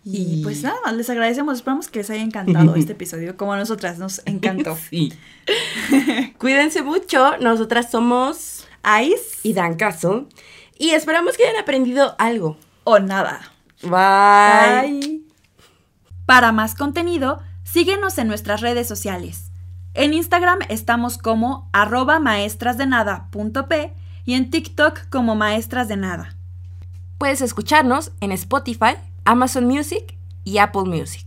Y 0.06 0.40
Y- 0.40 0.44
pues 0.44 0.62
nada, 0.64 0.92
les 0.94 1.10
agradecemos, 1.10 1.56
esperamos 1.58 1.88
que 1.90 2.00
les 2.00 2.10
haya 2.12 2.22
encantado 2.22 2.76
este 2.76 2.92
episodio, 2.98 3.36
como 3.36 3.54
a 3.54 3.58
nosotras 3.58 3.98
nos 3.98 4.22
encantó. 4.26 4.78
Sí. 4.90 5.12
Cuídense 6.38 6.82
mucho. 6.84 7.38
Nosotras 7.40 7.90
somos 7.92 8.68
Ice 9.04 9.40
y 9.44 9.54
dan 9.54 9.76
caso. 9.76 10.28
Y 10.78 10.92
esperamos 10.92 11.38
que 11.38 11.44
hayan 11.48 11.62
aprendido 11.62 12.16
algo. 12.20 12.58
o 12.84 13.00
nada. 13.00 13.52
Bye. 13.82 15.00
Bye. 15.00 15.22
Para 16.26 16.52
más 16.52 16.76
contenido, 16.76 17.42
síguenos 17.64 18.18
en 18.20 18.28
nuestras 18.28 18.62
redes 18.62 18.88
sociales. 18.88 19.52
En 19.96 20.14
Instagram 20.14 20.60
estamos 20.70 21.18
como 21.18 21.70
arroba 21.74 22.20
maestrasdenada.p 22.20 23.94
y 24.26 24.34
en 24.34 24.50
TikTok 24.50 25.10
como 25.10 25.36
maestras 25.36 25.88
de 25.88 25.98
nada. 25.98 26.36
Puedes 27.18 27.42
escucharnos 27.42 28.12
en 28.20 28.32
Spotify, 28.32 28.96
Amazon 29.28 29.66
Music 29.66 30.20
y 30.44 30.60
Apple 30.60 30.86
Music. 30.86 31.25